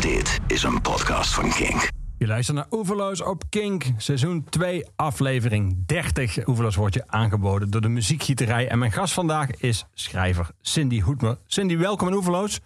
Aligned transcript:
Dit 0.00 0.40
is 0.46 0.62
een 0.62 0.80
podcast 0.80 1.34
van 1.34 1.50
Kink. 1.50 1.88
Je 2.18 2.26
luistert 2.26 2.56
naar 2.56 2.66
Oeverloos 2.70 3.22
op 3.22 3.42
Kink, 3.48 3.84
seizoen 3.96 4.44
2, 4.48 4.84
aflevering 4.96 5.86
30. 5.86 6.46
Oeverloos 6.46 6.76
wordt 6.76 6.94
je 6.94 7.02
aangeboden 7.06 7.70
door 7.70 7.80
de 7.80 7.88
muziekgieterij. 7.88 8.68
En 8.68 8.78
mijn 8.78 8.92
gast 8.92 9.14
vandaag 9.14 9.50
is 9.50 9.86
schrijver 9.94 10.50
Cindy 10.60 11.00
Hoedmer. 11.00 11.38
Cindy, 11.46 11.76
welkom 11.76 12.08
in 12.08 12.14
Oeverloos. 12.14 12.60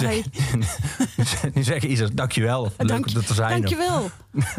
Hi. 0.00 0.22
Nu 1.54 1.62
zeg 1.62 1.82
je 1.82 1.88
iets 1.88 2.00
als 2.00 2.12
dankjewel. 2.12 2.72
Leuk 2.76 2.88
Dank, 2.88 3.06
om 3.06 3.16
er 3.16 3.26
te 3.26 3.34
zijn. 3.34 3.50
dankjewel. 3.50 4.10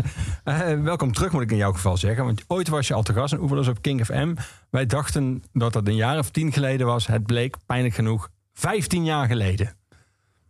Eh, 0.44 0.82
welkom 0.82 1.14
terug 1.14 1.32
moet 1.32 1.42
ik 1.42 1.52
in 1.52 1.58
jouw 1.58 1.74
geval 1.74 1.98
zeggen. 1.98 2.26
Want 2.26 2.44
ooit 2.48 2.68
was 2.68 2.88
je 2.88 2.94
al 2.94 3.04
te 3.04 3.14
gast 3.14 3.34
in 3.34 3.40
Oeverloos 3.40 3.68
op 3.68 3.82
Kink 3.82 4.06
FM. 4.06 4.36
Wij 4.70 4.86
dachten 4.86 5.44
dat 5.54 5.74
dat 5.74 5.88
een 5.88 5.96
jaar 5.96 6.18
of 6.18 6.30
tien 6.30 6.52
geleden 6.52 6.88
was. 6.88 7.08
Het 7.08 7.26
bleek 7.26 7.56
pijnlijk 7.66 7.96
genoeg 7.96 8.30
15 8.54 9.06
jaar 9.06 9.28
geleden. 9.28 9.76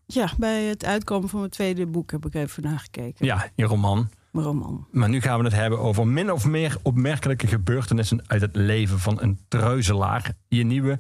Ja, 0.06 0.32
bij 0.38 0.64
het 0.64 0.86
uitkomen 0.86 1.30
van 1.30 1.40
mijn 1.40 1.52
tweede 1.52 1.86
boek 1.86 2.11
heb 2.11 2.25
ik 2.25 2.34
even 2.34 2.64
nagekeken. 2.64 3.25
Ja, 3.25 3.50
je 3.56 3.66
roman. 3.66 4.10
Mijn 4.32 4.46
roman. 4.46 4.88
Maar 4.92 5.10
nu 5.10 5.21
gaan 5.21 5.38
we 5.39 5.46
het 5.46 5.54
hebben 5.54 5.80
over 5.80 6.07
min 6.07 6.32
of 6.32 6.46
meer 6.46 6.78
opmerkelijke 6.82 7.48
gebeurtenissen 7.48 8.24
uit 8.28 8.42
het 8.42 8.56
leven 8.56 9.00
van 9.00 9.21
een 9.21 9.39
treuzelaar. 9.47 10.34
Je 10.47 10.64
nieuwe 10.64 11.00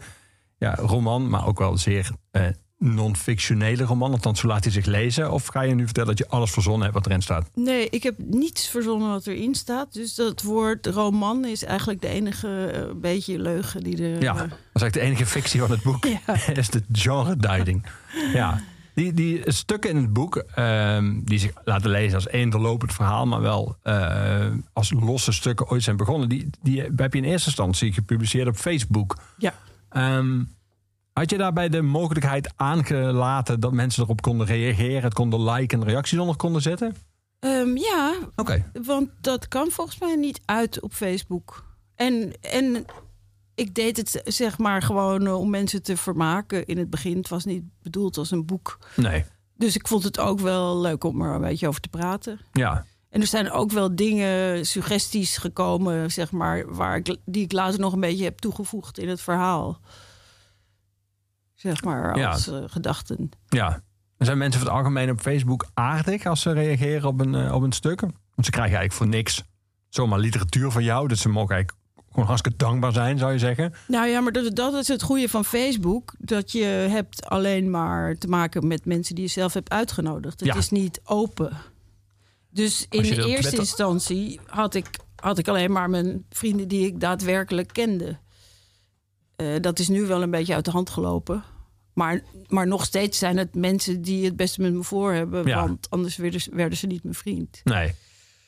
ja, 0.57 0.75
roman, 0.75 1.29
maar 1.29 1.47
ook 1.47 1.59
wel 1.59 1.77
zeer 1.77 2.11
eh, 2.31 2.45
non-fictionele 2.77 3.83
roman. 3.83 4.11
Althans, 4.11 4.39
zo 4.39 4.47
laat 4.47 4.63
hij 4.63 4.73
zich 4.73 4.85
lezen. 4.85 5.31
Of 5.31 5.45
ga 5.45 5.61
je 5.61 5.75
nu 5.75 5.83
vertellen 5.83 6.09
dat 6.09 6.17
je 6.17 6.27
alles 6.27 6.51
verzonnen 6.51 6.81
hebt 6.81 6.93
wat 6.93 7.05
erin 7.05 7.21
staat? 7.21 7.49
Nee, 7.53 7.89
ik 7.89 8.03
heb 8.03 8.15
niets 8.17 8.67
verzonnen 8.67 9.09
wat 9.09 9.27
erin 9.27 9.55
staat. 9.55 9.93
Dus 9.93 10.15
dat 10.15 10.41
woord 10.41 10.85
roman 10.85 11.45
is 11.45 11.63
eigenlijk 11.63 12.01
de 12.01 12.07
enige 12.07 12.65
eh, 12.65 12.95
beetje 12.95 13.39
leugen 13.39 13.83
die 13.83 13.97
er... 13.97 14.21
Ja, 14.21 14.33
eh, 14.33 14.39
dat 14.39 14.49
is 14.73 14.81
eigenlijk 14.81 14.93
de 14.93 14.99
enige 14.99 15.25
fictie 15.25 15.59
van 15.59 15.71
het 15.71 15.83
boek. 15.83 16.05
Ja. 16.25 16.35
is 16.55 16.69
de 16.69 16.83
genre-duiding. 16.91 17.85
Ja. 18.33 18.61
Die, 18.93 19.13
die 19.13 19.51
stukken 19.51 19.89
in 19.89 19.95
het 19.95 20.13
boek, 20.13 20.35
ehm, 20.35 21.19
die 21.23 21.39
zich 21.39 21.51
laten 21.63 21.89
lezen 21.89 22.15
als 22.15 22.27
één 22.27 22.49
doorlopend 22.49 22.93
verhaal, 22.93 23.25
maar 23.25 23.41
wel 23.41 23.75
eh, 23.81 24.47
als 24.73 24.91
losse 24.91 25.31
stukken 25.31 25.69
ooit 25.69 25.83
zijn 25.83 25.97
begonnen, 25.97 26.29
die, 26.29 26.49
die 26.61 26.81
heb 26.95 27.13
je 27.13 27.19
in 27.19 27.25
eerste 27.25 27.47
instantie 27.47 27.93
gepubliceerd 27.93 28.47
op 28.47 28.55
Facebook. 28.55 29.17
ja. 29.37 29.53
Ehm, 29.89 30.43
had 31.13 31.29
je 31.29 31.37
daarbij 31.37 31.69
de 31.69 31.81
mogelijkheid 31.81 32.53
aangelaten 32.55 33.59
dat 33.59 33.71
mensen 33.71 34.03
erop 34.03 34.21
konden 34.21 34.47
reageren, 34.47 35.03
het 35.03 35.13
konden 35.13 35.43
liken 35.43 35.81
en 35.81 35.87
reacties 35.87 36.19
onder 36.19 36.35
konden 36.35 36.61
zetten? 36.61 36.95
Ehm, 37.39 37.77
ja, 37.77 38.13
Oké. 38.35 38.71
want 38.83 39.09
dat 39.21 39.47
kan 39.47 39.71
volgens 39.71 39.99
mij 39.99 40.15
niet 40.15 40.41
uit 40.45 40.81
op 40.81 40.93
Facebook. 40.93 41.63
En, 41.95 42.33
en 42.41 42.85
ik 43.55 43.75
deed 43.75 43.97
het 43.97 44.21
zeg 44.23 44.57
maar 44.57 44.81
gewoon 44.81 45.25
eh, 45.25 45.39
om 45.39 45.49
mensen 45.49 45.83
te 45.83 45.97
vermaken 45.97 46.65
in 46.65 46.77
het 46.77 46.89
begin. 46.89 47.17
Het 47.17 47.29
was 47.29 47.45
niet 47.45 47.63
bedoeld 47.81 48.17
als 48.17 48.31
een 48.31 48.45
boek. 48.45 48.77
Nee. 48.95 49.25
Dus 49.57 49.75
ik 49.75 49.87
vond 49.87 50.03
het 50.03 50.19
ook 50.19 50.39
wel 50.39 50.81
leuk 50.81 51.03
om 51.03 51.21
er 51.21 51.33
een 51.33 51.41
beetje 51.41 51.67
over 51.67 51.81
te 51.81 51.89
praten. 51.89 52.39
Ja. 52.51 52.85
En 53.09 53.21
er 53.21 53.27
zijn 53.27 53.51
ook 53.51 53.71
wel 53.71 53.95
dingen, 53.95 54.65
suggesties 54.65 55.37
gekomen, 55.37 56.11
zeg 56.11 56.31
maar, 56.31 56.73
waar 56.73 56.95
ik, 56.95 57.17
die 57.25 57.43
ik 57.43 57.51
later 57.51 57.79
nog 57.79 57.93
een 57.93 57.99
beetje 57.99 58.23
heb 58.23 58.39
toegevoegd 58.39 58.97
in 58.97 59.09
het 59.09 59.21
verhaal. 59.21 59.79
Zeg 61.53 61.83
maar, 61.83 62.27
als 62.27 62.47
eh, 62.47 62.63
gedachten. 62.67 63.29
Ja. 63.47 63.83
Er 64.17 64.25
zijn 64.25 64.37
mensen 64.37 64.59
van 64.59 64.69
het 64.69 64.77
algemeen 64.77 65.09
op 65.09 65.19
Facebook 65.19 65.69
aardig 65.73 66.25
als 66.25 66.41
ze 66.41 66.51
reageren 66.51 67.07
op 67.07 67.19
een, 67.19 67.35
eh, 67.35 67.53
op 67.53 67.61
een 67.61 67.71
stuk. 67.71 68.01
Want 68.01 68.45
ze 68.45 68.51
krijgen 68.51 68.77
eigenlijk 68.77 68.93
voor 68.93 69.07
niks 69.07 69.43
zomaar 69.89 70.19
literatuur 70.19 70.71
van 70.71 70.83
jou. 70.83 71.07
Dus 71.07 71.21
ze 71.21 71.29
mogen 71.29 71.55
eigenlijk 71.55 71.82
gewoon 72.13 72.27
hartstikke 72.27 72.57
dankbaar 72.57 72.93
zijn, 72.93 73.17
zou 73.17 73.31
je 73.31 73.39
zeggen. 73.39 73.73
Nou 73.87 74.07
ja, 74.07 74.21
maar 74.21 74.31
dat, 74.31 74.55
dat 74.55 74.73
is 74.73 74.87
het 74.87 75.01
goede 75.01 75.29
van 75.29 75.45
Facebook. 75.45 76.13
Dat 76.17 76.51
je 76.51 76.63
hebt 76.65 77.25
alleen 77.29 77.69
maar 77.69 78.17
te 78.17 78.27
maken 78.27 78.67
met 78.67 78.85
mensen 78.85 79.15
die 79.15 79.23
je 79.23 79.29
zelf 79.29 79.53
hebt 79.53 79.69
uitgenodigd. 79.69 80.39
Het 80.39 80.49
Ja. 80.49 80.55
is 80.55 80.69
niet 80.69 81.01
open. 81.03 81.57
Dus 82.49 82.85
in 82.89 83.01
de 83.01 83.07
eerste 83.07 83.25
Twitter- 83.39 83.59
instantie 83.59 84.39
had 84.45 84.73
ik, 84.73 84.87
had 85.15 85.37
ik 85.37 85.47
alleen 85.47 85.71
maar 85.71 85.89
mijn 85.89 86.25
vrienden 86.29 86.67
die 86.67 86.85
ik 86.85 86.99
daadwerkelijk 86.99 87.69
kende. 87.73 88.17
Eh, 89.35 89.47
dat 89.61 89.79
is 89.79 89.87
nu 89.87 90.05
wel 90.05 90.21
een 90.21 90.31
beetje 90.31 90.53
uit 90.53 90.65
de 90.65 90.71
hand 90.71 90.89
gelopen. 90.89 91.43
Maar, 91.93 92.21
maar 92.47 92.67
nog 92.67 92.85
steeds 92.85 93.17
zijn 93.17 93.37
het 93.37 93.55
mensen 93.55 94.01
die 94.01 94.25
het 94.25 94.35
beste 94.35 94.61
met 94.61 94.73
me 94.73 94.83
voor 94.83 95.13
hebben. 95.13 95.45
Ja. 95.45 95.59
Want 95.65 95.89
anders 95.89 96.15
werden 96.15 96.41
ze, 96.41 96.49
werden 96.55 96.77
ze 96.77 96.87
niet 96.87 97.03
mijn 97.03 97.15
vriend. 97.15 97.61
Nee. 97.63 97.93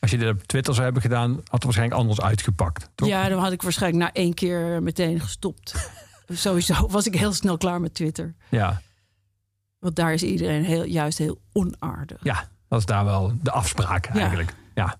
Als 0.05 0.13
je 0.13 0.19
dit 0.19 0.29
op 0.29 0.43
Twitter 0.43 0.73
zou 0.73 0.85
hebben 0.85 1.01
gedaan, 1.01 1.31
had 1.31 1.43
het 1.51 1.63
waarschijnlijk 1.63 1.99
anders 1.99 2.21
uitgepakt. 2.21 2.89
Toch? 2.95 3.07
Ja, 3.07 3.29
dan 3.29 3.39
had 3.39 3.51
ik 3.51 3.61
waarschijnlijk 3.61 4.03
na 4.03 4.21
één 4.21 4.33
keer 4.33 4.83
meteen 4.83 5.19
gestopt. 5.19 5.91
Sowieso 6.27 6.88
was 6.88 7.07
ik 7.07 7.16
heel 7.16 7.33
snel 7.33 7.57
klaar 7.57 7.81
met 7.81 7.93
Twitter. 7.93 8.35
Ja. 8.49 8.81
Want 9.79 9.95
daar 9.95 10.13
is 10.13 10.23
iedereen 10.23 10.63
heel, 10.63 10.83
juist 10.83 11.17
heel 11.17 11.39
onaardig. 11.53 12.17
Ja, 12.23 12.49
dat 12.67 12.79
is 12.79 12.85
daar 12.85 13.05
wel 13.05 13.33
de 13.41 13.51
afspraak 13.51 14.05
eigenlijk. 14.05 14.53
Ja. 14.73 14.97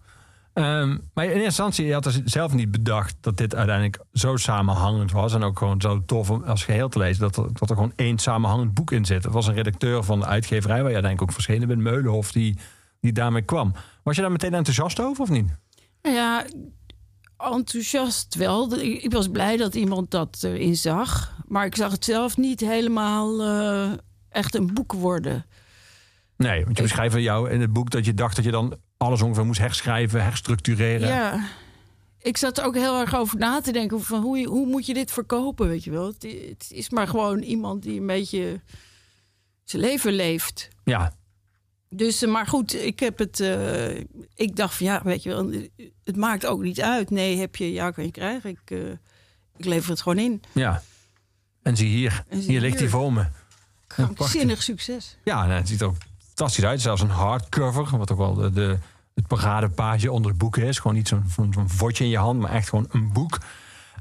Ehm, 0.54 0.98
maar 1.14 1.24
in 1.24 1.30
eerste 1.30 1.46
instantie, 1.46 1.86
je 1.86 1.94
had 1.94 2.04
dus 2.04 2.24
zelf 2.24 2.54
niet 2.54 2.72
bedacht 2.72 3.16
dat 3.22 3.38
dit 3.38 3.56
uiteindelijk 3.56 4.00
zo 4.14 4.36
samenhangend 4.36 5.12
was. 5.12 5.34
En 5.34 5.44
ook 5.44 5.58
gewoon 5.58 5.82
zo 5.82 6.06
tof 6.06 6.30
om 6.30 6.44
als 6.44 6.64
geheel 6.64 6.90
te 6.90 7.00
lezen. 7.00 7.22
Dat 7.22 7.38
er, 7.38 7.48
dat 7.54 7.70
er 7.70 7.76
gewoon 7.76 7.94
één 7.96 8.18
samenhangend 8.18 8.74
boek 8.74 8.92
in 8.92 9.06
zit. 9.06 9.26
Er 9.26 9.32
was 9.32 9.48
een 9.48 9.54
redacteur 9.54 10.04
van 10.04 10.20
de 10.20 10.26
uitgeverij, 10.26 10.82
waar 10.82 10.92
jij 10.92 11.02
denk 11.02 11.14
ik 11.14 11.22
ook 11.22 11.32
verschenen 11.32 11.68
bent, 11.68 11.82
Meulenhof, 11.82 12.32
die, 12.32 12.58
die 13.06 13.14
daarmee 13.14 13.42
kwam. 13.42 13.74
Was 14.04 14.16
je 14.16 14.22
daar 14.22 14.32
meteen 14.32 14.54
enthousiast 14.54 15.00
over 15.00 15.22
of 15.24 15.30
niet? 15.30 15.48
Nou 16.02 16.16
ja, 16.16 16.46
enthousiast 17.38 18.36
wel. 18.36 18.80
Ik 18.80 19.04
ik 19.04 19.12
was 19.12 19.28
blij 19.28 19.58
dat 19.58 19.76
iemand 19.76 20.12
dat 20.12 20.40
erin 20.44 20.76
zag. 20.76 21.36
Maar 21.48 21.66
ik 21.66 21.76
zag 21.76 21.92
het 21.92 22.06
zelf 22.06 22.38
niet 22.38 22.60
helemaal 22.60 23.42
eh, 23.44 23.92
echt 24.30 24.56
een 24.56 24.74
boek 24.74 24.94
worden. 24.94 25.46
Nee, 26.38 26.64
want 26.66 26.78
je 26.78 26.84
beschrijft 26.84 27.16
jou 27.16 27.50
in 27.50 27.62
het 27.62 27.74
boek 27.74 27.90
dat 27.90 28.06
je 28.06 28.14
dacht 28.14 28.36
dat 28.36 28.46
je 28.46 28.52
dan 28.52 28.78
alles 28.98 29.22
ongeveer 29.22 29.46
moest 29.46 29.60
herschrijven, 29.60 30.24
herstructureren. 30.24 31.08
Ja. 31.08 31.40
Ik 32.20 32.38
zat 32.38 32.58
er 32.58 32.64
ook 32.66 32.76
heel 32.76 33.00
erg 33.00 33.16
over 33.16 33.38
na 33.38 33.62
te 33.62 33.72
denken 33.72 34.02
van 34.02 34.22
hoe, 34.22 34.38
je- 34.38 34.48
hoe 34.48 34.68
moet 34.68 34.86
je 34.86 34.94
dit 34.94 35.12
verkopen, 35.12 35.68
weet 35.68 35.84
je 35.84 35.92
wel. 35.92 36.06
Het, 36.08 36.24
het 36.50 36.68
is 36.72 36.90
maar 36.90 37.08
gewoon 37.08 37.40
iemand 37.40 37.84
die 37.84 38.00
een 38.00 38.08
beetje 38.08 38.62
zijn 39.64 39.82
leven 39.82 40.14
leeft. 40.14 40.68
ja. 40.84 41.14
Dus, 41.90 42.22
eh, 42.22 42.30
maar 42.32 42.48
goed, 42.48 42.74
ik 42.76 43.00
heb 43.00 43.18
het. 43.18 43.40
eh, 43.40 43.98
ik 44.36 44.56
dacht 44.56 44.74
van 44.76 44.86
ja, 44.86 45.02
weet 45.04 45.24
je 45.24 45.30
wel, 45.30 45.52
het 46.04 46.16
maakt 46.16 46.46
ook 46.46 46.62
niet 46.62 46.82
uit. 46.82 47.10
Nee, 47.10 47.38
heb 47.38 47.56
je, 47.56 47.72
ja, 47.74 47.92
kan 47.92 48.04
je 48.04 48.12
krijgen. 48.12 48.50
Ik, 48.50 48.60
eh, 48.72 48.92
ik 49.58 49.66
lever 49.66 49.90
het 49.90 50.02
gewoon 50.02 50.18
in. 50.20 50.42
Ja. 50.52 50.82
En 51.62 51.78
zie 51.78 51.88
hier, 51.88 52.24
En 52.30 52.42
zie 52.42 52.50
hier 52.52 52.62
ligt 52.62 52.80
hij 52.80 52.90
voor 52.90 53.14
me. 53.14 53.26
Krankzinnig 53.88 54.64
succes. 54.64 55.18
Ja, 55.24 55.46
nou, 55.46 55.52
het 55.60 55.68
ziet 55.68 55.82
er 55.82 55.88
ook 55.88 55.98
fantastisch 56.26 56.64
uit. 56.66 56.82
Zelfs 56.82 57.02
een 57.02 57.10
hardcover, 57.10 57.98
wat 57.98 58.12
ook 58.12 58.18
wel 58.18 58.34
de, 58.34 58.52
de, 58.52 58.78
het 59.14 59.28
paradepage 59.28 60.12
onder 60.12 60.30
het 60.32 60.40
boek 60.40 60.58
is. 60.58 60.80
Gewoon 60.80 60.98
niet 60.98 61.08
zo'n 61.08 61.24
zo'n 61.52 61.70
vodje 61.70 62.04
in 62.04 62.10
je 62.10 62.18
hand, 62.18 62.40
maar 62.40 62.52
echt 62.52 62.70
gewoon 62.70 62.88
een 62.92 63.14
boek. 63.14 63.38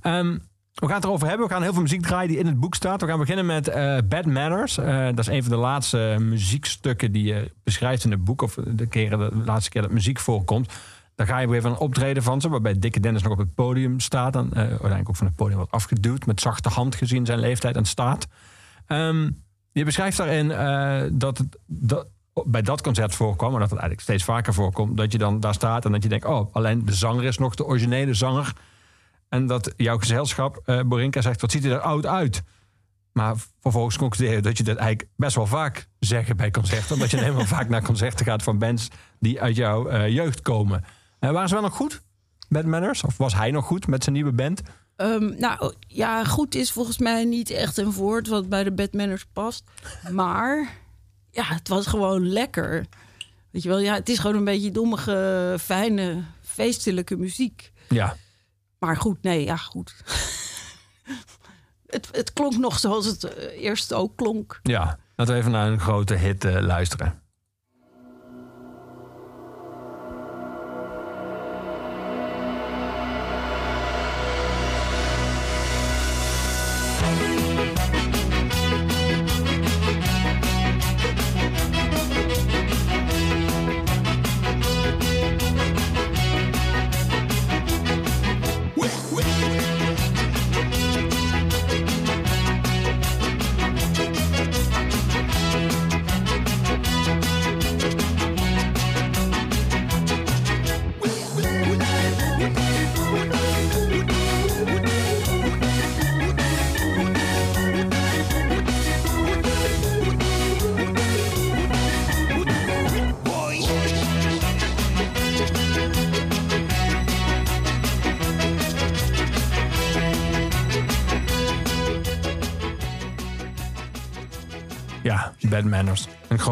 Ehm, 0.01 0.39
we 0.75 0.87
gaan 0.87 0.97
het 0.97 1.05
erover 1.05 1.29
hebben. 1.29 1.47
We 1.47 1.53
gaan 1.53 1.63
heel 1.63 1.73
veel 1.73 1.83
muziek 1.83 2.03
draaien 2.03 2.29
die 2.29 2.39
in 2.39 2.47
het 2.47 2.61
boek 2.61 2.75
staat. 2.75 3.01
We 3.01 3.07
gaan 3.07 3.19
beginnen 3.19 3.47
met 3.47 3.69
eh, 3.69 3.99
Bad 4.09 4.27
Manners. 4.27 4.79
Eh, 4.79 5.05
dat 5.05 5.19
is 5.19 5.27
een 5.27 5.43
van 5.43 5.53
de 5.53 5.59
laatste 5.59 6.17
muziekstukken 6.21 7.13
die 7.13 7.25
je 7.25 7.53
beschrijft 7.63 8.05
in 8.05 8.11
het 8.11 8.25
boek. 8.25 8.43
Of 8.43 8.59
de, 8.67 8.87
keren, 8.87 9.19
de 9.19 9.45
laatste 9.45 9.71
keer 9.71 9.83
dat 9.83 9.91
muziek 9.91 10.19
voorkomt. 10.19 10.73
Daar 11.15 11.27
ga 11.27 11.39
je 11.39 11.49
weer 11.49 11.61
van 11.61 11.71
een 11.71 11.79
optreden 11.79 12.23
van 12.23 12.41
ze. 12.41 12.49
Waarbij 12.49 12.79
Dikke 12.79 13.01
Dennis 13.01 13.23
nog 13.23 13.33
op 13.33 13.39
het 13.39 13.55
podium 13.55 14.01
staat. 14.01 14.33
Dan, 14.33 14.53
eh, 14.53 14.59
uiteindelijk 14.59 15.09
ook 15.09 15.17
van 15.17 15.27
het 15.27 15.37
podium 15.37 15.57
wordt 15.57 15.73
afgeduwd. 15.73 16.27
Met 16.27 16.41
zachte 16.41 16.69
hand 16.69 16.95
gezien 16.95 17.27
zijn 17.27 17.39
leeftijd 17.39 17.77
en 17.77 17.85
staat. 17.85 18.27
Ehm, 18.87 19.31
je 19.73 19.85
beschrijft 19.85 20.17
daarin 20.17 20.49
dat, 21.19 21.39
het, 21.39 21.59
dat 21.67 22.07
bij 22.45 22.63
dat 22.63 22.81
concert 22.81 23.15
voorkwam, 23.15 23.51
maar 23.51 23.61
dat 23.61 23.71
het 23.71 23.79
eigenlijk 23.79 24.09
steeds 24.09 24.25
vaker 24.25 24.55
voorkomt, 24.55 24.97
dat 24.97 25.13
je 25.13 25.19
dan 25.19 25.41
daar 25.41 25.55
staat 25.55 25.85
en 25.85 25.93
dat 25.93 26.03
je 26.03 26.09
denkt, 26.09 26.25
oh, 26.25 26.55
alleen 26.55 26.85
de 26.85 26.95
zanger 26.95 27.25
is 27.25 27.39
nog 27.39 27.55
de 27.55 27.65
originele 27.65 28.15
zanger. 28.15 28.53
En 29.35 29.47
dat 29.47 29.73
jouw 29.77 29.99
gezelschap, 29.99 30.61
eh 30.65 30.81
Borinka, 30.81 31.21
zegt, 31.21 31.41
wat 31.41 31.51
ziet 31.51 31.65
er 31.65 31.81
oud 31.81 32.07
uit? 32.07 32.43
Maar 33.13 33.35
vervolgens 33.61 33.97
concludeer 33.97 34.33
je 34.33 34.41
dat 34.41 34.59
je 34.59 34.65
dat 34.65 34.77
eigenlijk 34.77 35.09
best 35.17 35.37
wel 35.37 35.47
vaak 35.47 35.89
zeggen 35.99 36.37
bij 36.37 36.51
concerten. 36.51 36.95
Omdat 36.95 37.11
je 37.11 37.17
helemaal 37.17 37.47
vaak 37.47 37.69
naar 37.69 37.83
concerten 37.83 38.27
gaat 38.27 38.43
van 38.43 38.59
bands 38.59 38.89
die 39.19 39.41
uit 39.41 39.57
jouw 39.57 39.87
eh, 39.87 40.09
jeugd 40.09 40.43
komen. 40.43 40.85
Eh, 41.19 41.31
waren 41.31 41.49
ze 41.49 41.55
wel 41.55 41.63
nog 41.63 41.75
goed, 41.75 42.03
Bad 42.49 42.65
Manners? 42.65 43.03
Of 43.03 43.17
was 43.17 43.35
hij 43.35 43.51
nog 43.51 43.65
goed 43.65 43.87
met 43.87 44.03
zijn 44.03 44.15
nieuwe 44.15 44.33
band? 44.33 44.63
Ehm, 44.97 45.35
nou 45.39 45.75
ja, 45.81 46.25
goed 46.25 46.55
is 46.55 46.73
volgens 46.73 46.99
mij 46.99 47.25
niet 47.25 47.51
echt 47.51 47.77
een 47.77 47.93
woord 47.93 48.29
wat 48.29 48.49
bij 48.49 48.65
de 48.65 48.73
Batmanners 48.73 49.27
past. 49.33 49.65
Maar 50.11 50.69
ja, 51.31 51.45
het 51.45 51.69
was 51.69 51.87
gewoon 51.87 52.29
lekker. 52.29 52.87
Weet 53.51 53.63
je 53.63 53.69
wel, 53.69 53.81
ja, 53.81 53.95
het 53.95 54.09
is 54.09 54.19
gewoon 54.19 54.37
een 54.37 54.45
beetje 54.45 54.71
dommige, 54.71 55.57
fijne, 55.61 56.23
feestelijke 56.41 57.17
muziek. 57.17 57.73
Ja. 57.89 58.17
Maar 58.85 58.97
goed, 58.97 59.23
nee, 59.23 59.45
ja, 59.45 59.57
goed. 59.57 59.95
het, 61.87 62.09
het 62.13 62.33
klonk 62.33 62.57
nog 62.57 62.79
zoals 62.79 63.07
het 63.07 63.25
eh, 63.25 63.63
eerst 63.63 63.93
ook 63.93 64.17
klonk. 64.17 64.61
Ja, 64.63 64.99
laten 65.17 65.35
we 65.35 65.41
even 65.41 65.53
naar 65.53 65.67
een 65.67 65.81
grote 65.81 66.15
hit 66.15 66.45
eh, 66.45 66.61
luisteren. 66.61 67.23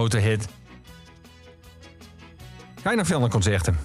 Grote 0.09 0.19
hit. 0.29 0.47
Ga 2.83 2.91
je 2.91 2.97
nog 2.97 3.07
veel 3.07 3.21
naar 3.21 3.29
concerten? 3.29 3.77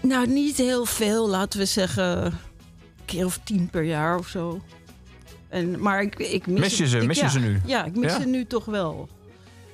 Nou, 0.00 0.26
niet 0.26 0.56
heel 0.56 0.84
veel, 0.84 1.28
laten 1.28 1.58
we 1.58 1.64
zeggen. 1.64 2.24
Een 2.24 2.32
keer 3.04 3.24
of 3.24 3.40
tien 3.44 3.68
per 3.70 3.82
jaar 3.82 4.18
of 4.18 4.28
zo. 4.28 4.60
En, 5.48 5.80
maar 5.82 6.02
ik, 6.02 6.18
ik 6.18 6.46
mis, 6.46 6.60
Mis 6.60 6.76
je 6.76 6.82
het- 6.82 6.92
ze? 6.92 6.98
ik- 6.98 7.06
Mis 7.06 7.16
je 7.16 7.22
ja, 7.24 7.28
ze 7.30 7.38
nu? 7.38 7.60
Ja, 7.66 7.84
ik 7.84 7.96
mis 7.96 8.12
Ja? 8.12 8.20
ze 8.20 8.26
nu 8.26 8.44
toch 8.46 8.64
wel. 8.64 9.08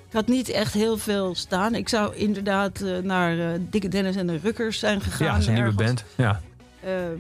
Ik 0.09 0.13
had 0.13 0.27
niet 0.27 0.49
echt 0.49 0.73
heel 0.73 0.97
veel 0.99 1.35
staan. 1.35 1.75
Ik 1.75 1.89
zou 1.89 2.15
inderdaad 2.15 2.81
eh, 2.81 2.99
naar 2.99 3.39
eh, 3.39 3.61
Dikke 3.71 3.89
Dennis 3.89 4.17
en 4.17 4.27
de 4.27 4.39
Rukkers 4.43 4.79
zijn 4.79 5.01
gegaan. 5.01 5.27
ja, 5.27 5.33
dat 5.33 5.41
is 5.41 5.47
een 5.47 5.55
nieuwe 5.55 5.73
band. 5.75 6.05
Ja. 6.17 6.41
Ehm, 6.85 7.19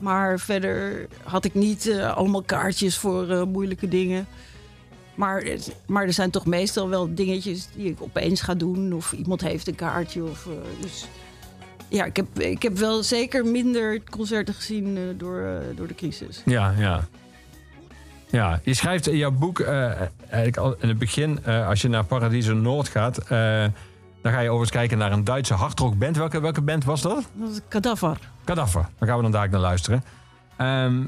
maar 0.00 0.38
verder 0.40 1.06
had 1.22 1.44
ik 1.44 1.54
niet 1.54 1.86
eh, 1.88 2.16
allemaal 2.16 2.42
kaartjes 2.42 2.96
voor 2.96 3.46
moeilijke 3.48 3.88
dingen. 3.88 4.26
Maar, 5.18 5.44
maar 5.86 6.04
er 6.04 6.12
zijn 6.12 6.30
toch 6.30 6.46
meestal 6.46 6.88
wel 6.88 7.14
dingetjes 7.14 7.68
die 7.76 7.90
ik 7.90 8.02
opeens 8.02 8.40
ga 8.40 8.54
doen. 8.54 8.92
Of 8.92 9.12
iemand 9.12 9.40
heeft 9.40 9.68
een 9.68 9.74
kaartje. 9.74 10.22
Of, 10.22 10.46
eh, 10.46 10.52
dus 10.80 11.08
ja, 11.88 12.04
ik 12.04 12.16
heb, 12.16 12.38
ik 12.38 12.62
heb 12.62 12.76
wel 12.76 13.02
zeker 13.02 13.46
minder 13.46 14.02
concerten 14.10 14.54
gezien 14.54 14.96
eh, 14.96 15.02
door, 15.16 15.40
eh, 15.40 15.76
door 15.76 15.86
de 15.86 15.94
crisis. 15.94 16.42
Ja, 16.44 16.74
ja. 16.76 17.08
Ja, 18.30 18.60
je 18.62 18.74
schrijft 18.74 19.08
in 19.08 19.16
jouw 19.16 19.30
boek 19.30 19.60
eigenlijk 19.60 20.56
al 20.56 20.76
in 20.80 20.88
het 20.88 20.98
begin, 20.98 21.44
als 21.44 21.82
je 21.82 21.88
naar 21.88 22.04
Paradiso 22.04 22.54
Noord 22.54 22.88
gaat, 22.88 23.28
dan 24.22 24.32
ga 24.32 24.40
je 24.40 24.48
overigens 24.48 24.70
kijken 24.70 24.98
naar 24.98 25.12
een 25.12 25.24
Duitse 25.24 25.54
hardrockband. 25.54 26.16
Welke, 26.16 26.40
welke 26.40 26.60
band 26.60 26.84
was 26.84 27.02
dat? 27.02 27.28
Dat 27.32 27.50
is 27.50 27.60
Cadaver. 27.68 28.18
Kadaffer. 28.44 28.88
Daar 28.98 29.08
gaan 29.08 29.16
we 29.16 29.22
dan 29.22 29.32
daar 29.32 29.50
naar 29.50 29.60
luisteren. 29.60 30.04
Ehm, 30.56 31.02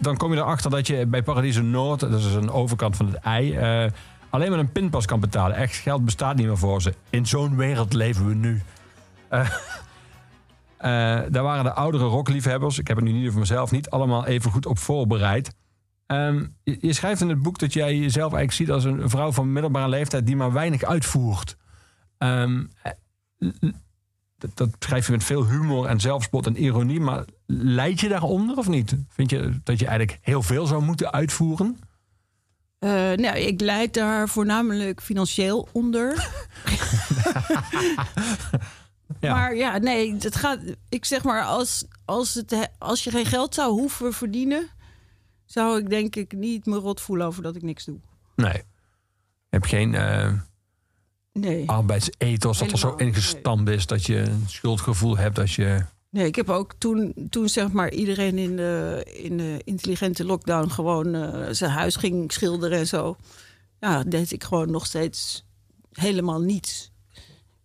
dan 0.00 0.16
kom 0.16 0.32
je 0.32 0.38
erachter 0.38 0.70
dat 0.70 0.86
je 0.86 1.06
bij 1.06 1.22
Paradiso 1.22 1.62
Noord, 1.62 2.00
dat 2.00 2.12
is 2.12 2.34
een 2.34 2.50
overkant 2.50 2.96
van 2.96 3.06
het 3.06 3.14
ei, 3.14 3.54
eh, 3.54 3.90
alleen 4.30 4.50
maar 4.50 4.58
een 4.58 4.72
pinpas 4.72 5.06
kan 5.06 5.20
betalen. 5.20 5.56
Echt 5.56 5.74
geld 5.74 6.04
bestaat 6.04 6.36
niet 6.36 6.46
meer 6.46 6.58
voor 6.58 6.82
ze. 6.82 6.94
In 7.10 7.26
zo'n 7.26 7.56
wereld 7.56 7.92
leven 7.92 8.28
we 8.28 8.34
nu. 8.34 8.62
Eh, 9.28 9.48
daar 11.30 11.42
waren 11.42 11.64
de 11.64 11.72
oudere 11.72 12.04
rockliefhebbers, 12.04 12.78
ik 12.78 12.88
heb 12.88 12.96
het 12.96 13.06
nu 13.06 13.12
niet 13.12 13.28
over 13.28 13.40
mezelf, 13.40 13.70
niet 13.70 13.90
allemaal 13.90 14.26
even 14.26 14.50
goed 14.50 14.66
op 14.66 14.78
voorbereid. 14.78 15.54
Ehm, 16.06 16.46
je, 16.62 16.92
schrijft 16.92 17.20
in 17.20 17.28
het 17.28 17.42
boek 17.42 17.58
dat 17.58 17.72
jij 17.72 17.96
jezelf 17.96 18.32
eigenlijk 18.32 18.52
ziet 18.52 18.70
als 18.70 18.84
een 18.84 19.10
vrouw 19.10 19.32
van 19.32 19.52
middelbare 19.52 19.88
leeftijd 19.88 20.26
die 20.26 20.36
maar 20.36 20.52
weinig 20.52 20.82
uitvoert. 20.82 21.56
Eh, 22.18 22.44
dat, 24.38 24.50
dat 24.54 24.68
schrijf 24.78 25.06
je 25.06 25.12
met 25.12 25.24
veel 25.24 25.46
humor 25.46 25.86
en 25.86 26.00
zelfspot 26.00 26.46
en 26.46 26.62
ironie, 26.62 27.00
maar 27.00 27.24
leid 27.46 28.00
je 28.00 28.08
daaronder 28.08 28.56
of 28.56 28.68
niet? 28.68 28.96
Vind 29.08 29.30
je 29.30 29.60
dat 29.64 29.78
je 29.78 29.86
eigenlijk 29.86 30.18
heel 30.22 30.42
veel 30.42 30.66
zou 30.66 30.82
moeten 30.82 31.12
uitvoeren? 31.12 31.78
Eh, 32.78 32.90
nou, 32.90 33.36
ik 33.38 33.60
leid 33.60 33.94
daar 33.94 34.28
voornamelijk 34.28 35.02
financieel 35.02 35.68
onder. 35.72 36.14
Ja. 39.20 39.34
Maar 39.34 39.54
ja, 39.54 39.78
nee, 39.78 40.14
het 40.18 40.36
gaat. 40.36 40.60
Ik 40.88 41.04
zeg 41.04 41.24
maar, 41.24 41.42
als, 41.42 41.84
als, 42.04 42.34
het, 42.34 42.50
he- 42.50 42.64
als 42.78 43.04
je 43.04 43.10
geen 43.10 43.26
geld 43.26 43.54
zou 43.54 43.72
hoeven 43.72 44.12
verdienen, 44.12 44.68
zou 45.44 45.78
ik 45.78 45.90
denk 45.90 46.16
ik 46.16 46.32
niet 46.32 46.66
me 46.66 46.76
rot 46.76 47.00
voelen 47.00 47.26
over 47.26 47.42
dat 47.42 47.56
ik 47.56 47.62
niks 47.62 47.84
doe. 47.84 47.98
Nee. 48.36 48.52
Je 48.52 48.62
hebt 49.50 49.66
geen 49.66 49.94
eh 49.94 50.32
Nee. 51.40 51.68
arbeidsethos 51.68 52.58
dat 52.58 52.70
er 52.70 52.78
zo 52.78 52.94
ingestampt 52.94 53.70
is 53.70 53.86
dat 53.86 54.04
je 54.04 54.18
een 54.18 54.44
schuldgevoel 54.46 55.16
hebt 55.16 55.38
als 55.38 55.56
je... 55.56 55.84
Nee, 56.10 56.26
ik 56.26 56.36
heb 56.36 56.48
ook 56.48 56.74
toen, 56.78 57.14
toen 57.30 57.48
zeg 57.48 57.72
maar 57.72 57.92
iedereen 57.92 58.38
in 58.38 58.56
de, 58.56 59.02
in 59.22 59.36
de 59.36 59.60
intelligente 59.64 60.24
lockdown 60.24 60.68
gewoon 60.68 61.14
eh, 61.14 61.46
zijn 61.50 61.70
huis 61.70 61.96
ging 61.96 62.32
schilderen 62.32 62.78
en 62.78 62.86
zo. 62.86 63.16
Ja, 63.80 64.02
deed 64.02 64.32
ik 64.32 64.44
gewoon 64.44 64.70
nog 64.70 64.86
steeds 64.86 65.46
helemaal 65.92 66.40
niets. 66.40 66.92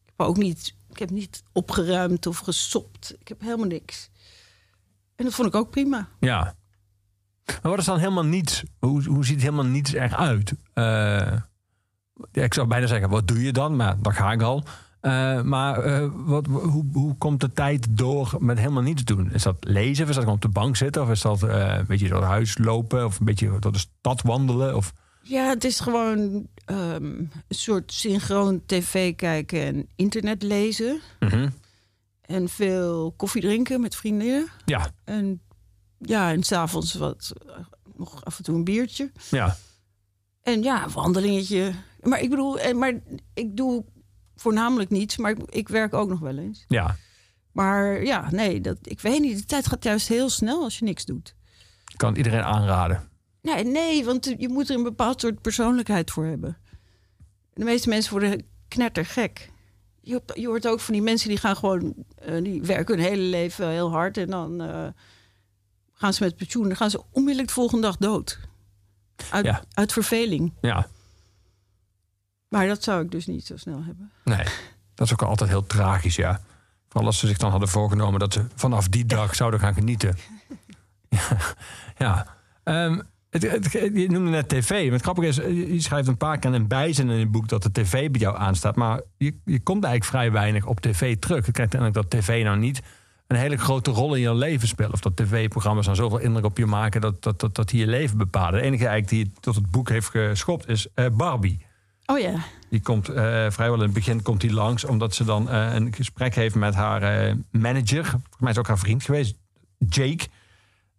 Ik 0.04 0.14
heb 0.16 0.28
ook 0.28 0.38
niet, 0.38 0.76
ik 0.90 1.00
heb 1.00 1.10
niet 1.10 1.44
opgeruimd 1.52 2.26
of 2.26 2.38
gesopt. 2.38 3.16
Ik 3.20 3.28
heb 3.28 3.42
helemaal 3.42 3.68
niks. 3.68 4.10
En 5.16 5.26
dat 5.26 5.34
vond 5.34 5.48
ik 5.48 5.56
ook 5.56 5.70
prima. 5.70 6.08
Ja. 6.20 6.56
Maar 7.46 7.72
wat 7.72 7.80
is 7.80 7.86
dan 7.86 8.00
helemaal 8.00 8.26
niets? 8.26 8.64
Hoe, 8.80 9.04
hoe 9.04 9.26
ziet 9.26 9.42
helemaal 9.42 9.66
niets 9.66 9.94
eruit? 9.94 10.54
Eh, 10.74 11.34
ja, 12.32 12.44
ik 12.44 12.54
zou 12.54 12.68
bijna 12.68 12.88
zeggen, 12.88 13.10
wat 13.10 13.28
doe 13.28 13.44
je 13.44 13.52
dan? 13.52 13.76
Maar 13.76 13.96
daar 14.02 14.14
ga 14.14 14.32
ik 14.32 14.42
al. 14.42 14.64
Eh, 15.00 15.42
maar 15.42 15.84
eh, 15.84 16.10
wat, 16.14 16.46
hoe, 16.46 16.86
hoe 16.94 17.18
komt 17.18 17.42
de 17.42 17.54
tijd 17.54 17.88
door 17.90 18.36
met 18.40 18.58
helemaal 18.58 18.84
niets 18.84 19.04
doen? 19.04 19.32
Is 19.32 19.44
dat 19.44 19.56
lezen? 19.60 20.04
Of 20.04 20.10
is 20.10 20.16
dat 20.16 20.24
gewoon 20.24 20.36
op 20.36 20.42
de 20.42 20.60
bank 20.60 20.76
zitten? 20.76 21.02
Of 21.02 21.10
is 21.10 21.22
dat 21.22 21.44
eh, 21.44 21.76
een 21.78 21.86
beetje 21.86 22.08
door 22.08 22.18
het 22.20 22.28
huis 22.28 22.58
lopen? 22.58 23.06
Of 23.06 23.20
een 23.20 23.26
beetje 23.26 23.60
door 23.60 23.72
de 23.72 23.78
stad 23.78 24.22
wandelen? 24.22 24.76
Of... 24.76 24.94
Ja, 25.22 25.50
het 25.50 25.64
is 25.64 25.80
gewoon 25.80 26.48
ehm, 26.66 27.04
een 27.04 27.32
soort 27.50 27.94
synchroon 27.94 28.62
tv 28.66 29.16
kijken 29.16 29.66
en 29.66 29.88
internet 29.96 30.44
lezen. 30.44 31.00
Mhm. 31.20 31.50
En 32.22 32.50
veel 32.50 33.14
koffie 33.18 33.42
drinken 33.42 33.82
met 33.82 33.96
vriendinnen. 33.96 34.48
Ja, 34.66 34.90
En 35.04 35.42
ja, 35.98 36.32
en 36.32 36.44
s'avonds 36.44 36.94
wat, 36.94 37.34
nog 37.96 38.26
af 38.26 38.38
en 38.38 38.44
toe 38.44 38.56
een 38.56 38.64
biertje. 38.64 39.12
ja. 39.30 39.56
En 40.42 40.64
ja, 40.64 40.84
een 40.84 40.92
wandelingetje. 40.92 41.74
Maar 42.04 42.22
ik 42.22 42.30
bedoel, 42.30 42.60
eh, 42.60 42.74
maar 42.76 42.94
ik 43.34 43.58
doe 43.58 43.86
voornamelijk 44.36 44.90
niets, 44.90 45.18
maar 45.18 45.32
ik, 45.32 45.38
ik 45.50 45.68
werk 45.70 45.94
ook 45.94 46.10
nog 46.10 46.20
wel 46.20 46.38
eens. 46.38 46.66
ja. 46.68 46.96
Maar 47.52 48.04
ja, 48.04 48.32
nee, 48.32 48.62
dat, 48.62 48.78
ik 48.82 49.00
weet 49.02 49.20
niet. 49.22 49.38
De 49.38 49.46
tijd 49.46 49.68
gaat 49.68 49.84
juist 49.84 50.08
heel 50.08 50.30
snel 50.30 50.64
als 50.64 50.78
je 50.80 50.86
niks 50.86 51.06
doet. 51.06 51.36
Ik 51.88 51.98
kan 51.98 52.16
iedereen 52.16 52.44
aanraden. 52.44 53.10
Nee, 53.42 53.64
nee, 53.64 54.06
want 54.06 54.34
je 54.38 54.50
moet 54.50 54.70
er 54.70 54.76
een 54.76 54.84
bepaald 54.84 55.22
soort 55.22 55.42
persoonlijkheid 55.42 56.12
voor 56.12 56.26
hebben. 56.26 56.58
De 57.54 57.64
meeste 57.64 57.90
mensen 57.90 58.12
worden 58.12 58.44
knettergek. 58.68 59.52
Je, 60.02 60.22
je 60.34 60.48
hoort 60.48 60.68
ook 60.68 60.80
van 60.80 60.94
die 60.94 61.04
mensen 61.04 61.30
die 61.30 61.38
gaan 61.38 61.56
gewoon... 61.56 61.94
eh, 62.16 62.44
die 62.44 62.62
werken 62.62 62.96
hun 62.96 63.04
hele 63.06 63.22
leven 63.22 63.70
heel 63.70 63.92
hard... 63.92 64.18
en 64.18 64.30
dan 64.30 64.62
eh, 64.62 64.88
gaan 65.94 66.14
ze 66.14 66.24
met 66.24 66.36
pensioen. 66.36 66.68
Dan 66.68 66.76
gaan 66.78 66.90
ze 66.90 67.02
onmiddellijk 67.12 67.48
de 67.48 67.54
volgende 67.54 67.82
dag 67.88 67.98
dood. 67.98 68.40
Uit, 69.32 69.46
Ja. 69.46 69.64
uit 69.74 69.94
verveling. 69.94 70.54
Ja, 70.62 70.88
Maar 72.54 72.68
dat 72.68 72.84
zou 72.84 73.04
ik 73.04 73.12
dus 73.12 73.26
niet 73.28 73.46
zo 73.46 73.58
snel 73.58 73.84
hebben. 73.86 74.12
nee. 74.24 74.46
Dat 74.94 75.08
is 75.08 75.14
ook 75.14 75.22
altijd 75.22 75.50
heel 75.50 75.66
tragisch, 75.66 76.16
ja. 76.16 76.42
Vooral 76.90 77.06
als 77.10 77.20
ze 77.20 77.28
zich 77.28 77.38
dan 77.38 77.52
hadden 77.52 77.70
voorgenomen 77.70 78.20
dat 78.20 78.34
ze 78.34 78.46
vanaf 78.56 78.88
die 78.88 79.06
dag 79.06 79.36
zouden 79.42 79.60
gaan 79.60 79.74
genieten. 79.74 80.18
ja. 81.10 81.28
ja. 81.98 82.28
Ehm, 82.64 83.00
het, 83.30 83.52
het- 83.52 83.72
je 83.72 84.08
noemde 84.10 84.30
net 84.30 84.50
tv. 84.50 84.70
Maar 84.84 84.92
het 84.94 85.02
grappige 85.02 85.28
is, 85.28 85.36
je 85.74 85.82
schrijft 85.82 86.08
een 86.08 86.18
paar 86.18 86.38
keer 86.40 86.54
een 86.54 86.68
bijzin 86.68 87.10
in 87.10 87.20
het 87.20 87.32
boek 87.32 87.48
dat 87.48 87.64
de 87.64 87.72
tv 87.72 88.10
bij 88.12 88.22
jou 88.22 88.38
aanstaat. 88.38 88.76
Maar 88.76 89.02
je, 89.18 89.36
je 89.46 89.60
komt 89.60 89.84
eigenlijk 89.84 90.14
vrij 90.16 90.32
weinig 90.32 90.66
op 90.66 90.80
tv 90.80 91.18
terug. 91.18 91.46
Het 91.46 91.54
krijgt 91.56 91.74
eigenlijk 91.74 92.10
dat 92.10 92.22
tv 92.22 92.44
nou 92.44 92.58
niet 92.58 92.82
een 93.28 93.38
hele 93.38 93.58
grote 93.58 93.92
rol 93.92 94.14
in 94.16 94.22
je 94.22 94.36
leven 94.36 94.68
speelt. 94.68 94.94
Of 94.94 95.00
dat 95.00 95.16
tv-programma's 95.16 95.86
dan 95.86 95.96
zoveel 95.96 96.18
indruk 96.18 96.46
op 96.46 96.58
je 96.58 96.66
maken 96.66 97.02
dat, 97.02 97.24
dat, 97.24 97.40
dat, 97.40 97.56
dat 97.56 97.70
die 97.70 97.80
je 97.80 97.88
leven 97.88 98.18
bepalen. 98.18 98.60
De 98.60 98.66
enige 98.66 98.88
eigenlijk 98.88 99.10
die 99.26 99.40
tot 99.40 99.56
het 99.56 99.72
boek 99.72 99.90
heeft 99.90 100.10
geschopt 100.10 100.68
is 100.68 100.88
eh, 100.94 101.06
Barbie. 101.12 101.66
Oh 102.06 102.20
ja. 102.20 102.34
Die 102.70 102.82
komt 102.82 103.10
eh, 103.10 103.46
vrijwel 103.50 103.74
in 103.78 103.84
het 103.84 103.94
begin 103.94 104.22
komt 104.22 104.42
die 104.42 104.54
langs, 104.54 104.84
omdat 104.86 105.16
ze 105.16 105.24
dan 105.24 105.50
eh, 105.50 105.74
een 105.74 105.94
gesprek 105.94 106.36
heeft 106.36 106.56
met 106.56 106.74
haar 106.76 107.02
eh, 107.02 107.36
manager. 107.52 108.06
Volgens 108.06 108.40
mij 108.40 108.52
is 108.52 108.58
ook 108.58 108.68
haar 108.68 108.78
vriend 108.80 109.04
geweest, 109.04 109.36
Jake. 109.78 110.28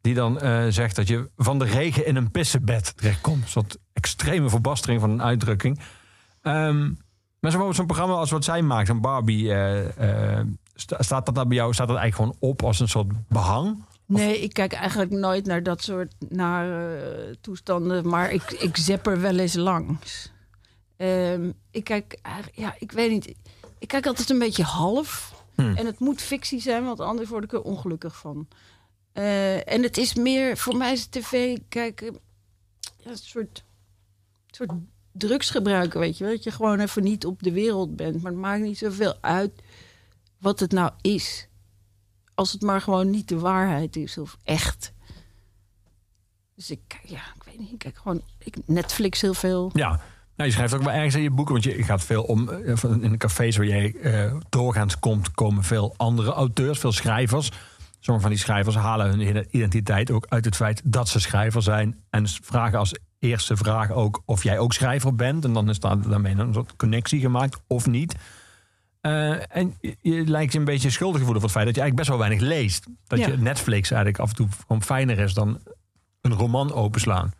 Die 0.00 0.14
dan 0.14 0.38
zegt 0.72 0.96
dat 0.96 1.08
je 1.08 1.30
van 1.36 1.58
de 1.58 1.64
regen 1.64 2.06
in 2.06 2.16
een 2.16 2.30
pissenbed 2.30 2.96
terechtkomt. 2.96 3.42
Een 3.42 3.48
soort 3.48 3.78
extreme 3.92 4.48
verbastering 4.48 5.00
van 5.00 5.10
een 5.10 5.22
uitdrukking. 5.22 5.80
Ehm, 6.42 6.90
maar 7.40 7.50
zo- 7.50 7.72
zo'n 7.72 7.86
programma 7.86 8.14
als 8.14 8.30
wat 8.30 8.44
zij 8.44 8.62
maakt, 8.62 8.88
een 8.88 9.00
Barbie, 9.00 9.52
sta- 10.74 11.02
staat 11.02 11.26
dat 11.26 11.34
dan 11.34 11.48
bij 11.48 11.56
jou 11.56 11.72
staat 11.72 11.88
dat 11.88 11.96
eigenlijk 11.96 12.30
gewoon 12.38 12.50
op 12.52 12.62
als 12.62 12.80
een 12.80 12.88
soort 12.88 13.28
behang? 13.28 13.84
Nee, 14.06 14.40
ik 14.40 14.52
kijk 14.52 14.72
eigenlijk 14.72 15.10
nooit 15.10 15.46
naar 15.46 15.62
dat 15.62 15.82
soort 15.82 16.14
naar, 16.28 16.66
toestanden. 17.40 18.08
Maar 18.08 18.30
ik, 18.30 18.50
ik 18.50 18.76
er 19.06 19.20
wel 19.20 19.38
eens 19.38 19.54
langs. 19.54 20.32
Ehm, 21.04 21.50
ik 21.70 21.84
kijk, 21.84 22.18
ja, 22.52 22.74
ik 22.78 22.92
weet 22.92 23.10
niet. 23.10 23.34
Ik 23.78 23.88
kijk 23.88 24.06
altijd 24.06 24.30
een 24.30 24.38
beetje 24.38 24.62
half. 24.62 25.42
Hmm. 25.54 25.76
En 25.76 25.86
het 25.86 25.98
moet 25.98 26.20
fictie 26.22 26.60
zijn, 26.60 26.84
want 26.84 27.00
anders 27.00 27.28
word 27.28 27.44
ik 27.44 27.52
er 27.52 27.62
ongelukkig 27.62 28.16
van. 28.16 28.48
Eh, 29.12 29.68
en 29.72 29.82
het 29.82 29.96
is 29.96 30.14
meer, 30.14 30.56
voor 30.56 30.76
mij 30.76 30.92
is 30.92 31.06
tv 31.06 31.58
kijken 31.68 32.18
ja, 32.96 33.10
een 33.10 33.16
soort, 33.16 33.64
soort 34.50 34.70
drugs 35.12 35.50
gebruiken, 35.50 36.00
weet 36.00 36.18
je 36.18 36.24
wel. 36.24 36.32
Dat 36.32 36.44
je 36.44 36.50
gewoon 36.50 36.80
even 36.80 37.02
niet 37.02 37.26
op 37.26 37.42
de 37.42 37.52
wereld 37.52 37.96
bent. 37.96 38.22
Maar 38.22 38.32
het 38.32 38.40
maakt 38.40 38.62
niet 38.62 38.78
zoveel 38.78 39.14
uit 39.20 39.62
wat 40.38 40.60
het 40.60 40.72
nou 40.72 40.92
is. 41.00 41.48
Als 42.34 42.52
het 42.52 42.62
maar 42.62 42.80
gewoon 42.80 43.10
niet 43.10 43.28
de 43.28 43.38
waarheid 43.38 43.96
is 43.96 44.18
of 44.18 44.36
echt. 44.44 44.92
Dus 46.54 46.70
ik, 46.70 46.80
kijk- 46.86 47.08
ja, 47.08 47.22
ik 47.36 47.42
weet 47.44 47.58
niet. 47.58 47.72
Ik 47.72 47.78
kijk 47.78 47.96
gewoon 47.96 48.22
ik 48.38 48.56
Netflix 48.66 49.20
heel 49.20 49.34
veel. 49.34 49.70
Ja. 49.74 50.00
Nou, 50.36 50.48
je 50.48 50.54
schrijft 50.54 50.74
ook 50.74 50.82
wel 50.82 50.92
ergens 50.92 51.14
in 51.14 51.22
je 51.22 51.30
boeken, 51.30 51.52
want 51.54 51.64
je 51.64 51.82
gaat 51.82 52.04
veel 52.04 52.22
om. 52.22 52.48
eh, 52.48 52.82
In 52.82 53.10
de 53.10 53.16
cafés 53.16 53.56
waar 53.56 53.66
jij 53.66 53.94
eh, 54.02 54.34
doorgaans 54.48 54.98
komt, 54.98 55.30
komen 55.30 55.62
veel 55.64 55.94
andere 55.96 56.32
auteurs, 56.32 56.78
veel 56.78 56.92
schrijvers. 56.92 57.50
Sommige 58.00 58.26
van 58.26 58.34
die 58.36 58.44
schrijvers 58.44 58.76
halen 58.76 59.06
hun 59.20 59.46
identiteit 59.50 60.10
ook 60.10 60.26
uit 60.28 60.44
het 60.44 60.56
feit 60.56 60.80
dat 60.84 61.08
ze 61.08 61.20
schrijver 61.20 61.62
zijn. 61.62 61.98
En 62.10 62.28
vragen 62.28 62.78
als 62.78 62.94
eerste 63.18 63.56
vraag 63.56 63.90
ook 63.90 64.22
of 64.24 64.42
jij 64.42 64.58
ook 64.58 64.72
schrijver 64.72 65.14
bent. 65.14 65.44
En 65.44 65.52
dan 65.52 65.68
is 65.68 65.80
daar 65.80 66.08
daarmee 66.08 66.34
een 66.36 66.54
soort 66.54 66.76
connectie 66.76 67.20
gemaakt 67.20 67.60
of 67.66 67.86
niet. 67.86 68.14
Eh, 69.00 69.56
en 69.56 69.74
je, 69.80 69.96
je 70.00 70.24
lijkt 70.26 70.52
je 70.52 70.58
een 70.58 70.64
beetje 70.64 70.90
schuldig 70.90 71.18
te 71.18 71.24
voelen 71.24 71.40
voor 71.42 71.50
het 71.50 71.58
feit 71.58 71.66
dat 71.66 71.74
je 71.74 71.80
eigenlijk 71.80 71.96
best 71.96 72.08
wel 72.08 72.28
weinig 72.28 72.48
leest. 72.48 72.86
Dat 73.06 73.18
Ja. 73.18 73.26
je 73.26 73.36
Netflix 73.36 73.90
eigenlijk 73.90 74.22
af 74.22 74.28
en 74.28 74.34
toe 74.36 74.48
gewoon 74.66 74.82
fijner 74.82 75.18
is 75.18 75.34
dan 75.34 75.58
een 76.20 76.32
roman 76.32 76.72
openslaan. 76.72 77.32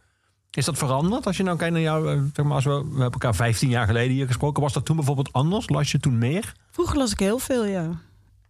Is 0.54 0.64
dat 0.64 0.78
veranderd? 0.78 1.26
Als 1.26 1.36
je 1.36 1.42
nou 1.42 1.56
kijkt 1.56 1.72
naar 1.72 1.82
jou, 1.82 2.12
eh, 2.12 2.22
zeg 2.32 2.44
maar, 2.44 2.54
als 2.54 2.64
we, 2.64 2.70
hebben 2.70 3.10
elkaar 3.10 3.34
15 3.34 3.68
jaar 3.68 3.86
geleden 3.86 4.12
hier 4.12 4.26
gesproken. 4.26 4.62
Was 4.62 4.72
dat 4.72 4.84
toen 4.84 4.96
bijvoorbeeld 4.96 5.32
anders? 5.32 5.68
Las 5.68 5.90
je 5.90 5.98
toen 5.98 6.18
meer? 6.18 6.54
Vroeger 6.70 6.98
las 6.98 7.12
ik 7.12 7.18
heel 7.18 7.38
veel, 7.38 7.64
ja. 7.64 8.00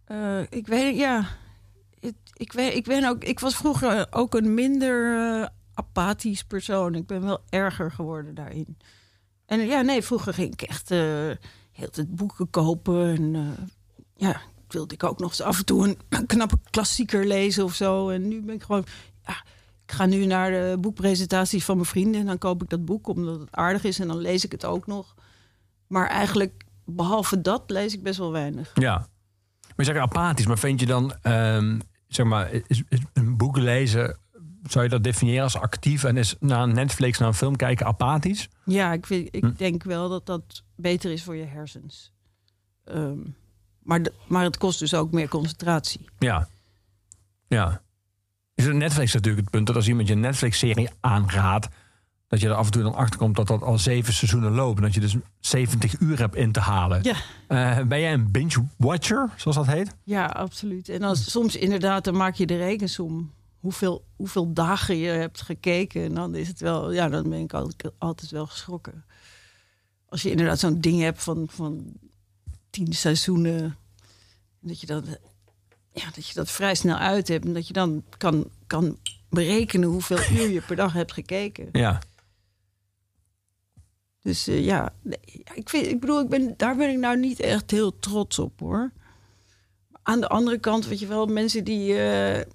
Eh, 0.05 0.41
ik 0.49 0.67
weet, 0.67 0.97
ja. 0.97 1.27
Ik, 2.33 2.51
weet, 2.51 2.75
ik, 2.75 2.83
ben 2.83 3.05
ook, 3.05 3.23
ik 3.23 3.39
was 3.39 3.55
vroeger 3.55 4.07
ook 4.09 4.35
een 4.35 4.53
minder 4.53 5.17
eh, 5.17 5.47
apathisch 5.73 6.43
persoon. 6.43 6.95
Ik 6.95 7.07
ben 7.07 7.21
wel 7.21 7.41
erger 7.49 7.91
geworden 7.91 8.35
daarin. 8.35 8.77
En 9.45 9.59
ja, 9.59 9.81
nee, 9.81 10.01
vroeger 10.01 10.33
ging 10.33 10.53
ik 10.53 10.61
echt 10.61 10.91
eh 10.91 11.31
heel 11.75 11.89
tijd 11.89 12.15
boeken 12.15 12.49
kopen. 12.49 13.15
En 13.15 13.35
eh, 13.35 13.65
ja, 14.15 14.41
wilde 14.67 14.93
ik 14.93 15.03
ook 15.03 15.19
nog 15.19 15.29
eens 15.29 15.41
af 15.41 15.57
en 15.57 15.65
toe 15.65 15.87
een, 15.87 15.97
een 16.09 16.25
knappe 16.25 16.57
klassieker 16.69 17.25
lezen 17.25 17.63
of 17.63 17.73
zo. 17.73 18.09
En 18.09 18.27
nu 18.27 18.41
ben 18.41 18.55
ik 18.55 18.63
gewoon, 18.63 18.85
ja, 19.25 19.43
ik 19.85 19.91
ga 19.91 20.05
nu 20.05 20.25
naar 20.25 20.51
de 20.51 20.77
boekpresentaties 20.79 21.65
van 21.65 21.75
mijn 21.75 21.87
vrienden. 21.87 22.21
En 22.21 22.27
dan 22.27 22.37
koop 22.37 22.63
ik 22.63 22.69
dat 22.69 22.85
boek 22.85 23.07
omdat 23.07 23.39
het 23.39 23.51
aardig 23.51 23.83
is. 23.83 23.99
En 23.99 24.07
dan 24.07 24.17
lees 24.17 24.45
ik 24.45 24.51
het 24.51 24.65
ook 24.65 24.87
nog. 24.87 25.15
Maar 25.87 26.07
eigenlijk, 26.07 26.63
behalve 26.85 27.41
dat, 27.41 27.63
lees 27.67 27.93
ik 27.93 28.03
best 28.03 28.17
wel 28.19 28.31
weinig. 28.31 28.71
Ja. 28.73 28.97
Maar 28.97 29.85
je 29.85 29.93
zegt 29.93 29.99
apathisch, 29.99 30.45
maar 30.45 30.57
vind 30.59 30.79
je 30.79 30.85
dan, 30.85 31.13
ehm, 31.21 31.79
zeg 32.07 32.25
maar, 32.25 32.51
is, 32.67 32.83
is 32.89 32.99
een 33.13 33.37
boek 33.37 33.57
lezen, 33.57 34.17
zou 34.63 34.83
je 34.83 34.89
dat 34.89 35.03
definiëren 35.03 35.43
als 35.43 35.57
actief 35.57 36.03
en 36.03 36.17
is 36.17 36.35
naar 36.39 36.61
een 36.63 36.73
Netflix, 36.73 37.17
naar 37.17 37.27
een 37.27 37.33
film 37.33 37.55
kijken 37.55 37.85
apathisch? 37.85 38.49
Ja, 38.65 38.93
ik, 38.93 39.05
vind, 39.05 39.27
ik 39.35 39.43
Hm. 39.43 39.53
denk 39.57 39.83
wel 39.83 40.09
dat 40.09 40.25
dat 40.25 40.63
beter 40.75 41.11
is 41.11 41.23
voor 41.23 41.35
je 41.35 41.45
hersens. 41.45 42.11
Ehm, 42.83 43.17
maar, 43.83 44.03
de- 44.03 44.13
maar 44.27 44.43
het 44.43 44.57
kost 44.57 44.79
dus 44.79 44.93
ook 44.93 45.11
meer 45.11 45.27
concentratie. 45.29 46.05
Ja. 46.19 46.47
Ja. 47.47 47.81
Is 48.55 48.65
het 48.65 48.75
Netflix 48.75 49.13
natuurlijk 49.13 49.41
het 49.41 49.51
punt 49.51 49.67
dat 49.67 49.75
als 49.75 49.87
iemand 49.87 50.07
je 50.07 50.13
een 50.13 50.19
Netflix-serie 50.19 50.89
aanraadt, 50.99 51.67
dat 52.27 52.41
je 52.41 52.47
er 52.47 52.53
af 52.53 52.65
en 52.65 52.71
toe 52.71 52.83
dan 52.83 52.95
achter 52.95 53.19
komt 53.19 53.35
dat 53.35 53.47
dat 53.47 53.61
al 53.61 53.77
zeven 53.77 54.13
seizoenen 54.13 54.51
loopt. 54.51 54.77
En 54.77 54.83
dat 54.83 54.93
je 54.93 54.99
dus 54.99 55.15
70 55.39 55.99
uur 55.99 56.19
hebt 56.19 56.35
in 56.35 56.51
te 56.51 56.59
halen. 56.59 57.03
Ja. 57.03 57.15
Eh, 57.47 57.85
ben 57.85 57.99
jij 57.99 58.13
een 58.13 58.31
binge-watcher, 58.31 59.33
zoals 59.35 59.57
dat 59.57 59.65
heet? 59.65 59.95
Ja, 60.03 60.25
absoluut. 60.25 60.89
En 60.89 61.03
als, 61.03 61.31
soms 61.31 61.55
inderdaad, 61.55 62.03
dan 62.03 62.17
maak 62.17 62.35
je 62.35 62.45
de 62.45 62.57
rekensom. 62.57 63.33
Hoeveel, 63.59 64.05
hoeveel 64.15 64.53
dagen 64.53 64.97
je 64.97 65.09
hebt 65.09 65.41
gekeken. 65.41 66.03
En 66.03 66.13
dan 66.13 66.35
is 66.35 66.47
het 66.47 66.59
wel, 66.59 66.91
ja, 66.91 67.09
dan 67.09 67.29
ben 67.29 67.39
ik 67.39 67.53
altijd, 67.53 67.93
altijd 67.97 68.31
wel 68.31 68.47
geschrokken. 68.47 69.05
Als 70.09 70.21
je 70.21 70.31
inderdaad 70.31 70.59
zo'n 70.59 70.81
ding 70.81 71.01
hebt 71.01 71.23
van, 71.23 71.47
van 71.49 71.93
tien 72.69 72.93
seizoenen. 72.93 73.75
Dat 74.59 74.79
je, 74.79 74.87
dat, 74.87 75.03
ja, 75.95 76.09
dat 76.15 76.27
je 76.27 76.33
dat 76.33 76.51
vrij 76.51 76.75
snel 76.75 76.97
uit 76.97 77.27
hebt. 77.27 77.45
En 77.45 77.53
dat 77.53 77.67
je 77.67 77.73
dan 77.73 78.03
kan, 78.17 78.49
kan 78.67 78.97
berekenen 79.29 79.89
hoeveel 79.89 80.19
uur 80.37 80.49
je 80.49 80.61
per 80.61 80.75
dag 80.75 80.93
hebt 80.93 81.13
gekeken. 81.13 81.69
Ja. 81.71 82.01
Dus 84.21 84.47
eh, 84.47 84.65
ja, 84.65 84.93
ik, 85.53 85.69
vind, 85.69 85.87
ik 85.87 85.99
bedoel, 85.99 86.19
ik 86.19 86.29
ben, 86.29 86.53
daar 86.57 86.75
ben 86.75 86.89
ik 86.89 86.97
nou 86.97 87.17
niet 87.17 87.39
echt 87.39 87.71
heel 87.71 87.99
trots 87.99 88.39
op 88.39 88.59
hoor. 88.59 88.91
Aan 90.03 90.19
de 90.19 90.27
andere 90.27 90.59
kant, 90.59 90.85
weet 90.85 90.99
je 90.99 91.07
wel, 91.07 91.25
mensen 91.25 91.63
die 91.63 91.97
eh, 91.97 92.45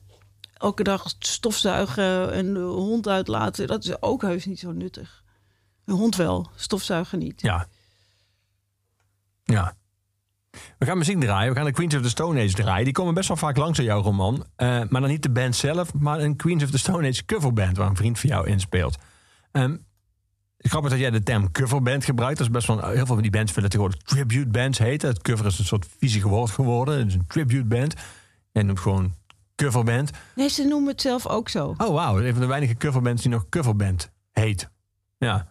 elke 0.52 0.82
dag 0.82 1.14
stofzuigen 1.18 2.32
en 2.32 2.54
de 2.54 2.60
hond 2.60 3.08
uitlaten, 3.08 3.66
dat 3.66 3.84
is 3.84 4.02
ook 4.02 4.22
heus 4.22 4.44
niet 4.44 4.58
zo 4.58 4.72
nuttig. 4.72 5.24
Een 5.84 5.94
hond 5.94 6.16
wel, 6.16 6.50
stofzuigen 6.54 7.18
niet. 7.18 7.40
Ja. 7.40 7.68
Ja. 9.44 9.76
We 10.78 10.86
gaan 10.86 10.98
muziek 10.98 11.20
draaien. 11.20 11.50
We 11.50 11.56
gaan 11.56 11.64
de 11.64 11.72
Queens 11.72 11.94
of 11.94 12.02
the 12.02 12.08
Stone 12.08 12.42
Age 12.42 12.52
draaien. 12.52 12.84
Die 12.84 12.92
komen 12.92 13.14
best 13.14 13.28
wel 13.28 13.36
vaak 13.36 13.56
langs 13.56 13.78
in 13.78 13.84
jouw 13.84 14.02
roman. 14.02 14.46
Eh, 14.56 14.68
maar 14.88 15.00
dan 15.00 15.10
niet 15.10 15.22
de 15.22 15.30
band 15.30 15.56
zelf, 15.56 15.94
maar 15.94 16.20
een 16.20 16.36
Queens 16.36 16.62
of 16.62 16.70
the 16.70 16.78
Stone 16.78 17.08
Age 17.08 17.24
coverband... 17.24 17.76
waar 17.76 17.88
een 17.88 17.96
vriend 17.96 18.18
van 18.18 18.30
jou 18.30 18.46
inspeelt. 18.46 18.98
Ehm 19.52 19.76
grappig 20.58 20.90
dat 20.90 21.00
jij 21.00 21.10
de 21.10 21.22
term 21.22 21.52
coverband 21.52 22.04
gebruikt. 22.04 22.38
Dat 22.38 22.46
is 22.46 22.52
best 22.52 22.66
wel... 22.66 22.80
Heel 22.80 22.94
veel 22.94 23.06
van 23.06 23.22
die 23.22 23.30
bands 23.30 23.54
willen 23.54 23.70
tegenwoordig 23.70 24.02
tribute 24.02 24.48
bands 24.48 24.78
heten. 24.78 25.08
Het 25.08 25.22
cover 25.22 25.46
is 25.46 25.58
een 25.58 25.64
soort 25.64 25.86
vieze 25.98 26.28
woord 26.28 26.50
geworden. 26.50 26.98
Het 26.98 27.06
is 27.06 27.14
een 27.14 27.26
tribute 27.26 27.64
band. 27.64 27.94
En 28.52 28.66
noemt 28.66 28.80
gewoon 28.80 29.14
coverband. 29.56 30.10
Nee, 30.34 30.48
ze 30.48 30.64
noemen 30.64 30.90
het 30.90 31.00
zelf 31.00 31.26
ook 31.26 31.48
zo. 31.48 31.74
Oh, 31.76 31.94
wauw. 31.94 32.20
Een 32.20 32.32
van 32.32 32.40
de 32.40 32.46
weinige 32.46 32.76
coverbands 32.76 33.22
die 33.22 33.30
nog 33.30 33.48
coverband 33.48 34.10
heet. 34.32 34.70
Ja. 35.18 35.50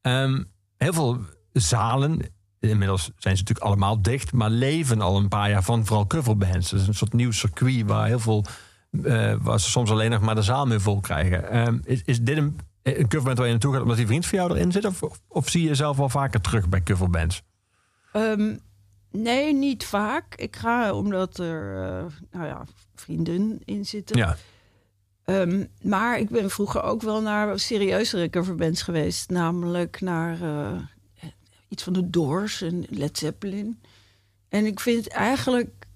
Ehm, 0.00 0.42
heel 0.76 0.92
veel 0.92 1.20
zalen, 1.52 2.20
inmiddels 2.60 3.02
zijn 3.02 3.36
ze 3.36 3.42
natuurlijk 3.42 3.66
allemaal 3.66 4.02
dicht, 4.02 4.32
maar 4.32 4.50
leven 4.50 5.00
al 5.00 5.16
een 5.16 5.28
paar 5.28 5.50
jaar 5.50 5.62
van 5.62 5.86
vooral 5.86 6.06
coverbands. 6.06 6.70
Het 6.70 6.80
is 6.80 6.86
een 6.86 6.94
soort 6.94 7.12
nieuw 7.12 7.30
circuit 7.30 7.86
waar 7.86 8.06
heel 8.06 8.18
veel, 8.18 8.44
eh, 9.02 9.34
waar 9.40 9.60
ze 9.60 9.70
soms 9.70 9.90
alleen 9.90 10.10
nog 10.10 10.20
maar 10.20 10.34
de 10.34 10.42
zaal 10.42 10.66
mee 10.66 10.78
vol 10.78 11.00
krijgen. 11.00 11.50
Ehm, 11.50 11.78
is, 11.84 12.02
is 12.04 12.20
dit 12.20 12.36
een, 12.36 12.58
een 12.82 13.08
coverband 13.08 13.36
waar 13.36 13.46
je 13.46 13.52
naartoe 13.52 13.72
gaat 13.72 13.82
omdat 13.82 13.96
die 13.96 14.06
vriend 14.06 14.26
van 14.26 14.38
jou 14.38 14.50
erin 14.50 14.72
zit? 14.72 14.84
Of, 14.84 15.02
of, 15.02 15.20
of 15.28 15.48
zie 15.48 15.62
je 15.62 15.68
jezelf 15.68 15.96
wel 15.96 16.08
vaker 16.08 16.40
terug 16.40 16.68
bij 16.68 16.82
coverbands? 16.82 17.42
Ehm, 18.12 18.56
nee, 19.10 19.54
niet 19.54 19.84
vaak. 19.84 20.34
Ik 20.34 20.56
ga 20.56 20.92
omdat 20.92 21.38
er 21.38 21.84
eh, 21.84 22.04
nou 22.30 22.46
ja, 22.46 22.64
vrienden 22.94 23.60
in 23.64 23.84
zitten. 23.84 24.16
Ja. 24.16 24.36
Ehm, 25.24 25.64
maar 25.82 26.18
ik 26.18 26.28
ben 26.28 26.50
vroeger 26.50 26.82
ook 26.82 27.02
wel 27.02 27.22
naar 27.22 27.58
serieuzere 27.58 28.30
coverbands 28.30 28.82
geweest. 28.82 29.30
Namelijk 29.30 30.00
naar 30.00 30.42
eh, 30.42 30.80
iets 31.68 31.82
van 31.82 31.92
de 31.92 32.10
Doors 32.10 32.62
en 32.62 32.84
Led 32.88 33.18
Zeppelin. 33.18 33.80
En 34.48 34.66
ik 34.66 34.80
vind 34.80 35.04
het 35.04 35.12
eigenlijk 35.12 35.86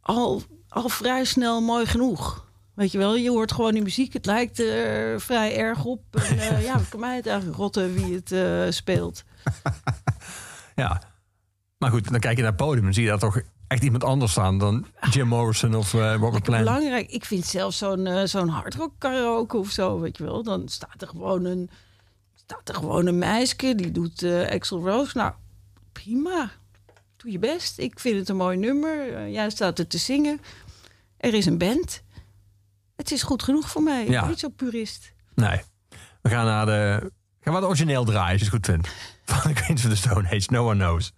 al, 0.00 0.42
al 0.68 0.88
vrij 0.88 1.24
snel 1.24 1.60
mooi 1.60 1.86
genoeg. 1.86 2.46
Weet 2.74 2.92
je 2.92 2.98
wel, 2.98 3.16
je 3.16 3.30
hoort 3.30 3.52
gewoon 3.52 3.72
die 3.72 3.82
muziek. 3.82 4.12
Het 4.12 4.26
lijkt 4.26 4.58
er 4.58 5.20
vrij 5.20 5.56
erg 5.56 5.84
op. 5.84 6.02
En, 6.10 6.38
eh, 6.48 6.62
ja, 6.64 6.80
kan 6.88 7.00
mij 7.00 7.16
het 7.16 7.26
eigenlijk 7.26 7.58
rotten 7.58 7.94
wie 7.94 8.14
het 8.14 8.32
eh, 8.32 8.64
speelt. 8.70 9.24
ja. 10.76 11.02
Maar 11.78 11.90
goed, 11.90 12.10
dan 12.10 12.20
kijk 12.20 12.36
je 12.36 12.42
naar 12.42 12.52
het 12.52 12.60
podium 12.60 12.86
en 12.86 12.94
zie 12.94 13.02
je 13.02 13.08
daar 13.08 13.18
toch 13.18 13.40
echt 13.66 13.82
iemand 13.82 14.04
anders 14.04 14.32
staan 14.32 14.58
dan 14.58 14.86
Jim 15.10 15.28
Morrison 15.28 15.74
of 15.74 15.94
eh, 15.94 16.14
Robert 16.14 16.42
Plant. 16.42 16.64
belangrijk. 16.64 17.10
Ik 17.10 17.24
vind 17.24 17.44
zelfs 17.44 17.78
zo'n 17.78 18.28
zo'n 18.28 18.48
hardrock 18.48 18.92
karaoke 18.98 19.56
of 19.56 19.70
zo, 19.70 20.00
weet 20.00 20.16
je 20.16 20.24
wel. 20.24 20.42
Dan 20.42 20.68
staat 20.68 21.02
er 21.02 21.08
gewoon 21.08 21.44
een, 21.44 21.70
staat 22.50 22.68
er 22.68 22.74
gewoon 22.74 23.06
een 23.06 23.18
meisje 23.18 23.74
die 23.74 23.90
doet 23.90 24.22
eh 24.22 24.50
Axel 24.50 24.88
Rose. 24.88 25.16
Nou, 25.16 25.32
prima. 25.92 26.50
Doe 27.16 27.30
je 27.30 27.38
best. 27.38 27.78
Ik 27.78 28.00
vind 28.00 28.16
het 28.18 28.28
een 28.28 28.36
mooi 28.36 28.56
nummer. 28.56 29.14
Eh, 29.14 29.32
jij 29.32 29.50
staat 29.50 29.78
er 29.78 29.86
te 29.86 29.98
zingen. 29.98 30.40
Er 31.16 31.34
is 31.34 31.46
een 31.46 31.58
band. 31.58 32.02
Het 32.96 33.10
is 33.12 33.22
goed 33.22 33.42
genoeg 33.42 33.68
voor 33.68 33.82
mij. 33.82 34.02
Ik 34.04 34.08
Ja. 34.10 34.20
ben 34.20 34.28
niet 34.28 34.38
zo 34.38 34.48
purist. 34.48 35.12
Nee. 35.34 35.60
We 36.22 36.28
gaan 36.28 36.44
naar 36.44 36.66
de. 36.66 37.10
Gaan 37.40 37.52
we 37.52 37.58
het 37.60 37.68
origineel 37.68 38.04
draaien, 38.04 38.30
als 38.32 38.38
je 38.40 38.44
het 38.44 38.54
goed 38.54 38.66
vindt. 38.66 38.88
Van 39.24 39.52
de 39.52 39.60
Queens 39.60 39.84
of 39.84 39.90
the 39.90 39.96
Stone 39.96 40.28
Age, 40.28 40.46
No 40.50 40.68
One 40.70 40.84
Knows. 40.84 41.12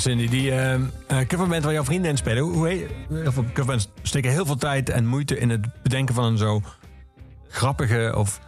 Cindy, 0.00 0.28
die 0.28 0.50
eh, 0.50 0.74
eh, 0.74 0.80
coverband 1.26 1.64
waar 1.64 1.72
jouw 1.72 1.84
vrienden 1.84 2.10
in 2.10 2.16
spelen, 2.16 2.42
hoe 2.42 2.68
heet, 2.68 2.86
heel 3.08 3.32
veel 3.32 3.44
coverbands 3.44 3.88
steken 4.02 4.30
heel 4.30 4.46
veel 4.46 4.56
tijd 4.56 4.88
en 4.88 5.06
moeite 5.06 5.38
in 5.38 5.50
het 5.50 5.82
bedenken 5.82 6.14
van 6.14 6.24
een 6.24 6.38
zo 6.38 6.62
grappige 7.48 8.14
of 8.16 8.40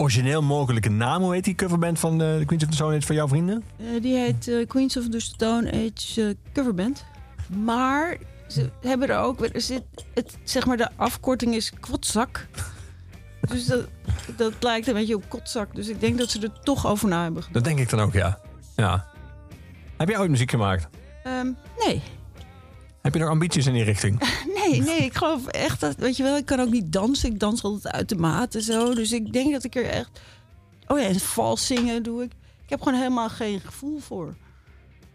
origineel 0.00 0.42
mogelijke 0.42 0.90
naam. 0.90 1.22
Hoe 1.22 1.34
heet 1.34 1.44
die 1.44 1.54
coverband 1.54 1.98
van 1.98 2.18
de, 2.18 2.36
de 2.38 2.44
Queens 2.44 2.62
of 2.62 2.68
the 2.70 2.76
Stone 2.76 2.96
Age 2.96 3.06
van 3.06 3.14
jouw 3.14 3.28
vrienden? 3.28 3.64
Eh, 3.76 4.02
die 4.02 4.16
heet 4.16 4.48
eh, 4.48 4.66
Queens 4.66 4.96
of 4.96 5.08
the 5.08 5.20
Stone 5.20 5.70
Age 5.72 6.22
eh, 6.22 6.34
coverband. 6.52 7.04
Maar 7.64 8.16
ze 8.48 8.70
hebben 8.80 9.08
er 9.08 9.18
ook... 9.18 9.40
Er 9.40 9.60
zit, 9.60 9.82
het, 10.14 10.38
zeg 10.44 10.66
maar, 10.66 10.76
de 10.76 10.88
afkorting 10.96 11.54
is 11.54 11.72
Kwotzak. 11.80 12.46
dus 13.48 13.66
dat, 13.66 13.88
dat 14.36 14.52
lijkt 14.60 14.86
een 14.86 14.94
beetje 14.94 15.14
op 15.14 15.28
kotzak. 15.28 15.74
Dus 15.74 15.88
ik 15.88 16.00
denk 16.00 16.18
dat 16.18 16.30
ze 16.30 16.40
er 16.40 16.60
toch 16.62 16.86
over 16.86 17.08
na 17.08 17.22
hebben 17.22 17.42
gedacht. 17.42 17.64
Dat 17.64 17.74
denk 17.74 17.78
ik 17.78 17.90
dan 17.90 18.00
ook, 18.00 18.12
ja. 18.12 18.38
ja. 18.76 19.09
Heb 20.00 20.08
jij 20.08 20.18
ooit 20.18 20.30
muziek 20.30 20.50
gemaakt? 20.50 20.88
Ehm, 21.24 21.52
nee. 21.86 22.02
Heb 23.02 23.14
je 23.14 23.20
nog 23.20 23.28
ambities 23.28 23.66
in 23.66 23.72
die 23.72 23.84
richting? 23.84 24.18
Nee, 24.60 24.80
nee, 24.82 24.98
ik 24.98 25.14
geloof 25.16 25.46
echt 25.46 25.80
dat, 25.80 25.96
weet 25.96 26.16
je 26.16 26.22
wel, 26.22 26.36
ik 26.36 26.46
kan 26.46 26.60
ook 26.60 26.70
niet 26.70 26.92
dansen. 26.92 27.30
Ik 27.32 27.38
dans 27.40 27.62
altijd 27.62 27.94
uit 27.94 28.08
de 28.08 28.16
maat 28.16 28.54
en 28.54 28.62
zo. 28.62 28.94
Dus 28.94 29.12
ik 29.12 29.32
denk 29.32 29.52
dat 29.52 29.64
ik 29.64 29.74
er 29.76 29.84
echt. 29.84 30.20
Oh 30.86 30.98
ja, 30.98 31.04
en 31.06 31.20
vals 31.20 31.66
zingen 31.66 32.02
doe 32.02 32.22
ik. 32.22 32.32
Ik 32.64 32.70
heb 32.70 32.82
gewoon 32.82 32.98
helemaal 32.98 33.28
geen 33.28 33.60
gevoel 33.60 33.98
voor. 33.98 34.34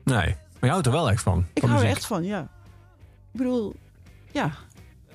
Nee. 0.04 0.26
Maar 0.26 0.60
je 0.62 0.70
houdt 0.70 0.86
er 0.86 0.92
wel 0.92 1.10
echt 1.10 1.24
van. 1.24 1.46
Ik 1.54 1.64
hou 1.64 1.82
er 1.82 1.90
echt 1.90 2.06
van, 2.06 2.24
ja. 2.24 2.42
Ik 3.32 3.38
bedoel, 3.40 3.76
ja. 4.32 4.52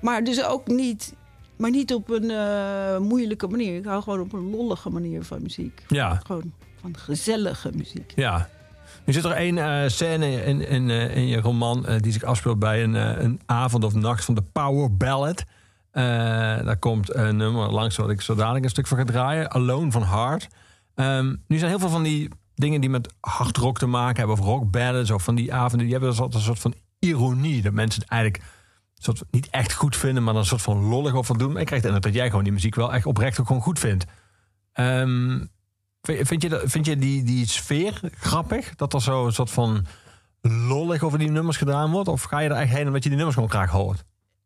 Maar 0.01 0.25
dus 0.25 0.45
ook 0.45 0.67
niet, 0.67 1.15
maar 1.57 1.71
niet 1.71 1.95
op 1.95 2.11
een 2.11 2.31
eh, 2.31 2.99
moeilijke 2.99 3.49
manier. 3.49 3.77
Ik 3.77 3.85
hou 3.85 4.03
gewoon 4.03 4.21
op 4.21 4.33
een 4.33 4.51
lollige 4.51 4.91
manier 4.91 5.25
van 5.25 5.43
muziek. 5.43 5.85
Ja, 5.89 6.21
Gewoon 6.27 6.53
van 6.81 6.97
gezellige 6.97 7.71
muziek. 7.75 8.13
ja. 8.17 8.49
Er 9.05 9.13
zit 9.13 9.25
er 9.25 9.31
één 9.31 9.59
eh, 9.59 9.89
scène 9.89 10.45
in, 10.45 10.69
in, 10.69 10.91
eh, 10.91 11.17
in 11.17 11.27
je 11.27 11.41
roman 11.41 11.87
eh, 11.87 12.01
die 12.01 12.13
zich 12.13 12.23
afspeelt 12.23 12.59
bij 12.59 12.83
een, 12.83 12.95
een 13.25 13.41
avond 13.47 13.85
of 13.85 13.95
nacht 13.95 14.25
van 14.25 14.35
de 14.35 14.43
Power 14.53 14.97
Ballad. 14.97 15.45
Daar 15.93 16.79
komt 16.79 17.15
een 17.15 17.37
nummer 17.37 17.71
langs 17.71 17.97
wat 17.97 18.11
ik 18.11 18.21
zo 18.21 18.35
dadelijk 18.35 18.65
een 18.65 18.71
stuk 18.71 18.87
van 18.87 18.99
ga 18.99 19.05
draaien. 19.05 19.51
Alone 19.51 19.91
van 19.91 20.05
Heart. 20.05 20.49
Ehm, 20.95 21.35
nu 21.47 21.59
zijn 21.59 21.71
heel 21.71 21.79
veel 21.79 21.89
van 21.89 22.03
die 22.03 22.29
dingen 22.55 22.81
die 22.81 22.91
met 22.91 23.15
hard 23.21 23.57
rock 23.57 23.79
te 23.79 23.87
maken 23.87 24.17
hebben. 24.17 24.39
Of 24.39 24.45
rock 24.45 24.71
ballads. 24.71 25.11
Of 25.11 25.23
van 25.23 25.35
die 25.35 25.55
avonden. 25.55 25.79
Die 25.79 25.91
hebben 25.91 26.11
dus 26.11 26.21
altijd 26.21 26.39
een 26.39 26.47
soort 26.47 26.59
van 26.59 26.75
ironie. 26.99 27.63
Dat 27.63 27.73
mensen 27.73 28.01
het 28.01 28.11
eigenlijk 28.11 28.45
soort 28.95 29.23
niet 29.31 29.49
echt 29.51 29.73
goed 29.73 29.97
vinden. 29.97 30.23
Maar 30.25 30.33
dan 30.33 30.43
een 30.43 30.49
soort 30.49 30.63
van 30.63 30.85
lollig 30.85 31.15
over 31.15 31.39
doen. 31.39 31.57
Ik 31.57 31.67
krijg 31.67 31.83
indruk 31.83 32.03
dat 32.03 32.15
jij 32.15 32.29
gewoon 32.29 32.45
die 32.45 32.53
muziek 32.53 32.75
wel 32.75 32.93
echt 32.93 33.07
oprecht 33.07 33.41
ook 33.41 33.47
gewoon 33.47 33.63
goed 33.63 33.79
vindt. 33.79 34.05
Ehm, 34.73 35.45
vind, 36.03 36.43
je, 36.43 36.61
vind 36.65 36.87
je 36.87 36.97
die, 36.97 37.23
die 37.23 37.47
sfeer 37.49 38.01
grappig? 38.19 38.75
Dat 38.77 38.93
er 38.95 39.03
zo 39.03 39.27
een 39.27 39.33
soort 39.33 39.51
van 39.51 39.87
lollig 40.43 41.03
over 41.03 41.19
die 41.19 41.31
nummers 41.31 41.57
gedaan 41.57 41.91
wordt? 41.91 42.09
Of 42.09 42.23
ga 42.23 42.39
je 42.39 42.49
er 42.49 42.57
echt 42.57 42.73
heen 42.73 42.87
omdat 42.87 43.03
je 43.03 43.09
die 43.09 43.17
nummers 43.17 43.37
gewoon 43.37 43.51
graag 43.51 43.71
hoort? 43.71 44.05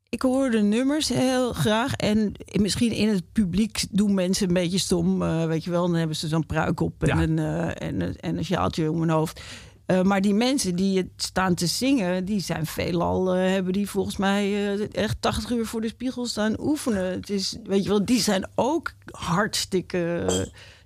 Ik 0.09 0.23
hoor 0.23 0.51
de 0.51 0.63
nummers 0.63 1.09
heel 1.09 1.53
graag. 1.53 1.95
En 1.95 2.33
misschien 2.53 2.93
in 2.93 3.09
het 3.09 3.33
publiek 3.33 3.85
doen 3.91 4.15
mensen 4.15 4.49
een 4.49 4.55
beetje 4.55 4.79
stom. 4.79 5.23
eh, 5.23 5.45
weet 5.47 5.65
je 5.65 5.71
wel, 5.71 5.87
dan 5.87 5.95
hebben 5.97 6.17
ze 6.17 6.29
zo'n 6.29 6.47
pruik 6.47 6.81
op 6.81 7.03
en, 7.03 7.09
Ja. 7.17 7.23
een, 7.23 7.39
eh, 7.39 7.89
en, 7.89 8.17
en 8.21 8.37
een 8.39 8.45
sjaaltje 8.45 8.91
om 8.91 9.01
hun 9.01 9.11
hoofd. 9.11 9.41
Eh, 9.87 10.03
maar 10.03 10.21
die 10.21 10.35
mensen 10.35 10.77
die 10.77 10.97
het 10.99 11.09
staan 11.17 11.55
te 11.55 11.67
zingen, 11.67 12.25
die 12.25 12.41
zijn 12.41 12.67
veelal, 12.67 13.27
hebben 13.27 13.73
die 13.73 13.91
volgens 13.91 14.17
mij 14.17 14.77
echt 14.91 15.17
80 15.21 15.51
uur 15.51 15.67
voor 15.67 15.81
de 15.81 15.89
spiegel 15.89 16.27
staan 16.27 16.61
oefenen. 16.61 17.05
Het 17.05 17.31
is, 17.31 17.57
weet 17.65 17.83
je 17.83 17.89
wel, 17.89 18.05
die 18.05 18.21
zijn 18.21 18.49
ook 18.55 18.93
hartstikke 19.11 20.27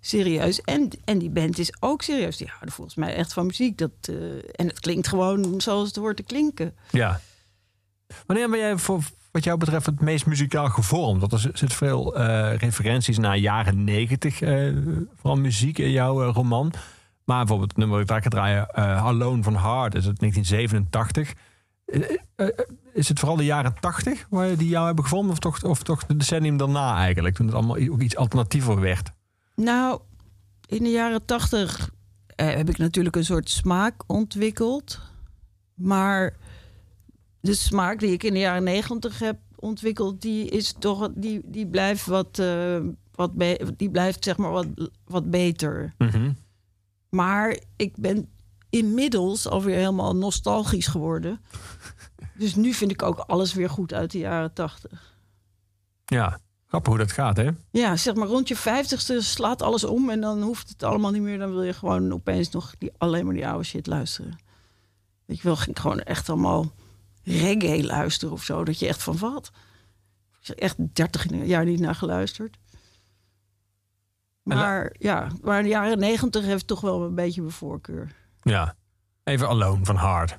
serieus. 0.00 0.60
En, 0.60 0.90
en 1.04 1.18
die 1.18 1.30
band 1.30 1.58
is 1.58 1.72
ook 1.80 2.02
serieus. 2.02 2.36
Die 2.36 2.46
houden 2.48 2.72
volgens 2.72 2.96
mij 2.96 3.14
echt 3.14 3.32
van 3.32 3.46
muziek. 3.46 3.78
Dat, 3.78 3.90
eh, 4.02 4.14
en 4.54 4.66
het 4.66 4.80
klinkt 4.80 5.08
gewoon 5.08 5.60
zoals 5.60 5.86
het 5.86 5.96
hoort 5.96 6.16
te 6.16 6.22
klinken. 6.22 6.74
Ja. 6.90 7.20
Wanneer 8.26 8.50
ben 8.50 8.58
jij 8.58 8.76
voor 8.78 9.02
wat 9.30 9.44
jou 9.44 9.58
betreft 9.58 9.86
het 9.86 10.00
meest 10.00 10.26
muzikaal 10.26 10.68
gevormd? 10.68 11.20
Want 11.20 11.32
er 11.32 11.38
zit- 11.38 11.58
zit 11.58 11.72
veel 11.72 12.16
eh, 12.16 12.54
referenties 12.56 13.18
naar 13.18 13.36
jaren 13.36 13.84
negentig 13.84 14.40
eh 14.40 14.72
van 15.20 15.40
muziek 15.40 15.78
in 15.78 15.90
jouw 15.90 16.30
roman. 16.32 16.72
Maar 17.24 17.38
bijvoorbeeld 17.38 17.68
het 17.70 17.78
nummer 17.78 18.06
dat 18.06 18.16
ik 18.16 18.22
ga 18.22 18.28
draaien, 18.28 18.74
Alone 18.74 19.42
van 19.42 19.56
Heart, 19.56 19.94
is 19.94 20.04
het 20.04 20.18
1987. 20.18 21.32
Eh, 21.86 22.00
eh, 22.36 22.46
eh, 22.46 22.48
is 22.92 23.08
het 23.08 23.18
vooral 23.18 23.36
de 23.36 23.44
jaren 23.44 23.74
80 23.80 24.26
waar 24.30 24.56
die 24.56 24.68
jou 24.68 24.86
hebben 24.86 25.04
gevormd? 25.04 25.30
Of 25.30 25.38
toch, 25.38 25.62
of 25.64 25.82
toch 25.82 26.06
de 26.06 26.16
decennium 26.16 26.56
daarna 26.56 26.96
eigenlijk? 26.96 27.34
Toen 27.34 27.46
het 27.46 27.54
allemaal 27.54 27.76
ook 27.90 28.00
iets 28.00 28.16
alternatiever 28.16 28.80
werd. 28.80 29.10
Nou, 29.58 30.00
in 30.66 30.82
de 30.82 30.90
jaren 30.90 31.24
tachtig 31.24 31.90
eh, 32.26 32.54
heb 32.54 32.68
ik 32.68 32.78
natuurlijk 32.78 33.16
een 33.16 33.24
soort 33.24 33.50
smaak 33.50 34.02
ontwikkeld. 34.06 35.00
Maar 35.74 36.36
de 37.40 37.54
smaak 37.54 37.98
die 37.98 38.12
ik 38.12 38.22
in 38.22 38.32
de 38.32 38.38
jaren 38.38 38.62
negentig 38.62 39.18
heb 39.18 39.38
ontwikkeld, 39.56 40.22
die 40.22 40.48
is 40.48 40.74
toch, 40.78 41.08
die, 41.14 41.40
die 41.44 41.66
blijft 41.66 42.06
wat, 42.06 42.38
eh, 42.38 42.80
wat 43.14 43.32
die 43.76 43.90
blijft 43.90 44.24
zeg 44.24 44.36
maar 44.36 44.50
wat, 44.50 44.66
wat 45.04 45.30
beter. 45.30 45.94
Mhm. 45.98 46.32
Maar 47.08 47.58
ik 47.76 47.96
ben 47.96 48.28
inmiddels 48.70 49.48
alweer 49.48 49.76
helemaal 49.76 50.16
nostalgisch 50.16 50.86
geworden. 50.86 51.40
Dus 52.34 52.54
nu 52.54 52.72
vind 52.72 52.90
ik 52.90 53.02
ook 53.02 53.18
alles 53.18 53.54
weer 53.54 53.70
goed 53.70 53.94
uit 53.94 54.10
de 54.10 54.18
jaren 54.18 54.52
tachtig. 54.52 55.16
Ja, 56.04 56.40
grappig 56.68 56.92
hoe 56.92 57.02
dat 57.02 57.12
gaat, 57.12 57.36
hè? 57.36 57.50
Ja, 57.70 57.96
zeg 57.96 58.14
maar 58.14 58.26
rond 58.26 58.48
je 58.48 58.56
vijftigste 58.56 59.22
slaat 59.22 59.62
alles 59.62 59.84
om 59.84 60.10
en 60.10 60.20
dan 60.20 60.42
hoeft 60.42 60.68
het 60.68 60.82
allemaal 60.82 61.10
niet 61.10 61.22
meer. 61.22 61.38
Dan 61.38 61.50
wil 61.50 61.62
je 61.62 61.72
gewoon 61.72 62.12
opeens 62.12 62.50
nog 62.50 62.74
die, 62.78 62.92
alleen 62.98 63.24
maar 63.24 63.34
die 63.34 63.48
oude 63.48 63.64
shit 63.64 63.86
luisteren. 63.86 64.38
Weet 65.24 65.36
je 65.36 65.42
wel, 65.42 65.56
ging 65.56 65.76
ik 65.76 65.78
gewoon 65.78 66.00
echt 66.00 66.28
allemaal 66.28 66.72
reggae 67.22 67.84
luisteren 67.84 68.34
of 68.34 68.42
zo. 68.42 68.64
Dat 68.64 68.78
je 68.78 68.88
echt 68.88 69.02
van 69.02 69.18
wat? 69.18 69.50
Ik 70.40 70.48
echt 70.48 70.94
dertig 70.94 71.46
jaar 71.46 71.64
niet 71.64 71.80
naar 71.80 71.94
geluisterd. 71.94 72.58
Maar 74.42 74.94
ja, 74.98 75.28
maar 75.42 75.62
de 75.62 75.68
jaren 75.68 75.98
negentig 75.98 76.44
heeft 76.44 76.66
toch 76.66 76.80
wel 76.80 77.02
een 77.02 77.14
beetje 77.14 77.40
mijn 77.40 77.52
voorkeur. 77.52 78.14
Ja. 78.42 78.76
Even 79.24 79.48
Alone 79.48 79.84
van 79.84 79.98
Heart. 79.98 80.38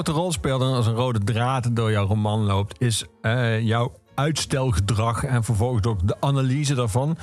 Grote 0.00 0.20
rol 0.20 0.32
speelt 0.32 0.60
en 0.60 0.66
als 0.66 0.86
een 0.86 0.94
rode 0.94 1.18
draad 1.18 1.76
door 1.76 1.90
jouw 1.90 2.06
roman 2.06 2.44
loopt, 2.44 2.80
is 2.80 3.04
eh, 3.20 3.60
jouw 3.60 3.92
uitstelgedrag 4.14 5.24
en 5.24 5.44
vervolgens 5.44 5.86
ook 5.86 6.06
de 6.08 6.16
analyse 6.20 6.74
daarvan. 6.74 7.16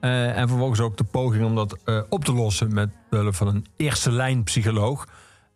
Eh, 0.00 0.36
en 0.38 0.48
vervolgens 0.48 0.80
ook 0.80 0.96
de 0.96 1.04
poging 1.04 1.44
om 1.44 1.54
dat 1.54 1.78
eh, 1.84 2.00
op 2.08 2.24
te 2.24 2.32
lossen 2.32 2.74
met 2.74 2.90
behulp 3.10 3.34
van 3.34 3.46
een 3.46 3.66
eerste 3.76 4.12
lijn 4.12 4.42
psycholoog. 4.42 5.08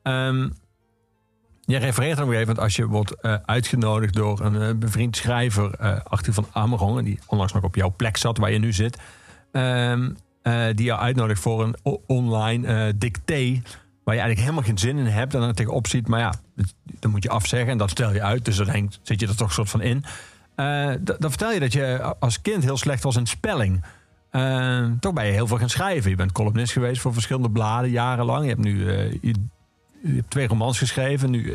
Ehm, 0.02 0.48
Jij 1.60 1.80
refereert 1.80 2.18
een 2.18 2.24
gegeven 2.24 2.46
moment 2.46 2.64
als 2.64 2.76
je 2.76 2.86
wordt 2.86 3.22
uitgenodigd 3.46 4.14
door 4.14 4.40
een 4.40 4.78
bevriend 4.78 5.16
schrijver, 5.16 5.76
Arthur 6.04 6.32
van 6.32 6.46
Amerongen, 6.52 7.04
die 7.04 7.18
onlangs 7.26 7.52
nog 7.52 7.62
op 7.62 7.74
jouw 7.74 7.94
plek 7.96 8.16
zat 8.16 8.38
waar 8.38 8.52
je 8.52 8.58
nu 8.58 8.72
zit, 8.72 8.98
ehm, 9.52 10.10
eh, 10.42 10.66
die 10.74 10.86
jou 10.86 11.00
uitnodigt 11.00 11.40
voor 11.40 11.62
een 11.62 12.00
online 12.06 12.96
dicté, 12.98 13.62
waar 14.08 14.16
je 14.16 14.22
eigenlijk 14.22 14.40
helemaal 14.40 14.74
geen 14.74 14.88
zin 14.88 15.06
in 15.06 15.12
hebt 15.12 15.34
en 15.34 15.40
dan 15.40 15.54
tegenop 15.54 15.86
ziet, 15.86 16.08
maar 16.08 16.20
ja, 16.20 16.34
dan 16.84 17.10
moet 17.10 17.22
je 17.22 17.28
afzeggen 17.28 17.70
en 17.70 17.78
dat 17.78 17.90
stel 17.90 18.12
je 18.12 18.22
uit, 18.22 18.44
dus 18.44 18.56
dan 18.56 18.66
denk, 18.66 18.92
zit 19.02 19.20
je 19.20 19.26
er 19.26 19.36
toch 19.36 19.52
soort 19.52 19.70
van 19.70 19.80
in. 19.80 20.04
Eh, 20.54 20.92
dan 21.02 21.30
vertel 21.30 21.52
je 21.52 21.60
dat 21.60 21.72
je 21.72 22.14
als 22.18 22.40
kind 22.40 22.64
heel 22.64 22.76
slecht 22.76 23.02
was 23.02 23.16
in 23.16 23.26
spelling. 23.26 23.84
Eh, 24.30 24.86
toch 25.00 25.12
ben 25.12 25.26
je 25.26 25.32
heel 25.32 25.46
veel 25.46 25.58
gaan 25.58 25.68
schrijven. 25.68 26.10
Je 26.10 26.16
bent 26.16 26.32
columnist 26.32 26.72
geweest 26.72 27.00
voor 27.00 27.12
verschillende 27.12 27.50
bladen 27.50 27.90
jarenlang. 27.90 28.42
Je 28.42 28.48
hebt 28.48 28.62
nu 28.64 28.88
eh, 28.90 29.12
je, 29.12 29.34
hebt 30.02 30.30
twee 30.30 30.46
romans 30.46 30.78
geschreven. 30.78 31.30
Nu 31.30 31.54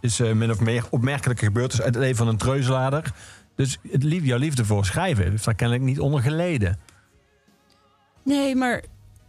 is 0.00 0.18
min 0.18 0.50
of 0.50 0.60
meer 0.60 0.84
opmerkelijke 0.90 1.44
gebeurtenis 1.44 1.84
uit 1.84 1.94
het 1.94 2.02
leven 2.02 2.18
van 2.18 2.28
een 2.28 2.36
treuzelader. 2.36 3.12
Dus 3.56 3.78
het 3.90 4.02
lief, 4.02 4.24
jouw 4.24 4.38
liefde 4.38 4.64
voor 4.64 4.84
schrijven 4.84 5.30
heeft 5.30 5.44
daar 5.44 5.54
kennelijk 5.54 5.86
niet 5.86 6.00
onder 6.00 6.20
geleden. 6.20 6.78
Nee, 8.24 8.56
maar 8.56 8.82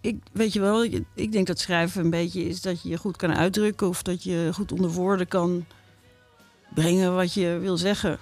ik, 0.03 0.23
weet 0.31 0.53
je 0.53 0.59
wel, 0.59 0.83
ik, 1.13 1.31
denk 1.31 1.47
dat 1.47 1.59
schrijven 1.59 2.03
een 2.03 2.09
beetje 2.09 2.45
is 2.45 2.61
dat 2.61 2.81
je 2.81 2.89
je 2.89 2.97
goed 2.97 3.17
kan 3.17 3.35
uitdrukken 3.35 3.87
of 3.87 4.01
dat 4.01 4.23
je 4.23 4.49
goed 4.53 4.71
onder 4.71 4.89
woorden 4.89 5.27
kan 5.27 5.65
brengen 6.73 7.15
wat 7.15 7.33
je 7.33 7.57
wil 7.61 7.77
zeggen. 7.77 8.19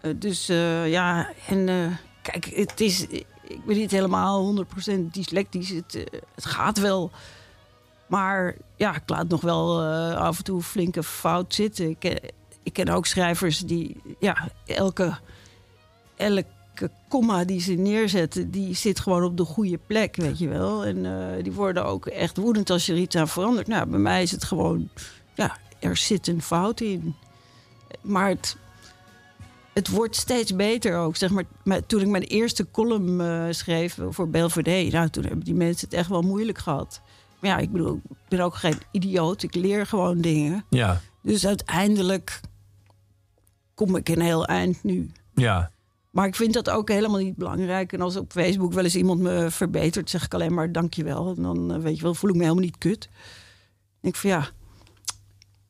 Eh, 0.00 0.10
dus 0.16 0.48
eh, 0.48 0.90
ja, 0.90 1.30
en 1.48 1.68
eh, 1.68 1.86
kijk, 2.22 2.44
het 2.44 2.80
is, 2.80 3.06
ik 3.06 3.64
ben 3.66 3.76
niet 3.76 3.90
helemaal 3.90 4.64
100% 4.88 5.00
dyslectisch. 5.10 5.68
Het, 5.68 5.92
het 6.34 6.44
gaat 6.44 6.78
wel. 6.78 7.10
Maar 8.06 8.56
ja, 8.76 8.94
ik 8.94 9.02
laat 9.06 9.28
nog 9.28 9.40
wel 9.40 9.82
af 10.14 10.38
en 10.38 10.44
toe 10.44 10.62
flinke 10.62 11.02
fout 11.02 11.54
zitten. 11.54 11.88
Ik, 11.88 12.32
ik 12.62 12.72
ken 12.72 12.88
ook 12.88 13.06
schrijvers 13.06 13.58
die, 13.58 14.00
ja, 14.18 14.48
elke, 14.66 15.18
elke 16.80 16.94
komma 17.08 17.44
die 17.44 17.60
ze 17.60 17.72
neerzetten, 17.72 18.50
die 18.50 18.74
zit 18.74 19.00
gewoon 19.00 19.24
op 19.24 19.36
de 19.36 19.44
goede 19.44 19.78
plek, 19.86 20.16
weet 20.16 20.38
je 20.38 20.48
wel. 20.48 20.84
En 20.84 21.06
eh, 21.06 21.42
die 21.42 21.52
worden 21.52 21.84
ook 21.84 22.06
echt 22.06 22.36
woedend 22.36 22.70
als 22.70 22.86
je 22.86 22.92
er 22.92 22.98
iets 22.98 23.16
aan 23.16 23.28
verandert. 23.28 23.66
Nou, 23.66 23.86
bij 23.86 23.98
mij 23.98 24.22
is 24.22 24.30
het 24.30 24.44
gewoon, 24.44 24.88
ja, 25.34 25.56
er 25.78 25.96
zit 25.96 26.26
een 26.26 26.42
fout 26.42 26.80
in. 26.80 27.14
Maar 28.00 28.28
het, 28.28 28.56
het 29.72 29.88
wordt 29.88 30.16
steeds 30.16 30.56
beter 30.56 30.96
ook. 30.98 31.16
Zeg 31.16 31.30
maar, 31.30 31.44
maar 31.64 31.86
toen 31.86 32.00
ik 32.00 32.08
mijn 32.08 32.22
eerste 32.22 32.70
column 32.70 33.20
eh, 33.20 33.46
schreef 33.50 33.98
voor 34.10 34.28
Belvedere, 34.28 34.90
nou, 34.90 35.08
toen 35.08 35.24
hebben 35.24 35.44
die 35.44 35.54
mensen 35.54 35.88
het 35.88 35.98
echt 35.98 36.08
wel 36.08 36.22
moeilijk 36.22 36.58
gehad. 36.58 37.00
Maar 37.38 37.50
ja, 37.50 37.58
ik 37.58 37.72
bedoel, 37.72 38.00
ik 38.08 38.16
ben 38.28 38.40
ook 38.40 38.54
geen 38.54 38.78
idioot. 38.90 39.42
Ik 39.42 39.54
leer 39.54 39.86
gewoon 39.86 40.20
dingen. 40.20 40.64
Ja, 40.70 41.00
Dus 41.22 41.46
uiteindelijk 41.46 42.40
kom 43.74 43.96
ik 43.96 44.08
een 44.08 44.20
heel 44.20 44.46
eind 44.46 44.82
nu. 44.82 45.10
ja, 45.34 45.70
Maar 46.16 46.26
ik 46.26 46.34
vind 46.34 46.52
dat 46.52 46.70
ook 46.70 46.88
helemaal 46.88 47.20
niet 47.20 47.36
belangrijk. 47.36 47.92
En 47.92 48.00
als 48.00 48.16
op 48.16 48.32
Facebook 48.32 48.72
wel 48.72 48.84
eens 48.84 48.96
iemand 48.96 49.20
me 49.20 49.50
verbetert, 49.50 50.10
zeg 50.10 50.24
ik 50.24 50.34
alleen 50.34 50.54
maar 50.54 50.72
dankjewel. 50.72 51.34
En 51.36 51.42
dan 51.42 51.72
eh, 51.72 51.80
weet 51.80 51.96
je 51.96 52.02
wel, 52.02 52.14
voel 52.14 52.30
ik 52.30 52.36
me 52.36 52.42
helemaal 52.42 52.64
niet 52.64 52.78
kut. 52.78 53.08
Ik 54.00 54.16
van 54.16 54.30
ja, 54.30 54.48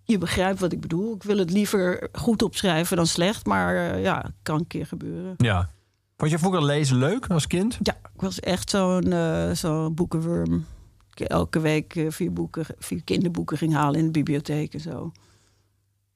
je 0.05 0.19
begrijpt 0.19 0.61
wat 0.61 0.73
ik 0.73 0.81
bedoel. 0.81 1.15
Ik 1.15 1.23
wil 1.23 1.39
het 1.39 1.51
liever 1.51 2.09
goed 2.13 2.43
opschrijven 2.43 2.97
dan 2.97 3.07
slecht. 3.07 3.47
Maar 3.47 3.77
eh, 3.77 4.03
ja, 4.03 4.31
kan 4.43 4.59
een 4.59 4.67
keer 4.67 4.87
gebeuren. 4.87 5.35
ja. 5.37 5.71
Vond 6.17 6.31
je 6.31 6.39
vroeger 6.39 6.65
lezen 6.65 6.97
leuk 6.97 7.27
als 7.27 7.47
kind? 7.47 7.79
Ja, 7.83 7.97
ik 8.15 8.21
was 8.21 8.41
echt 8.41 8.71
zo'n 8.71 9.13
eh, 9.13 9.51
zo'n 9.51 9.95
boekenworm. 9.95 10.67
Ik 11.15 11.21
elke 11.21 11.61
week 11.61 12.05
vier, 12.09 12.33
boeken, 12.33 12.67
vier 12.79 13.05
kinderboeken 13.05 13.59
ging 13.59 13.73
halen 13.73 13.99
in 13.99 14.05
de 14.05 14.13
bibliotheek 14.13 14.75
en 14.75 14.81
zo. 14.81 15.13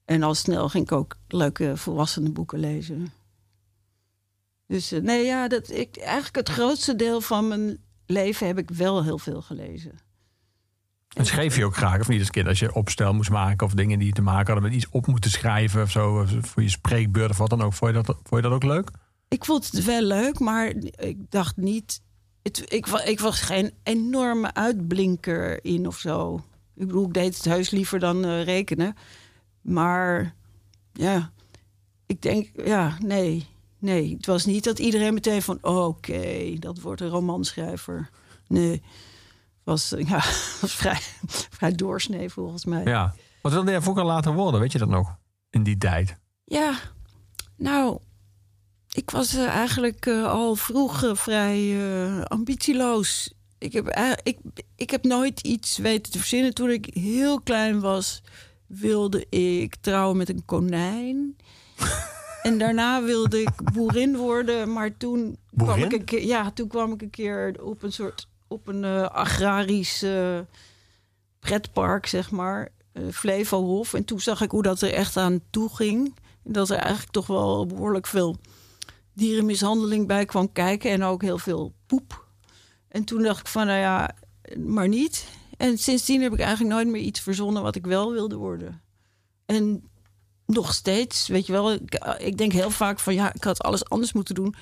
En 0.05 0.23
al 0.23 0.33
snel 0.33 0.69
ging 0.69 0.83
ik 0.83 0.91
ook 0.91 1.15
leuke 1.27 1.77
volwassenen 1.77 2.33
boeken 2.33 2.59
lezen. 2.59 3.11
Dus 4.71 4.91
eh, 4.91 5.01
nee, 5.01 5.25
ja, 5.25 5.47
dat, 5.47 5.69
ik, 5.69 5.97
eigenlijk 5.97 6.35
het 6.35 6.49
grootste 6.49 6.95
deel 6.95 7.21
van 7.21 7.47
mijn 7.47 7.77
leven 8.05 8.47
heb 8.47 8.57
ik 8.57 8.69
wel 8.69 9.03
heel 9.03 9.17
veel 9.17 9.41
gelezen. 9.41 9.99
En 11.13 11.25
schreef 11.25 11.55
je 11.55 11.65
ook 11.65 11.75
graag, 11.75 11.99
of 11.99 12.07
niet 12.07 12.19
als 12.19 12.29
kind? 12.29 12.47
Als 12.47 12.59
je 12.59 12.73
opstel 12.73 13.13
moest 13.13 13.29
maken 13.29 13.65
of 13.65 13.73
dingen 13.73 13.99
die 13.99 14.13
te 14.13 14.21
maken 14.21 14.53
hadden 14.53 14.63
met 14.63 14.73
iets 14.81 14.89
op 14.89 15.07
moeten 15.07 15.31
schrijven 15.31 15.81
of 15.81 15.91
zo. 15.91 16.25
Voor 16.41 16.63
je 16.63 16.69
spreekbeurt 16.69 17.29
of 17.29 17.37
wat 17.37 17.49
dan 17.49 17.61
ook. 17.61 17.73
Vond 17.73 17.95
je 17.95 18.01
dat, 18.01 18.05
vond 18.05 18.29
je 18.29 18.41
dat 18.41 18.51
ook 18.51 18.63
leuk? 18.63 18.89
Ik 19.27 19.45
vond 19.45 19.71
het 19.71 19.85
wel 19.85 20.01
leuk, 20.01 20.39
maar 20.39 20.73
ik 20.95 21.17
dacht 21.29 21.57
niet. 21.57 22.01
Het, 22.41 22.73
ik, 22.73 22.87
ik 22.87 23.19
was 23.19 23.41
geen 23.41 23.73
enorme 23.83 24.53
uitblinker 24.53 25.65
in 25.65 25.87
of 25.87 25.97
zo. 25.97 26.35
Ik 26.75 26.87
bedoel, 26.87 27.05
ik 27.05 27.13
deed 27.13 27.35
het 27.35 27.45
heus 27.45 27.69
liever 27.69 27.99
dan 27.99 28.25
eh, 28.25 28.43
rekenen. 28.43 28.95
Maar 29.61 30.35
ja, 30.93 31.31
ik 32.05 32.21
denk, 32.21 32.49
ja, 32.65 32.97
nee. 32.99 33.47
Nee, 33.81 34.13
het 34.15 34.25
was 34.25 34.45
niet 34.45 34.63
dat 34.63 34.79
iedereen 34.79 35.13
meteen 35.13 35.41
van... 35.41 35.57
oké, 35.61 36.53
dat 36.59 36.79
wordt 36.79 37.01
een 37.01 37.09
romanschrijver. 37.09 38.09
Nee, 38.47 38.71
het 38.71 38.81
was, 39.63 39.93
ja, 40.11 40.23
was 40.61 40.75
vrij, 40.75 40.99
vrij 41.27 41.71
doorsnee 41.71 42.29
volgens 42.29 42.65
mij. 42.65 42.83
Ja. 42.83 43.15
Wat 43.41 43.51
wilde 43.51 43.71
jij 43.71 43.81
vroeger 43.81 44.05
later 44.05 44.33
worden? 44.33 44.59
Weet 44.59 44.71
je 44.71 44.77
dat 44.77 44.89
nog? 44.89 45.15
In 45.49 45.63
die 45.63 45.77
tijd. 45.77 46.17
Ja, 46.45 46.79
nou, 47.57 47.99
ik 48.91 49.09
was 49.09 49.33
eh, 49.33 49.47
eigenlijk 49.47 50.05
eh, 50.05 50.25
al 50.25 50.55
vroeg 50.55 51.03
eh, 51.03 51.15
vrij 51.15 51.77
ambitieloos. 52.23 53.33
Ik 53.57 53.73
heb, 53.73 54.15
ik, 54.23 54.39
ik 54.75 54.89
heb 54.89 55.03
nooit 55.03 55.39
iets 55.39 55.77
weten 55.77 56.11
te 56.11 56.17
verzinnen. 56.17 56.53
Toen 56.53 56.69
ik 56.69 56.89
heel 56.93 57.41
klein 57.41 57.79
was, 57.79 58.21
wilde 58.67 59.25
ik 59.29 59.75
trouwen 59.75 60.17
met 60.17 60.29
een 60.29 60.45
konijn. 60.45 61.35
en 62.41 62.57
daarna 62.57 63.03
wilde 63.03 63.41
ik 63.41 63.71
boerin 63.73 64.17
worden, 64.17 64.73
maar 64.73 64.97
toen 64.97 65.37
kwam 65.55 65.83
ik 65.83 65.91
een 65.93 66.03
keer, 66.03 66.25
ja, 66.25 66.51
toen 66.51 66.67
kwam 66.67 66.93
ik 66.93 67.01
een 67.01 67.09
keer 67.09 67.63
op 67.63 67.83
een 67.83 67.93
soort 67.93 68.27
op 68.47 68.67
een 68.67 68.83
eh, 68.83 69.03
agrarisch 69.03 70.03
pretpark, 71.39 72.05
zeg 72.05 72.31
maar, 72.31 72.69
eh, 72.91 73.03
Flevohof. 73.11 73.93
En 73.93 74.05
toen 74.05 74.19
zag 74.19 74.41
ik 74.41 74.51
hoe 74.51 74.61
dat 74.61 74.81
er 74.81 74.93
echt 74.93 75.17
aan 75.17 75.41
toe 75.49 75.75
ging. 75.75 76.15
Dat 76.43 76.69
er 76.69 76.77
eigenlijk 76.77 77.11
toch 77.11 77.27
wel 77.27 77.65
behoorlijk 77.65 78.07
veel 78.07 78.37
dierenmishandeling 79.13 80.07
bij 80.07 80.25
kwam 80.25 80.51
kijken. 80.51 80.91
En 80.91 81.03
ook 81.03 81.21
heel 81.21 81.37
veel 81.37 81.73
poep. 81.85 82.25
En 82.87 83.03
toen 83.03 83.21
dacht 83.23 83.39
ik 83.39 83.47
van, 83.47 83.65
nou 83.65 83.79
ja, 83.79 84.15
maar 84.57 84.87
niet. 84.87 85.27
En 85.57 85.77
sindsdien 85.77 86.21
heb 86.21 86.33
ik 86.33 86.39
eigenlijk 86.39 86.73
nooit 86.73 86.87
meer 86.87 87.01
iets 87.01 87.19
verzonnen 87.19 87.63
wat 87.63 87.75
ik 87.75 87.85
wel 87.85 88.11
wilde 88.11 88.35
worden. 88.35 88.81
En 89.45 89.89
nog 90.53 90.73
steeds, 90.73 91.27
weet 91.27 91.45
je 91.45 91.51
wel, 91.51 91.73
ik, 91.73 92.15
ik 92.17 92.37
denk 92.37 92.51
heel 92.51 92.69
vaak 92.71 92.99
van, 92.99 93.13
ja, 93.13 93.33
ik 93.33 93.43
had 93.43 93.63
alles 93.63 93.85
anders 93.89 94.13
moeten 94.13 94.35
doen. 94.35 94.55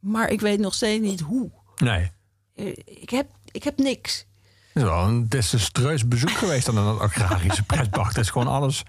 Maar 0.00 0.30
ik 0.30 0.40
weet 0.40 0.58
nog 0.58 0.74
steeds 0.74 1.02
niet 1.06 1.20
hoe. 1.20 1.50
Nee. 1.76 2.10
Eh, 2.54 2.66
Ik 2.84 3.10
heb, 3.10 3.30
ik 3.50 3.62
heb 3.62 3.78
niks. 3.78 4.26
Het 4.72 4.82
is 4.82 4.88
wel 4.88 5.04
een 5.04 5.28
desastreus 5.28 6.08
bezoek 6.08 6.30
geweest 6.30 6.68
aan 6.68 6.76
een 6.76 6.98
agrarische 6.98 7.62
pretpark. 7.62 8.14
Dat 8.14 8.24
is 8.24 8.30
gewoon 8.30 8.46
alles. 8.48 8.82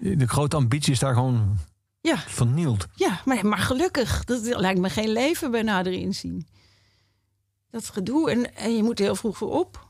De 0.00 0.26
grote 0.26 0.56
ambitie 0.56 0.92
is 0.92 0.98
daar 0.98 1.14
gewoon 1.14 1.58
Ja, 2.00 2.16
vernield. 2.18 2.86
ja 2.94 3.20
maar, 3.24 3.46
maar 3.46 3.58
gelukkig. 3.58 4.24
Dat 4.24 4.40
lijkt 4.42 4.80
me 4.80 4.90
geen 4.90 5.08
leven 5.12 5.50
bij 5.50 5.62
nader 5.62 5.92
inzien. 5.92 6.46
Dat 7.70 7.88
gedoe. 7.88 8.30
En, 8.30 8.54
en 8.56 8.76
je 8.76 8.82
moet 8.82 8.98
heel 8.98 9.14
vroeg 9.14 9.36
voor 9.36 9.50
op. 9.58 9.84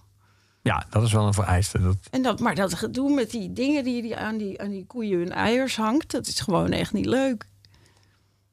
Ja, 0.68 0.86
dat 0.90 1.02
is 1.02 1.12
wel 1.12 1.26
een 1.26 1.34
vereiste. 1.34 1.82
Dat, 1.82 1.96
En 2.10 2.22
dat, 2.22 2.40
maar 2.40 2.54
dat 2.54 2.74
gedoe 2.74 3.14
met 3.14 3.30
die 3.30 3.52
dingen 3.52 3.84
die, 3.84 4.02
die, 4.02 4.16
aan 4.16 4.36
die 4.36 4.60
aan 4.60 4.70
die 4.70 4.86
koeien 4.86 5.18
hun 5.18 5.32
eiers 5.32 5.76
hangt... 5.76 6.10
dat 6.10 6.26
is 6.26 6.40
gewoon 6.40 6.70
echt 6.70 6.92
niet 6.92 7.06
leuk. 7.06 7.48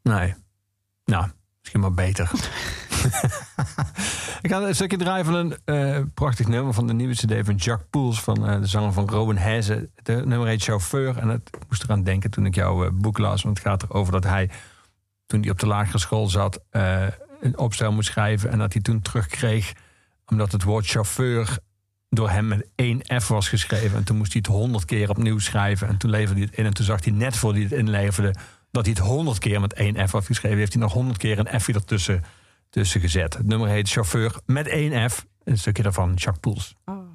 nee. 0.02 0.34
Nou, 1.06 1.28
misschien 1.60 1.80
maar 1.80 1.94
beter. 1.94 2.32
Ik 4.42 4.52
ga 4.52 4.62
een 4.62 4.76
stukje 4.76 4.98
draaien 4.98 5.26
van 5.26 5.34
een 5.34 5.58
eh, 5.66 6.02
prachtig 6.14 6.48
nummer 6.48 6.74
van 6.74 6.88
de 6.88 6.94
nieuwe 6.94 7.14
CD 7.14 7.46
van 7.46 7.56
Jacques 7.56 7.88
Poels, 7.90 8.22
van 8.22 8.48
eh, 8.48 8.60
de 8.60 8.68
zanger 8.68 8.94
van 8.94 9.10
Robin 9.10 9.38
Heze. 9.38 9.90
De 10.04 10.26
nummer 10.26 10.48
heet 10.48 10.64
Chauffeur. 10.64 11.18
En 11.18 11.28
het, 11.28 11.50
ik 11.52 11.60
moest 11.70 11.84
eraan 11.84 12.04
denken 12.04 12.32
toen 12.32 12.46
ik 12.46 12.56
jouw 12.56 12.86
eh, 12.86 12.92
boek 12.94 13.18
las. 13.18 13.44
Want 13.44 13.58
het 13.58 13.68
gaat 13.68 13.84
erover 13.84 14.12
dat 14.12 14.24
hij, 14.24 14.50
toen 15.26 15.42
hij 15.42 15.50
op 15.50 15.60
de 15.60 15.68
lagere 15.68 15.98
school 15.98 16.28
zat, 16.28 16.60
een 17.40 17.58
opstel 17.58 17.92
moest 17.92 18.10
schrijven. 18.10 18.52
En 18.52 18.58
dat 18.58 18.74
hij 18.74 18.82
toen 18.82 19.02
terugkreeg, 19.02 19.74
omdat 20.26 20.52
het 20.52 20.64
woord 20.64 20.86
chauffeur 20.86 21.60
door 22.16 22.30
hem 22.30 22.48
met 22.48 22.68
één 22.76 23.02
F 23.22 23.28
was 23.28 23.50
geschreven. 23.50 23.98
En 23.98 24.04
toen 24.04 24.18
moest 24.18 24.34
hij 24.34 24.42
het 24.46 24.56
honderd 24.56 24.86
keer 24.86 25.10
opnieuw 25.10 25.40
schrijven. 25.40 25.88
En 25.88 25.98
toen 25.98 26.10
leverde 26.10 26.40
hij 26.40 26.50
het 26.50 26.58
in. 26.58 26.66
En 26.66 26.74
toen 26.74 26.86
zag 26.86 27.04
hij 27.04 27.14
net 27.14 27.36
voor 27.36 27.54
hij 27.54 27.62
het 27.62 27.72
inleverde 27.72 28.36
dat 28.72 28.86
hij 28.86 28.94
het 28.98 29.04
honderd 29.04 29.40
keer 29.40 29.62
met 29.62 29.74
één 29.74 30.08
F 30.08 30.12
had 30.12 30.26
geschreven. 30.26 30.58
Heeft 30.58 30.74
hij 30.74 30.82
nog 30.82 30.94
honderd 30.94 31.18
keer 31.18 31.40
een 31.40 31.62
F'je 31.62 31.74
ertussen 31.74 32.24
tussen 32.70 33.02
gezet. 33.02 33.34
Het 33.34 33.48
nummer 33.48 33.70
heet 33.70 33.90
Chauffeur 33.90 34.40
met 34.46 34.68
één 34.68 35.10
F. 35.10 35.26
Een 35.44 35.58
stukje 35.58 35.84
daarvan, 35.84 36.14
Jacques 36.14 36.40
Poels. 36.40 36.76
Het 36.86 37.15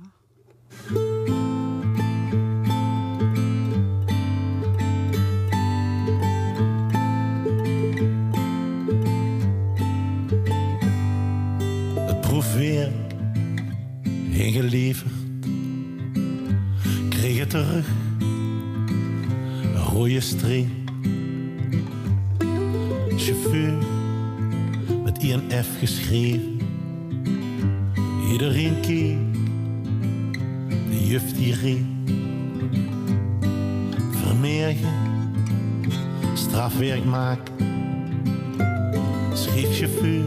ingeleverd, 14.51 15.13
kreeg 17.09 17.39
het 17.39 17.51
terug 17.51 17.87
rode 19.93 20.21
streep. 20.21 20.69
Chauffeur 23.17 23.75
met 25.05 25.23
INF 25.23 25.69
geschreven. 25.79 26.59
Iedereen 28.33 28.81
keek, 28.81 29.19
de 30.91 31.07
juf 31.07 31.33
die 31.33 31.55
reed. 31.55 31.85
Vermeergen, 34.11 34.93
strafwerk 36.35 37.05
maken. 37.05 37.55
Schreef 39.35 39.77
chauffeur, 39.79 40.25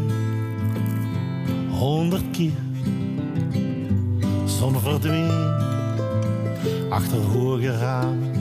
honderd 1.69 2.31
keer. 2.31 2.62
Zon 4.63 4.79
verdween, 4.79 5.53
achter 6.89 7.17
hoge 7.17 7.77
ramen. 7.77 8.31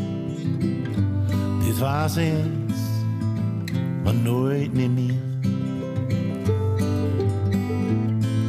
Dit 1.64 1.78
was 1.78 2.16
eens, 2.16 2.78
maar 4.04 4.14
nooit 4.14 4.72
meer 4.72 4.90
meer. 4.90 5.14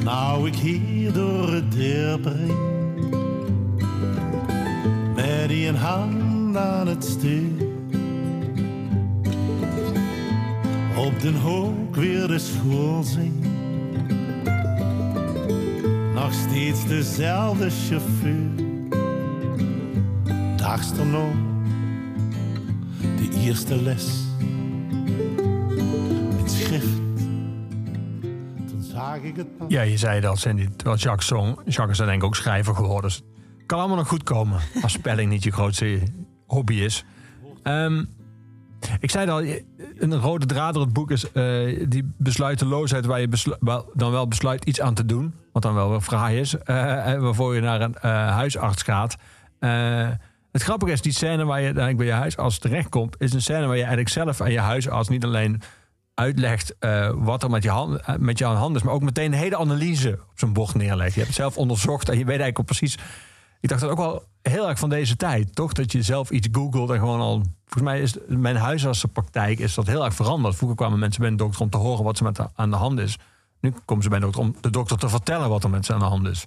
Nou 0.03 0.47
ik 0.47 0.55
hier 0.55 1.13
door 1.13 1.53
het 1.53 1.71
deur 1.71 2.19
breng, 2.19 2.57
met 5.15 5.47
die 5.47 5.67
een 5.67 5.75
hand 5.75 6.57
aan 6.57 6.87
het 6.87 7.03
stuur. 7.03 7.67
Op 10.97 11.19
den 11.21 11.41
hoek 11.41 11.95
weer 11.95 12.27
de 12.27 12.39
school 12.39 13.03
zingt, 13.03 13.47
nog 16.23 16.33
steeds 16.33 16.87
dezelfde 16.87 17.69
chauffeur. 17.69 18.49
Dagster 20.57 21.05
nog, 21.05 21.33
de 22.99 23.39
eerste 23.39 23.81
les, 23.81 24.23
met 26.41 26.51
schrift. 26.51 26.97
Toen 28.67 28.81
zag 28.81 29.15
ik 29.15 29.35
het 29.35 29.57
pas. 29.57 29.67
Ja, 29.69 29.81
je 29.81 29.97
zei 29.97 30.21
dat, 30.21 30.39
Sandy. 30.39 30.67
Terwijl 30.75 30.97
Jacques 30.97 31.27
zong. 31.27 31.55
Jacques 31.65 31.89
is 31.89 31.97
dan 31.97 32.07
denk 32.07 32.21
ik 32.21 32.27
ook 32.27 32.35
schrijver 32.35 32.75
geworden. 32.75 33.09
Dus 33.09 33.23
het 33.57 33.65
kan 33.65 33.79
allemaal 33.79 33.97
nog 33.97 34.07
goed 34.07 34.23
komen. 34.23 34.59
Als 34.81 34.91
spelling 34.91 35.29
niet 35.29 35.43
je 35.43 35.51
grootste 35.51 35.99
hobby 36.45 36.73
is. 36.73 37.05
Ehm, 37.63 38.03
ik 38.99 39.09
zei 39.11 39.29
al, 39.29 39.41
een 39.97 40.19
rode 40.19 40.45
draad 40.45 40.73
door 40.73 40.83
het 40.83 40.93
boek 40.93 41.11
is 41.11 41.31
eh, 41.31 41.85
die 41.89 42.13
besluiteloosheid... 42.17 43.05
waar 43.05 43.21
je 43.21 43.55
wel, 43.59 43.91
dan 43.93 44.11
wel 44.11 44.27
besluit 44.27 44.65
iets 44.65 44.81
aan 44.81 44.93
te 44.93 45.05
doen. 45.05 45.33
Wat 45.51 45.61
dan 45.61 45.73
wel 45.73 45.89
weer 45.89 46.01
fraai 46.01 46.39
is. 46.39 46.57
eh, 46.57 47.07
en 47.07 47.21
waarvoor 47.21 47.55
je 47.55 47.61
naar 47.61 47.81
een 47.81 47.95
eh, 47.95 48.11
huisarts 48.11 48.83
gaat. 48.83 49.15
Eh, 49.59 50.07
het 50.51 50.61
grappige 50.63 50.91
is, 50.91 51.01
die 51.01 51.13
scène 51.13 51.45
waar 51.45 51.59
je 51.59 51.65
uiteindelijk 51.65 51.97
bij 52.05 52.13
je 52.15 52.21
huisarts 52.21 52.59
terechtkomt... 52.59 53.15
is 53.19 53.33
een 53.33 53.41
scène 53.41 53.65
waar 53.65 53.75
je 53.75 53.81
eigenlijk 53.81 54.09
zelf 54.09 54.41
aan 54.41 54.51
je 54.51 54.59
huisarts 54.59 55.09
niet 55.09 55.23
alleen 55.23 55.61
uitlegt 56.13 56.75
eh, 56.79 57.09
wat 57.15 57.43
er 57.43 57.49
met 57.49 57.63
je, 57.63 57.69
hand, 57.69 58.01
eh, 58.01 58.15
met 58.15 58.37
je 58.37 58.45
aan 58.45 58.55
hand 58.55 58.75
is, 58.75 58.83
maar 58.83 58.93
ook 58.93 59.01
meteen 59.01 59.31
een 59.33 59.37
hele 59.39 59.57
analyse 59.57 60.11
op 60.31 60.39
zijn 60.39 60.53
bocht 60.53 60.75
neerlegt. 60.75 61.13
Je 61.13 61.19
hebt 61.19 61.27
het 61.27 61.41
zelf 61.41 61.57
onderzocht 61.57 62.09
en 62.09 62.17
je 62.17 62.25
weet 62.25 62.39
eigenlijk 62.39 62.57
al 62.57 62.63
precies. 62.63 62.97
Ik 63.63 63.69
dacht 63.69 63.81
dat 63.81 63.89
ook 63.89 63.97
wel 63.97 64.23
heel 64.41 64.69
erg 64.69 64.79
van 64.79 64.89
deze 64.89 65.15
tijd, 65.15 65.55
toch? 65.55 65.73
Dat 65.73 65.91
je 65.91 66.01
zelf 66.01 66.29
iets 66.31 66.47
googelt 66.51 66.89
en 66.89 66.99
gewoon 66.99 67.19
al. 67.19 67.41
Volgens 67.65 67.83
mij 67.83 68.01
is 68.01 68.15
mijn 68.27 68.55
huisartsenpraktijk 68.55 69.59
is 69.59 69.73
dat 69.73 69.87
heel 69.87 70.05
erg 70.05 70.13
veranderd. 70.13 70.55
Vroeger 70.55 70.77
kwamen 70.77 70.99
mensen 70.99 71.21
bij 71.21 71.29
een 71.29 71.37
dokter 71.37 71.61
om 71.61 71.69
te 71.69 71.77
horen 71.77 72.03
wat 72.03 72.17
ze 72.17 72.23
met 72.23 72.39
aan 72.55 72.69
de 72.69 72.75
hand 72.75 72.99
is. 72.99 73.17
Nu 73.59 73.73
komen 73.85 74.03
ze 74.03 74.09
bij 74.09 74.17
een 74.17 74.23
dokter 74.23 74.41
om 74.41 74.55
de 74.61 74.69
dokter 74.69 74.97
te 74.97 75.09
vertellen 75.09 75.49
wat 75.49 75.63
er 75.63 75.69
met 75.69 75.85
ze 75.85 75.93
aan 75.93 75.99
de 75.99 76.05
hand 76.05 76.27
is. 76.27 76.45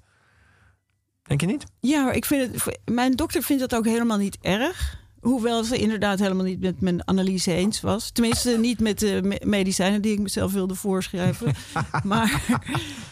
Denk 1.22 1.40
je 1.40 1.46
niet? 1.46 1.64
Ja, 1.80 2.12
ik 2.12 2.24
vind 2.24 2.52
het, 2.52 2.78
mijn 2.84 3.12
dokter 3.12 3.42
vindt 3.42 3.62
dat 3.62 3.74
ook 3.74 3.84
helemaal 3.84 4.18
niet 4.18 4.38
erg. 4.40 5.04
Hoewel 5.20 5.64
ze 5.64 5.78
inderdaad 5.78 6.18
helemaal 6.18 6.44
niet 6.44 6.60
met 6.60 6.80
mijn 6.80 7.08
analyse 7.08 7.52
eens 7.52 7.80
was. 7.80 8.10
Tenminste, 8.10 8.58
niet 8.58 8.80
met 8.80 8.98
de 8.98 9.20
me- 9.22 9.42
medicijnen 9.44 10.02
die 10.02 10.12
ik 10.12 10.20
mezelf 10.20 10.52
wilde 10.52 10.74
voorschrijven. 10.74 11.54
maar 12.04 12.42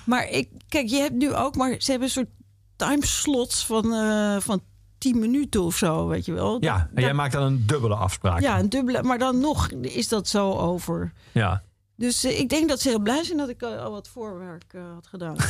maar 0.05 0.29
ik, 0.29 0.49
kijk, 0.69 0.89
je 0.89 0.97
hebt 0.97 1.15
nu 1.15 1.35
ook, 1.35 1.57
maar 1.57 1.75
ze 1.79 1.91
hebben 1.91 2.09
een 2.09 2.15
soort 2.15 2.29
timeslots 2.77 3.67
van, 3.67 3.93
eh 3.93 4.37
van 4.41 4.63
10 4.99 5.19
minuten 5.19 5.63
of 5.63 5.77
zo, 5.77 6.07
weet 6.09 6.25
je 6.25 6.33
wel. 6.33 6.57
Ja, 6.61 6.89
en 6.95 7.03
jij 7.03 7.15
maakt 7.15 7.33
dan 7.33 7.43
een 7.43 7.67
dubbele 7.67 7.95
afspraak. 7.95 8.41
ja, 8.41 8.59
een 8.59 8.69
dubbele, 8.69 9.03
maar 9.03 9.19
dan 9.19 9.41
nog 9.41 9.71
is 9.71 10.09
dat 10.09 10.29
zo 10.29 10.53
over. 10.53 11.13
ja. 11.33 11.63
Dus 11.97 12.25
eh, 12.25 12.39
ik 12.39 12.49
denk 12.49 12.69
dat 12.69 12.81
ze 12.81 12.89
heel 12.89 12.99
blij 12.99 13.25
zijn 13.25 13.39
dat 13.39 13.49
ik 13.49 13.63
eh, 13.63 13.83
al 13.83 13.91
wat 13.91 14.09
voorwerk 14.09 14.75
had 14.95 15.07
gedaan. 15.07 15.37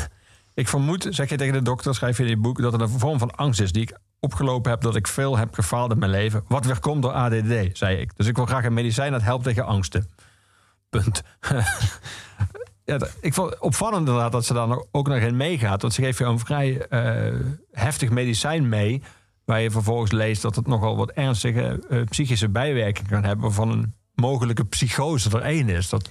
Ik 0.55 0.69
vermoed, 0.69 1.07
zeg 1.11 1.29
je 1.29 1.37
tegen 1.37 1.53
de 1.53 1.63
dokter, 1.63 1.95
schrijf 1.95 2.17
je 2.17 2.23
in 2.23 2.29
je 2.29 2.37
boek, 2.37 2.61
dat 2.63 2.73
er 2.75 2.81
een 2.81 2.89
vorm 2.89 3.19
van 3.19 3.31
angst 3.31 3.61
is 3.61 3.73
die 3.73 3.83
ik 3.83 3.99
opgelopen 4.21 4.71
heb 4.71 4.81
dat 4.81 4.97
ik 4.97 5.07
veel 5.07 5.37
heb 5.37 5.55
gefaald 5.55 5.93
in 5.93 5.99
mijn 5.99 6.11
leven. 6.11 6.45
Wat 6.49 6.65
weer 6.65 6.81
komt 6.81 7.03
door 7.03 7.13
ADD, 7.13 7.79
zei 7.79 7.97
ik. 7.97 8.17
Dus 8.17 8.27
ik 8.27 8.37
wil 8.37 8.47
graag 8.47 8.65
een 8.65 8.75
medicijn 8.75 9.13
dat 9.13 9.23
helpt 9.23 9.45
tegen 9.45 9.65
angsten. 9.67 10.11
Punt. 10.91 11.23
ja, 12.85 12.99
ik 13.21 13.35
vond 13.35 13.51
het 13.51 13.61
opvallend 13.61 14.07
inderdaad 14.07 14.33
dat 14.33 14.45
ze 14.45 14.55
daar 14.55 14.79
ook 14.91 15.09
nog 15.09 15.19
in 15.19 15.37
meegaat. 15.37 15.83
Want 15.83 15.95
ze 15.95 16.03
geeft 16.03 16.19
je 16.19 16.25
een 16.25 16.39
vrij 16.39 16.87
eh, 16.87 17.35
heftig 17.73 18.11
medicijn 18.11 18.69
mee. 18.69 19.03
Waar 19.45 19.61
je 19.61 19.71
vervolgens 19.71 20.11
leest 20.11 20.43
dat 20.43 20.57
het 20.57 20.67
nogal 20.67 20.97
wat 20.97 21.11
ernstige 21.11 21.87
eh, 21.89 22.05
psychische 22.05 22.49
bijwerkingen 22.49 23.11
kan 23.11 23.25
hebben. 23.25 23.53
Van 23.53 23.71
een 23.71 23.95
mogelijke 24.15 24.65
psychose 24.65 25.31
er 25.31 25.43
één 25.43 25.69
is. 25.69 25.89
Dat 25.89 26.11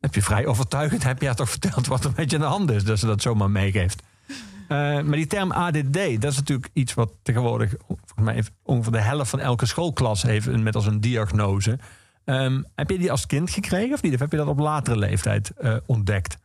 heb 0.00 0.14
je 0.14 0.22
vrij 0.22 0.46
overtuigend. 0.46 1.04
Heb 1.04 1.20
je 1.20 1.26
haar 1.26 1.36
toch 1.36 1.50
verteld 1.50 1.86
wat 1.86 2.04
er 2.04 2.12
met 2.16 2.30
je 2.30 2.36
aan 2.36 2.42
de 2.42 2.48
hand 2.48 2.70
is. 2.70 2.84
Dat 2.84 2.98
ze 2.98 3.06
dat 3.06 3.22
zomaar 3.22 3.50
meegeeft. 3.50 4.02
Eh, 4.68 4.78
maar 4.78 5.16
die 5.16 5.26
term 5.26 5.52
ADD, 5.52 6.20
dat 6.20 6.30
is 6.30 6.36
natuurlijk 6.36 6.70
iets 6.72 6.94
wat 6.94 7.12
tegenwoordig 7.22 7.74
volgens 7.86 8.14
mij 8.16 8.44
ongeveer 8.62 8.92
de 8.92 9.00
helft 9.00 9.30
van 9.30 9.40
elke 9.40 9.66
schoolklas 9.66 10.22
heeft 10.22 10.56
met 10.56 10.74
als 10.74 10.86
een 10.86 11.00
diagnose. 11.00 11.78
Ehm, 12.30 12.62
heb 12.74 12.90
je 12.90 12.98
die 12.98 13.10
als 13.10 13.26
kind 13.26 13.50
gekregen 13.50 13.94
of 13.94 14.02
niet? 14.02 14.14
Of 14.14 14.20
heb 14.20 14.30
je 14.30 14.36
dat 14.36 14.46
op 14.46 14.58
latere 14.58 14.96
leeftijd 14.96 15.52
eh, 15.56 15.76
ontdekt? 15.86 16.36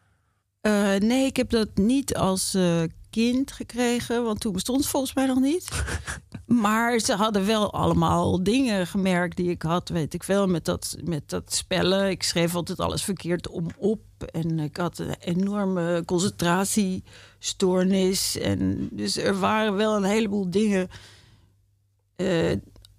Eh, 0.62 0.95
nee, 0.95 1.26
ik 1.26 1.36
heb 1.36 1.50
dat 1.50 1.69
niet 1.76 2.15
als 2.15 2.54
eh, 2.54 2.82
kind 3.10 3.52
gekregen, 3.52 4.24
want 4.24 4.39
toen 4.39 4.54
bestond 4.54 4.80
het 4.80 4.88
volgens 4.88 5.13
mij 5.13 5.26
nog 5.26 5.39
niet. 5.39 5.84
maar 6.65 7.00
ze 7.00 7.13
hadden 7.13 7.45
wel 7.45 7.74
allemaal 7.74 8.43
dingen 8.43 8.88
gemerkt 8.88 9.38
die 9.38 9.50
ik 9.50 9.62
had, 9.62 9.89
weet 9.89 10.13
ik 10.13 10.24
veel, 10.24 10.48
met 10.48 10.65
dat, 10.65 10.98
met 11.04 11.30
dat 11.30 11.54
spellen. 11.54 12.10
Ik 12.10 12.24
schreef 12.24 12.56
altijd 12.56 12.80
alles 12.80 13.04
verkeerd 13.04 13.48
om 13.48 13.67
op 13.78 14.02
en 14.32 14.60
ik 14.60 14.78
had 14.78 15.00
een 15.00 15.15
enorme 15.19 16.04
concentratiestoornis. 16.06 18.38
En 18.38 18.89
dus 18.91 19.17
er 19.17 19.39
waren 19.39 19.76
wel 19.76 19.95
een 19.95 20.04
heleboel 20.04 20.50
dingen 20.50 20.89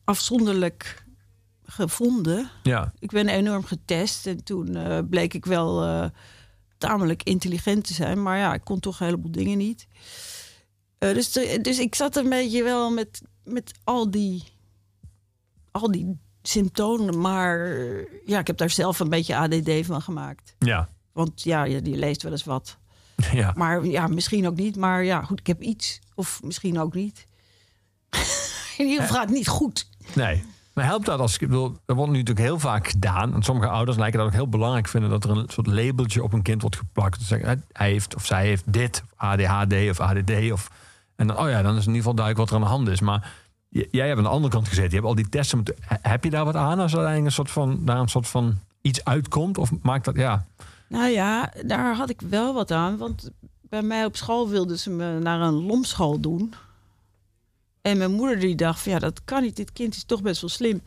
afzonderlijk 0.05 1.05
gevonden 1.67 2.51
Ja, 2.63 2.93
ik 2.99 3.11
ben 3.11 3.29
enorm 3.29 3.65
getest 3.65 4.27
en 4.27 4.45
toen 4.45 4.77
eh, 4.77 4.99
bleek 5.11 5.35
ik 5.35 5.45
wel 5.45 5.83
eh, 5.83 6.05
tamelijk 6.79 7.23
intelligent 7.23 7.87
te 7.87 7.95
zijn. 7.95 8.23
Maar 8.23 8.39
ja, 8.39 8.55
ik 8.55 8.65
kon 8.65 8.81
toch 8.81 9.01
een 9.01 9.07
heleboel 9.07 9.33
dingen 9.33 9.59
niet. 9.59 9.87
Eh, 10.99 11.15
dus, 11.15 11.33
dus 11.63 11.79
ik 11.79 11.95
zat 11.95 12.17
een 12.17 12.29
beetje 12.29 12.63
wel 12.63 12.91
met, 12.91 13.23
met 13.45 13.73
al, 13.85 14.11
die, 14.11 14.45
al 15.71 15.91
die 15.91 16.19
symptomen. 16.43 17.21
Maar 17.21 17.69
ja, 18.25 18.39
ik 18.39 18.47
heb 18.47 18.57
daar 18.57 18.71
zelf 18.71 19.01
een 19.01 19.09
beetje 19.09 19.37
ADD 19.37 19.71
van 19.87 20.03
gemaakt. 20.03 20.55
ja, 20.59 20.89
Want 21.13 21.43
ja, 21.43 21.65
je, 21.65 21.81
leest 21.83 22.23
wel 22.23 22.33
eens 22.33 22.45
wat. 22.45 22.79
ja. 23.33 23.53
Maar 23.57 23.87
ja, 23.87 24.07
misschien 24.07 24.47
ook 24.47 24.57
niet. 24.57 24.77
Maar 24.77 25.05
ja, 25.05 25.23
goed, 25.23 25.41
ik 25.41 25.47
heb 25.47 25.63
iets. 25.63 26.01
Of 26.15 26.43
misschien 26.43 26.79
ook 26.79 26.95
niet. 26.95 27.27
In 28.79 28.87
ieder 28.87 29.01
geval 29.01 29.17
gaat 29.17 29.29
het 29.29 29.37
niet 29.37 29.49
goed. 29.49 29.89
Nee. 30.15 30.45
Maar 30.77 30.85
helpt 30.85 31.07
dat 31.07 31.21
als 31.21 31.35
ik 31.35 31.41
bedoel, 31.49 31.77
er 31.87 31.95
wordt 31.95 32.11
nu 32.13 32.19
natuurlijk 32.19 32.47
heel 32.47 32.59
vaak 32.59 32.89
gedaan. 32.89 33.35
En 33.35 33.43
sommige 33.43 33.69
ouders 33.69 33.97
lijken 33.97 34.19
dat 34.19 34.27
ook 34.29 34.35
heel 34.35 34.49
belangrijk 34.49 34.89
vinden 34.89 35.11
dat 35.11 35.25
er 35.25 35.31
een 35.31 35.45
soort 35.49 35.67
labeltje 35.67 36.23
op 36.23 36.33
een 36.33 36.43
kind 36.43 36.61
wordt 36.61 36.77
geplakt. 36.77 37.19
Dus 37.19 37.29
zeggen, 37.29 37.65
hij 37.73 37.91
heeft 37.91 38.15
of 38.15 38.27
zij 38.27 38.47
heeft 38.47 38.73
dit, 38.73 39.03
of 39.05 39.13
ADHD 39.17 39.73
of 39.91 40.01
ADD. 40.01 40.53
Of, 40.53 40.71
en 41.17 41.27
dan, 41.27 41.39
oh 41.39 41.49
ja, 41.49 41.63
dan 41.63 41.71
is 41.77 41.81
in 41.81 41.95
ieder 41.95 41.97
geval 41.97 42.15
duidelijk 42.15 42.39
wat 42.39 42.49
er 42.49 42.55
aan 42.65 42.71
de 42.71 42.77
hand 42.77 42.89
is. 42.89 43.01
Maar 43.01 43.33
jij 43.91 44.07
hebt 44.07 44.19
aan 44.19 44.25
de 44.25 44.31
andere 44.31 44.53
kant 44.53 44.69
gezeten. 44.69 44.89
Je 44.91 44.97
hebt 44.97 45.07
al 45.09 45.15
die 45.15 45.29
testen. 45.29 45.57
moeten- 45.57 45.77
he- 45.81 45.97
Heb 46.11 46.25
je 46.25 46.31
daar 46.31 46.45
wat 46.45 46.57
aan 46.57 46.79
als 46.79 46.93
er 46.93 47.05
een 47.05 47.33
soort 47.33 47.51
van, 47.51 47.79
daar 47.85 47.99
een 47.99 48.09
soort 48.09 48.29
van 48.29 48.55
iets 48.81 49.05
uitkomt? 49.05 49.59
Of 49.59 49.71
maakt 49.83 50.05
dat, 50.05 50.17
ja. 50.17 50.45
Nou 50.89 51.09
ja, 51.11 51.53
daar 51.67 51.95
had 51.97 52.11
ik 52.11 52.21
wel 52.29 52.55
wat 52.55 52.71
aan. 52.71 52.97
Want 52.97 53.31
bij 53.61 53.83
mij 53.83 54.05
op 54.05 54.17
school 54.17 54.49
wilden 54.49 54.79
ze 54.79 54.91
me 54.91 55.19
naar 55.19 55.41
een 55.41 55.67
lomschool 55.67 56.21
doen. 56.21 56.55
En 57.87 57.99
mijn 57.99 58.13
moeder 58.13 58.41
die 58.41 58.55
dacht 58.55 58.81
van 58.81 58.93
ja, 58.93 58.99
dat 58.99 59.25
kan 59.25 59.43
niet. 59.43 59.57
Dit 59.57 59.73
kind 59.73 59.95
is 59.97 60.05
toch 60.05 60.23
best 60.23 60.41
wel 60.41 60.51
slim. 60.51 60.83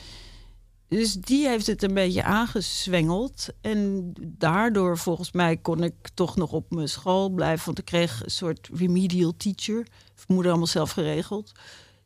Dus 0.88 1.14
die 1.14 1.48
heeft 1.48 1.68
het 1.68 1.84
een 1.84 1.94
beetje 1.94 2.24
aangezwengeld. 2.24 3.48
En 3.62 4.12
daardoor 4.22 4.98
volgens 4.98 5.32
mij 5.32 5.58
kon 5.58 5.84
ik 5.84 5.94
toch 6.14 6.36
nog 6.36 6.52
op 6.52 6.72
mijn 6.72 6.90
school 6.90 7.30
blijven. 7.30 7.66
Want 7.66 7.80
ik 7.80 7.86
kreeg 7.86 8.24
een 8.24 8.32
soort 8.32 8.70
remedial 8.74 9.34
teacher. 9.38 9.76
Mijn 9.76 10.26
moeder 10.28 10.48
allemaal 10.52 10.68
zelf 10.68 10.92
geregeld. 10.92 11.52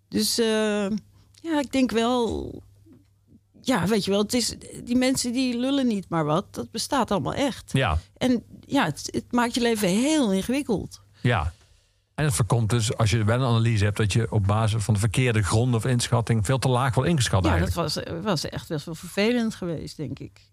Dus 0.07 0.39
eh, 0.39 0.89
ja, 1.41 1.59
ik 1.59 1.71
denk 1.71 1.91
wel... 1.91 2.51
Ja, 3.61 3.87
weet 3.87 4.05
je 4.05 4.11
wel, 4.11 4.21
het 4.21 4.33
is, 4.33 4.55
die 4.83 4.95
mensen 4.95 5.33
die 5.33 5.57
lullen 5.57 5.87
niet 5.87 6.09
maar 6.09 6.25
wat. 6.25 6.53
Dat 6.53 6.71
bestaat 6.71 7.11
allemaal 7.11 7.33
echt. 7.33 7.71
Ja, 7.73 7.99
En 8.17 8.43
ja, 8.65 8.85
het, 8.85 9.09
het 9.11 9.31
maakt 9.31 9.53
je 9.53 9.61
leven 9.61 9.87
heel 9.87 10.31
ingewikkeld. 10.31 11.01
ja. 11.21 11.53
En 12.15 12.25
het 12.25 12.33
voorkomt 12.33 12.69
dus, 12.69 12.97
als 12.97 13.09
je 13.09 13.23
wel 13.23 13.39
een 13.39 13.45
analyse 13.47 13.83
hebt, 13.83 13.97
dat 13.97 14.13
je 14.13 14.31
op 14.31 14.47
basis 14.47 14.83
van 14.83 14.93
de 14.93 14.99
verkeerde 14.99 15.43
gronden 15.43 15.75
of 15.75 15.85
inschatting 15.85 16.45
veel 16.45 16.59
te 16.59 16.67
laag 16.67 16.95
wordt 16.95 17.09
ingeschat. 17.09 17.43
Ja, 17.43 17.49
dat 17.49 17.59
eigenlijk. 17.59 18.13
was, 18.21 18.23
was 18.23 18.49
echt 18.49 18.67
best 18.67 18.85
wel 18.85 18.95
vervelend 18.95 19.55
geweest, 19.55 19.97
denk 19.97 20.19
ik. 20.19 20.51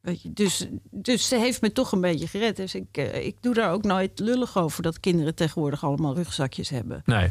Weet 0.00 0.22
je, 0.22 0.32
dus, 0.32 0.66
dus 0.90 1.28
ze 1.28 1.36
heeft 1.36 1.60
me 1.60 1.72
toch 1.72 1.92
een 1.92 2.00
beetje 2.00 2.26
gered. 2.26 2.56
Dus 2.56 2.74
ik, 2.74 2.86
eh, 2.96 3.26
ik 3.26 3.36
doe 3.40 3.54
daar 3.54 3.72
ook 3.72 3.82
nooit 3.82 4.18
lullig 4.18 4.56
over 4.56 4.82
dat 4.82 5.00
kinderen 5.00 5.34
tegenwoordig 5.34 5.84
allemaal 5.84 6.14
rugzakjes 6.14 6.68
hebben. 6.68 7.02
Nee, 7.04 7.30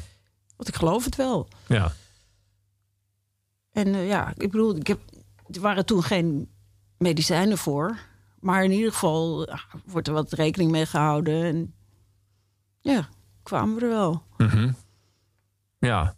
Want 0.55 0.69
ik 0.69 0.75
geloof 0.75 1.05
het 1.05 1.15
wel. 1.15 1.47
ja. 1.67 1.91
En 3.71 3.95
eh, 3.95 4.07
ja, 4.07 4.29
ik 4.37 4.51
bedoel, 4.51 4.75
ik 4.75 4.87
heb, 4.87 4.99
er 5.51 5.61
waren 5.61 5.85
toen 5.85 6.03
geen 6.03 6.49
medicijnen 6.97 7.57
voor. 7.57 7.97
Maar 8.39 8.63
in 8.63 8.71
ieder 8.71 8.91
geval 8.91 9.49
ja, 9.49 9.59
wordt 9.85 10.07
er 10.07 10.13
wat 10.13 10.33
rekening 10.33 10.71
mee 10.71 10.85
gehouden. 10.85 11.43
En 11.43 11.73
ja, 12.81 13.09
kwamen 13.51 13.75
we 13.75 13.81
er 13.81 13.89
wel. 13.89 14.23
Mhm. 14.37 14.71
Ja. 15.79 16.15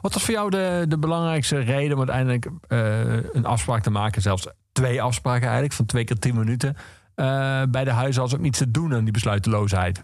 Wat 0.00 0.12
was 0.14 0.22
voor 0.24 0.34
jou 0.34 0.50
de, 0.50 0.84
de 0.88 0.98
belangrijkste 0.98 1.58
reden 1.58 1.92
om 1.92 1.98
uiteindelijk 1.98 2.46
eh, 2.68 3.14
een 3.32 3.44
afspraak 3.46 3.82
te 3.82 3.90
maken? 3.90 4.22
Zelfs 4.22 4.46
twee 4.72 5.02
afspraken 5.02 5.42
eigenlijk, 5.42 5.72
van 5.72 5.86
twee 5.86 6.04
keer 6.04 6.18
tien 6.18 6.34
minuten. 6.34 6.76
eh, 7.14 7.62
bij 7.68 7.84
de 7.84 7.90
huisarts 7.90 8.34
ook 8.34 8.40
niets 8.40 8.58
te 8.58 8.70
doen 8.70 8.94
aan 8.94 9.04
die 9.04 9.12
besluiteloosheid. 9.12 10.02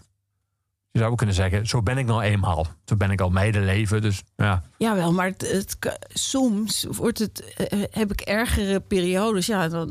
Je 0.91 0.99
zou 0.99 1.11
ook 1.11 1.17
kunnen 1.17 1.35
zeggen, 1.35 1.67
zo 1.67 1.81
ben 1.81 1.97
ik 1.97 2.05
nou 2.05 2.21
eenmaal. 2.21 2.67
Zo 2.85 2.95
ben 2.95 3.11
ik 3.11 3.21
al 3.21 3.29
mijn 3.29 3.53
hele 3.53 3.65
leven. 3.65 4.01
Dus 4.01 4.23
ja, 4.35 4.63
Jawel, 4.77 5.13
maar 5.13 5.25
het, 5.27 5.51
het, 5.51 5.97
soms 6.07 6.85
wordt 6.89 7.19
het, 7.19 7.53
eh, 7.55 7.83
heb 7.91 8.11
ik 8.11 8.21
ergere 8.21 8.79
periodes. 8.79 9.45
Ja, 9.45 9.67
dan 9.67 9.89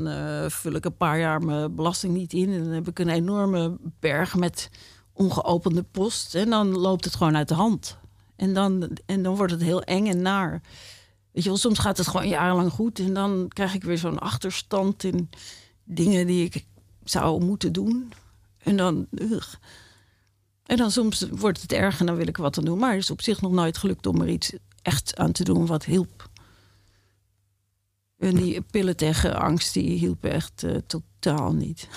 vul 0.51 0.73
ik 0.73 0.85
een 0.85 0.97
paar 0.97 1.19
jaar 1.19 1.43
mijn 1.43 1.75
belasting 1.75 2.15
niet 2.15 2.33
in. 2.33 2.53
En 2.53 2.65
dan 2.65 2.73
heb 2.73 2.89
ik 2.89 2.99
een 2.99 3.09
enorme 3.09 3.77
berg 4.01 4.35
met 4.35 4.71
ongeopende 5.19 5.83
post. 5.83 6.35
En 6.35 6.51
dan 6.51 6.69
loopt 6.69 7.05
het 7.05 7.15
gewoon 7.15 7.37
uit 7.37 7.49
de 7.49 7.55
hand. 7.55 7.99
En 8.37 8.55
dan, 8.55 8.91
en 9.07 9.23
dan 9.23 9.37
wordt 9.37 9.53
het 9.53 9.63
heel 9.63 9.83
eng 9.83 10.07
en 10.07 10.23
naar. 10.23 10.51
Weet 11.33 11.43
je 11.43 11.49
wel, 11.49 11.59
soms 11.59 11.79
gaat 11.79 11.97
het 11.97 12.07
gewoon 12.07 12.29
jarenlang 12.29 12.73
goed. 12.73 12.99
En 12.99 13.15
dan 13.15 13.47
krijg 13.49 13.75
ik 13.75 13.85
weer 13.85 13.99
zo'n 13.99 14.19
achterstand 14.19 15.05
in 15.05 15.31
dingen 15.85 16.27
die 16.27 16.45
ik 16.45 16.65
zou 17.05 17.45
moeten 17.45 17.73
doen. 17.73 18.13
En 18.59 18.77
dan... 18.77 19.07
En 20.69 20.77
dan 20.77 20.91
soms 20.91 21.27
wordt 21.31 21.63
het 21.63 21.73
erg 21.73 22.01
en 22.01 22.07
dan 22.07 22.17
wil 22.17 22.27
ik 22.27 22.37
wat 22.37 22.59
aan 22.59 22.65
doen. 22.65 22.79
Maar 22.79 22.93
het 22.93 23.03
is 23.03 23.11
op 23.11 23.23
zich 23.23 23.41
nog 23.41 23.53
nooit 23.53 23.79
gelukt 23.79 24.07
om 24.07 24.21
er 24.21 24.29
iets 24.29 24.53
echt 24.83 25.17
aan 25.17 25.33
te 25.33 25.45
doen 25.45 25.67
wat 25.67 25.85
hielp. 25.85 26.18
En 28.19 28.35
die 28.35 28.61
pillen 28.61 28.97
tegen 28.97 29.37
angst, 29.37 29.73
die 29.75 29.99
hielpen 29.99 30.31
echt 30.33 30.63
eh, 30.63 30.77
totaal 30.87 31.53
niet. 31.55 31.89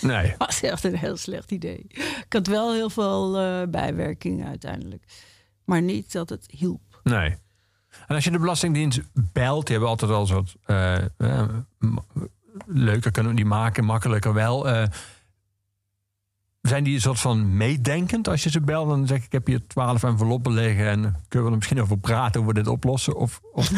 nee. 0.00 0.28
Dat 0.28 0.36
was 0.46 0.60
echt 0.62 0.84
een 0.84 0.96
heel 0.96 1.16
slecht 1.16 1.50
idee. 1.50 1.84
Ik 1.88 2.26
had 2.28 2.46
wel 2.46 2.72
heel 2.72 2.90
veel 2.90 3.38
eh, 3.38 3.62
bijwerkingen 3.68 4.46
uiteindelijk. 4.46 5.04
Maar 5.64 5.82
niet 5.82 6.12
dat 6.12 6.28
het 6.28 6.46
hielp. 6.50 7.00
Nee. 7.02 7.36
En 8.06 8.14
als 8.14 8.24
je 8.24 8.30
de 8.30 8.38
Belastingdienst 8.38 9.00
belt, 9.32 9.66
die 9.66 9.76
hebben 9.76 9.88
altijd 9.88 10.28
soort. 10.28 10.54
eh, 10.64 10.94
eh, 11.16 11.48
m- 11.78 11.98
leuker 12.66 13.10
kunnen 13.10 13.32
we 13.32 13.36
die 13.38 13.46
maken, 13.46 13.84
makkelijker 13.84 14.34
wel. 14.34 14.68
eh, 14.68 14.86
zijn 16.62 16.84
die 16.84 16.94
een 16.94 17.00
soort 17.00 17.20
van 17.20 17.56
meedenkend 17.56 18.28
als 18.28 18.42
je 18.42 18.50
ze 18.50 18.60
belt? 18.60 18.88
Dan 18.88 19.06
zeg 19.06 19.18
ik: 19.18 19.24
Ik 19.24 19.32
heb 19.32 19.46
hier 19.46 19.66
twaalf 19.66 20.02
enveloppen 20.02 20.52
liggen 20.52 20.86
en 20.88 21.00
kunnen 21.28 21.46
we 21.48 21.50
er 21.50 21.56
misschien 21.56 21.80
over 21.80 21.98
praten 21.98 22.40
hoe 22.40 22.48
we 22.48 22.54
dit 22.54 22.66
oplossen? 22.66 23.16
Of, 23.16 23.40
of 23.52 23.70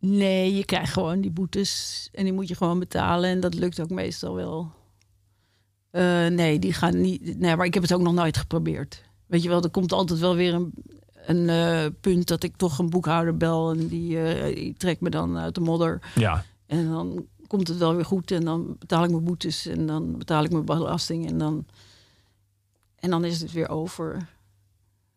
Nee, 0.00 0.54
je 0.54 0.64
krijgt 0.64 0.92
gewoon 0.92 1.20
die 1.20 1.30
boetes 1.30 2.08
en 2.12 2.24
die 2.24 2.32
moet 2.32 2.48
je 2.48 2.54
gewoon 2.54 2.78
betalen. 2.78 3.30
En 3.30 3.40
dat 3.40 3.54
lukt 3.54 3.80
ook 3.80 3.90
meestal 3.90 4.34
wel. 4.34 4.72
Eh, 5.90 6.26
nee, 6.26 6.58
die 6.58 6.72
gaan 6.72 7.00
niet. 7.00 7.38
Nee, 7.38 7.56
maar 7.56 7.66
ik 7.66 7.74
heb 7.74 7.82
het 7.82 7.92
ook 7.92 8.00
nog 8.00 8.12
nooit 8.12 8.36
geprobeerd. 8.36 9.02
Weet 9.26 9.42
je 9.42 9.48
wel, 9.48 9.62
er 9.62 9.70
komt 9.70 9.92
altijd 9.92 10.20
wel 10.20 10.34
weer 10.34 10.54
een, 10.54 10.72
een 11.26 11.48
eh, 11.48 11.86
punt 12.00 12.28
dat 12.28 12.42
ik 12.42 12.56
toch 12.56 12.78
een 12.78 12.90
boekhouder 12.90 13.36
bel. 13.36 13.70
En 13.70 13.86
die, 13.86 14.22
eh, 14.22 14.54
die 14.54 14.74
trekt 14.76 15.00
me 15.00 15.10
dan 15.10 15.38
uit 15.38 15.54
de 15.54 15.60
modder. 15.60 16.00
ja, 16.14 16.44
En 16.66 16.88
dan 16.88 17.26
komt 17.46 17.68
het 17.68 17.78
wel 17.78 17.94
weer 17.94 18.04
goed. 18.04 18.30
En 18.30 18.44
dan 18.44 18.76
betaal 18.78 19.04
ik 19.04 19.10
mijn 19.10 19.24
boetes. 19.24 19.66
En 19.66 19.86
dan 19.86 20.18
betaal 20.18 20.44
ik 20.44 20.52
mijn 20.52 20.64
belasting. 20.64 21.28
En 21.28 21.38
dan, 21.38 21.66
en 22.96 23.10
dan 23.10 23.24
is 23.24 23.40
het 23.40 23.52
weer 23.52 23.68
over. 23.68 24.28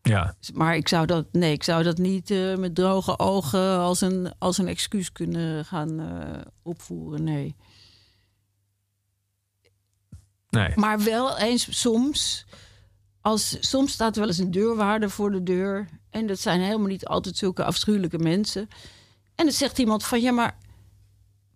Ja, 0.04 0.36
Maar 0.54 0.76
ik 0.76 0.88
zou 0.88 1.06
dat, 1.06 1.26
nee, 1.32 1.52
ik 1.52 1.64
zou 1.64 1.84
dat 1.84 1.98
niet 1.98 2.32
eh, 2.32 2.56
met 2.56 2.76
droge 2.76 3.20
ogen 3.20 3.78
als 3.78 4.02
een, 4.02 4.34
als 4.38 4.58
een 4.58 4.68
excuus 4.68 5.12
kunnen 5.12 5.66
gaan 5.66 6.00
eh, 6.00 6.42
opvoeren. 6.62 7.24
Nee. 7.24 7.56
nee. 10.50 10.72
Maar 10.76 11.04
wel 11.04 11.38
eens 11.38 11.82
soms. 11.82 12.46
Als, 13.22 13.70
soms 13.70 13.92
staat 13.92 14.14
er 14.14 14.20
wel 14.20 14.30
eens 14.30 14.38
een 14.38 14.52
deurwaarder 14.52 15.10
voor 15.10 15.32
de 15.32 15.44
deur. 15.44 15.90
En 16.10 16.28
dat 16.28 16.40
zijn 16.40 16.62
helemaal 16.62 16.88
niet 16.88 17.06
altijd 17.06 17.38
zulke 17.38 17.64
afschuwelijke 17.64 18.18
mensen. 18.20 18.68
En 19.36 19.46
dan 19.46 19.54
zegt 19.54 19.78
iemand 19.78 20.04
van 20.04 20.22
ja, 20.22 20.32
maar 20.32 20.58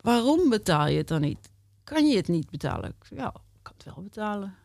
waarom 0.01 0.49
betaal 0.49 0.88
je 0.88 0.97
het 0.97 1.07
dan 1.07 1.21
niet? 1.21 1.49
Kan 1.83 2.07
je 2.07 2.15
het 2.15 2.27
niet 2.27 2.49
betalen? 2.49 2.89
Ik 2.89 3.05
zeg, 3.07 3.17
Ja, 3.17 3.27
ik 3.27 3.60
kan 3.62 3.73
het 3.77 3.86
wel 3.86 4.03
betalen. 4.03 4.55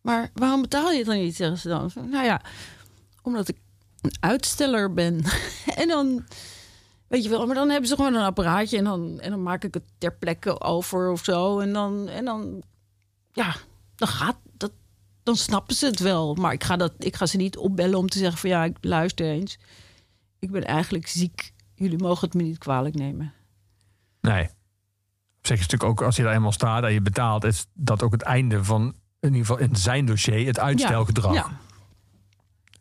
Maar 0.00 0.30
waarom 0.34 0.62
betaal 0.62 0.90
je 0.90 0.98
het 0.98 1.06
dan 1.06 1.16
niet? 1.16 1.36
Zeggen 1.36 1.58
ze 1.58 1.68
dan. 1.68 1.90
Nou 1.94 2.24
ja, 2.24 2.40
omdat 3.22 3.48
ik 3.48 3.56
een 4.00 4.12
uitsteller 4.20 4.94
ben. 4.94 5.24
en 5.80 5.88
dan, 5.88 6.24
weet 7.06 7.22
je 7.22 7.28
wel, 7.28 7.46
maar 7.46 7.54
dan 7.54 7.70
hebben 7.70 7.88
ze 7.88 7.94
gewoon 7.94 8.14
een 8.14 8.24
apparaatje 8.24 8.78
en 8.78 8.84
dan, 8.84 9.20
en 9.20 9.30
dan 9.30 9.42
maak 9.42 9.64
ik 9.64 9.74
het 9.74 9.84
ter 9.98 10.12
plekke 10.12 10.60
over 10.60 11.10
of 11.10 11.24
zo. 11.24 11.58
En 11.58 11.72
dan, 11.72 12.08
en 12.08 12.24
dan 12.24 12.62
ja, 13.32 13.54
dan 13.94 14.08
gaat 14.08 14.36
dat. 14.52 14.72
Dan 15.22 15.36
snappen 15.36 15.74
ze 15.74 15.86
het 15.86 15.98
wel. 15.98 16.34
Maar 16.34 16.52
ik 16.52 16.64
ga, 16.64 16.76
dat, 16.76 16.92
ik 16.98 17.16
ga 17.16 17.26
ze 17.26 17.36
niet 17.36 17.56
opbellen 17.56 17.98
om 17.98 18.08
te 18.08 18.18
zeggen 18.18 18.38
van 18.38 18.50
ja, 18.50 18.64
ik 18.64 18.76
luister 18.80 19.26
eens. 19.26 19.58
Ik 20.38 20.50
ben 20.50 20.64
eigenlijk 20.64 21.06
ziek. 21.06 21.52
Jullie 21.74 21.98
mogen 21.98 22.24
het 22.24 22.34
me 22.34 22.42
niet 22.42 22.58
kwalijk 22.58 22.94
nemen. 22.94 23.32
nee. 24.20 24.48
Op 25.38 25.46
zich 25.46 25.56
is 25.56 25.62
het 25.62 25.72
natuurlijk 25.72 26.00
ook 26.00 26.06
als 26.06 26.16
je 26.16 26.22
er 26.22 26.32
eenmaal 26.32 26.52
staat 26.52 26.84
en 26.84 26.92
je 26.92 27.00
betaalt, 27.00 27.44
is 27.44 27.66
dat 27.72 28.02
ook 28.02 28.12
het 28.12 28.22
einde 28.22 28.64
van 28.64 28.94
in 29.20 29.28
ieder 29.28 29.40
geval 29.46 29.58
in 29.58 29.76
zijn 29.76 30.06
dossier 30.06 30.46
het 30.46 30.58
uitstelgedrag. 30.58 31.34
Ja, 31.34 31.60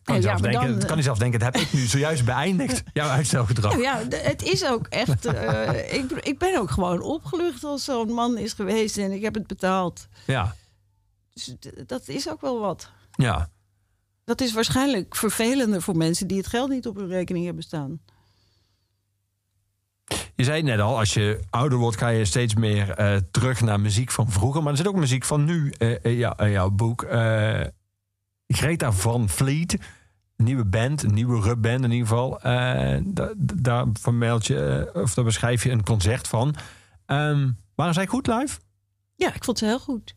Kan, 0.10 0.22
Ja, 0.22 0.22
je 0.22 0.28
zelfs 0.28 0.42
maar 0.42 0.52
denken, 0.52 0.80
dan, 0.80 0.88
kan 0.88 0.98
je 0.98 1.04
zelfs 1.04 1.20
denken, 1.20 1.40
dat 1.40 1.54
heb 1.54 1.64
ik 1.64 1.74
nu 1.74 1.80
zojuist 1.80 2.26
beëindigd, 2.26 2.84
jouw 2.94 3.10
uitstelgedrag. 3.10 3.78
Ja, 3.82 4.02
het 4.10 4.42
is 4.44 4.66
ook 4.66 4.88
echt. 4.88 5.26
eh, 5.26 5.94
ik, 6.00 6.12
ik 6.12 6.38
ben 6.38 6.60
ook 6.60 6.72
gewoon 6.72 7.02
opgelucht 7.02 7.64
als 7.64 7.84
zo'n 7.84 8.12
man 8.14 8.38
is 8.38 8.54
geweest 8.54 8.98
en 8.98 9.12
ik 9.12 9.22
heb 9.22 9.34
het 9.34 9.48
betaald. 9.48 10.08
Ja, 10.26 10.56
Dus 11.34 11.56
dat 11.86 12.08
is 12.08 12.30
ook 12.30 12.42
wel 12.42 12.60
wat. 12.60 12.90
ja. 13.12 13.50
Dat 14.24 14.42
is 14.42 14.54
waarschijnlijk 14.54 15.16
vervelender 15.16 15.82
voor 15.82 15.98
mensen 15.98 16.28
die 16.28 16.38
het 16.38 16.48
geld 16.48 16.70
niet 16.70 16.88
op 16.88 16.96
hun 16.96 17.08
rekening 17.08 17.46
hebben 17.46 17.64
staan. 17.64 18.00
Je 20.36 20.44
zei 20.44 20.62
net 20.64 20.80
al, 20.80 20.98
als 20.98 21.14
je 21.14 21.40
ouder 21.50 21.78
wordt, 21.78 21.98
ga 21.98 22.08
je 22.08 22.26
steeds 22.26 22.56
meer 22.56 22.90
eh, 22.92 23.18
terug 23.32 23.62
naar 23.62 23.80
muziek 23.80 24.12
van 24.12 24.32
vroeger. 24.32 24.62
Maar 24.64 24.72
er 24.72 24.78
zit 24.78 24.88
ook 24.88 24.96
muziek 24.96 25.24
van 25.24 25.44
nu 25.46 25.74
ja, 26.04 26.38
in 26.40 26.52
jouw 26.52 26.70
boek. 26.70 27.06
Greta 28.48 28.92
van 28.92 29.30
Vliet, 29.30 29.78
nieuwe 30.44 30.66
band, 30.66 31.04
een 31.04 31.14
nieuwe 31.14 31.42
rubband 31.42 31.84
in 31.84 31.92
ieder 31.92 32.08
geval. 32.08 32.42
Eh, 32.42 32.98
da- 33.04 33.34
da- 33.38 33.54
daar 33.56 33.86
vermeld 33.94 34.48
je, 34.48 34.90
eh, 34.94 35.02
of 35.02 35.14
daar 35.14 35.26
beschrijf 35.26 35.64
je 35.64 35.72
een 35.72 35.84
concert 35.84 36.28
van. 36.28 36.56
Ehm 37.06 37.50
waren 37.76 37.94
zij 37.94 38.08
goed 38.08 38.28
live? 38.28 38.60
Ja, 39.16 39.34
ik 39.34 39.44
vond 39.44 39.58
ze 39.58 39.66
heel 39.66 39.80
goed. 39.80 40.14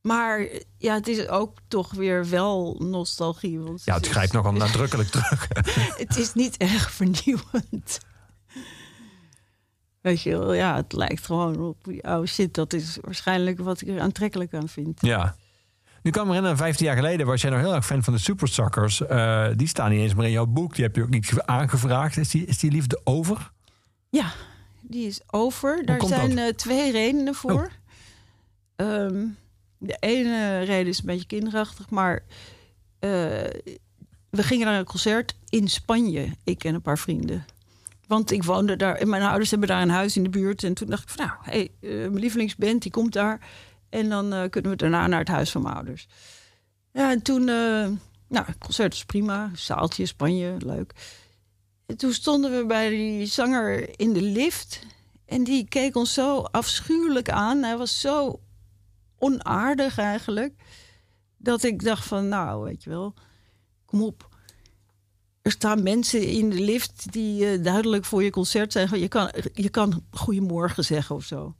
Maar 0.00 0.48
ja, 0.78 0.94
het 0.94 1.08
is 1.08 1.28
ook 1.28 1.58
toch 1.68 1.92
weer 1.92 2.28
wel 2.28 2.76
nostalgie. 2.78 3.58
Want 3.60 3.84
Ja, 3.84 3.94
het 3.94 4.08
grijpt 4.08 4.32
nogal 4.32 4.52
nadrukkelijk 4.52 5.08
terug. 5.16 5.48
Het 5.98 6.16
is 6.16 6.34
niet 6.34 6.56
erg 6.56 6.90
vernieuwend. 6.92 7.98
Weet 10.00 10.22
je 10.22 10.30
wel, 10.30 10.52
ja, 10.52 10.76
het 10.76 10.92
lijkt 10.92 11.26
gewoon 11.26 11.60
op 11.60 11.84
die 11.84 12.06
oude 12.06 12.26
shit. 12.26 12.54
Dat 12.54 12.72
is 12.72 12.98
waarschijnlijk 13.00 13.58
wat 13.60 13.80
ik 13.80 13.88
er 13.88 14.00
aantrekkelijk 14.00 14.54
aan 14.54 14.68
vind. 14.68 15.00
ja. 15.00 15.36
Nu 16.02 16.10
kwam 16.10 16.24
me 16.26 16.28
herinneren, 16.28 16.56
15 16.56 16.86
jaar 16.86 16.96
geleden 16.96 17.26
was 17.26 17.40
jij 17.40 17.50
nog 17.50 17.60
heel 17.60 17.74
erg 17.74 17.86
fan 17.86 18.02
van 18.02 18.12
de 18.12 18.18
Supersuckers. 18.18 19.06
Eh 19.06 19.48
die 19.56 19.66
staan 19.66 19.90
niet 19.90 20.00
eens 20.00 20.14
meer 20.14 20.24
in 20.24 20.32
jouw 20.32 20.46
boek. 20.46 20.74
Die 20.74 20.84
heb 20.84 20.96
je 20.96 21.02
ook 21.02 21.10
niet 21.10 21.32
aangevraagd. 21.44 22.16
Is 22.16 22.30
die, 22.30 22.46
is 22.46 22.58
die 22.58 22.70
liefde 22.70 23.00
over? 23.04 23.50
Ja, 24.08 24.32
die 24.80 25.06
is 25.06 25.20
over. 25.30 25.84
Daar 25.84 26.02
zijn 26.06 26.38
eh, 26.38 26.48
twee 26.48 26.92
redenen 26.92 27.34
voor. 27.34 27.70
Ehm, 28.76 29.26
de 29.78 29.96
ene 30.00 30.58
reden 30.58 30.86
is 30.86 30.98
een 30.98 31.06
beetje 31.06 31.26
kinderachtig, 31.26 31.90
maar 31.90 32.22
eh, 32.98 33.10
we 34.30 34.42
gingen 34.42 34.66
naar 34.66 34.78
een 34.78 34.84
concert 34.84 35.36
in 35.48 35.68
Spanje, 35.68 36.36
ik 36.44 36.64
en 36.64 36.74
een 36.74 36.82
paar 36.82 36.98
vrienden. 36.98 37.44
Want 38.06 38.30
ik 38.30 38.42
woonde 38.42 38.76
daar 38.76 38.94
en 38.94 39.08
mijn 39.08 39.22
ouders 39.22 39.50
hebben 39.50 39.68
daar 39.68 39.82
een 39.82 39.90
huis 39.90 40.16
in 40.16 40.22
de 40.22 40.28
buurt. 40.28 40.64
En 40.64 40.74
toen 40.74 40.88
dacht 40.88 41.02
ik 41.02 41.08
van 41.08 41.26
nou, 41.26 41.38
hey, 41.42 41.70
mijn 41.80 42.18
lievelingsband 42.18 42.82
die 42.82 42.90
komt 42.90 43.12
daar. 43.12 43.40
En 43.92 44.08
dan 44.08 44.32
eh, 44.32 44.50
kunnen 44.50 44.70
we 44.70 44.76
daarna 44.76 45.06
naar 45.06 45.18
het 45.18 45.28
huis 45.28 45.50
van 45.50 45.74
ouders. 45.74 46.06
Ja, 46.92 47.10
en 47.10 47.22
toen, 47.22 47.40
eh, 47.40 47.88
nou, 48.28 48.46
het 48.46 48.58
concert 48.58 48.92
was 48.92 49.04
prima. 49.04 49.50
Zaaltje, 49.54 50.06
Spanje, 50.06 50.56
leuk. 50.58 50.92
En 51.86 51.96
toen 51.96 52.12
stonden 52.12 52.56
we 52.56 52.66
bij 52.66 52.88
die 52.88 53.26
zanger 53.26 53.98
in 54.00 54.12
de 54.12 54.22
lift. 54.22 54.86
En 55.26 55.44
die 55.44 55.68
keek 55.68 55.96
ons 55.96 56.12
zo 56.12 56.40
afschuwelijk 56.40 57.30
aan. 57.30 57.62
Hij 57.62 57.76
was 57.76 58.00
zo 58.00 58.40
onaardig 59.18 59.98
eigenlijk. 59.98 60.54
Dat 61.36 61.62
ik 61.62 61.84
dacht 61.84 62.06
van, 62.06 62.28
nou, 62.28 62.64
weet 62.64 62.82
je 62.82 62.90
wel, 62.90 63.14
kom 63.84 64.02
op. 64.02 64.28
Er 65.42 65.50
staan 65.50 65.82
mensen 65.82 66.26
in 66.26 66.50
de 66.50 66.60
lift 66.60 67.12
die 67.12 67.46
eh, 67.46 67.62
duidelijk 67.62 68.04
voor 68.04 68.22
je 68.22 68.30
concert 68.30 68.72
zeggen... 68.72 69.00
je 69.00 69.08
kan, 69.08 69.32
je 69.52 69.68
kan 69.68 70.04
goedemorgen 70.10 70.84
zeggen 70.84 71.16
of 71.16 71.24
zo. 71.24 71.54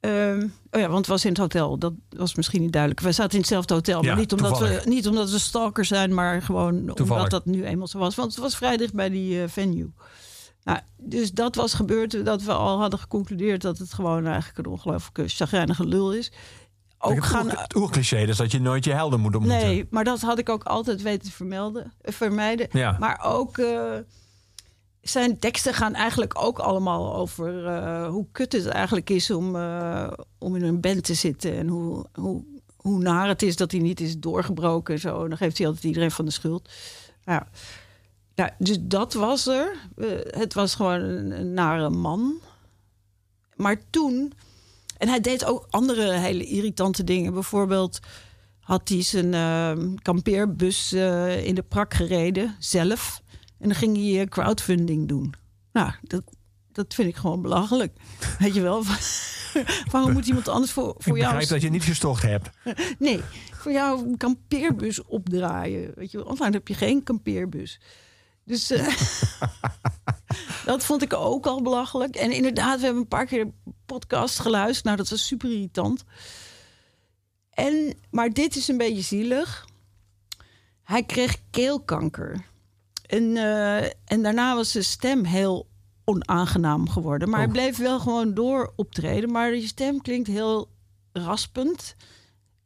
Ehm, 0.00 0.46
oh 0.70 0.80
ja, 0.80 0.86
want 0.86 0.98
het 0.98 1.06
was 1.06 1.24
in 1.24 1.30
het 1.30 1.38
hotel. 1.38 1.78
Dat 1.78 1.92
was 2.08 2.34
misschien 2.34 2.60
niet 2.60 2.72
duidelijk. 2.72 3.02
We 3.02 3.12
zaten 3.12 3.32
in 3.32 3.38
hetzelfde 3.38 3.74
hotel. 3.74 4.02
Ja, 4.02 4.08
maar 4.08 4.18
niet 4.18 4.32
omdat, 4.32 4.58
we, 4.58 4.82
niet 4.84 5.08
omdat 5.08 5.30
we 5.30 5.38
stalkers 5.38 5.88
zijn, 5.88 6.14
maar 6.14 6.42
gewoon 6.42 6.86
Toevallig. 6.86 7.10
omdat 7.10 7.30
dat 7.30 7.44
nu 7.44 7.64
eenmaal 7.64 7.86
zo 7.86 7.98
was. 7.98 8.14
Want 8.14 8.30
het 8.30 8.40
was 8.40 8.56
vrij 8.56 8.76
dicht 8.76 8.94
bij 8.94 9.08
die 9.08 9.42
eh, 9.42 9.48
venue. 9.48 9.92
Nou, 10.64 10.80
dus 10.96 11.32
dat 11.32 11.54
was 11.54 11.74
gebeurd 11.74 12.24
dat 12.24 12.42
we 12.42 12.52
al 12.52 12.78
hadden 12.78 12.98
geconcludeerd 12.98 13.62
dat 13.62 13.78
het 13.78 13.92
gewoon 13.92 14.26
eigenlijk 14.26 14.58
een 14.58 14.72
ongelooflijke 14.72 15.28
chagrijnige 15.28 15.86
lul 15.86 16.12
is. 16.12 16.32
Ook 16.98 17.14
het, 17.14 17.24
gaan, 17.24 17.50
het 17.50 17.76
oercliché 17.76 18.16
is 18.18 18.36
dat 18.36 18.52
je 18.52 18.60
nooit 18.60 18.84
je 18.84 18.92
helden 18.92 19.20
moet 19.20 19.34
ontmoeten. 19.34 19.66
Nee, 19.66 19.86
maar 19.90 20.04
dat 20.04 20.20
had 20.20 20.38
ik 20.38 20.48
ook 20.48 20.64
altijd 20.64 21.02
weten 21.02 21.28
te 21.28 21.32
vermelden, 21.32 21.92
eh, 22.00 22.12
vermijden. 22.12 22.68
Ja. 22.72 22.96
Maar 22.98 23.20
ook 23.24 23.58
eh, 23.58 23.92
zijn 25.08 25.38
teksten 25.38 25.74
gaan 25.74 25.94
eigenlijk 25.94 26.42
ook 26.42 26.58
allemaal 26.58 27.14
over 27.14 27.66
eh, 27.66 28.08
hoe 28.08 28.26
kut 28.32 28.52
het 28.52 28.66
eigenlijk 28.66 29.10
is 29.10 29.30
om, 29.30 29.56
eh, 29.56 30.10
om 30.38 30.56
in 30.56 30.62
een 30.62 30.80
band 30.80 31.04
te 31.04 31.14
zitten. 31.14 31.56
En 31.56 31.68
hoe, 31.68 32.06
hoe, 32.12 32.44
hoe 32.76 32.98
naar 32.98 33.28
het 33.28 33.42
is 33.42 33.56
dat 33.56 33.70
hij 33.70 33.80
niet 33.80 34.00
is 34.00 34.18
doorgebroken 34.18 34.94
en 34.94 35.00
zo. 35.00 35.22
En 35.22 35.28
dan 35.28 35.38
geeft 35.38 35.58
hij 35.58 35.66
altijd 35.66 35.84
iedereen 35.84 36.10
van 36.10 36.24
de 36.24 36.30
schuld. 36.30 36.68
Ja. 37.24 37.48
Dus 38.58 38.76
dat 38.80 39.12
was 39.12 39.46
er. 39.46 39.76
Eh, 39.96 40.06
het 40.24 40.54
was 40.54 40.74
gewoon 40.74 41.00
een, 41.00 41.30
een 41.30 41.52
nare 41.52 41.90
man. 41.90 42.40
Maar 43.54 43.80
toen... 43.90 44.32
En 44.96 45.08
hij 45.08 45.20
deed 45.20 45.44
ook 45.44 45.66
andere 45.70 46.12
hele 46.12 46.44
irritante 46.44 47.04
dingen. 47.04 47.32
Bijvoorbeeld 47.32 47.98
had 48.60 48.88
hij 48.88 49.02
zijn 49.02 50.02
kampeerbus 50.02 50.92
in 51.42 51.54
de 51.54 51.64
prak 51.68 51.94
gereden, 51.94 52.56
zelf. 52.58 53.22
En 53.58 53.68
dan 53.68 53.74
ging 53.74 53.96
hij 53.96 54.20
eh, 54.20 54.28
crowdfunding 54.28 55.08
doen. 55.08 55.34
Nou, 55.72 55.92
dat, 56.02 56.22
dat 56.72 56.94
vind 56.94 57.08
ik 57.08 57.16
gewoon 57.16 57.42
belachelijk. 57.42 57.92
Weet 58.38 58.54
je 58.54 58.60
wel? 58.60 58.84
Waarom 59.90 60.12
moet 60.12 60.26
iemand 60.26 60.48
anders 60.48 60.72
voor, 60.72 60.88
Ik 60.88 61.02
voor 61.02 61.18
jou... 61.18 61.30
begrijp 61.30 61.48
dat 61.48 61.62
je 61.62 61.70
niet 61.70 61.84
gestocht 61.84 62.22
hebt. 62.22 62.50
Nee, 62.98 63.20
voor 63.52 63.72
jou 63.72 64.08
een 64.08 64.16
kampeerbus 64.16 65.02
opdraaien. 65.04 65.92
Weet 65.94 66.10
je, 66.10 66.16
wel. 66.16 66.26
want 66.26 66.38
dan 66.38 66.52
heb 66.52 66.68
je 66.68 66.74
geen 66.74 67.02
kampeerbus. 67.02 67.80
Dus 68.44 68.70
eh, 68.70 68.86
dat 70.64 70.84
vond 70.84 71.02
ik 71.02 71.12
ook 71.12 71.46
al 71.46 71.62
belachelijk. 71.62 72.16
En 72.16 72.30
inderdaad, 72.30 72.78
we 72.78 72.84
hebben 72.84 73.02
een 73.02 73.08
paar 73.08 73.26
keer 73.26 73.44
de 73.44 73.72
podcast 73.86 74.38
geluisterd. 74.38 74.84
Nou, 74.84 74.96
dat 74.96 75.08
was 75.08 75.26
super 75.26 75.50
irritant. 75.50 76.04
En, 77.50 77.98
maar 78.10 78.30
dit 78.30 78.56
is 78.56 78.68
een 78.68 78.76
beetje 78.76 79.02
zielig. 79.02 79.66
Hij 80.82 81.02
kreeg 81.02 81.36
keelkanker. 81.50 82.44
En, 83.08 83.36
eh, 83.36 83.90
en 84.04 84.22
daarna 84.22 84.54
was 84.54 84.70
zijn 84.70 84.84
stem 84.84 85.24
heel 85.24 85.68
onaangenaam 86.04 86.88
geworden. 86.88 87.28
Maar 87.28 87.38
hij 87.38 87.46
Oh. 87.46 87.52
bleef 87.52 87.76
wel 87.76 88.00
gewoon 88.00 88.34
door 88.34 88.72
optreden. 88.76 89.30
Maar 89.32 89.54
je 89.54 89.66
stem 89.66 90.00
klinkt 90.00 90.28
heel 90.28 90.68
raspend. 91.12 91.96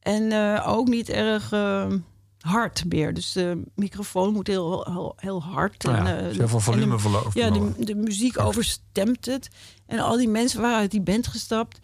En 0.01 0.33
eh, 0.33 0.69
ook 0.69 0.89
niet 0.89 1.09
erg 1.09 1.53
eh, 1.53 1.93
hard 2.41 2.85
meer. 2.89 3.15
Dus 3.15 3.33
de 3.33 3.63
microfoon 3.75 4.33
moet 4.33 4.47
heel, 4.47 4.85
heel, 4.85 5.13
heel 5.17 5.43
hard. 5.43 5.83
Nou 5.83 5.97
ja, 5.97 6.17
en, 6.17 6.35
heel 6.35 6.49
veel 6.49 6.61
volume 6.61 6.99
verloren. 6.99 7.31
Ja, 7.35 7.51
de, 7.51 7.73
de 7.79 7.95
muziek 7.95 8.39
overstemt 8.39 9.27
het. 9.27 9.49
En 9.87 9.99
al 9.99 10.17
die 10.17 10.29
mensen 10.29 10.61
waren 10.61 10.79
uit 10.79 10.91
die 10.91 11.01
band 11.03 11.27
gestapt. 11.27 11.79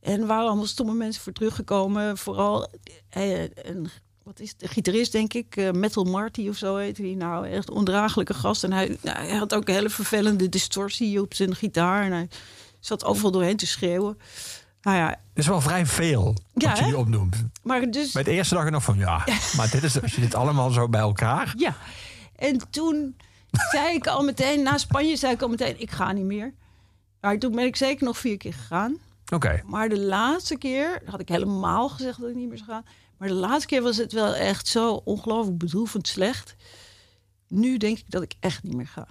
En 0.00 0.26
waren 0.26 0.46
allemaal 0.46 0.66
stomme 0.66 0.94
mensen 0.94 1.22
voor 1.22 1.32
teruggekomen. 1.32 2.18
Vooral 2.18 2.68
een, 3.10 3.88
wat 4.28 4.40
is 4.40 4.56
de 4.56 4.68
gitarist, 4.68 5.12
denk 5.12 5.34
ik. 5.34 5.56
eh, 5.56 5.70
Metal 5.70 6.04
Marty 6.04 6.48
of 6.48 6.56
zo 6.56 6.76
heet 6.76 6.98
hij. 6.98 7.14
Nou, 7.14 7.48
echt 7.48 7.70
ondraaglijke 7.70 8.34
gast. 8.34 8.64
En 8.64 8.72
hij, 8.72 8.96
nou, 9.00 9.18
hij 9.18 9.36
had 9.36 9.54
ook 9.54 9.68
een 9.68 9.74
hele 9.74 9.90
vervelende 9.90 10.48
distortie 10.48 11.20
op 11.20 11.34
zijn 11.34 11.54
gitaar. 11.54 12.04
En 12.04 12.12
hij 12.12 12.28
zat 12.80 13.04
overal 13.04 13.30
doorheen 13.30 13.56
te 13.56 13.66
schreeuwen. 13.66 14.18
Nou 14.82 14.96
ja, 14.96 15.08
Het 15.08 15.18
is 15.34 15.46
wel 15.46 15.60
vrij 15.60 15.86
veel 15.86 16.34
Ja, 16.54 16.68
wat 16.68 16.78
je 16.78 16.84
nu 16.84 16.92
opnoemt. 16.94 17.36
maar 17.62 17.90
dus... 17.90 18.12
Bij 18.12 18.22
het 18.22 18.30
eerste 18.30 18.54
dacht 18.54 18.66
ik 18.66 18.72
nog 18.72 18.82
van 18.82 18.98
ja, 19.06 19.24
maar 19.56 19.70
dit 19.70 19.82
is, 19.82 20.02
als 20.02 20.14
je 20.14 20.20
dit 20.20 20.34
allemaal 20.34 20.70
zo 20.70 20.88
bij 20.88 21.00
elkaar. 21.00 21.54
Ja, 21.56 21.76
en 22.36 22.70
toen 22.70 23.16
zei 23.70 23.94
ik 23.94 24.06
al 24.06 24.24
meteen, 24.24 24.62
na 24.62 24.78
Spanje 24.78 25.16
zei 25.16 25.32
ik 25.32 25.42
al 25.42 25.48
meteen, 25.48 25.80
ik 25.80 25.90
ga 25.90 26.12
niet 26.12 26.24
meer. 26.24 26.54
Maar 27.20 27.38
toen 27.38 27.54
ben 27.54 27.64
ik 27.64 27.76
zeker 27.76 28.04
nog 28.04 28.18
vier 28.18 28.36
keer 28.36 28.54
gegaan. 28.54 28.96
Oké. 29.34 29.62
Maar 29.66 29.88
de 29.88 29.98
laatste 30.00 30.56
keer 30.58 31.02
had 31.04 31.20
ik 31.20 31.28
helemaal 31.28 31.88
gezegd 31.88 32.20
dat 32.20 32.28
ik 32.30 32.36
niet 32.36 32.48
meer 32.48 32.58
zou 32.58 32.70
gaan. 32.70 32.84
Maar 33.18 33.28
de 33.28 33.34
laatste 33.34 33.66
keer 33.66 33.82
was 33.82 33.96
het 33.96 34.12
wel 34.12 34.34
echt 34.34 34.66
zo 34.66 34.92
ongelooflijk 35.04 35.58
bedroevend 35.58 36.08
slecht. 36.08 36.54
Nu 37.48 37.76
denk 37.76 37.98
ik 37.98 38.04
dat 38.10 38.22
ik 38.22 38.34
echt 38.40 38.62
niet 38.62 38.74
meer 38.74 38.86
ga. 38.86 39.06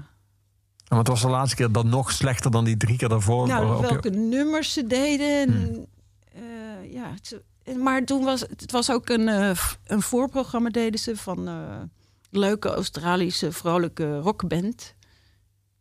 Want 0.88 1.00
het 1.00 1.08
was 1.08 1.22
de 1.22 1.28
laatste 1.30 1.56
keer 1.56 1.72
dan 1.72 1.90
nog 1.90 2.12
slechter 2.12 2.52
dan 2.52 2.64
die 2.64 2.78
drie 2.78 2.98
keer 2.98 3.10
daarvoor. 3.10 3.48
Nou, 3.48 3.76
je- 3.76 3.82
welke 3.82 4.10
nummers 4.10 4.74
ze 4.74 4.88
deden. 4.88 5.28
En, 5.54 5.88
eh, 6.34 6.94
ja, 6.94 7.12
het, 7.14 7.40
en- 7.64 7.84
maar 7.84 8.04
toen 8.04 8.24
was 8.24 8.40
het 8.42 8.72
was 8.72 8.92
ook 8.92 9.10
een, 9.10 9.28
eh, 9.28 9.58
een 9.86 10.02
voorprogramma 10.02 10.70
deden 10.70 11.00
ze 11.00 11.18
van 11.18 11.48
eh 11.48 11.82
leuke 12.30 12.70
Australische 12.70 13.52
vrolijke 13.52 14.18
rockband. 14.20 14.94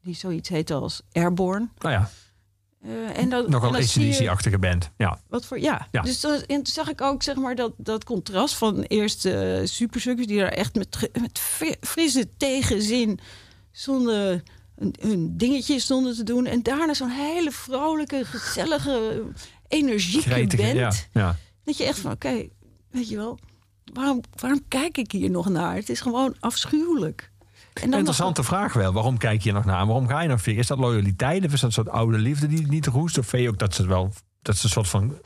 Die 0.02 0.14
zoiets 0.14 0.48
heette 0.48 0.74
als 0.74 1.02
Airborne. 1.12 1.68
Nou 1.78 1.94
ja, 1.94 2.10
Eh, 2.86 3.18
en 3.22 3.28
dat, 3.28 3.48
nogal 3.48 3.74
ACDC-achtige 3.74 4.58
band. 4.58 4.90
Ja. 4.96 5.20
Wat 5.28 5.46
voor, 5.46 5.60
ja. 5.60 5.88
Ja. 5.90 6.02
Dus 6.02 6.24
en 6.24 6.42
toen 6.46 6.66
zag 6.66 6.88
ik 6.88 7.00
ook 7.00 7.22
zeg 7.22 7.36
maar, 7.36 7.54
dat, 7.54 7.72
dat 7.76 8.04
contrast 8.04 8.54
van 8.54 8.82
eerst 8.82 9.24
eh 9.24 9.60
supersuckers 9.64 10.26
die 10.26 10.38
daar 10.38 10.48
echt 10.48 10.74
met, 10.74 11.10
met 11.20 11.38
fri- 11.38 11.76
frisse 11.80 12.28
tegenzin 12.36 13.18
zonder 13.72 14.42
hun, 14.76 14.94
hun 15.00 15.36
dingetje 15.36 15.78
stonden 15.80 16.14
te 16.16 16.22
doen. 16.22 16.46
En 16.46 16.62
daarna 16.62 16.94
zo'n 16.94 17.10
hele 17.10 17.50
vrolijke, 17.50 18.24
gezellige, 18.24 19.22
energieke 19.68 20.30
Gretige, 20.30 20.62
band. 20.62 20.76
ja, 20.76 20.92
ja. 21.12 21.36
Dat 21.64 21.76
je 21.76 21.84
echt 21.84 21.98
van, 21.98 22.12
oké, 22.12 22.48
weet 22.90 23.08
je 23.08 23.16
wel, 23.16 23.38
waarom, 23.92 24.20
waarom 24.40 24.62
kijk 24.68 24.98
ik 24.98 25.12
hier 25.12 25.30
nog 25.30 25.48
naar? 25.48 25.74
Het 25.74 25.88
is 25.88 26.00
gewoon 26.00 26.34
afschuwelijk. 26.40 27.30
En 27.82 27.90
dan 27.90 27.98
Interessante 27.98 28.42
vraag 28.42 28.72
wel. 28.72 28.92
Waarom 28.92 29.18
kijk 29.18 29.42
je 29.42 29.52
nog 29.52 29.64
naar? 29.64 29.86
Waarom 29.86 30.08
ga 30.08 30.20
je 30.20 30.28
nog 30.28 30.44
weer? 30.44 30.58
Is 30.58 30.66
dat 30.66 30.78
loyaliteit 30.78 31.44
of 31.44 31.52
is 31.52 31.60
dat 31.60 31.62
een 31.62 31.72
soort 31.72 31.88
oude 31.88 32.18
liefde 32.18 32.46
die 32.46 32.66
niet 32.66 32.86
roest? 32.86 33.18
Of 33.18 33.26
vind 33.26 33.42
je 33.42 33.48
ook 33.48 33.58
dat 33.58 33.74
ze 33.74 33.86
wel 33.86 34.12
dat 34.42 34.56
ze 34.56 34.64
een 34.64 34.70
soort 34.70 34.88
van 34.88 35.18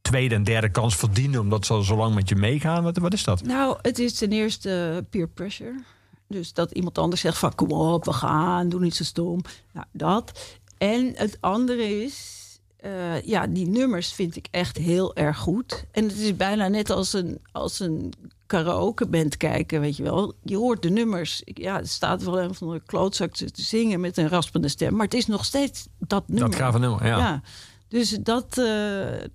tweede 0.00 0.34
en 0.34 0.44
derde 0.44 0.70
kans 0.70 0.96
verdienen 0.96 1.40
omdat 1.40 1.66
ze 1.66 1.72
al 1.72 1.82
zo 1.82 1.96
lang 1.96 2.14
met 2.14 2.28
je 2.28 2.36
meegaan? 2.36 2.82
Wat, 2.82 2.96
wat 2.96 3.12
is 3.12 3.24
dat? 3.24 3.42
Nou, 3.42 3.78
het 3.82 3.98
is 3.98 4.14
ten 4.14 4.32
eerste 4.32 5.04
peer 5.10 5.28
pressure. 5.28 5.82
Dus 6.28 6.52
dat 6.52 6.70
iemand 6.70 6.98
anders 6.98 7.20
zegt 7.20 7.38
van 7.38 7.54
kom 7.54 7.70
op, 7.70 8.04
we 8.04 8.12
gaan, 8.12 8.68
doe 8.68 8.80
niet 8.80 8.94
zo 8.94 9.04
stom. 9.04 9.40
Nou, 9.72 9.86
dat. 9.92 10.58
En 10.78 11.12
het 11.14 11.38
andere 11.40 12.02
is, 12.02 12.40
eh, 12.76 13.22
ja, 13.22 13.46
die 13.46 13.68
nummers 13.68 14.12
vind 14.12 14.36
ik 14.36 14.46
echt 14.50 14.76
heel 14.76 15.16
erg 15.16 15.38
goed. 15.38 15.84
En 15.90 16.04
het 16.04 16.18
is 16.18 16.36
bijna 16.36 16.68
net 16.68 16.90
als 16.90 17.12
een, 17.12 17.38
als 17.52 17.80
een 17.80 18.12
karaokeband 18.54 19.36
kijken, 19.36 19.80
weet 19.80 19.96
je 19.96 20.02
wel. 20.02 20.34
Je 20.42 20.56
hoort 20.56 20.82
de 20.82 20.90
nummers. 20.90 21.42
Ja, 21.44 21.78
er 21.78 21.88
staat 21.88 22.22
wel 22.22 22.40
een 22.40 22.54
van 22.54 22.70
de 22.70 22.82
klootzak 22.86 23.34
te 23.34 23.48
zingen 23.52 24.00
met 24.00 24.16
een 24.16 24.28
raspende 24.28 24.68
stem. 24.68 24.94
Maar 24.94 25.04
het 25.04 25.14
is 25.14 25.26
nog 25.26 25.44
steeds 25.44 25.88
dat 25.98 26.28
nummer. 26.28 26.50
Dat 26.50 26.58
gave 26.58 26.78
nummer, 26.78 27.06
ja. 27.06 27.18
ja. 27.18 27.42
Dus 27.88 28.10
dat, 28.10 28.58
eh, 28.58 29.28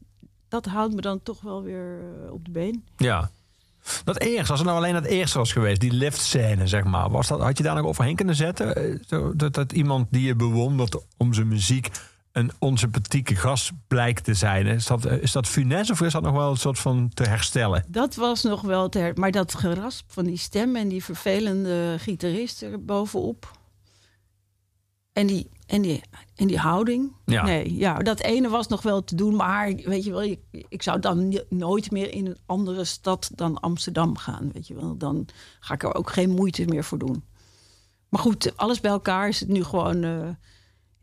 dat 0.47 0.65
houdt 0.65 0.95
me 0.95 1.01
dan 1.01 1.24
toch 1.24 1.41
wel 1.41 1.63
weer 1.63 1.99
eh, 2.26 2.34
op 2.34 2.45
de 2.45 2.51
been. 2.51 2.84
Ja. 2.97 3.32
Dat 4.03 4.20
eerst, 4.20 4.49
als 4.49 4.59
het 4.59 4.67
nou 4.67 4.80
alleen 4.80 4.93
dat 4.93 5.05
eerste 5.05 5.38
was 5.38 5.51
geweest, 5.51 5.80
die 5.80 5.91
liftscène, 5.91 6.67
zeg 6.67 6.84
maar. 6.84 7.09
Was 7.09 7.28
dat, 7.28 7.41
had 7.41 7.57
je 7.57 7.63
daar 7.63 7.76
nog 7.76 7.86
overheen 7.86 8.15
kunnen 8.15 8.36
zetten? 8.36 8.76
Eh, 8.76 9.26
Dat, 9.36 9.53
dat 9.53 9.72
iemand 9.72 10.07
die 10.11 10.26
je 10.26 10.36
bewondert 10.36 10.97
om 11.17 11.34
zijn 11.34 11.47
muziek 11.47 11.89
een 12.40 12.52
onsympathieke 12.60 13.36
gast 13.36 13.72
blijkt 13.88 14.24
te 14.24 14.34
zijn. 14.34 14.66
Is 14.66 14.86
dat, 14.86 15.06
is 15.06 15.32
dat 15.32 15.48
funes 15.48 15.92
of 15.92 16.02
is 16.02 16.14
dat 16.14 16.22
nog 16.22 16.34
wel 16.34 16.50
een 16.50 16.58
soort 16.58 16.80
van 16.80 17.10
te 17.14 17.24
herstellen? 17.24 17.86
Dat 17.88 18.16
was 18.16 18.44
nog 18.44 18.62
wel 18.62 18.90
ter. 18.90 19.14
Maar 19.16 19.32
dat 19.32 19.56
gerasp 19.56 20.12
van 20.12 20.26
die 20.26 20.38
stem 20.38 20.76
en 20.76 20.88
die 20.88 21.04
vervelende 21.04 21.96
gitarist 22.00 22.62
er 22.62 22.86
bovenop. 22.86 23.58
En 25.14 25.28
die, 25.28 25.50
en 25.66 25.82
die, 25.82 26.02
en 26.36 26.48
die 26.48 26.58
houding. 26.58 27.14
Ja. 27.26 27.44
Nee, 27.44 27.76
ja, 27.76 27.98
dat 27.98 28.20
ene 28.20 28.50
was 28.50 28.68
nog 28.68 28.82
wel 28.82 29.04
te 29.04 29.16
doen. 29.16 29.36
Maar 29.36 29.74
weet 29.76 30.04
je 30.04 30.12
wel, 30.12 30.24
ik, 30.24 30.40
ik 30.52 30.82
zou 30.82 31.00
dan 31.00 31.42
nooit 31.50 31.92
meer 31.92 32.14
in 32.14 32.26
een 32.26 32.38
andere 32.46 32.84
stad 32.84 33.32
dan 33.36 33.60
Amsterdam 33.60 34.18
gaan. 34.18 34.52
Weet 34.54 34.68
je 34.68 34.76
wel, 34.76 34.98
dan 34.98 35.28
ga 35.60 35.74
ik 35.74 35.84
er 35.84 35.96
ook 35.96 36.10
geen 36.10 36.30
moeite 36.30 36.66
meer 36.66 36.84
voor 36.84 36.98
doen. 36.98 37.24
Maar 38.10 38.22
goed, 38.22 38.58
alles 38.58 38.80
bij 38.80 38.92
elkaar 38.92 39.28
is 39.28 39.40
het 39.40 39.50
nu 39.50 39.64
gewoon 39.64 40.04
eh, 40.04 40.30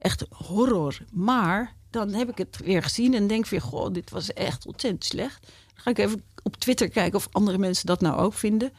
echt 0.06 0.26
horror. 0.30 0.98
Maar 1.12 1.74
dan 1.90 2.12
heb 2.12 2.28
ik 2.28 2.38
het 2.38 2.56
weer 2.64 2.82
gezien 2.82 3.14
en 3.14 3.26
denk 3.26 3.46
weer, 3.46 3.60
goh, 3.60 3.92
dit 3.92 4.10
was 4.10 4.32
echt 4.32 4.66
ontzettend 4.66 5.04
slecht. 5.04 5.46
Dan 5.74 5.82
ga 5.82 5.90
ik 5.90 5.98
even 5.98 6.22
op 6.42 6.56
Twitter 6.56 6.88
kijken 6.88 7.18
of 7.18 7.28
andere 7.30 7.58
mensen 7.58 7.86
dat 7.86 8.00
nou 8.00 8.18
ook 8.18 8.34
vinden. 8.34 8.72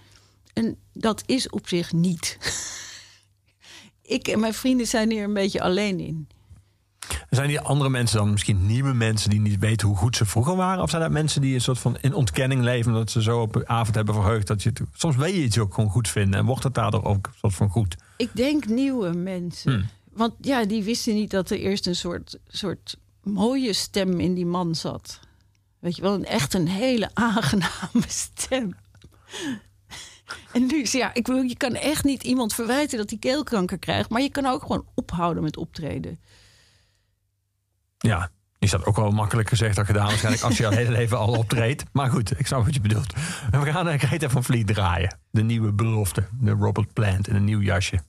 En 0.54 0.78
dat 0.94 1.24
is 1.26 1.50
op 1.50 1.68
zich 1.68 1.94
niet. 1.94 2.38
ik 4.18 4.28
en 4.28 4.40
mijn 4.40 4.54
vrienden 4.54 4.88
zijn 4.88 5.12
hier 5.12 5.24
een 5.24 5.34
beetje 5.34 5.62
alleen 5.62 6.00
in. 6.00 6.28
Zijn 7.30 7.48
die 7.48 7.60
andere 7.60 7.90
mensen 7.90 8.18
dan 8.18 8.32
misschien 8.32 8.66
nieuwe 8.66 8.94
mensen 8.94 9.30
die 9.30 9.40
niet 9.40 9.60
weten 9.60 9.88
hoe 9.88 9.98
goed 9.98 10.16
ze 10.16 10.26
vroeger 10.26 10.56
waren? 10.56 10.84
Of 10.84 10.90
zijn 10.90 11.02
dat 11.02 11.12
mensen 11.12 11.42
die 11.42 11.54
een 11.54 11.62
soort 11.62 11.80
van 11.80 11.98
in 12.02 12.14
ontkenning 12.14 12.62
leven, 12.62 12.92
omdat 12.92 13.12
ze 13.12 13.22
zo 13.22 13.42
op 13.42 13.56
een 13.56 13.70
avond 13.70 13.96
hebben 13.96 14.14
verheugd 14.14 14.48
dat 14.48 14.64
je 14.64 14.70
het, 14.70 14.82
soms 14.94 15.16
weet 15.16 15.36
je 15.36 15.44
iets 15.44 15.58
ook 15.58 15.74
gewoon 15.74 15.90
goed 15.90 16.08
vinden 16.08 16.40
en 16.40 16.46
wordt 16.46 16.64
het 16.64 16.74
daardoor 16.74 17.04
ook 17.04 17.28
een 17.28 17.34
soort 17.36 17.56
van 17.56 17.70
goed? 17.70 17.96
Ik 18.18 18.30
denk 18.34 18.66
nieuwe 18.66 19.14
mensen. 19.14 19.72
Hmm. 19.72 19.90
Want 20.18 20.34
ja, 20.42 20.66
die 20.66 20.84
wisten 20.84 21.14
niet 21.14 21.32
dat 21.32 21.50
er 21.50 21.60
eerst 21.60 21.88
een 21.88 21.96
soort, 21.96 22.38
soort 22.48 22.98
mooie 23.24 23.74
stem 23.74 24.20
in 24.20 24.34
die 24.34 24.46
man 24.46 24.76
zat. 24.76 25.20
Weet 25.80 25.96
je 25.96 26.02
wel, 26.02 26.14
een, 26.14 26.26
echt 26.26 26.54
een 26.54 26.68
hele 26.68 27.10
aangename 27.14 28.06
stem. 28.32 28.76
En 30.54 30.66
nu 30.66 30.86
ja, 30.92 31.14
ik 31.14 31.28
je 31.28 31.56
kan 31.58 31.74
echt 31.74 32.04
niet 32.04 32.24
iemand 32.24 32.54
verwijten 32.54 32.98
dat 32.98 33.10
hij 33.10 33.20
keelkanker 33.20 33.80
krijgt, 33.80 34.10
maar 34.10 34.22
je 34.22 34.30
kan 34.30 34.46
ook 34.46 34.62
gewoon 34.62 34.86
ophouden 34.96 35.44
met 35.44 35.58
optreden. 35.58 36.20
Ja, 37.98 38.32
is 38.60 38.72
dat 38.72 38.86
ook 38.86 38.96
wel 38.96 39.12
makkelijk 39.12 39.50
gezegd 39.50 39.76
dan 39.76 39.86
gedaan 39.86 40.06
waarschijnlijk 40.06 40.44
als 40.44 40.58
je 40.58 40.66
al 40.66 40.72
hele 40.72 40.92
leven 40.92 41.18
al 41.18 41.38
optreedt. 41.38 41.84
Maar 41.92 42.10
goed, 42.10 42.40
ik 42.40 42.48
snap 42.48 42.66
wat 42.66 42.74
je 42.74 42.82
bedoelt. 42.82 43.14
We 43.52 43.72
gaan 43.72 43.86
naar 43.86 44.00
Greta 44.00 44.30
van 44.30 44.44
Vliet 44.44 44.68
draaien. 44.68 45.18
De 45.32 45.44
nieuwe 45.44 45.72
belofte, 45.72 46.28
de 46.40 46.52
Robert 46.52 46.94
Plant 46.94 47.28
in 47.28 47.36
een 47.36 47.44
nieuw 47.44 47.62
jasje. 47.62 48.00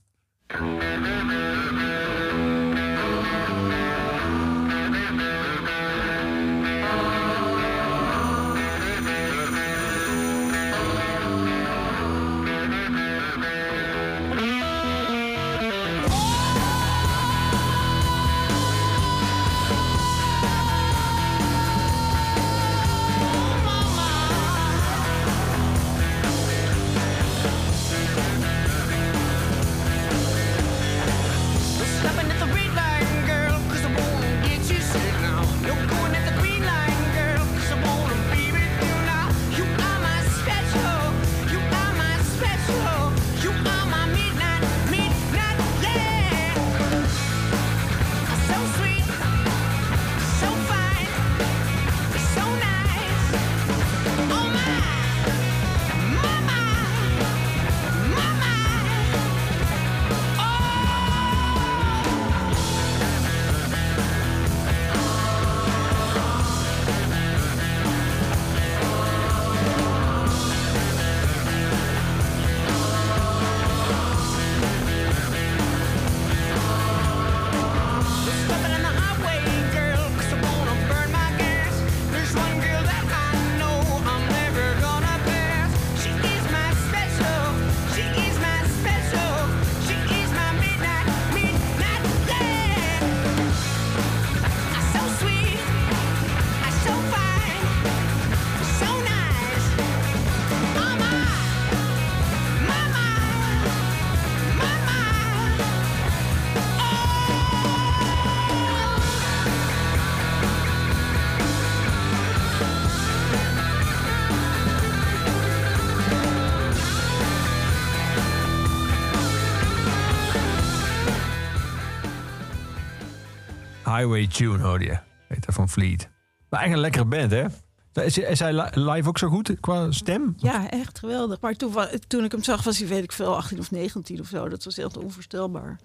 Highway 123.99 124.27
Tune 124.27 124.63
hoorde 124.63 124.85
je. 124.85 124.97
Greta 125.27 125.53
van 125.53 125.69
Vliet. 125.69 126.09
Maar 126.49 126.59
eigenlijk 126.59 126.95
een 126.95 127.01
lekkere 127.01 127.27
band, 127.27 127.31
hè? 127.31 128.03
Is, 128.03 128.17
is 128.17 128.39
hij 128.39 128.53
li- 128.53 128.81
live 128.91 129.07
ook 129.09 129.17
zo 129.17 129.29
goed 129.29 129.59
qua 129.59 129.91
stem? 129.91 130.33
Ja, 130.37 130.69
echt 130.69 130.99
geweldig. 130.99 131.39
Maar 131.41 131.55
toen, 131.55 131.73
toen 132.07 132.23
ik 132.23 132.31
hem 132.31 132.43
zag, 132.43 132.63
was 132.63 132.77
hij, 132.77 132.87
weet 132.87 133.03
ik 133.03 133.11
veel, 133.11 133.35
18 133.35 133.59
of 133.59 133.71
19 133.71 134.19
of 134.19 134.27
zo. 134.27 134.49
Dat 134.49 134.63
was 134.63 134.77
echt 134.77 134.97
onvoorstelbaar. 134.97 135.79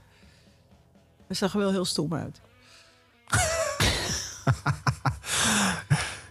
Hij 1.27 1.37
zag 1.37 1.53
er 1.53 1.59
wel 1.59 1.71
heel 1.71 1.85
stom 1.85 2.15
uit. 2.15 2.41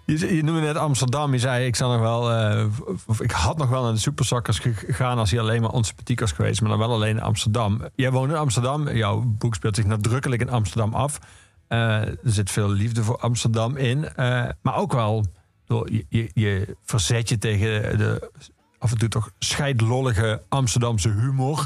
Je, 0.05 0.35
je 0.35 0.43
noemde 0.43 0.61
net 0.61 0.75
Amsterdam. 0.75 1.33
Je 1.33 1.39
zei, 1.39 1.65
ik, 1.65 1.75
zou 1.75 1.91
nog 1.91 2.01
wel, 2.01 2.31
eh, 2.31 2.65
of 3.05 3.21
ik 3.21 3.31
had 3.31 3.57
nog 3.57 3.69
wel 3.69 3.83
naar 3.83 3.93
de 3.93 3.99
superzakkers 3.99 4.59
gegaan 4.59 5.17
als 5.17 5.31
hij 5.31 5.39
alleen 5.39 5.61
maar 5.61 5.69
onsympathiek 5.69 6.19
was 6.19 6.31
geweest. 6.31 6.61
Maar 6.61 6.69
dan 6.69 6.79
wel 6.79 6.91
alleen 6.91 7.15
in 7.17 7.21
Amsterdam. 7.21 7.81
Jij 7.95 8.11
woont 8.11 8.31
in 8.31 8.37
Amsterdam. 8.37 8.89
Jouw 8.89 9.21
boek 9.25 9.55
speelt 9.55 9.75
zich 9.75 9.85
nadrukkelijk 9.85 10.41
in 10.41 10.49
Amsterdam 10.49 10.93
af. 10.93 11.19
Eh, 11.67 12.01
er 12.01 12.17
zit 12.23 12.51
veel 12.51 12.69
liefde 12.69 13.03
voor 13.03 13.17
Amsterdam 13.17 13.77
in. 13.77 14.09
Eh, 14.15 14.49
maar 14.61 14.75
ook 14.75 14.93
wel, 14.93 15.25
je, 15.67 16.05
je, 16.09 16.29
je 16.33 16.75
verzet 16.83 17.29
je 17.29 17.37
tegen 17.37 17.97
de 17.97 18.31
af 18.77 18.91
en 18.91 18.97
toe 18.97 19.09
toch 19.09 19.31
scheidlollige 19.39 20.41
Amsterdamse 20.49 21.09
humor. 21.09 21.65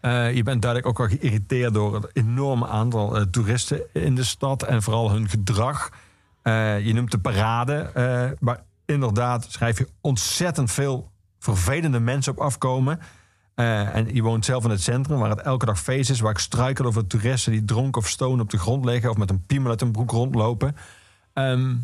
Eh, 0.00 0.34
je 0.34 0.42
bent 0.42 0.62
duidelijk 0.62 0.90
ook 0.90 1.08
wel 1.08 1.18
geïrriteerd 1.18 1.74
door 1.74 1.94
het 1.94 2.10
enorme 2.12 2.66
aantal 2.66 3.30
toeristen 3.30 3.82
in 3.92 4.14
de 4.14 4.24
stad 4.24 4.62
en 4.62 4.82
vooral 4.82 5.10
hun 5.10 5.28
gedrag. 5.28 5.90
Je 6.82 6.90
noemt 6.94 7.10
de 7.10 7.18
parade, 7.18 7.90
maar 8.40 8.64
inderdaad 8.86 9.46
schrijf 9.48 9.78
je 9.78 9.88
ontzettend 10.00 10.70
veel 10.70 11.10
vervelende 11.38 12.00
mensen 12.00 12.32
op 12.32 12.38
afkomen. 12.38 13.00
Eh, 13.54 13.94
en 13.94 14.14
je 14.14 14.22
woont 14.22 14.44
zelf 14.44 14.64
in 14.64 14.70
het 14.70 14.82
centrum, 14.82 15.18
waar 15.18 15.30
het 15.30 15.40
elke 15.40 15.66
dag 15.66 15.80
feest 15.80 16.10
is, 16.10 16.20
waar 16.20 16.32
ik 16.32 16.38
struikel 16.38 16.84
over 16.84 17.06
toeristen 17.06 17.52
die 17.52 17.64
dronken 17.64 18.00
of 18.00 18.08
stonen 18.08 18.40
op 18.40 18.50
de 18.50 18.58
grond 18.58 18.84
liggen 18.84 19.10
of 19.10 19.16
met 19.16 19.30
een 19.30 19.46
piemel 19.46 19.70
uit 19.70 19.80
hun 19.80 19.92
broek 19.92 20.10
rondlopen. 20.10 20.76
Ehm, 21.32 21.74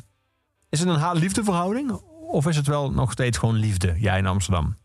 is 0.69 0.81
het 0.81 0.89
een 0.89 0.95
haat-liefde 0.95 1.45
verhouding? 1.45 1.91
Of 2.21 2.47
is 2.47 2.57
het 2.57 2.67
wel 2.67 2.91
nog 2.91 3.13
steeds 3.13 3.39
gewoon 3.39 3.55
liefde, 3.55 3.95
jij 3.99 4.19
in 4.19 4.27
Amsterdam? 4.27 4.77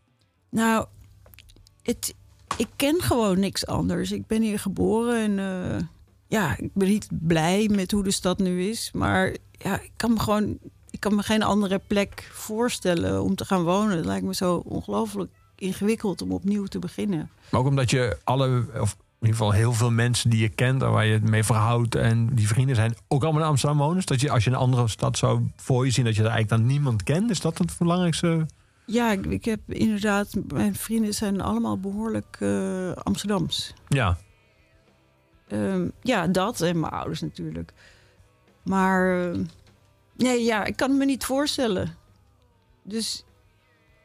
Nou, 0.50 0.86
het, 1.82 2.14
ik 2.56 2.68
ken 2.76 3.02
gewoon 3.02 3.40
niks 3.40 3.66
anders. 3.66 4.12
Ik 4.12 4.26
ben 4.26 4.42
hier 4.42 4.58
geboren 4.58 5.38
en 5.38 5.38
eh, 5.38 5.80
ja, 6.26 6.56
ik 6.56 6.74
ben 6.74 6.88
niet 6.88 7.08
blij 7.10 7.68
met 7.72 7.90
hoe 7.90 8.02
de 8.02 8.10
stad 8.10 8.38
nu 8.38 8.62
is. 8.68 8.90
Maar 8.92 9.36
ja, 9.50 9.80
ik 9.80 9.92
kan 9.96 10.12
me 10.12 10.20
gewoon, 10.20 10.58
ik 10.90 11.00
kan 11.00 11.14
me 11.14 11.22
geen 11.22 11.42
andere 11.42 11.80
plek 11.86 12.28
voorstellen 12.32 13.22
om 13.22 13.34
te 13.34 13.44
gaan 13.44 13.62
wonen. 13.62 13.96
Het 13.96 14.06
lijkt 14.06 14.26
me 14.26 14.34
zo 14.34 14.56
ongelooflijk 14.56 15.30
ingewikkeld 15.56 16.22
om 16.22 16.32
opnieuw 16.32 16.64
te 16.64 16.78
beginnen. 16.78 17.30
Maar 17.50 17.60
ook 17.60 17.66
omdat 17.66 17.90
je 17.90 18.18
alle, 18.24 18.66
of 18.80 18.96
in 19.20 19.30
ieder 19.30 19.36
geval 19.36 19.52
heel 19.52 19.72
veel 19.72 19.90
mensen 19.90 20.30
die 20.30 20.40
je 20.40 20.48
kent 20.48 20.82
en 20.82 20.90
waar 20.90 21.06
je 21.06 21.12
het 21.12 21.28
mee 21.28 21.44
verhoudt 21.44 21.94
en 21.94 22.34
die 22.34 22.48
vrienden 22.48 22.76
zijn, 22.76 22.94
ook 23.08 23.22
allemaal 23.22 23.42
in 23.42 23.48
Amsterdam 23.48 23.78
wonen. 23.78 23.96
Dus 23.96 24.06
dat 24.06 24.20
je 24.20 24.30
als 24.30 24.44
je 24.44 24.50
een 24.50 24.56
andere 24.56 24.88
stad 24.88 25.18
zou 25.18 25.50
voor 25.56 25.84
je 25.84 25.90
zien, 25.90 26.04
dat 26.04 26.14
je 26.14 26.22
er 26.22 26.28
eigenlijk 26.28 26.60
dan 26.60 26.70
niemand 26.70 27.02
kent. 27.02 27.30
Is 27.30 27.40
dat 27.40 27.58
het 27.58 27.74
belangrijkste? 27.78 28.46
Ja, 28.86 29.12
ik, 29.12 29.26
ik 29.26 29.44
heb 29.44 29.60
inderdaad, 29.66 30.34
mijn 30.52 30.74
vrienden 30.74 31.14
zijn 31.14 31.40
allemaal 31.40 31.78
behoorlijk 31.78 32.36
eh, 32.40 32.92
Amsterdams. 32.92 33.74
Ja. 33.88 34.18
Ehm, 35.48 35.88
ja, 36.02 36.26
dat 36.26 36.60
en 36.60 36.80
mijn 36.80 36.92
ouders 36.92 37.20
natuurlijk. 37.20 37.72
Maar 38.62 39.30
eh, 39.32 39.38
nee, 40.16 40.42
ja, 40.44 40.64
ik 40.64 40.76
kan 40.76 40.88
het 40.88 40.98
me 40.98 41.04
niet 41.04 41.24
voorstellen. 41.24 41.96
Dus 42.82 43.24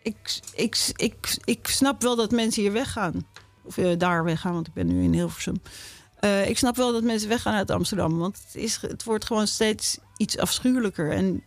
ik, 0.09 0.39
ik, 0.53 0.91
ik, 0.95 1.37
ik 1.43 1.67
snap 1.67 2.01
wel 2.01 2.15
dat 2.15 2.31
mensen 2.31 2.61
hier 2.61 2.71
weggaan. 2.71 3.27
Of 3.63 3.77
eh, 3.77 3.97
daar 3.97 4.23
weggaan, 4.23 4.53
want 4.53 4.67
ik 4.67 4.73
ben 4.73 4.87
nu 4.87 5.03
in 5.03 5.13
Hilversum. 5.13 5.61
Eh, 6.19 6.49
ik 6.49 6.57
snap 6.57 6.75
wel 6.75 6.91
dat 6.91 7.03
mensen 7.03 7.29
weggaan 7.29 7.53
uit 7.53 7.71
Amsterdam. 7.71 8.17
Want 8.17 8.41
het, 8.45 8.55
is, 8.63 8.77
het 8.81 9.03
wordt 9.03 9.25
gewoon 9.25 9.47
steeds 9.47 9.97
iets 10.17 10.37
afschuwelijker. 10.37 11.11
En 11.11 11.43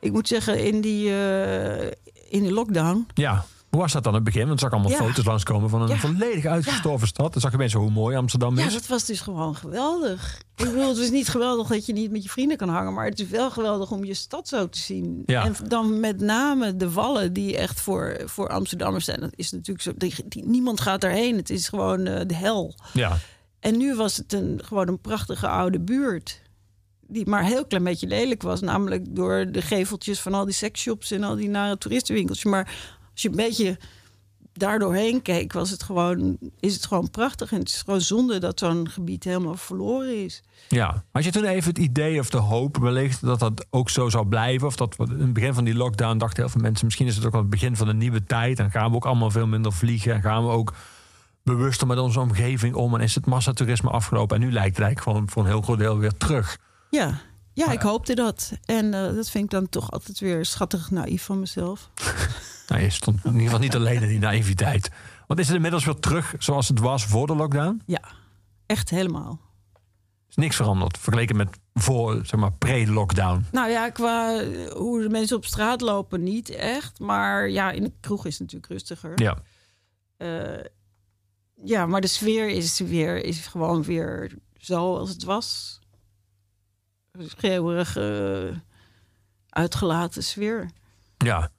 ik 0.00 0.12
moet 0.12 0.28
zeggen, 0.28 0.64
in 0.64 0.80
die, 0.80 1.10
eh, 1.10 1.86
in 2.28 2.42
die 2.42 2.52
lockdown 2.52 3.06
Ja. 3.14 3.44
Hoe 3.72 3.80
was 3.80 3.92
dat 3.92 4.02
dan 4.04 4.12
in 4.12 4.18
het 4.24 4.28
begin? 4.32 4.42
Want 4.48 4.52
ik 4.54 4.58
zag 4.68 4.70
allemaal 4.72 4.90
Ja. 4.90 4.96
foto's 5.06 5.24
langskomen 5.24 5.70
van 5.70 5.82
een 5.82 5.88
Ja. 5.88 5.96
volledig 5.96 6.44
uitgestorven 6.46 7.06
stad. 7.08 7.32
Dan 7.32 7.40
zag 7.42 7.50
je 7.50 7.56
mensen 7.56 7.80
hoe 7.80 7.90
mooi 7.90 8.16
Amsterdam 8.16 8.58
Ja, 8.58 8.66
is. 8.66 8.72
dat 8.72 8.86
was 8.86 9.04
dus 9.04 9.20
gewoon 9.20 9.54
geweldig. 9.56 10.40
Ik 10.56 10.64
bedoel, 10.64 10.88
het 10.88 10.96
is 10.96 11.10
niet 11.10 11.28
geweldig 11.28 11.66
dat 11.68 11.86
je 11.86 11.92
niet 11.92 12.10
met 12.10 12.22
je 12.22 12.28
vrienden 12.28 12.56
kan 12.56 12.68
hangen, 12.68 12.94
maar 12.94 13.04
het 13.04 13.20
is 13.20 13.28
wel 13.28 13.50
geweldig 13.50 13.90
om 13.90 14.04
je 14.04 14.14
stad 14.14 14.48
zo 14.48 14.68
te 14.68 14.78
zien. 14.78 15.22
Ja. 15.26 15.44
En 15.44 15.54
dan 15.68 16.00
met 16.00 16.20
name 16.20 16.76
de 16.76 16.90
wallen 16.90 17.32
die 17.32 17.56
echt 17.56 17.80
voor, 17.80 18.20
voor 18.24 18.48
Amsterdammers 18.48 19.04
zijn. 19.04 19.20
Dat 19.20 19.32
is 19.36 19.50
natuurlijk 19.50 19.82
zo. 19.82 19.92
Die, 19.96 20.14
die- 20.28 20.44
niemand 20.46 20.80
gaat 20.80 21.00
daarheen. 21.00 21.36
Het 21.36 21.50
is 21.50 21.68
gewoon 21.68 22.06
eh, 22.06 22.20
de 22.26 22.34
hel. 22.34 22.74
Ja. 22.92 23.18
En 23.60 23.76
nu 23.76 23.94
was 23.94 24.16
het 24.16 24.32
een, 24.32 24.60
gewoon 24.64 24.88
een 24.88 25.00
prachtige 25.00 25.48
oude 25.48 25.80
buurt. 25.80 26.42
Die 27.06 27.26
maar 27.28 27.40
een 27.40 27.46
heel 27.46 27.66
klein 27.66 27.84
beetje 27.84 28.06
lelijk 28.06 28.42
was. 28.42 28.60
Namelijk 28.60 29.04
door 29.16 29.46
de 29.50 29.62
geveltjes 29.62 30.20
van 30.20 30.34
al 30.34 30.44
die 30.44 30.54
seksshops 30.54 31.10
en 31.10 31.22
al 31.22 31.36
die 31.36 31.48
nare 31.48 31.78
toeristenwinkels. 31.78 32.44
Maar 32.44 32.74
als 33.12 33.22
je 33.22 33.28
een 33.28 33.36
beetje 33.36 33.78
daar 34.52 34.78
doorheen 34.78 35.22
keek, 35.22 35.52
was 35.52 35.70
het 35.70 35.82
gewoon, 35.82 36.38
is 36.60 36.74
het 36.74 36.86
gewoon 36.86 37.10
prachtig. 37.10 37.52
En 37.52 37.58
het 37.58 37.68
is 37.68 37.82
gewoon 37.82 38.00
zonde 38.00 38.38
dat 38.38 38.58
zo'n 38.58 38.88
gebied 38.88 39.24
helemaal 39.24 39.56
verloren 39.56 40.24
is. 40.24 40.42
Ja. 40.68 41.04
Had 41.12 41.24
je 41.24 41.30
toen 41.30 41.44
even 41.44 41.68
het 41.68 41.78
idee 41.78 42.18
of 42.18 42.30
de 42.30 42.38
hoop 42.38 42.76
wellicht 42.76 43.20
dat 43.20 43.40
dat 43.40 43.66
ook 43.70 43.90
zo 43.90 44.08
zou 44.08 44.26
blijven? 44.26 44.66
Of 44.66 44.76
dat 44.76 44.96
we 44.96 45.04
in 45.04 45.20
het 45.20 45.32
begin 45.32 45.54
van 45.54 45.64
die 45.64 45.74
lockdown 45.74 46.18
dachten 46.18 46.42
heel 46.42 46.52
veel 46.52 46.60
mensen... 46.60 46.84
misschien 46.84 47.06
is 47.06 47.16
het 47.16 47.24
ook 47.24 47.32
wel 47.32 47.40
het 47.40 47.50
begin 47.50 47.76
van 47.76 47.88
een 47.88 47.98
nieuwe 47.98 48.24
tijd... 48.24 48.58
en 48.58 48.70
gaan 48.70 48.90
we 48.90 48.96
ook 48.96 49.06
allemaal 49.06 49.30
veel 49.30 49.46
minder 49.46 49.72
vliegen... 49.72 50.14
en 50.14 50.22
gaan 50.22 50.44
we 50.44 50.50
ook 50.50 50.74
bewuster 51.42 51.86
met 51.86 51.98
onze 51.98 52.20
omgeving 52.20 52.74
om... 52.74 52.94
en 52.94 53.00
is 53.00 53.14
het 53.14 53.26
massatoerisme 53.26 53.90
afgelopen... 53.90 54.36
en 54.36 54.42
nu 54.42 54.52
lijkt 54.52 54.76
het 54.76 54.84
eigenlijk 54.84 55.16
gewoon 55.16 55.30
voor 55.30 55.42
een 55.42 55.48
heel 55.48 55.62
groot 55.62 55.78
deel 55.78 55.98
weer 55.98 56.16
terug. 56.16 56.58
Ja, 56.90 57.20
ja 57.52 57.72
ik 57.72 57.80
hoopte 57.80 58.14
dat. 58.14 58.52
En 58.64 58.94
eh, 58.94 59.14
dat 59.14 59.30
vind 59.30 59.44
ik 59.44 59.50
dan 59.50 59.68
toch 59.68 59.90
altijd 59.90 60.20
weer 60.20 60.44
schattig 60.44 60.90
naïef 60.90 61.22
van 61.22 61.40
mezelf. 61.40 61.90
Nou, 62.68 62.82
je 62.82 62.90
stond 62.90 63.24
in 63.24 63.30
ieder 63.30 63.44
geval 63.44 63.60
niet 63.60 63.74
alleen 63.74 64.02
in 64.02 64.08
die 64.08 64.18
naïviteit. 64.18 64.90
Want 65.26 65.40
is 65.40 65.46
het 65.46 65.56
inmiddels 65.56 65.84
weer 65.84 65.98
terug 65.98 66.34
zoals 66.38 66.68
het 66.68 66.78
was 66.78 67.04
voor 67.04 67.26
de 67.26 67.34
lockdown? 67.34 67.82
Ja, 67.86 68.02
echt 68.66 68.90
helemaal. 68.90 69.40
is 70.28 70.36
niks 70.36 70.56
veranderd 70.56 70.98
vergeleken 70.98 71.36
met 71.36 71.58
voor, 71.74 72.26
zeg 72.26 72.40
maar, 72.40 72.52
pre-lockdown. 72.52 73.44
Nou 73.52 73.70
ja, 73.70 73.90
qua 73.90 74.40
eh, 74.40 74.70
hoe 74.70 75.02
de 75.02 75.08
mensen 75.08 75.36
op 75.36 75.44
straat 75.44 75.80
lopen, 75.80 76.22
niet 76.22 76.48
echt. 76.48 76.98
Maar 76.98 77.48
ja, 77.48 77.70
in 77.70 77.82
de 77.82 77.92
kroeg 78.00 78.26
is 78.26 78.32
het 78.32 78.40
natuurlijk 78.40 78.72
rustiger. 78.72 79.22
Ja. 79.22 79.38
Eh, 80.16 80.64
ja, 81.64 81.86
maar 81.86 82.00
de 82.00 82.06
sfeer 82.06 82.48
is, 82.48 82.78
weer, 82.78 83.24
is 83.24 83.46
gewoon 83.46 83.82
weer 83.82 84.32
zo 84.56 84.96
als 84.96 85.10
het 85.10 85.24
was. 85.24 85.80
Schreeuwerige, 87.18 88.62
uitgelaten 89.48 90.22
sfeer. 90.22 90.70
Ja. 91.18 91.50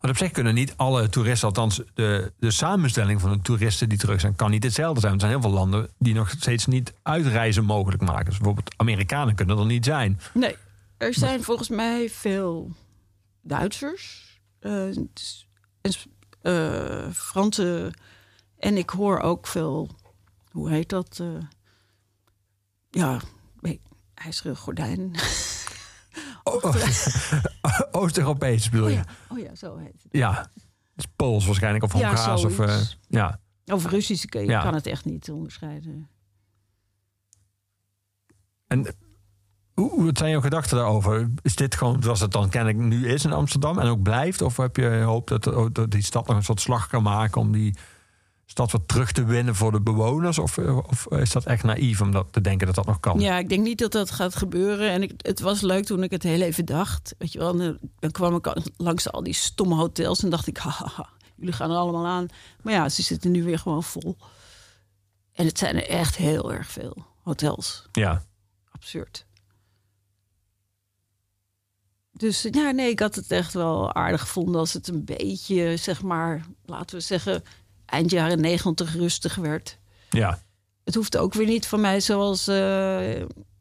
Want 0.00 0.12
op 0.12 0.18
zich 0.18 0.30
kunnen 0.30 0.54
niet 0.54 0.74
alle 0.76 1.08
toeristen, 1.08 1.48
althans 1.48 1.80
de, 1.94 2.32
de 2.38 2.50
samenstelling 2.50 3.20
van 3.20 3.30
de 3.32 3.40
toeristen 3.42 3.88
die 3.88 3.98
terug 3.98 4.20
zijn, 4.20 4.36
kan 4.36 4.50
niet 4.50 4.62
hetzelfde 4.64 5.00
zijn. 5.00 5.12
Er 5.12 5.18
zijn 5.20 5.32
heel 5.32 5.40
veel 5.40 5.50
landen 5.50 5.90
die 5.98 6.14
nog 6.14 6.30
steeds 6.30 6.66
niet 6.66 6.92
uitreizen 7.02 7.64
mogelijk 7.64 8.02
maken. 8.02 8.24
Dus 8.24 8.36
bijvoorbeeld 8.36 8.74
Amerikanen 8.76 9.34
kunnen 9.34 9.58
er 9.58 9.66
niet 9.66 9.84
zijn. 9.84 10.20
Nee, 10.34 10.56
er 10.96 11.14
zijn 11.14 11.42
volgens 11.42 11.68
mij 11.68 12.10
veel 12.10 12.70
Duitsers, 13.42 14.38
eh, 14.60 14.86
s- 15.14 15.48
en 15.80 15.92
eh, 16.42 17.10
Fransen 17.14 17.92
en 18.58 18.76
ik 18.76 18.90
hoor 18.90 19.20
ook 19.20 19.46
veel, 19.46 19.90
hoe 20.50 20.70
heet 20.70 20.88
dat? 20.88 21.18
eh, 21.20 21.28
ja, 22.90 23.20
nee, 23.60 23.80
ijzeren 24.14 24.56
gordijn. 24.56 25.10
Oost-Europees 27.90 28.68
bedoel 28.68 28.86
Oh 28.86 28.90
je? 28.92 28.96
ja, 28.96 29.04
oh 29.28 29.38
ja, 29.38 29.54
zo 29.54 29.76
heet 29.76 29.92
het. 30.02 30.06
Ja. 30.10 30.50
Dus 30.94 31.06
Pools 31.16 31.46
waarschijnlijk 31.46 31.84
of 31.84 31.92
Ja, 31.98 32.06
Hongaars. 32.06 32.44
of, 32.44 32.52
zoiets. 32.54 32.98
ja. 33.08 33.40
Of 33.66 33.86
Russisch, 33.86 34.24
ik- 34.24 34.34
je 34.34 34.44
Ja. 34.44 34.62
kan 34.62 34.74
het 34.74 34.86
echt 34.86 35.04
niet 35.04 35.30
onderscheiden. 35.30 36.08
En 38.66 38.94
hoe, 39.74 39.90
hoe- 39.90 40.04
wat 40.04 40.18
zijn 40.18 40.30
jouw 40.30 40.40
gedachten 40.40 40.76
daarover? 40.76 41.28
Is 41.42 41.56
dit 41.56 41.74
gewoon 41.74 42.02
zoals 42.02 42.20
het 42.20 42.32
dan 42.32 42.48
kennelijk 42.48 42.78
nu 42.78 43.08
is 43.08 43.24
in 43.24 43.32
Amsterdam 43.32 43.78
en 43.78 43.88
ook 43.88 44.02
blijft? 44.02 44.42
Of 44.42 44.56
heb 44.56 44.76
je 44.76 44.88
hoop 45.00 45.28
dat, 45.28 45.46
oh, 45.46 45.68
dat 45.72 45.90
die 45.90 46.02
stad 46.02 46.26
nog 46.26 46.36
een 46.36 46.42
soort 46.42 46.60
slag 46.60 46.86
kan 46.86 47.02
maken 47.02 47.40
om 47.40 47.52
die 47.52 47.76
stad 48.50 48.70
wat 48.72 48.88
terug 48.88 49.12
te 49.12 49.24
winnen 49.24 49.54
voor 49.54 49.72
de 49.72 49.80
bewoners? 49.80 50.38
Of, 50.38 50.58
eh, 50.58 50.76
of 50.76 51.06
is 51.10 51.32
dat 51.32 51.44
echt 51.44 51.62
naïef 51.62 52.00
om 52.00 52.10
dat 52.10 52.26
te 52.32 52.40
denken 52.40 52.66
dat 52.66 52.76
dat 52.76 52.86
nog 52.86 53.00
kan? 53.00 53.20
Ja, 53.20 53.38
ik 53.38 53.48
denk 53.48 53.62
niet 53.64 53.78
dat 53.78 53.92
dat 53.92 54.10
gaat 54.10 54.36
gebeuren. 54.36 54.90
En 54.90 55.02
ik, 55.02 55.12
het 55.16 55.40
was 55.40 55.60
leuk 55.60 55.84
toen 55.84 56.02
ik 56.02 56.10
het 56.10 56.22
heel 56.22 56.40
even 56.40 56.64
dacht. 56.64 57.14
Weet 57.18 57.32
je 57.32 57.38
wel, 57.38 57.60
en 57.60 57.78
dan- 57.98 58.10
kwam 58.10 58.36
ik 58.36 58.52
langs 58.76 59.10
al 59.12 59.22
die 59.22 59.34
stomme 59.34 59.74
hotels 59.74 60.22
en 60.22 60.30
dacht 60.30 60.46
ik, 60.46 60.58
haha, 60.66 61.08
jullie 61.36 61.52
gaan 61.52 61.70
er 61.70 61.76
allemaal 61.76 62.06
aan. 62.06 62.26
Maar 62.62 62.72
ja, 62.72 62.88
ze 62.88 63.02
zitten 63.02 63.30
nu 63.30 63.42
weer 63.44 63.58
gewoon 63.58 63.82
vol. 63.82 64.16
En 65.32 65.46
het 65.46 65.58
zijn 65.58 65.74
er 65.74 65.88
echt 65.88 66.16
heel 66.16 66.52
erg 66.52 66.66
veel 66.70 67.06
hotels. 67.22 67.88
Ja. 67.92 68.22
Absurd. 68.70 69.26
Dus 72.12 72.44
eh, 72.44 72.52
ja, 72.52 72.70
nee, 72.70 72.90
ik 72.90 73.00
had 73.00 73.14
het 73.14 73.30
echt 73.30 73.52
wel 73.52 73.94
aardig 73.94 74.20
gevonden 74.20 74.60
als 74.60 74.72
het 74.72 74.88
een 74.88 75.04
beetje, 75.04 75.76
zeg 75.76 76.02
maar, 76.02 76.46
laten 76.64 76.96
we 76.96 77.02
zeggen, 77.02 77.42
eind 77.90 78.10
jaren 78.10 78.40
negentig 78.40 78.94
rustig 78.94 79.34
werd 79.34 79.78
ja. 80.10 80.38
het 80.84 80.94
hoeft 80.94 81.16
ook 81.16 81.34
weer 81.34 81.46
niet 81.46 81.66
van 81.66 81.80
mij 81.80 82.00
zoals 82.00 82.48
eh, 82.48 82.98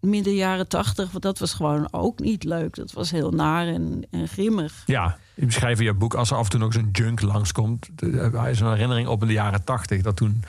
midden 0.01 0.33
jaren 0.35 0.67
tachtig. 0.67 1.11
Want 1.11 1.23
dat 1.23 1.39
was 1.39 1.53
gewoon 1.53 1.87
ook 1.91 2.19
niet 2.19 2.43
leuk. 2.43 2.75
Dat 2.75 2.91
was 2.91 3.11
heel 3.11 3.31
naar 3.31 3.67
en, 3.67 4.07
en 4.11 4.27
grimmig. 4.27 4.83
Ja, 4.85 5.17
je 5.35 5.45
beschrijft 5.45 5.79
in 5.79 5.85
je 5.85 5.93
boek 5.93 6.13
als 6.13 6.31
er 6.31 6.37
af 6.37 6.43
en 6.43 6.49
toe 6.49 6.59
nog 6.59 6.73
zo'n 6.73 6.89
junk 6.91 7.21
langskomt. 7.21 7.87
de- 7.95 8.29
Hij 8.33 8.51
is 8.51 8.59
een 8.59 8.69
herinnering 8.71 9.07
op 9.07 9.21
in 9.21 9.27
de 9.27 9.33
jaren 9.33 9.63
tachtig. 9.63 10.01
Dat 10.01 10.15
toen 10.15 10.43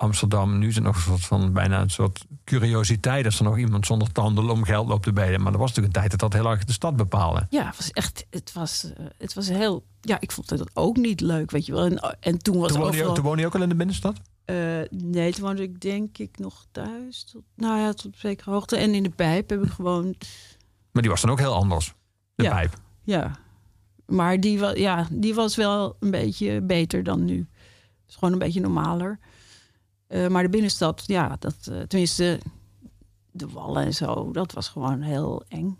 Amsterdam, 0.00 0.58
nu 0.58 0.68
is 0.68 0.74
het 0.74 0.84
nog 0.84 0.96
een 0.96 1.02
soort 1.02 1.24
van 1.26 1.52
bijna 1.52 1.80
een 1.80 1.90
soort 1.90 2.24
curiositeit. 2.44 3.24
Als 3.24 3.38
er 3.38 3.44
nog 3.44 3.58
iemand 3.58 3.86
zonder 3.86 4.12
tanden 4.12 4.50
om 4.50 4.64
geld 4.64 4.88
loopt 4.88 5.02
te 5.02 5.12
beden. 5.12 5.42
Maar 5.42 5.52
er 5.52 5.58
was 5.58 5.68
natuurlijk 5.68 5.96
een 5.96 6.00
tijd 6.00 6.10
dat 6.20 6.30
dat 6.30 6.40
heel 6.42 6.50
erg 6.50 6.64
de 6.64 6.72
stad 6.72 6.96
bepaalde. 6.96 7.46
Ja, 7.50 7.66
het 7.66 7.76
was 7.76 7.90
echt, 7.90 8.26
het 8.30 8.52
was, 8.52 8.92
eh, 8.96 9.04
het 9.18 9.34
was 9.34 9.48
heel, 9.48 9.84
ja, 10.00 10.16
ik 10.20 10.32
vond 10.32 10.48
dat 10.48 10.70
ook 10.76 10.96
niet 10.96 11.20
leuk, 11.20 11.50
weet 11.50 11.66
je 11.66 11.72
wel. 11.72 11.84
En, 11.84 12.16
en 12.20 12.38
toen 12.38 12.58
was 12.58 12.68
Toen 12.68 12.80
woonde, 12.80 12.92
je, 12.92 12.98
overal, 12.98 13.14
toen 13.14 13.24
woonde 13.24 13.40
je 13.40 13.46
ook 13.46 13.54
al 13.54 13.62
in 13.62 13.68
de 13.68 13.74
binnenstad? 13.74 14.20
eh, 14.44 14.56
nee, 14.90 15.32
toen 15.32 15.44
woonde 15.44 15.62
ik 15.62 15.80
denk 15.80 16.18
ik 16.18 16.38
nog 16.38 16.66
thuis. 16.70 17.24
Tot, 17.32 17.42
nou 17.56 17.78
ja, 17.80 17.92
tot 17.92 18.06
op 18.06 18.16
zekere 18.16 18.50
hoogte. 18.50 18.76
En 18.76 18.94
in 18.94 19.02
de 19.02 19.10
pijp 19.10 19.50
heb 19.50 19.62
ik 19.64 19.70
gewoond. 19.70 20.28
Maar 20.92 21.02
die 21.02 21.10
was 21.10 21.20
dan 21.20 21.30
ook 21.30 21.38
heel 21.38 21.54
anders. 21.54 21.94
De 22.34 22.42
Ja. 22.42 22.50
pijp. 22.50 22.74
Ja, 23.04 23.38
maar 24.06 24.40
die, 24.40 24.58
wa 24.58 24.74
ja, 24.74 25.06
die 25.10 25.34
was 25.34 25.56
wel 25.56 25.96
een 26.00 26.10
beetje 26.10 26.60
beter 26.60 27.02
dan 27.02 27.24
nu. 27.24 27.46
is 28.08 28.14
gewoon 28.14 28.32
een 28.32 28.38
beetje 28.38 28.60
normaler. 28.60 29.18
Eh, 30.10 30.26
maar 30.28 30.42
de 30.42 30.48
binnenstad, 30.48 31.02
ja, 31.06 31.36
dat, 31.38 31.54
eh, 31.70 31.80
tenminste, 31.80 32.40
de 33.30 33.48
wallen 33.48 33.84
en 33.84 33.94
zo, 33.94 34.30
dat 34.32 34.52
was 34.52 34.68
gewoon 34.68 35.00
heel 35.00 35.44
eng. 35.48 35.78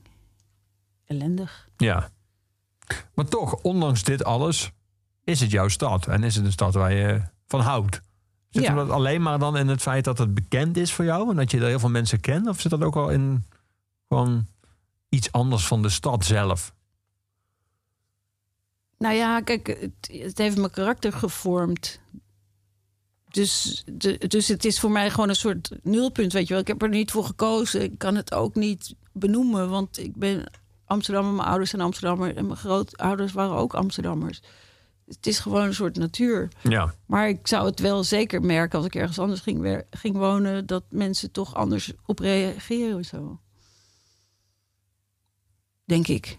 Ellendig. 1.04 1.68
Ja. 1.76 2.10
Maar 3.14 3.24
toch, 3.24 3.54
ondanks 3.62 4.02
dit 4.02 4.24
alles, 4.24 4.70
is 5.24 5.40
het 5.40 5.50
jouw 5.50 5.68
stad. 5.68 6.06
En 6.06 6.22
is 6.24 6.36
het 6.36 6.44
een 6.44 6.52
stad 6.52 6.74
waar 6.74 6.92
je 6.92 7.22
van 7.46 7.60
houdt. 7.60 8.00
Zit 8.50 8.62
Ja. 8.62 8.74
dat 8.74 8.90
alleen 8.90 9.22
maar 9.22 9.38
dan 9.38 9.56
in 9.56 9.68
het 9.68 9.82
feit 9.82 10.04
dat 10.04 10.18
het 10.18 10.34
bekend 10.34 10.76
is 10.76 10.92
voor 10.92 11.04
jou? 11.04 11.30
En 11.30 11.36
dat 11.36 11.50
je 11.50 11.58
er 11.60 11.66
heel 11.66 11.78
veel 11.78 11.88
mensen 11.88 12.20
kent? 12.20 12.48
Of 12.48 12.60
zit 12.60 12.70
dat 12.70 12.82
ook 12.82 12.94
wel 12.94 13.10
in 13.10 13.44
gewoon 14.08 14.46
iets 15.08 15.32
anders 15.32 15.66
van 15.66 15.82
de 15.82 15.88
stad 15.88 16.24
zelf? 16.24 16.74
Nou 18.98 19.14
ja, 19.14 19.40
kijk, 19.40 19.66
het, 19.66 20.20
het 20.22 20.38
heeft 20.38 20.56
mijn 20.56 20.70
karakter 20.70 21.12
gevormd. 21.12 22.00
Dus, 23.30 23.82
de, 23.92 24.26
dus 24.28 24.48
het 24.48 24.64
is 24.64 24.80
voor 24.80 24.90
mij 24.90 25.10
gewoon 25.10 25.28
een 25.28 25.34
soort 25.34 25.70
nulpunt, 25.82 26.32
weet 26.32 26.46
je 26.46 26.52
wel. 26.52 26.62
Ik 26.62 26.68
heb 26.68 26.82
er 26.82 26.88
niet 26.88 27.10
voor 27.10 27.24
gekozen. 27.24 27.82
Ik 27.82 27.98
kan 27.98 28.14
het 28.14 28.34
ook 28.34 28.54
niet 28.54 28.94
benoemen, 29.12 29.68
want 29.70 29.98
ik 29.98 30.16
ben 30.16 30.50
Amsterdammer. 30.84 31.32
Mijn 31.32 31.48
ouders 31.48 31.70
zijn 31.70 31.82
Amsterdammer 31.82 32.36
en 32.36 32.46
mijn 32.46 32.58
grootouders 32.58 33.32
waren 33.32 33.56
ook 33.56 33.74
Amsterdammers. 33.74 34.40
Het 35.06 35.26
is 35.26 35.38
gewoon 35.38 35.62
een 35.66 35.74
soort 35.74 35.96
natuur. 35.96 36.48
Ja. 36.62 36.94
Maar 37.06 37.28
ik 37.28 37.46
zou 37.46 37.66
het 37.66 37.80
wel 37.80 38.04
zeker 38.04 38.42
merken 38.42 38.78
als 38.78 38.86
ik 38.86 38.94
ergens 38.94 39.18
anders 39.18 39.40
ging, 39.40 39.84
ging 39.90 40.16
wonen... 40.16 40.66
dat 40.66 40.84
mensen 40.90 41.30
toch 41.30 41.54
anders 41.54 41.92
op 42.06 42.18
reageren 42.18 42.98
of 42.98 43.04
zo. 43.04 43.40
Denk 45.84 46.08
ik. 46.08 46.38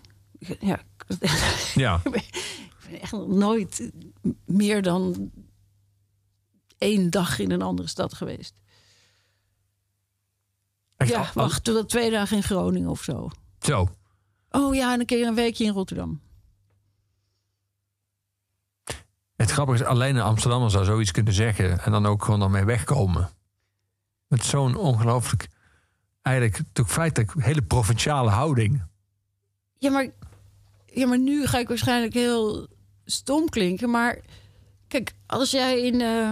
Ja, 0.60 0.80
Ja. 1.76 2.02
ik 2.04 2.12
ben 2.12 3.02
echt 3.02 3.12
nog 3.12 3.28
nooit 3.28 3.92
meer 4.46 4.82
dan 4.82 5.32
één 6.82 7.10
dag 7.10 7.40
in 7.40 7.52
een 7.52 7.62
andere 7.62 7.88
stad 7.88 8.14
geweest. 8.14 8.54
Echt 10.98 11.10
Ja, 11.10 11.20
al- 11.20 11.26
wacht, 11.34 11.64
tot 11.64 11.90
twee 11.90 12.12
dagen 12.12 12.38
in 12.38 12.44
Groningen 12.44 12.90
of 12.90 13.04
zo. 13.04 13.30
Zo. 13.60 13.90
Oh 14.50 14.76
ja, 14.76 14.94
en 14.94 15.00
een 15.00 15.06
keer 15.06 15.28
een 15.28 15.36
weekje 15.36 15.64
in 15.64 15.72
Rotterdam. 15.74 16.22
Het 19.36 19.52
grappige 19.52 19.84
is, 19.84 19.86
alleen 19.90 20.16
een 20.16 20.22
Amsterdammer 20.22 20.72
zou 20.72 20.86
zoiets 20.86 21.12
kunnen 21.12 21.34
zeggen. 21.34 21.80
En 21.80 21.92
dan 21.92 22.06
ook 22.06 22.24
gewoon 22.26 22.42
ermee 22.42 22.64
wegkomen. 22.66 23.30
Met 24.28 24.44
zo'n 24.46 24.76
ongelooflijk, 24.76 25.48
eigenlijk 26.22 26.60
toch 26.72 26.92
feitelijk 26.92 27.34
hele 27.38 27.62
provinciale 27.62 28.30
houding. 28.30 28.84
Ja 29.78 29.92
maar, 29.92 30.10
ja, 30.86 31.08
maar 31.08 31.20
nu 31.20 31.48
ga 31.48 31.58
ik 31.58 31.68
waarschijnlijk 31.68 32.14
heel 32.14 32.68
stom 33.06 33.50
klinken. 33.50 33.90
Maar 33.90 34.20
Kijk, 34.88 35.14
als 35.26 35.52
jij 35.52 35.82
in, 35.82 36.02
eh, 36.02 36.32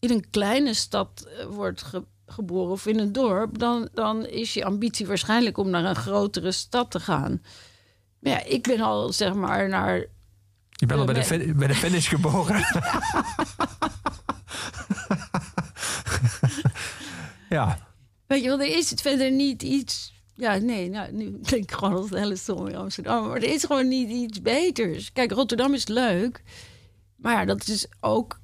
in 0.00 0.10
een 0.10 0.30
kleine 0.30 0.74
stad 0.74 1.26
eh, 1.38 1.44
wordt 1.46 1.82
ge- 1.82 2.04
geboren 2.26 2.72
of 2.72 2.86
in 2.86 2.98
een 2.98 3.12
dorp, 3.12 3.58
dan, 3.58 3.88
dan 3.92 4.26
is 4.26 4.54
je 4.54 4.64
ambitie 4.64 5.06
waarschijnlijk 5.06 5.58
om 5.58 5.70
naar 5.70 5.84
een 5.84 5.96
grotere 5.96 6.52
stad 6.52 6.90
te 6.90 7.00
gaan. 7.00 7.42
Maar 8.18 8.32
ja, 8.32 8.44
ik 8.44 8.62
ben 8.62 8.80
al 8.80 9.12
zeg 9.12 9.34
maar 9.34 9.68
naar. 9.68 9.96
Je 10.70 10.86
bent 10.86 11.00
al 11.00 11.06
bij 11.06 11.14
de, 11.14 11.24
fin- 11.24 11.56
bij 11.56 11.66
de 11.68 11.74
finish 11.74 12.08
geboren. 12.14 12.60
ja. 17.48 17.88
Weet 18.26 18.42
je 18.42 18.48
wel, 18.48 18.60
er 18.60 18.76
is 18.76 18.90
het 18.90 19.00
verder 19.00 19.30
niet 19.30 19.62
iets. 19.62 20.18
Ja, 20.34 20.54
nee, 20.56 20.90
nou, 20.90 21.12
nu 21.12 21.38
klink 21.42 21.62
ik 21.62 21.72
gewoon 21.72 21.96
als 21.96 22.10
een 22.10 22.18
hele 22.18 22.36
stom 22.36 22.66
in 22.68 22.76
Amsterdam. 22.76 23.26
Maar 23.26 23.36
er 23.36 23.42
is 23.52 23.64
gewoon 23.64 23.88
niet 23.88 24.08
iets 24.10 24.42
beters. 24.42 25.12
Kijk, 25.12 25.32
Rotterdam 25.32 25.74
is 25.74 25.86
leuk. 25.86 26.42
Maar 27.16 27.32
ja, 27.32 27.44
dat 27.44 27.68
is 27.68 27.86
ook. 28.00 28.40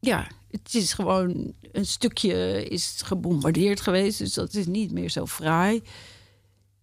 Ja, 0.00 0.26
het 0.50 0.74
is 0.74 0.92
gewoon 0.92 1.52
een 1.72 1.86
stukje 1.86 2.64
is 2.68 3.00
gebombardeerd 3.04 3.80
geweest. 3.80 4.18
Dus 4.18 4.34
dat 4.34 4.54
is 4.54 4.66
niet 4.66 4.92
meer 4.92 5.10
zo 5.10 5.26
fraai. 5.26 5.82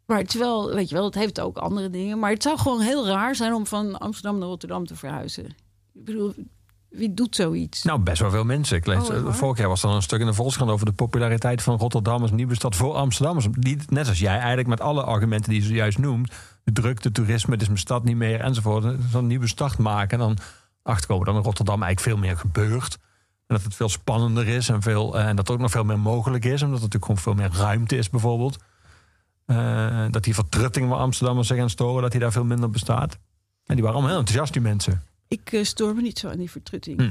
Maar 0.05 0.23
terwijl, 0.23 0.73
weet 0.73 0.89
je 0.89 0.95
wel, 0.95 1.05
het 1.05 1.15
heeft 1.15 1.39
ook 1.39 1.57
andere 1.57 1.89
dingen. 1.89 2.19
Maar 2.19 2.31
het 2.31 2.43
zou 2.43 2.57
gewoon 2.57 2.81
heel 2.81 3.07
raar 3.07 3.35
zijn 3.35 3.53
om 3.53 3.65
van 3.67 3.97
Amsterdam 3.97 4.39
naar 4.39 4.47
Rotterdam 4.47 4.85
te 4.85 4.95
verhuizen. 4.95 5.45
Ik 5.93 6.03
bedoel, 6.05 6.33
wie 6.89 7.13
doet 7.13 7.35
zoiets? 7.35 7.83
Nou, 7.83 7.99
best 7.99 8.21
wel 8.21 8.29
veel 8.29 8.43
mensen. 8.43 8.77
Ik 8.77 8.85
lees, 8.85 9.09
Oh, 9.09 9.21
waar? 9.21 9.35
vorig 9.35 9.57
jaar 9.57 9.67
was 9.67 9.83
er 9.83 9.89
een 9.89 10.01
stuk 10.01 10.19
in 10.19 10.25
de 10.25 10.33
Volkskrant 10.33 10.71
over 10.71 10.85
de 10.85 10.93
populariteit 10.93 11.61
van 11.61 11.77
Rotterdam 11.77 12.21
als 12.21 12.31
nieuwe 12.31 12.55
stad 12.55 12.75
voor 12.75 12.93
Amsterdammers. 12.93 13.47
Die, 13.51 13.77
net 13.87 14.07
als 14.07 14.19
jij 14.19 14.37
eigenlijk 14.37 14.67
met 14.67 14.81
alle 14.81 15.03
argumenten 15.03 15.51
die 15.51 15.61
je 15.61 15.67
zojuist 15.67 15.97
noemt. 15.97 16.31
De 16.63 16.71
drukte, 16.71 17.11
toerisme, 17.11 17.51
het 17.51 17.61
is 17.61 17.67
mijn 17.67 17.79
stad 17.79 18.03
niet 18.03 18.15
meer 18.15 18.39
enzovoort. 18.39 18.95
Zo'n 19.11 19.27
nieuwe 19.27 19.47
start 19.47 19.77
maken 19.77 20.19
en 20.19 20.25
dan 20.25 20.37
achterkomen 20.83 21.25
dat 21.25 21.35
in 21.35 21.41
Rotterdam 21.41 21.83
eigenlijk 21.83 22.15
veel 22.15 22.27
meer 22.27 22.37
gebeurt. 22.37 22.97
En 23.47 23.55
dat 23.55 23.63
het 23.63 23.75
veel 23.75 23.89
spannender 23.89 24.47
is 24.47 24.69
en, 24.69 24.81
veel, 24.81 25.17
eh, 25.17 25.27
en 25.27 25.35
dat 25.35 25.47
er 25.47 25.53
ook 25.53 25.59
nog 25.59 25.71
veel 25.71 25.83
meer 25.83 25.99
mogelijk 25.99 26.45
is. 26.45 26.61
Omdat 26.61 26.77
er 26.77 26.89
natuurlijk 26.89 27.05
gewoon 27.05 27.17
veel 27.17 27.33
meer 27.33 27.51
ruimte 27.51 27.97
is 27.97 28.09
bijvoorbeeld. 28.09 28.57
Eh, 29.45 30.05
dat 30.11 30.23
die 30.23 30.33
vertrutting 30.33 30.89
waar 30.89 30.99
Amsterdammers 30.99 31.47
zich 31.47 31.59
aan 31.59 31.69
storen, 31.69 32.01
dat 32.01 32.11
die 32.11 32.19
daar 32.19 32.31
veel 32.31 32.43
minder 32.43 32.69
bestaat. 32.69 33.17
En 33.65 33.75
die 33.75 33.83
waren 33.83 33.91
allemaal 33.91 34.09
heel 34.09 34.19
enthousiast, 34.19 34.53
die 34.53 34.61
mensen. 34.61 35.03
Ik 35.27 35.51
eh, 35.51 35.63
stoor 35.63 35.95
me 35.95 36.01
niet 36.01 36.19
zo 36.19 36.29
aan 36.29 36.37
die 36.37 36.51
vertrutting. 36.51 36.99
Hm. 36.99 37.09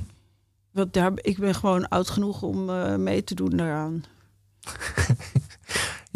Want 0.73 0.93
daar, 0.93 1.13
ik 1.15 1.39
ben 1.39 1.55
gewoon 1.55 1.89
oud 1.89 2.11
genoeg 2.11 2.43
om 2.43 2.65
mee 3.03 3.25
te 3.25 3.35
doen 3.35 3.51
daaraan. 3.51 4.05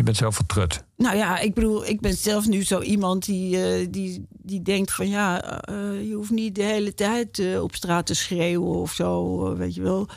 Je 0.00 0.06
bent 0.06 0.18
zelf 0.18 0.34
vertrut. 0.34 0.84
Nou 0.96 1.16
ja, 1.16 1.38
ik 1.38 1.54
bedoel, 1.54 1.86
ik 1.86 2.00
ben 2.00 2.14
zelf 2.14 2.46
nu 2.46 2.64
zo 2.64 2.80
iemand 2.80 3.24
die, 3.24 3.64
eh, 3.64 3.86
die, 3.90 4.26
die 4.30 4.62
denkt 4.62 4.92
van 4.92 5.08
ja, 5.08 5.42
eh, 5.60 6.08
je 6.08 6.14
hoeft 6.14 6.30
niet 6.30 6.54
de 6.54 6.62
hele 6.62 6.94
tijd 6.94 7.38
eh, 7.38 7.62
op 7.62 7.74
straat 7.74 8.06
te 8.06 8.14
schreeuwen 8.14 8.74
of 8.74 8.92
zo, 8.92 9.46
eh, 9.46 9.58
weet 9.58 9.74
je 9.74 9.82
wel. 9.82 10.08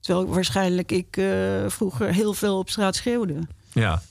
Terwijl 0.00 0.26
ik 0.26 0.32
waarschijnlijk 0.32 0.92
ik 0.92 1.16
eh, 1.16 1.68
vroeger 1.68 2.12
heel 2.12 2.34
veel 2.34 2.58
op 2.58 2.68
straat 2.70 2.94
schreeuwde. 2.94 3.40
Ja. 3.72 4.02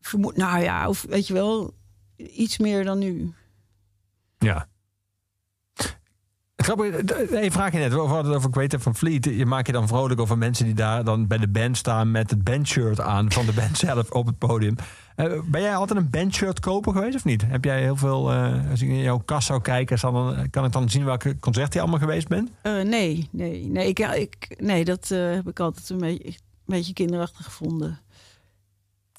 Vermoed, 0.00 0.36
nou 0.36 0.62
ja, 0.62 0.88
of 0.88 1.02
weet 1.08 1.26
je 1.26 1.32
wel, 1.32 1.74
iets 2.16 2.58
meer 2.58 2.84
dan 2.84 2.98
nu. 2.98 3.32
Ja. 4.38 4.68
Grappig, 6.62 6.94
een 7.30 7.52
vraag 7.52 7.72
je 7.72 7.78
net. 7.78 7.92
We 7.92 7.98
hadden 7.98 8.26
het 8.26 8.34
over 8.34 8.52
Greater 8.52 8.80
van 8.80 8.96
Fleet. 8.96 9.24
Je 9.24 9.46
maakt 9.46 9.66
je 9.66 9.72
dan 9.72 9.88
vrolijk 9.88 10.20
over 10.20 10.38
mensen 10.38 10.64
die 10.64 10.74
daar 10.74 11.04
dan 11.04 11.26
bij 11.26 11.38
de 11.38 11.48
band 11.48 11.76
staan 11.76 12.10
met 12.10 12.30
het 12.30 12.44
bandshirt 12.44 13.00
aan 13.00 13.32
van 13.32 13.46
de 13.46 13.52
band 13.52 13.78
zelf 13.86 14.10
op 14.10 14.26
het 14.26 14.38
podium. 14.38 14.76
Eh, 15.16 15.40
ben 15.44 15.60
jij 15.60 15.76
altijd 15.76 15.98
een 15.98 16.10
bandshirt 16.10 16.60
koper 16.60 16.92
geweest 16.92 17.14
of 17.14 17.24
niet? 17.24 17.42
Heb 17.46 17.64
jij 17.64 17.80
heel 17.80 17.96
veel, 17.96 18.32
eh, 18.32 18.70
als 18.70 18.82
ik 18.82 18.88
in 18.88 18.98
jouw 18.98 19.18
kast 19.18 19.46
zou 19.46 19.60
kijken, 19.60 19.98
dan, 20.00 20.50
kan 20.50 20.64
ik 20.64 20.72
dan 20.72 20.90
zien 20.90 21.04
welke 21.04 21.38
concert 21.38 21.72
je 21.72 21.80
allemaal 21.80 21.98
geweest 21.98 22.28
bent? 22.28 22.50
Eh, 22.62 22.80
nee, 22.80 23.28
nee, 23.30 23.66
nee, 23.66 23.88
ik, 23.88 23.98
ik, 23.98 24.56
nee, 24.58 24.84
dat 24.84 25.10
eh, 25.10 25.30
heb 25.32 25.48
ik 25.48 25.60
altijd 25.60 25.90
een 25.90 25.98
beetje, 25.98 26.28
een 26.28 26.34
beetje 26.64 26.92
kinderachtig 26.92 27.44
gevonden. 27.44 28.00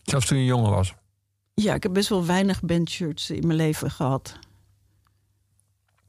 Zelfs 0.03 0.25
toen 0.25 0.37
je 0.37 0.45
jonger 0.45 0.71
was. 0.71 0.93
Ja, 1.53 1.73
ik 1.73 1.83
heb 1.83 1.93
best 1.93 2.09
wel 2.09 2.25
weinig 2.25 2.61
bandshirts 2.61 3.29
in 3.29 3.47
mijn 3.47 3.57
leven 3.57 3.91
gehad. 3.91 4.39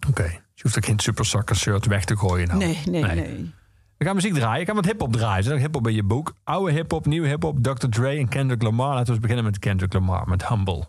Oké. 0.09 0.44
Je 0.55 0.63
hoeft 0.63 0.77
ook 0.77 0.85
geen 0.85 0.99
super 0.99 1.27
sucker 1.27 1.57
shirt 1.57 1.87
weg 1.87 2.05
te 2.05 2.17
gooien. 2.17 2.47
Nou. 2.47 2.59
Nee, 2.59 2.79
nee, 2.91 3.03
Nee. 3.03 3.15
nee. 3.15 3.53
We 3.99 4.05
gaan 4.05 4.15
muziek 4.15 4.35
draaien. 4.35 4.61
Ik 4.61 4.67
ga 4.69 4.75
wat 4.75 4.85
hip-hop 4.85 5.13
draaien. 5.13 5.37
Er 5.37 5.43
zit 5.43 5.53
ook 5.53 5.59
hip-hop 5.59 5.87
in 5.89 5.95
je 5.95 6.03
boek. 6.03 6.35
Oude 6.45 6.73
hip-hop, 6.73 7.07
nieuwe 7.07 7.29
hip-hop, 7.29 7.63
Dr. 7.63 7.89
Dre 7.89 8.17
en 8.19 8.29
Kendrick 8.29 8.63
Lamar. 8.63 8.89
Laten 8.89 9.05
we 9.07 9.11
eens 9.11 9.21
beginnen 9.21 9.45
met 9.45 9.59
Kendrick 9.59 9.93
Lamar, 9.93 10.29
met 10.29 10.49
Humble. 10.49 10.85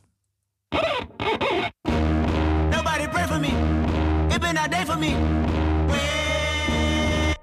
Nobody 2.69 3.07
pray 3.11 3.25
for 3.27 3.39
me. 3.39 3.47
It 4.33 4.39
been 4.41 4.57
a 4.57 4.67
day 4.67 4.85
for 4.85 4.97
me. 4.97 5.13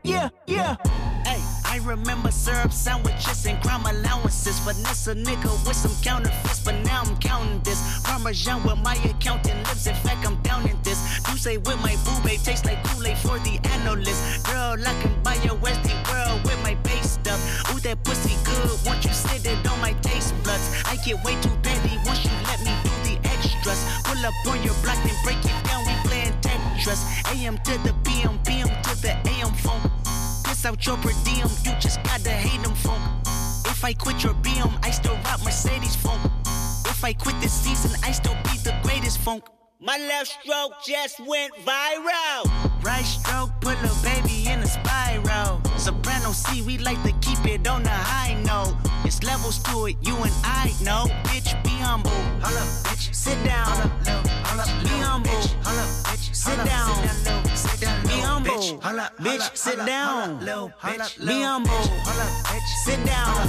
Yeah, 0.02 0.28
yeah. 0.44 0.76
Remember 1.84 2.30
syrup 2.30 2.72
sandwiches 2.72 3.44
and 3.44 3.60
crime 3.62 3.84
allowances. 3.84 4.58
Finesse 4.60 5.08
a 5.08 5.14
nigga 5.14 5.50
with 5.66 5.76
some 5.76 5.94
counterfeits, 6.02 6.60
but 6.60 6.76
now 6.84 7.02
I'm 7.04 7.16
counting 7.18 7.60
this. 7.60 8.00
Parmesan 8.02 8.62
with 8.62 8.78
my 8.78 8.94
accountant 9.04 9.58
lips. 9.66 9.86
In 9.86 9.94
fact, 9.96 10.26
I'm 10.26 10.40
down 10.42 10.68
in 10.68 10.76
this. 10.82 10.98
You 11.28 11.36
say 11.36 11.56
with 11.58 11.80
my 11.82 11.96
boo 12.04 12.16
babe 12.24 12.40
tastes 12.40 12.64
like 12.64 12.82
Kool-Aid 12.84 13.18
for 13.18 13.38
the 13.40 13.58
analyst. 13.70 14.44
Girl, 14.46 14.76
I 14.78 14.94
can 15.02 15.22
buy 15.22 15.34
your 15.42 15.56
Westie 15.56 15.96
world 16.08 16.42
with 16.44 16.62
my 16.62 16.74
base 16.86 17.12
stuff. 17.12 17.40
Ooh, 17.74 17.80
that 17.80 18.02
pussy 18.04 18.36
good. 18.44 18.70
Once 18.86 19.04
you 19.04 19.12
sit 19.12 19.44
it 19.44 19.66
on 19.68 19.80
my 19.80 19.92
taste 20.00 20.34
buds, 20.44 20.82
I 20.86 20.96
get 21.04 21.22
way 21.24 21.34
too 21.42 21.56
petty 21.62 21.98
once 22.06 22.24
you 22.24 22.30
let 22.46 22.60
me 22.60 22.72
do 22.84 22.90
the 23.04 23.28
extras. 23.28 23.84
Pull 24.04 24.24
up 24.24 24.34
on 24.46 24.62
your 24.62 24.74
block 24.82 24.98
and 25.04 25.18
break 25.24 25.44
it 25.44 25.64
down. 25.64 25.84
We 25.84 25.94
playing 26.08 26.32
Tetris. 26.40 27.02
AM 27.34 27.58
to 27.58 27.76
the 27.82 27.92
PM, 28.04 28.38
PM 28.44 28.68
to 28.68 29.02
the 29.02 29.12
AM 29.28 29.52
phone. 29.54 29.91
Piss 30.52 30.66
out 30.66 30.84
your 30.84 30.98
per 30.98 31.12
diem, 31.24 31.48
you 31.64 31.72
just 31.80 32.02
gotta 32.02 32.28
hate 32.28 32.62
them 32.62 32.74
funk. 32.74 33.02
If 33.72 33.82
I 33.86 33.94
quit 33.94 34.22
your 34.22 34.34
BM, 34.34 34.70
I 34.84 34.90
still 34.90 35.14
rock 35.24 35.42
Mercedes 35.42 35.96
funk. 35.96 36.20
If 36.84 37.02
I 37.02 37.14
quit 37.14 37.40
this 37.40 37.54
season, 37.54 37.98
I 38.04 38.12
still 38.12 38.36
be 38.44 38.58
the 38.58 38.78
greatest 38.82 39.16
funk. 39.16 39.44
My 39.84 39.98
left 39.98 40.28
stroke 40.28 40.74
just 40.86 41.18
went 41.18 41.52
viral. 41.66 42.46
Right 42.84 43.04
stroke 43.04 43.50
put 43.60 43.74
a 43.82 43.92
baby 44.04 44.46
in 44.48 44.60
a 44.60 44.66
spiral. 44.66 45.60
Soprano 45.76 46.30
C, 46.30 46.62
we 46.62 46.78
like 46.78 47.02
to 47.02 47.10
keep 47.20 47.44
it 47.46 47.66
on 47.66 47.82
the 47.82 47.90
high 47.90 48.40
note. 48.44 48.76
It's 49.04 49.24
levels 49.24 49.58
to 49.64 49.86
it, 49.86 49.96
you 50.00 50.14
and 50.14 50.32
I 50.44 50.72
know. 50.84 51.06
Bitch, 51.24 51.60
be 51.64 51.70
humble. 51.82 52.10
Holla, 52.40 52.60
bitch. 52.86 53.12
Sit 53.12 53.42
down. 53.42 53.66
Hold 53.66 54.60
up, 54.60 54.68
Be 54.84 54.90
humble. 55.02 55.32
Hold 55.32 55.78
up, 55.80 55.88
bitch. 56.06 56.32
Sit 56.32 56.64
down. 56.64 57.02
Be 58.04 58.20
humble. 58.20 58.52
Bitch, 59.18 59.56
sit 59.56 59.78
down. 59.84 60.38
Be 60.38 60.44
humble. 60.46 60.70
Hold 60.78 60.94
up, 60.94 62.30
bitch. 62.46 62.68
Sit 62.84 63.04
down. 63.04 63.48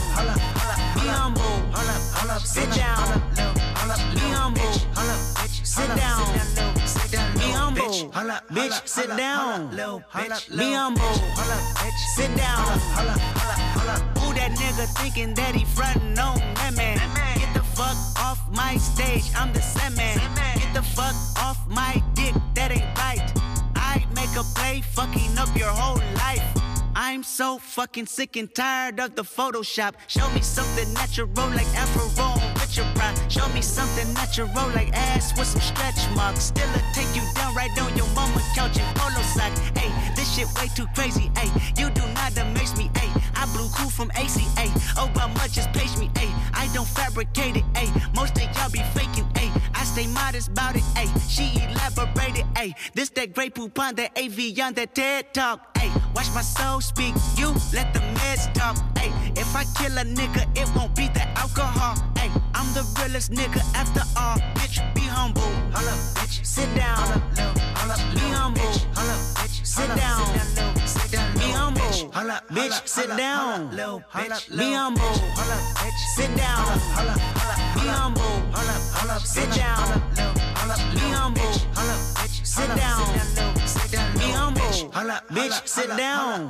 Be 0.95 1.05
humble. 1.05 1.59
Sit 2.43 2.71
down. 2.73 3.72
Be 3.83 4.19
humble. 4.31 4.71
Sit 5.63 5.87
down. 5.95 6.23
Be 7.33 7.51
humble. 7.51 7.83
Bitch, 8.49 8.87
sit 8.87 9.09
down. 9.09 9.69
Be 9.69 10.73
humble. 10.73 11.13
Sit 12.15 12.33
down. 12.37 12.79
Who 14.19 14.33
that 14.35 14.51
nigga 14.51 14.87
thinking 15.01 15.33
that 15.33 15.53
he 15.53 15.65
frontin' 15.65 16.17
on 16.17 16.37
that 16.55 16.73
man? 16.77 16.97
Get 17.37 17.53
the 17.53 17.61
fuck 17.61 17.97
off 18.17 18.39
my 18.55 18.77
stage, 18.77 19.29
I'm 19.35 19.51
the 19.51 19.61
Sandman. 19.61 20.17
Get 20.55 20.73
the 20.73 20.81
fuck 20.81 21.15
off 21.37 21.59
my 21.67 22.01
dick, 22.13 22.33
that 22.53 22.71
ain't 22.71 22.97
right. 22.97 23.33
I 23.75 24.05
make 24.15 24.33
a 24.37 24.43
play, 24.55 24.79
fucking 24.79 25.37
up 25.37 25.53
your 25.57 25.67
whole 25.69 26.01
life. 26.15 26.41
I'm 26.95 27.23
so 27.23 27.57
fucking 27.57 28.05
sick 28.05 28.37
and 28.37 28.53
tired 28.53 28.99
of 29.01 29.15
the 29.15 29.23
Photoshop. 29.23 29.95
Show 30.07 30.29
me 30.31 30.41
something 30.41 30.93
natural 30.93 31.27
like 31.49 31.67
Afro 31.75 32.07
Show 32.73 33.47
me 33.49 33.61
something 33.61 34.11
natural 34.15 34.47
like 34.73 34.89
ass 34.93 35.37
with 35.37 35.45
some 35.45 35.61
stretch 35.61 36.09
marks. 36.15 36.45
Still 36.45 36.67
a 36.73 36.81
take 36.91 37.15
you 37.15 37.21
down 37.35 37.53
right 37.53 37.69
on 37.79 37.95
your 37.95 38.07
mama 38.15 38.41
couch 38.55 38.77
in 38.77 38.85
polo 38.95 39.21
sock. 39.21 39.53
Hey, 39.77 39.93
this 40.15 40.33
shit 40.33 40.47
way 40.55 40.67
too 40.75 40.87
crazy. 40.95 41.29
Hey, 41.37 41.51
you 41.77 41.91
do 41.91 42.01
not 42.15 42.35
amaze 42.35 42.75
me. 42.75 42.89
Hey, 42.95 43.09
I 43.35 43.45
blew 43.53 43.67
cool 43.69 43.89
from 43.89 44.11
ACA. 44.11 44.67
Obama 44.95 45.51
just 45.51 45.71
page 45.73 45.95
me. 45.97 46.09
Hey, 46.17 46.31
I 46.53 46.69
don't 46.73 46.87
fabricate 46.87 47.57
it. 47.57 47.63
Hey, 47.75 47.89
most 48.15 48.37
of 48.37 48.43
y'all 48.55 48.69
be 48.69 48.79
faking. 48.93 49.27
Hey, 49.35 49.51
I 49.73 49.83
stay 49.83 50.07
modest 50.07 50.49
about 50.49 50.75
it. 50.75 50.83
Hey, 50.95 51.07
she 51.27 51.45
elaborated. 51.63 52.45
Hey, 52.55 52.73
this 52.93 53.09
that 53.11 53.33
great 53.33 53.55
poop 53.55 53.77
on 53.79 53.95
that 53.95 54.17
AV 54.17 54.57
on 54.59 54.73
that 54.73 54.95
TED 54.95 55.33
talk. 55.33 55.77
Hey, 55.77 55.91
watch 56.15 56.27
my 56.33 56.41
soul 56.41 56.81
speak. 56.81 57.15
You 57.37 57.49
let 57.73 57.93
the 57.93 57.99
meds 58.17 58.53
talk. 58.53 58.77
Hey, 58.97 59.11
if 59.35 59.55
I 59.55 59.63
kill 59.77 59.97
a 59.97 60.03
nigga, 60.03 60.45
it 60.57 60.69
won't 60.75 60.95
be 60.95 61.07
the 61.07 61.27
alcohol. 61.37 61.95
Hey, 62.17 62.29
I'm 62.53 62.71
the 62.73 62.83
realest 62.99 63.31
nigga 63.31 63.61
after 63.75 64.03
all. 64.17 64.37
Bitch, 64.55 64.77
be 64.93 65.01
humble. 65.01 65.41
Holla, 65.73 65.95
bitch. 66.15 66.45
Sit 66.45 66.73
down. 66.75 67.22
Bitch, 72.53 72.87
sit 72.87 73.09
down. 73.17 73.69
Be 73.71 74.73
humble. 74.73 75.13
Sit 76.15 76.35
down. 76.37 76.79
Be 77.73 77.81
humble. 77.89 78.23
Sit 79.25 79.49
down. 79.55 80.01
Be 80.93 80.99
humble. 81.09 81.53
Sit 82.43 82.69
down. 82.75 83.01
Be 84.13 84.31
humble. 84.31 84.61
Bitch, 85.31 85.67
sit 85.67 85.97
down. 85.97 86.49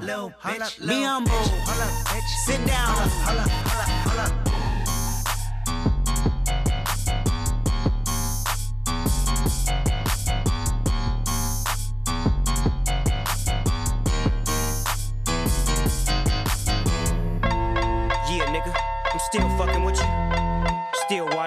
Be 0.86 1.04
humble. 1.04 1.46
Sit 2.46 2.66
down. 2.68 4.43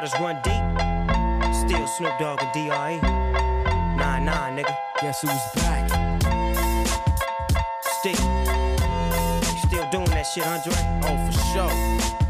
Waters 0.06 0.20
run 0.20 0.40
deep. 0.42 1.54
Still 1.54 1.86
Snoop 1.86 2.18
Dogg 2.18 2.42
and 2.42 2.52
D.R.E. 2.52 3.00
Nah, 3.96 4.18
nah, 4.18 4.50
nigga. 4.50 4.74
Guess 5.00 5.22
who's 5.22 5.30
back? 5.54 5.88
Still. 7.98 8.14
Still 9.66 9.90
doing 9.90 10.10
that 10.10 10.26
shit, 10.32 10.46
Andre? 10.46 10.74
Oh, 11.02 11.16
for 11.26 11.32
sure. 11.52 12.25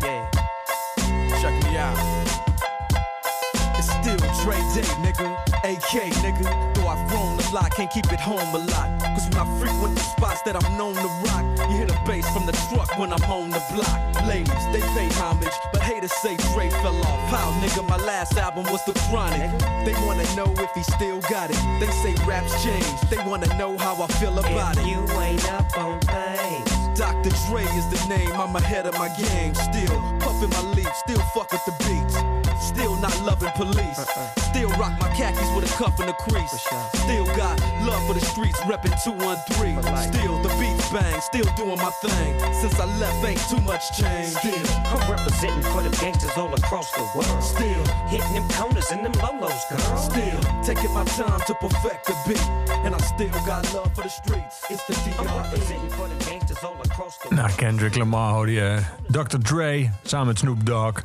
Dre 4.46 4.54
Day, 4.78 4.86
nigga. 5.02 5.34
AK, 5.64 6.14
nigga. 6.22 6.74
Though 6.74 6.86
I've 6.86 7.08
grown 7.10 7.36
a 7.36 7.50
lot, 7.52 7.72
can't 7.72 7.90
keep 7.90 8.06
it 8.12 8.20
home 8.20 8.54
a 8.54 8.58
lot. 8.58 9.02
Cause 9.02 9.28
when 9.30 9.38
I 9.38 9.58
frequent 9.58 9.96
the 9.96 10.02
spots 10.02 10.42
that 10.42 10.54
I'm 10.54 10.78
known 10.78 10.94
to 10.94 11.10
rock, 11.26 11.44
you 11.68 11.76
hear 11.78 11.86
the 11.86 11.98
bass 12.06 12.30
from 12.30 12.46
the 12.46 12.52
truck 12.70 12.96
when 12.96 13.12
I'm 13.12 13.24
on 13.24 13.50
the 13.50 13.60
block. 13.74 13.98
Ladies, 14.24 14.64
they 14.70 14.78
pay 14.94 15.08
homage, 15.18 15.50
but 15.72 15.82
haters 15.82 16.12
say 16.22 16.36
Dre 16.54 16.70
fell 16.70 16.94
off. 16.94 17.28
How, 17.28 17.50
nigga, 17.60 17.88
my 17.88 17.96
last 17.96 18.38
album 18.38 18.70
was 18.70 18.84
The 18.84 18.92
Chronic. 19.10 19.50
They 19.84 19.94
wanna 20.06 20.22
know 20.36 20.54
if 20.62 20.70
he 20.76 20.84
still 20.94 21.20
got 21.22 21.50
it. 21.50 21.58
They 21.80 21.90
say 21.90 22.14
raps 22.24 22.62
change. 22.62 22.86
They 23.10 23.18
wanna 23.26 23.50
know 23.58 23.76
how 23.78 24.00
I 24.00 24.06
feel 24.22 24.38
about 24.38 24.76
If 24.76 24.84
it. 24.84 24.86
you 24.86 25.02
ain't 25.22 25.44
up 25.54 25.76
on 25.76 25.98
things. 26.02 26.70
Dr. 26.96 27.30
Dre 27.48 27.64
is 27.74 27.86
the 27.90 28.00
name, 28.08 28.30
I'm 28.34 28.54
ahead 28.54 28.86
of 28.86 28.94
my 28.94 29.08
game. 29.18 29.56
Still 29.56 30.00
puffin' 30.20 30.50
my 30.50 30.62
leaf, 30.76 30.94
still 30.94 31.20
fuck 31.34 31.50
with 31.50 31.64
the 31.64 31.74
beats. 31.82 32.35
Still 32.76 32.96
not 32.96 33.16
loving 33.24 33.48
police. 33.56 33.98
Uh, 33.98 34.04
uh. 34.04 34.40
Still 34.52 34.68
rock 34.76 34.92
my 35.00 35.08
khakis 35.16 35.48
with 35.56 35.64
a 35.64 35.72
cuff 35.80 35.98
and 35.98 36.10
a 36.10 36.12
crease. 36.12 36.52
Still 36.92 37.24
got 37.32 37.56
love 37.88 38.06
for 38.06 38.12
the 38.12 38.20
streets, 38.20 38.60
reppin' 38.68 38.92
213. 39.02 39.80
Still 40.12 40.36
the 40.42 40.52
beats 40.60 40.92
bang, 40.92 41.20
still 41.22 41.48
doing 41.56 41.78
my 41.78 41.88
thing. 42.04 42.38
Since 42.52 42.78
I 42.78 42.84
left, 43.00 43.24
ain't 43.24 43.40
too 43.48 43.62
much 43.64 43.96
change. 43.96 44.28
Still, 44.36 44.66
I'm 44.92 45.10
representing 45.10 45.62
for 45.72 45.80
them 45.80 45.92
gangsters 45.92 46.36
all 46.36 46.52
across 46.52 46.92
the 46.92 47.04
world. 47.16 47.42
still, 47.42 47.82
Hitting 48.12 48.32
them 48.34 48.46
corners 48.50 48.90
and 48.92 49.02
them 49.02 49.12
lolos, 49.24 49.62
girl. 49.72 49.96
still 49.96 50.40
taking 50.62 50.92
my 50.92 51.04
time 51.16 51.40
to 51.46 51.54
perfect 51.54 52.04
the 52.06 52.14
beat. 52.28 52.46
And 52.84 52.94
I 52.94 52.98
still 52.98 53.32
got 53.48 53.72
love 53.72 53.94
for 53.94 54.02
the 54.02 54.10
streets. 54.10 54.60
It's 54.68 54.84
the 54.84 55.16
I'm 55.18 55.26
representing 55.42 55.90
for 55.96 56.08
them 56.08 56.18
gangsters 56.28 56.62
all 56.62 56.76
across 56.84 57.16
the 57.16 57.34
Nou. 57.34 57.48
Kendrick 57.56 57.96
Lamar 57.96 58.32
hoorde 58.32 58.52
je. 58.52 58.80
Dr. 59.08 59.38
Dre 59.38 59.90
samen 60.02 60.26
met 60.26 60.38
Snoop 60.38 60.66
Dogg 60.66 61.00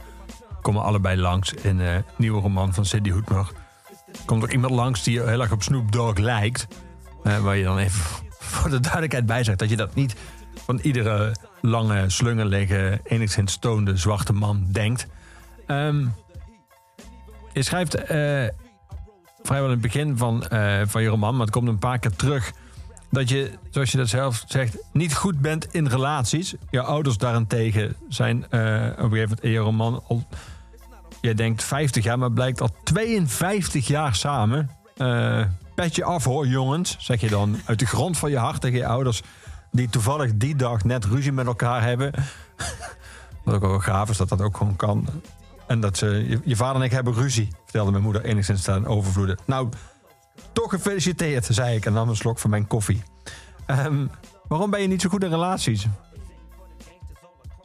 komen 0.62 0.84
allebei 0.84 1.18
langs 1.18 1.54
in 1.54 1.80
een 1.80 2.04
nieuwe 2.16 2.42
roman 2.42 2.74
van 2.74 2.86
Sidney 2.86 3.12
Hoetmer. 3.12 3.52
Komt 4.26 4.44
ook 4.44 4.52
iemand 4.52 4.74
langs 4.74 5.04
die 5.04 5.22
heel 5.22 5.42
erg 5.42 5.52
op 5.52 5.64
Snoop 5.64 5.92
Dogg 5.92 6.18
lijkt. 6.18 6.68
Eh, 7.24 7.38
waar 7.38 7.58
je 7.58 7.64
dan 7.64 7.78
even 7.78 8.02
voor 8.52 8.70
de 8.70 8.80
duidelijkheid 8.80 9.26
bij 9.26 9.44
zegt 9.44 9.60
dat 9.60 9.70
je 9.70 9.76
dat 9.76 9.96
niet 9.96 10.16
van 10.66 10.80
iedere 10.80 11.36
lange, 11.62 12.10
slungelige, 12.10 13.00
enigszins 13.04 13.52
stoonde 13.52 13.98
zwarte 13.98 14.34
man 14.34 14.66
denkt. 14.72 15.08
Ehm, 15.68 16.06
je 17.54 17.64
schrijft 17.64 17.96
eh, 17.96 18.48
vrijwel 19.42 19.66
in 19.66 19.72
het 19.72 19.82
begin 19.82 20.18
van, 20.18 20.48
eh, 20.48 20.82
van 20.86 21.02
je 21.02 21.08
roman, 21.08 21.32
maar 21.32 21.46
het 21.46 21.56
komt 21.56 21.68
een 21.68 21.80
paar 21.80 22.00
keer 22.00 22.16
terug 22.16 22.52
dat 23.12 23.30
je, 23.30 23.52
zoals 23.70 23.92
je 23.92 23.98
dat 23.98 24.08
zelf 24.08 24.44
zegt, 24.48 24.78
niet 24.94 25.16
goed 25.16 25.40
bent 25.40 25.74
in 25.74 25.88
relaties. 25.88 26.56
Je 26.70 26.82
ouders 26.82 27.18
daarentegen 27.18 27.96
zijn 28.10 28.46
eh, 28.50 28.60
op 28.60 28.64
een 28.64 29.10
gegeven 29.10 29.10
moment 29.10 29.40
je 29.42 29.58
roman 29.58 30.04
al... 30.08 30.24
Jij 31.22 31.34
denkt 31.34 31.64
50 31.64 32.04
jaar, 32.04 32.20
maar 32.20 32.32
blijkt 32.32 32.62
al 32.62 32.70
52 32.84 33.88
jaar 33.88 34.16
samen. 34.16 34.70
Eh 34.98 35.42
petje 35.76 36.04
af 36.04 36.24
hoor, 36.24 36.48
jongens, 36.48 36.96
zeg 37.00 37.22
je 37.22 37.30
dan 37.30 37.60
uit 37.66 37.80
de 37.80 37.86
grond 37.86 38.18
van 38.18 38.30
je 38.30 38.38
hart 38.38 38.62
tegen 38.62 38.78
je 38.78 38.86
ouders... 38.86 39.22
die 39.72 39.90
toevallig 39.90 40.32
die 40.36 40.56
dag 40.56 40.84
net 40.84 41.06
ruzie 41.06 41.32
met 41.32 41.46
elkaar 41.46 41.84
hebben. 41.84 42.12
Wat 43.44 43.56
ook 43.56 43.62
wel 43.62 43.80
gaaf 43.80 44.10
is 44.10 44.18
dat 44.18 44.30
dat 44.30 44.42
ook 44.42 44.58
gewoon 44.58 44.76
kan. 44.76 45.08
En 45.68 45.80
dat 45.80 45.98
ze, 45.98 46.40
je, 46.44 46.56
vader 46.56 46.76
en 46.76 46.82
ik 46.82 46.92
hebben 46.92 47.14
ruzie, 47.14 47.50
vertelde 47.64 47.92
mijn 47.92 48.04
moeder 48.04 48.24
enigszins 48.24 48.62
ten 48.62 48.86
overvloede. 48.86 49.38
Nou, 49.46 49.70
toch 50.52 50.70
gefeliciteerd, 50.70 51.46
zei 51.46 51.76
ik 51.76 51.86
en 51.86 51.94
nam 51.94 52.10
een 52.10 52.16
slok 52.16 52.40
van 52.40 52.50
mijn 52.50 52.68
koffie. 52.68 53.04
Ehm, 53.66 54.06
waarom 54.48 54.70
ben 54.70 54.82
je 54.82 54.88
niet 54.88 55.02
zo 55.02 55.10
goed 55.10 55.24
in 55.24 55.30
relaties? 55.30 55.86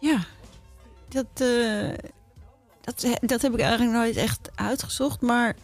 Ja, 0.00 0.18
dat, 1.08 1.26
eh, 1.34 1.88
dat, 2.80 3.06
dat 3.20 3.42
heb 3.42 3.52
ik 3.52 3.60
eigenlijk 3.60 3.92
nooit 3.92 4.16
echt 4.16 4.50
uitgezocht. 4.54 5.20
Maar 5.20 5.56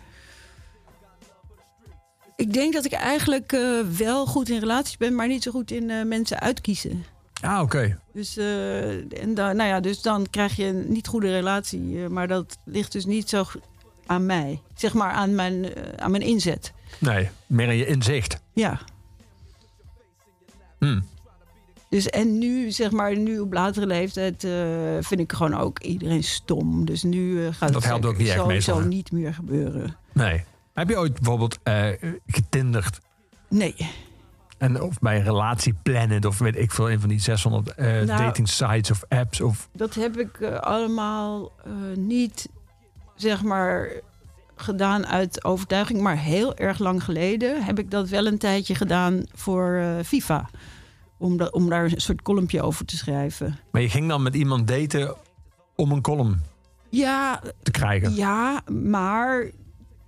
ik 2.36 2.52
denk 2.52 2.72
dat 2.72 2.84
ik 2.84 2.92
eigenlijk 2.92 3.52
eh, 3.52 3.80
wel 3.80 4.26
goed 4.26 4.48
in 4.48 4.58
relaties 4.58 4.96
ben, 4.96 5.14
maar 5.14 5.28
niet 5.28 5.42
zo 5.42 5.50
goed 5.50 5.70
in 5.70 5.90
eh, 5.90 6.04
mensen 6.04 6.40
uitkiezen. 6.40 7.04
Ah, 7.40 7.60
oké. 7.60 7.98
Dus, 8.12 8.36
en 8.36 9.34
dan, 9.34 9.56
nou 9.56 9.68
ja, 9.68 9.80
dus 9.80 10.02
dan 10.02 10.26
krijg 10.30 10.56
je 10.56 10.64
een 10.64 10.92
niet 10.92 11.06
goede 11.06 11.30
relatie. 11.30 12.08
maar 12.08 12.28
dat 12.28 12.58
ligt 12.64 12.92
dus 12.92 13.04
niet 13.04 13.28
zo 13.28 13.44
aan 14.06 14.26
mij. 14.26 14.60
Zeg 14.74 14.94
maar 14.94 15.10
aan 15.10 15.34
mijn, 15.34 15.72
aan 15.96 16.10
mijn 16.10 16.22
inzet. 16.22 16.72
Nee, 16.98 17.28
meer 17.46 17.68
in 17.68 17.76
je 17.76 17.86
inzicht. 17.86 18.40
Ja. 18.52 18.80
Hmm. 20.78 21.04
Dus 21.92 22.10
en 22.10 22.38
nu, 22.38 22.70
zeg 22.70 22.90
maar, 22.90 23.16
nu 23.16 23.40
op 23.40 23.52
latere 23.52 23.86
leeftijd 23.86 24.44
eh, 24.44 24.52
vind 25.00 25.20
ik 25.20 25.32
gewoon 25.32 25.54
ook 25.54 25.78
iedereen 25.78 26.24
stom. 26.24 26.84
Dus 26.84 27.02
nu 27.02 27.46
eh, 27.46 27.54
gaat 27.54 27.72
Dat 27.72 27.84
het 27.84 28.06
ook 28.06 28.20
sowieso 28.20 28.80
niet 28.80 29.12
meer 29.12 29.34
gebeuren. 29.34 29.96
Nee. 30.12 30.44
Heb 30.74 30.88
je 30.88 30.96
ooit 30.96 31.14
bijvoorbeeld 31.14 31.58
eh 31.62 31.88
getinderd? 32.26 33.00
Nee. 33.48 33.74
En 34.58 34.82
of 34.82 34.98
bij 34.98 35.16
een 35.16 35.24
relatie 35.24 35.74
plannen 35.82 36.24
of 36.24 36.38
weet 36.38 36.56
ik 36.56 36.72
veel, 36.72 36.90
een 36.90 37.00
van 37.00 37.08
die 37.08 37.20
600 37.20 37.74
eh, 37.74 37.86
Nou- 37.86 38.06
dating 38.06 38.48
sites 38.48 38.90
of 38.90 39.04
apps 39.08 39.40
of... 39.40 39.68
Dat 39.72 39.94
heb 39.94 40.18
ik 40.18 40.42
allemaal 40.42 41.52
niet, 41.94 42.48
zeg 43.14 43.42
maar, 43.42 43.90
gedaan 44.56 45.06
uit 45.06 45.44
overtuiging. 45.44 46.00
Maar 46.00 46.18
heel 46.18 46.56
erg 46.56 46.78
lang 46.78 47.04
geleden 47.04 47.64
heb 47.64 47.78
ik 47.78 47.90
dat 47.90 48.08
wel 48.08 48.26
een 48.26 48.38
tijdje 48.38 48.74
gedaan 48.74 49.22
voor 49.34 49.74
eh, 49.74 50.04
FIFA. 50.04 50.50
Om, 51.18 51.40
om 51.40 51.68
daar 51.68 51.84
een 51.84 52.00
soort 52.00 52.22
kolompje 52.22 52.62
over 52.62 52.84
te 52.84 52.96
schrijven. 52.96 53.58
Maar 53.70 53.82
je 53.82 53.88
ging 53.88 54.08
dan 54.08 54.22
met 54.22 54.34
iemand 54.34 54.68
daten 54.68 55.14
om 55.76 55.92
een 55.92 56.02
column 56.02 56.42
Ja, 56.88 57.40
te 57.62 57.70
krijgen. 57.70 58.14
Ja, 58.14 58.62
maar 58.70 59.50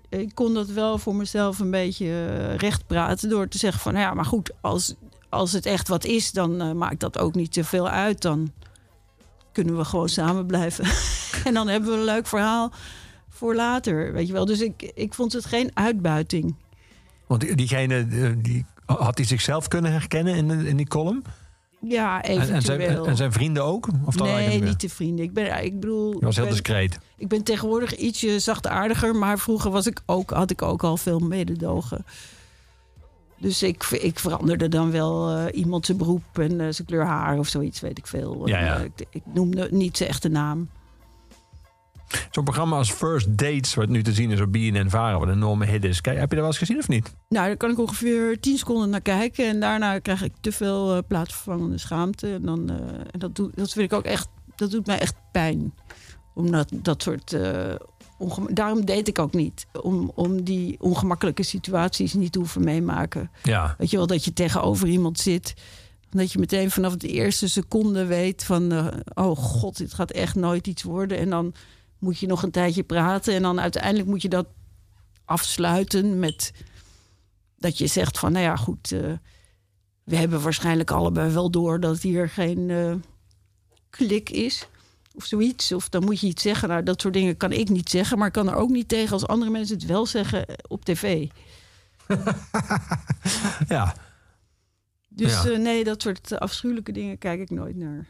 ik 0.09 0.35
kon 0.35 0.55
dat 0.55 0.69
wel 0.69 0.99
voor 0.99 1.15
mezelf 1.15 1.59
een 1.59 1.71
beetje 1.71 2.07
eh, 2.07 2.57
recht 2.57 2.87
praten 2.87 3.29
door 3.29 3.49
te 3.49 3.59
zeggen 3.59 3.81
van, 3.81 3.93
nou 3.93 4.05
ja, 4.05 4.15
maar 4.15 4.25
goed, 4.25 4.53
als, 4.61 4.95
als 5.29 5.53
het 5.53 5.67
echt 5.67 5.89
wat 5.89 6.05
is, 6.05 6.33
dan 6.33 6.61
eh, 6.61 6.73
maakt 6.73 7.01
dat 7.01 7.19
ook 7.19 7.35
niet 7.35 7.53
te 7.53 7.65
veel 7.65 7.89
uit. 7.89 8.23
Dan 8.23 8.53
kunnen 9.53 9.77
we 9.77 9.85
gewoon 9.85 10.09
samen 10.09 10.47
blijven. 10.47 10.85
en 11.47 11.55
dan 11.55 11.69
hebben 11.69 11.91
we 11.91 11.97
een 11.97 12.05
leuk 12.05 12.27
verhaal 12.27 12.73
voor 13.35 13.55
later, 13.55 14.13
weet 14.13 14.27
je 14.27 14.33
wel. 14.33 14.45
Dus 14.45 14.61
ik, 14.61 14.93
ik 14.95 15.15
vond 15.15 15.33
het 15.33 15.45
geen 15.45 15.71
uitbuiting. 15.75 16.55
Want 17.27 17.41
die- 17.41 17.55
diegene, 17.55 18.07
eh, 18.11 18.31
die, 18.37 18.65
had 18.87 19.17
hij 19.17 19.27
zichzelf 19.27 19.69
kunnen 19.69 19.93
herkennen 19.93 20.35
in, 20.35 20.51
in 20.51 20.77
die 20.77 20.89
column? 20.89 21.25
Ja, 21.81 22.23
En, 22.23 22.39
en, 22.39 22.47
zijn, 22.63 22.81
eventueel. 22.81 23.07
en 23.07 23.17
zijn 23.17 23.33
vrienden 23.33 23.65
ook? 23.65 23.89
Of 24.05 24.17
nee, 24.19 24.63
niet 24.63 24.81
de 24.81 24.89
vrienden. 24.89 25.25
Ik 25.25 25.33
ben, 25.33 25.65
ik 25.65 25.81
bedoel, 25.81 26.13
Je 26.13 26.19
was 26.21 26.29
ik 26.29 26.35
heel 26.35 26.45
ben- 26.45 26.53
discreet. 26.53 26.99
Ik 27.17 27.29
ben 27.29 27.43
tegenwoordig 27.43 27.97
ietsje 27.97 28.39
zachtaardiger, 28.39 29.15
maar 29.17 29.39
vroeger 29.39 29.71
was 29.71 29.87
ik 29.87 30.01
ook, 30.07 30.31
had 30.31 30.51
ik 30.51 30.63
ook 30.63 30.83
al 30.85 30.97
veel 30.97 31.19
mededogen. 31.19 32.05
Dus 33.39 33.63
ik, 33.63 33.85
ik 33.91 34.19
veranderde 34.19 34.69
dan 34.69 34.91
wel 34.91 35.31
eh, 35.37 35.59
iemand 35.59 35.87
zijn 35.87 35.99
beroep 35.99 36.23
en 36.39 36.61
eh, 36.61 36.67
zijn 36.71 36.87
kleur 36.87 37.05
haar 37.05 37.39
of 37.39 37.49
zoiets, 37.49 37.81
weet 37.81 37.99
ik 37.99 38.07
veel. 38.07 38.49
Ja, 38.49 38.77
En, 38.79 38.85
ik, 38.85 39.07
ik 39.11 39.23
noemde 39.33 39.69
niet 39.71 39.97
zijn 39.97 40.09
echte 40.09 40.29
naam. 40.29 40.69
Zo'n 42.31 42.45
programma 42.45 42.77
als 42.77 42.93
First 42.93 43.39
Dates, 43.39 43.75
wat 43.75 43.89
nu 43.89 44.03
te 44.03 44.13
zien 44.13 44.31
is 44.31 44.41
op 44.41 44.53
BNN 44.53 44.89
Vara, 44.91 45.19
wat 45.19 45.29
een 45.29 45.35
enorme 45.35 45.67
hit 45.67 45.85
is. 45.85 46.01
Kijk, 46.01 46.19
heb 46.19 46.29
je 46.31 46.37
dat 46.37 46.39
wel 46.45 46.47
eens 46.47 46.59
gezien 46.59 46.79
of 46.79 46.89
niet? 46.89 47.15
Nou, 47.29 47.47
daar 47.47 47.57
kan 47.57 47.71
ik 47.71 47.79
ongeveer 47.79 48.41
10 48.41 48.59
seconden 48.59 48.91
naar 48.91 49.01
kijken. 49.01 49.49
En 49.49 49.61
daarna 49.61 49.99
krijg 49.99 50.23
ik 50.23 50.33
te 50.41 50.53
veel 50.53 50.97
eh, 50.97 51.03
plaatsvervangende 51.09 51.79
schaamte. 51.79 52.33
En, 52.33 52.43
dan, 52.43 52.71
eh, 52.71 52.77
en 53.11 53.19
dat, 53.19 53.35
doet, 53.37 53.57
dat 53.57 53.73
vind 53.73 53.93
ik 53.93 53.99
ook 53.99 54.05
echt, 54.05 54.29
dat 54.57 54.71
doet 54.71 54.87
mij 54.87 54.99
echt 54.99 55.15
pijn. 55.33 55.75
Omdat 56.35 56.69
dat 56.73 57.03
soort. 57.03 57.33
eh, 57.33 57.75
Daarom 58.49 58.85
deed 58.85 59.09
ik 59.09 59.19
ook 59.19 59.33
niet. 59.33 59.67
Om, 59.83 60.13
om 60.15 60.43
die 60.43 60.77
ongemakkelijke 60.81 61.43
situaties 61.43 62.15
niet 62.15 62.33
te 62.33 62.39
hoeven 62.39 62.65
meemaken. 62.65 63.31
Ja. 63.43 63.75
Weet 63.79 63.91
je 63.91 63.97
wel, 63.97 64.07
dat 64.07 64.25
je 64.25 64.33
tegenover 64.33 64.89
iemand 64.89 65.19
zit. 65.19 65.55
Dat 66.11 66.33
je 66.33 66.39
meteen 66.39 66.71
vanaf 66.71 66.97
de 66.97 67.09
eerste 67.09 67.49
seconde 67.49 68.05
weet 68.07 68.45
van... 68.45 68.91
oh 69.15 69.37
god, 69.37 69.77
dit 69.77 69.95
gaat 69.95 70.11
echt 70.11 70.35
nooit 70.35 70.67
iets 70.67 70.83
worden. 70.83 71.19
En 71.19 71.31
dan 71.31 71.55
moet 72.05 72.19
je 72.19 72.27
nog 72.27 72.43
een 72.43 72.51
tijdje 72.51 72.83
praten. 72.83 73.35
En 73.35 73.43
dan 73.43 73.61
uiteindelijk 73.61 74.09
moet 74.09 74.23
je 74.23 74.29
dat 74.29 74.47
afsluiten 75.25 76.19
met... 76.19 76.53
dat 77.59 77.79
je 77.79 77.87
zegt 77.87 78.19
van, 78.19 78.33
nou 78.33 78.45
ja, 78.45 78.57
goed... 78.57 78.93
eh, 78.93 79.13
we 80.05 80.17
hebben 80.17 80.43
waarschijnlijk 80.43 80.91
allebei 80.91 81.33
wel 81.33 81.51
door 81.51 81.81
dat 81.81 82.01
hier 82.01 82.29
geen 82.29 82.71
eh, 82.71 82.95
klik 83.91 84.31
is. 84.31 84.69
Of 85.15 85.25
zoiets. 85.25 85.73
Of 85.73 85.89
dan 85.89 86.05
moet 86.05 86.21
je 86.21 86.27
iets 86.27 86.43
zeggen. 86.43 86.69
Nou, 86.69 86.83
dat 86.83 87.01
soort 87.01 87.15
dingen 87.15 87.37
kan 87.37 87.53
ik 87.53 87.69
niet 87.69 87.91
zeggen. 87.91 88.19
Maar 88.19 88.27
ik 88.27 88.33
kan 88.33 88.49
er 88.49 88.55
ook 88.57 88.71
niet 88.71 88.89
tegen 88.89 89.13
als 89.13 89.27
andere 89.27 89.51
mensen 89.51 89.77
het 89.77 89.87
wel 89.87 90.07
zeggen 90.07 90.45
op 90.69 90.85
tv. 90.85 91.29
Ja. 93.69 93.97
Dus 95.09 95.43
Ja. 95.43 95.51
eh, 95.51 95.59
nee, 95.59 95.85
dat 95.85 96.03
soort 96.03 96.39
afschuwelijke 96.39 96.93
dingen 96.93 97.19
kijk 97.19 97.41
ik 97.41 97.51
nooit 97.51 97.77
naar. 97.77 98.07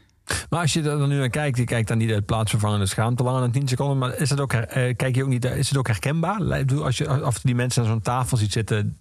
Maar 0.49 0.61
als 0.61 0.73
je 0.73 0.79
er 0.79 0.97
dan 0.97 1.09
nu 1.09 1.17
naar 1.17 1.29
kijkt, 1.29 1.57
je 1.57 1.63
kijkt 1.63 1.87
dan 1.87 1.97
niet 1.97 2.11
uit 2.11 2.25
plaatsvervangende 2.25 2.85
schaamte 2.85 3.23
langer 3.23 3.41
dan 3.41 3.51
10 3.51 3.67
seconden. 3.67 3.97
Maar 3.97 4.17
is 4.17 4.29
het 4.29 4.39
ook, 4.39 4.53
eh, 4.53 4.95
kijk 4.95 5.15
je 5.15 5.23
ook 5.23 5.29
niet, 5.29 5.45
is 5.45 5.69
het 5.69 5.77
ook 5.77 5.87
herkenbaar? 5.87 6.65
Als 6.81 6.97
je 6.97 7.07
af 7.07 7.39
die 7.39 7.55
mensen 7.55 7.83
aan 7.83 7.89
zo'n 7.89 8.01
tafel 8.01 8.37
ziet 8.37 8.51
zitten, 8.51 8.97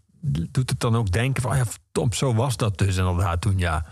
doet 0.51 0.70
het 0.70 0.81
dan 0.81 0.97
ook 0.97 1.12
denken 1.12 1.43
van, 1.43 1.51
oh 1.51 1.57
ja, 1.57 1.66
verdomd, 1.66 2.16
zo 2.16 2.35
was 2.35 2.57
dat 2.57 2.79
dus 2.79 2.97
inderdaad 2.97 3.41
toen, 3.41 3.59
ja. 3.59 3.87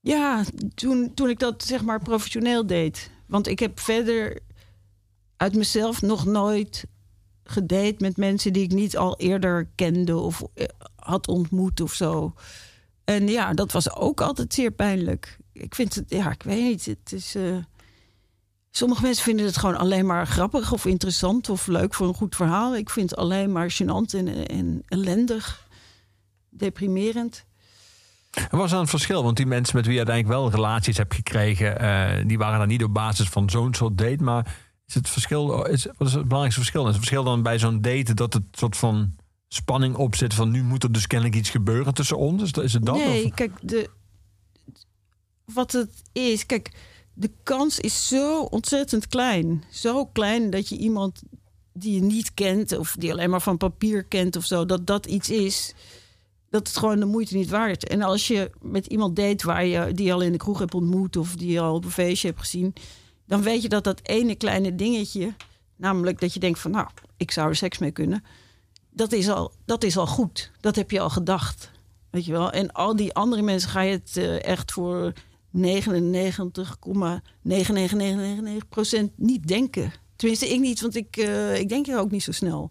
Ja, 0.00 0.44
toen, 0.74 1.14
toen 1.14 1.28
ik 1.28 1.38
dat 1.38 1.64
zeg 1.64 1.82
maar 1.82 2.00
professioneel 2.00 2.66
deed. 2.66 3.10
Want 3.26 3.46
ik 3.46 3.58
heb 3.58 3.80
verder 3.80 4.40
uit 5.36 5.54
mezelf 5.54 6.02
nog 6.02 6.24
nooit 6.24 6.86
gedate 7.44 7.94
met 7.98 8.16
mensen 8.16 8.52
die 8.52 8.62
ik 8.62 8.72
niet 8.72 8.96
al 8.96 9.16
eerder 9.16 9.68
kende 9.74 10.16
of 10.16 10.42
eh, 10.54 10.66
had 10.96 11.28
ontmoet 11.28 11.80
of 11.80 11.92
zo. 11.92 12.34
En 13.04 13.28
ja, 13.28 13.54
dat 13.54 13.72
was 13.72 13.94
ook 13.94 14.20
altijd 14.20 14.54
zeer 14.54 14.70
pijnlijk. 14.70 15.38
Ik 15.58 15.74
vind 15.74 15.94
het, 15.94 16.04
ja, 16.10 16.30
ik 16.30 16.42
weet 16.42 16.62
niet. 16.62 16.84
Het 16.84 17.12
is. 17.12 17.34
eh, 17.34 17.56
sommige 18.70 19.02
mensen 19.02 19.24
vinden 19.24 19.46
het 19.46 19.56
gewoon 19.56 19.76
alleen 19.76 20.06
maar 20.06 20.26
grappig 20.26 20.72
of 20.72 20.84
interessant 20.86 21.48
of 21.48 21.66
leuk 21.66 21.94
voor 21.94 22.08
een 22.08 22.14
goed 22.14 22.36
verhaal. 22.36 22.76
Ik 22.76 22.90
vind 22.90 23.10
het 23.10 23.18
alleen 23.18 23.52
maar 23.52 23.70
gênant 23.72 24.14
en, 24.14 24.46
en 24.48 24.82
ellendig, 24.88 25.68
deprimerend. 26.50 27.44
Er 28.50 28.56
was 28.56 28.70
dan 28.70 28.80
een 28.80 28.86
verschil, 28.86 29.22
want 29.22 29.36
die 29.36 29.46
mensen 29.46 29.76
met 29.76 29.84
wie 29.86 29.94
je 29.94 30.04
uiteindelijk 30.06 30.38
wel 30.40 30.50
relaties 30.50 30.96
hebt 30.96 31.14
gekregen, 31.14 31.78
eh, 31.78 32.24
die 32.26 32.38
waren 32.38 32.58
dan 32.58 32.68
niet 32.68 32.84
op 32.84 32.94
basis 32.94 33.28
van 33.28 33.50
zo'n 33.50 33.74
soort 33.74 33.98
date. 33.98 34.22
Maar 34.22 34.56
is 34.86 34.94
het 34.94 35.08
verschil, 35.08 35.64
is, 35.64 35.84
wat 35.96 36.06
is 36.08 36.12
het 36.12 36.22
belangrijkste 36.22 36.60
verschil? 36.60 36.80
Is 36.82 36.88
het 36.88 36.96
verschil 36.96 37.24
dan 37.24 37.42
bij 37.42 37.58
zo'n 37.58 37.80
date 37.80 38.14
dat 38.14 38.32
het 38.32 38.42
soort 38.52 38.76
van 38.76 39.14
spanning 39.48 39.94
op 39.96 40.14
zit 40.14 40.34
van 40.34 40.50
nu 40.50 40.62
moet 40.62 40.82
er 40.82 40.92
dus 40.92 41.06
kennelijk 41.06 41.36
iets 41.38 41.50
gebeuren 41.50 41.94
tussen 41.94 42.18
ons? 42.18 42.42
Is, 42.42 42.52
dat- 42.52 42.64
is 42.64 42.72
het 42.72 42.84
dat? 42.86 42.96
Nee, 42.96 43.24
Of- 43.24 43.34
kijk, 43.34 43.52
de, 43.62 43.90
wat 45.54 45.72
het 45.72 46.02
is, 46.12 46.46
kijk, 46.46 46.70
de 47.14 47.30
kans 47.42 47.80
is 47.80 48.08
zo 48.08 48.42
ontzettend 48.42 49.06
klein. 49.06 49.64
Zo 49.70 50.06
klein 50.06 50.50
dat 50.50 50.68
je 50.68 50.76
iemand 50.76 51.22
die 51.72 51.94
je 51.94 52.02
niet 52.02 52.34
kent 52.34 52.78
of 52.78 52.96
die 52.98 53.12
alleen 53.12 53.30
maar 53.30 53.42
van 53.42 53.56
papier 53.56 54.04
kent 54.04 54.36
of 54.36 54.44
zo, 54.44 54.66
dat 54.66 54.86
dat 54.86 55.06
iets 55.06 55.30
is. 55.30 55.74
Dat 56.50 56.68
het 56.68 56.76
gewoon 56.76 57.00
de 57.00 57.06
moeite 57.06 57.36
niet 57.36 57.50
waard. 57.50 57.88
En 57.88 58.02
als 58.02 58.26
je 58.26 58.50
met 58.60 58.86
iemand 58.86 59.16
date 59.16 59.46
waar 59.46 59.64
je 59.64 59.92
die 59.92 60.12
al 60.12 60.20
in 60.20 60.32
de 60.32 60.38
kroeg 60.38 60.58
hebt 60.58 60.74
ontmoet 60.74 61.16
of 61.16 61.36
die 61.36 61.52
je 61.52 61.60
al 61.60 61.74
op 61.74 61.84
een 61.84 61.90
feestje 61.90 62.28
hebt 62.28 62.40
gezien, 62.40 62.74
dan 63.26 63.42
weet 63.42 63.62
je 63.62 63.68
dat 63.68 63.84
dat 63.84 64.00
ene 64.02 64.34
kleine 64.34 64.74
dingetje, 64.74 65.34
namelijk 65.76 66.20
dat 66.20 66.34
je 66.34 66.40
denkt 66.40 66.58
van, 66.58 66.70
nou, 66.70 66.88
ik 67.16 67.30
zou 67.30 67.48
er 67.48 67.56
seks 67.56 67.78
mee 67.78 67.90
kunnen, 67.90 68.24
dat 68.90 69.12
is 69.12 69.28
al, 69.28 69.52
dat 69.64 69.84
is 69.84 69.96
al 69.96 70.06
goed. 70.06 70.50
Dat 70.60 70.76
heb 70.76 70.90
je 70.90 71.00
al 71.00 71.10
gedacht. 71.10 71.70
Weet 72.10 72.24
je 72.24 72.32
wel? 72.32 72.50
En 72.50 72.72
al 72.72 72.96
die 72.96 73.14
andere 73.14 73.42
mensen 73.42 73.70
ga 73.70 73.80
je 73.80 73.92
het 73.92 74.16
eh, 74.16 74.44
echt 74.44 74.72
voor 74.72 75.12
99,99999% 75.56 75.60
niet 79.16 79.46
denken. 79.46 79.92
Tenminste, 80.16 80.48
ik 80.48 80.60
niet, 80.60 80.80
want 80.80 80.96
ik, 80.96 81.16
eh, 81.16 81.58
ik 81.58 81.68
denk 81.68 81.86
er 81.86 81.98
ook 81.98 82.10
niet 82.10 82.22
zo 82.22 82.32
snel. 82.32 82.70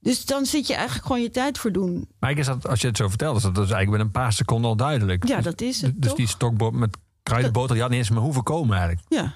Dus 0.00 0.24
dan 0.24 0.46
zit 0.46 0.66
je 0.66 0.74
eigenlijk 0.74 1.06
gewoon 1.06 1.22
je 1.22 1.30
tijd 1.30 1.58
voor 1.58 1.72
doen. 1.72 2.08
Maar 2.18 2.30
ik 2.30 2.38
is 2.38 2.46
dat, 2.46 2.68
als 2.68 2.80
je 2.80 2.86
het 2.86 2.96
zo 2.96 3.08
vertelt, 3.08 3.36
is 3.36 3.42
dat 3.42 3.54
dus 3.54 3.70
eigenlijk 3.70 3.90
binnen 3.90 4.06
een 4.06 4.22
paar 4.22 4.32
seconden 4.32 4.70
al 4.70 4.76
duidelijk. 4.76 5.28
Ja, 5.28 5.40
dat 5.40 5.60
is 5.60 5.80
het 5.80 5.94
Dus 5.96 6.08
toch? 6.08 6.16
die 6.16 6.28
stokbrood 6.28 6.72
met 6.72 6.96
kruidenboter, 7.22 7.72
die 7.72 7.80
had 7.82 7.90
niet 7.90 8.00
eens 8.00 8.10
meer 8.10 8.20
hoeven 8.20 8.42
komen 8.42 8.76
eigenlijk. 8.76 9.06
Ja, 9.08 9.34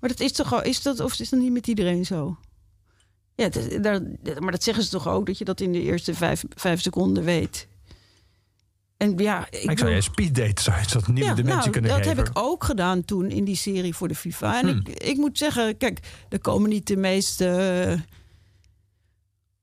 maar 0.00 0.10
dat 0.10 0.20
is 0.20 0.32
toch 0.32 0.52
al, 0.52 0.62
is 0.62 0.82
dat, 0.82 1.00
of 1.00 1.20
is 1.20 1.28
dat 1.28 1.40
niet 1.40 1.52
met 1.52 1.66
iedereen 1.66 2.06
zo? 2.06 2.36
Ja, 3.34 3.48
dat, 3.48 3.82
daar, 3.82 4.00
maar 4.38 4.52
dat 4.52 4.62
zeggen 4.62 4.84
ze 4.84 4.90
toch 4.90 5.08
ook, 5.08 5.26
dat 5.26 5.38
je 5.38 5.44
dat 5.44 5.60
in 5.60 5.72
de 5.72 5.82
eerste 5.82 6.14
vijf, 6.14 6.44
vijf 6.54 6.80
seconden 6.80 7.24
weet. 7.24 7.68
En 9.04 9.14
ja, 9.16 9.46
ik, 9.50 9.70
Ik, 9.70 9.78
zou 9.78 10.02
speeddate 10.02 10.62
zou 10.62 10.80
je 10.80 10.86
dat 10.92 11.06
nieuwe 11.08 11.28
Ja, 11.28 11.34
dimensie 11.34 11.58
nou, 11.60 11.70
kunnen 11.70 11.90
dat 11.90 11.98
geven. 11.98 12.16
heb 12.16 12.26
ik 12.28 12.38
ook 12.38 12.64
gedaan 12.64 13.04
toen 13.04 13.30
in 13.30 13.44
die 13.44 13.56
serie 13.56 13.94
voor 13.94 14.08
de 14.08 14.14
FIFA. 14.14 14.60
En 14.60 14.68
Hmm. 14.68 14.78
ik, 14.86 14.88
ik 15.02 15.16
moet 15.16 15.38
zeggen, 15.38 15.76
kijk, 15.76 15.98
er 16.28 16.40
komen 16.40 16.70
niet 16.70 16.86
de 16.86 16.96
meest 16.96 17.40
eh, 17.40 17.92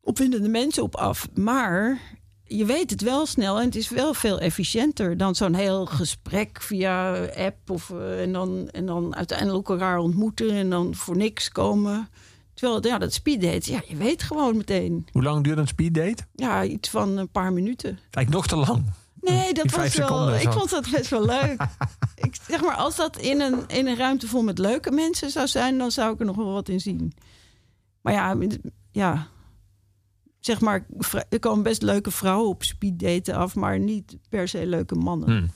opwindende 0.02 0.50
mensen 0.50 0.84
op 0.84 0.96
af. 0.96 1.28
Maar 1.34 2.00
je 2.44 2.66
weet 2.66 2.90
het 2.90 3.02
wel 3.02 3.26
snel 3.26 3.60
en 3.60 3.66
het 3.66 3.76
is 3.76 3.90
wel 3.90 4.14
veel 4.14 4.40
efficiënter 4.40 5.18
dan 5.18 5.36
zo'n 5.36 5.54
heel 5.54 5.86
gesprek 5.86 6.62
via 6.62 7.26
app. 7.26 7.70
Of, 7.70 7.90
eh, 7.90 8.22
en, 8.22 8.32
dan, 8.32 8.70
en 8.72 8.86
dan 8.86 9.16
uiteindelijk 9.16 9.70
elkaar 9.70 9.98
ontmoeten 9.98 10.50
en 10.52 10.70
dan 10.70 10.96
voor 10.96 11.18
niks 11.18 11.50
komen. 11.50 12.10
Terwijl, 12.54 12.88
ja, 12.88 12.98
dat 12.98 13.14
speeddate, 13.14 13.72
ja, 13.72 13.82
je 13.88 13.96
weet 13.96 14.24
gewoon 14.24 14.58
meteen. 14.58 15.08
Hoe 15.12 15.24
lang 15.24 15.44
duurt 15.44 15.58
een 15.58 15.68
speeddate? 15.68 16.24
Ja, 16.36 16.64
iets 16.64 16.90
van 16.90 17.18
een 17.18 17.30
paar 17.30 17.54
minuten. 17.54 17.90
Eigenlijk 18.12 18.30
nog 18.30 18.48
te 18.48 18.56
lang. 18.72 18.84
Nee, 19.22 19.54
dat 19.54 19.72
was 19.72 19.96
wel. 19.96 20.36
Ik 20.36 20.52
vond 20.52 20.70
dat 20.70 20.90
best 20.92 21.10
wel 21.10 21.26
leuk. 21.26 21.62
ik 22.26 22.36
zeg 22.48 22.62
maar, 22.62 22.76
als 22.76 22.96
dat 22.96 23.18
in 23.18 23.42
een, 23.42 23.64
in 23.68 23.88
een 23.88 23.98
ruimte 23.98 24.28
vol 24.28 24.44
met 24.44 24.58
leuke 24.58 24.92
mensen 24.92 25.30
zou 25.30 25.48
zijn, 25.48 25.78
dan 25.78 25.92
zou 25.92 26.14
ik 26.14 26.20
er 26.20 26.26
nog 26.26 26.36
wel 26.36 26.54
wat 26.54 26.70
in 26.70 26.80
zien. 26.80 27.14
Maar 28.02 28.14
ja, 28.14 28.38
ja. 28.92 29.28
Zeg 30.40 30.62
maar, 30.62 30.86
er 31.30 31.40
komen 31.40 31.64
best 31.64 31.82
leuke 31.82 32.12
vrouwen 32.12 32.50
op 32.50 32.64
speeddaten 32.64 33.36
af, 33.36 33.56
maar 33.56 33.80
niet 33.80 34.18
per 34.30 34.48
se 34.48 34.66
leuke 34.66 34.96
mannen. 34.96 35.30
Hmm. 35.30 35.50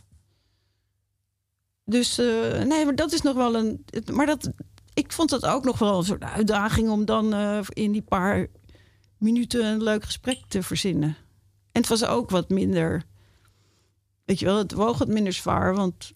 Dus 1.86 2.18
eh, 2.18 2.64
nee, 2.64 2.86
maar 2.86 2.96
dat 2.96 3.12
is 3.12 3.22
nog 3.22 3.36
wel 3.36 3.56
een. 3.56 3.86
Maar 4.12 4.26
dat, 4.26 4.50
ik 4.94 5.12
vond 5.12 5.30
dat 5.30 5.46
ook 5.46 5.64
nog 5.64 5.80
wel 5.80 5.98
een 5.98 6.04
soort 6.04 6.24
uitdaging 6.24 6.90
om 6.90 7.06
dan 7.06 7.34
eh, 7.34 7.60
in 7.70 7.92
die 7.92 8.02
paar 8.02 8.48
minuten 9.18 9.66
een 9.66 9.84
leuk 9.84 10.04
gesprek 10.04 10.40
te 10.48 10.64
verzinnen. 10.64 11.16
En 11.72 11.82
het 11.82 11.88
was 11.88 12.06
ook 12.06 12.30
wat 12.30 12.50
minder. 12.50 13.04
Weet 14.26 14.40
je 14.40 14.46
wel, 14.46 14.58
het 14.58 14.72
woog 14.72 14.98
wat 14.98 15.08
minder 15.08 15.34
zwaar, 15.34 15.76
want 15.76 16.14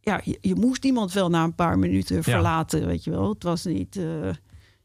ja, 0.00 0.20
je, 0.24 0.38
je 0.40 0.54
moest 0.54 0.84
iemand 0.84 1.12
wel 1.12 1.28
na 1.28 1.44
een 1.44 1.54
paar 1.54 1.78
minuten 1.78 2.22
verlaten, 2.22 2.86
weet 2.86 3.04
je 3.04 3.10
wel. 3.10 3.28
Het 3.28 3.42
was 3.42 3.64
niet. 3.64 3.96
eh, 3.96 4.02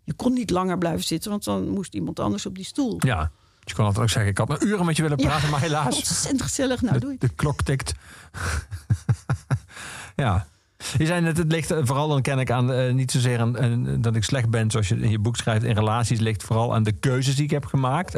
je 0.04 0.14
kon 0.16 0.34
niet 0.34 0.50
langer 0.50 0.78
blijven 0.78 1.04
zitten, 1.04 1.32
want 1.32 1.44
dan 1.44 1.70
moest 1.70 1.94
iemand 1.94 2.20
anders 2.20 2.46
op 2.46 2.56
die 2.56 2.66
stoel. 2.66 2.96
Ja, 2.98 3.32
je 3.60 3.74
kon 3.74 3.86
altijd 3.86 4.04
ook 4.04 4.10
zeggen, 4.10 4.32
ik 4.32 4.38
had 4.38 4.48
nog 4.48 4.62
uren 4.62 4.86
met 4.86 4.96
je 4.96 5.02
willen 5.02 5.18
Ja, 5.20 5.28
praten, 5.28 5.50
maar 5.50 5.62
helaas. 5.62 5.96
Ontzettend 5.96 6.42
gezellig, 6.42 6.82
nou 6.82 7.00
doe 7.00 7.12
de, 7.12 7.28
de 7.28 7.34
klok 7.36 7.62
tikt. 7.62 7.94
ja. 10.16 10.48
Je 10.98 11.06
zei 11.06 11.22
net, 11.22 11.38
het 11.38 11.52
ligt 11.52 11.72
eh, 11.72 11.80
vooral 11.84 12.08
dan 12.08 12.22
ken 12.22 12.40
ik 12.40 12.52
aan, 12.52 12.72
eh, 12.72 12.94
niet 12.94 13.12
zozeer 13.12 13.40
aan 13.40 14.02
dat 14.02 14.16
ik 14.16 14.24
slecht 14.24 14.50
ben, 14.50 14.72
zoals 14.72 14.88
je 14.88 14.96
in 15.00 15.10
je 15.10 15.20
boek 15.20 15.36
schrijft, 15.38 15.64
in 15.64 15.76
relaties, 15.76 16.20
ligt 16.20 16.44
vooral 16.44 16.74
aan 16.76 16.84
de 16.84 16.92
keuzes 16.92 17.36
die 17.36 17.44
ik 17.44 17.50
heb 17.52 17.66
gemaakt. 17.66 18.14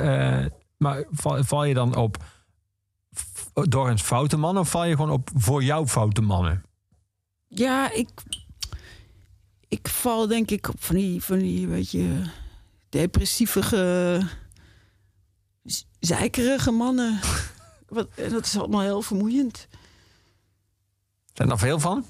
Maar 0.78 1.04
val, 1.12 1.44
val 1.44 1.64
je 1.66 1.74
dan 1.74 1.96
op 1.96 2.24
door 3.54 3.90
eens 3.90 4.02
foute 4.02 4.38
mannen 4.38 4.62
of 4.62 4.70
val 4.70 4.84
je 4.84 4.96
gewoon 4.96 5.12
op 5.12 5.30
voor 5.36 5.64
jou 5.64 5.88
foute 5.88 6.22
mannen? 6.22 6.64
Ja, 7.48 7.92
ik, 7.92 8.10
ik 9.68 9.88
val 9.88 10.28
denk 10.28 10.52
ik 10.52 10.70
op 10.70 10.84
van 10.84 10.96
die, 10.96 11.24
van 11.24 11.38
die 11.38 11.68
beetje 11.68 12.32
depressieve, 12.90 14.22
zeikerige 16.00 16.72
mannen. 16.72 17.20
Wat, 17.88 18.08
dat 18.16 18.46
is 18.46 18.58
allemaal 18.58 18.82
heel 18.82 19.02
vermoeiend. 19.02 19.68
Zijn 21.34 21.50
er 21.50 21.60
veel 21.60 21.80
van? 21.80 22.06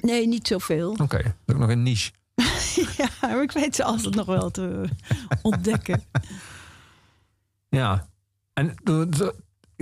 Nee, 0.00 0.26
niet 0.26 0.46
zoveel. 0.46 0.90
Oké, 0.90 1.22
dat 1.22 1.34
is 1.46 1.54
ook 1.54 1.60
nog 1.60 1.68
een 1.68 1.82
niche. 1.82 2.12
ja, 2.96 3.08
maar 3.20 3.42
ik 3.42 3.52
weet 3.52 3.74
ze 3.74 3.84
altijd 3.84 4.14
nog 4.14 4.26
wel 4.26 4.50
te 4.50 4.88
ontdekken. 5.42 6.04
Ja. 7.68 8.08
En 8.52 8.74
eh, 8.84 9.28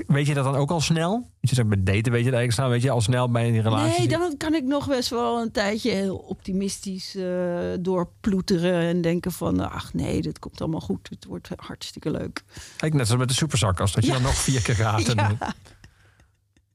weet 0.06 0.26
je 0.26 0.34
dat 0.34 0.44
dan 0.44 0.54
ook 0.56 0.70
al 0.70 0.80
snel? 0.80 1.30
Je 1.40 1.54
zegt 1.54 1.68
bij 1.68 1.82
daten 1.82 2.12
weet 2.12 2.24
je 2.24 2.30
dat 2.30 2.38
eigenlijk 2.38 2.52
snel. 2.52 2.68
Weet 2.68 2.82
je 2.82 2.90
al 2.90 3.00
snel 3.00 3.30
bij 3.30 3.48
een 3.48 3.62
relatie? 3.62 3.98
Nee, 3.98 4.08
dan 4.08 4.36
kan 4.36 4.54
ik 4.54 4.64
nog 4.64 4.88
best 4.88 5.08
wel 5.10 5.40
een 5.42 5.50
tijdje 5.52 5.90
heel 5.90 6.16
optimistisch 6.16 7.14
eh, 7.14 7.58
doorploeteren 7.80 8.80
en 8.82 9.00
denken 9.00 9.32
van, 9.32 9.70
ach 9.70 9.94
nee, 9.94 10.22
dit 10.22 10.38
komt 10.38 10.60
allemaal 10.60 10.80
goed. 10.80 11.08
Het 11.10 11.24
wordt 11.24 11.48
hartstikke 11.56 12.10
leuk. 12.10 12.44
Kijk, 12.76 12.94
net 12.94 13.04
zoals 13.06 13.20
met 13.20 13.28
de 13.28 13.34
superzakkers. 13.34 13.92
Dat 13.92 14.02
je 14.04 14.08
Ja. 14.10 14.16
dan 14.16 14.22
nog 14.26 14.34
vier 14.34 14.62
keer 14.62 14.74
gaat. 14.74 15.08
En, 15.14 15.16
Ja. 15.38 15.54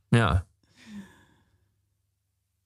ja. 0.09 0.45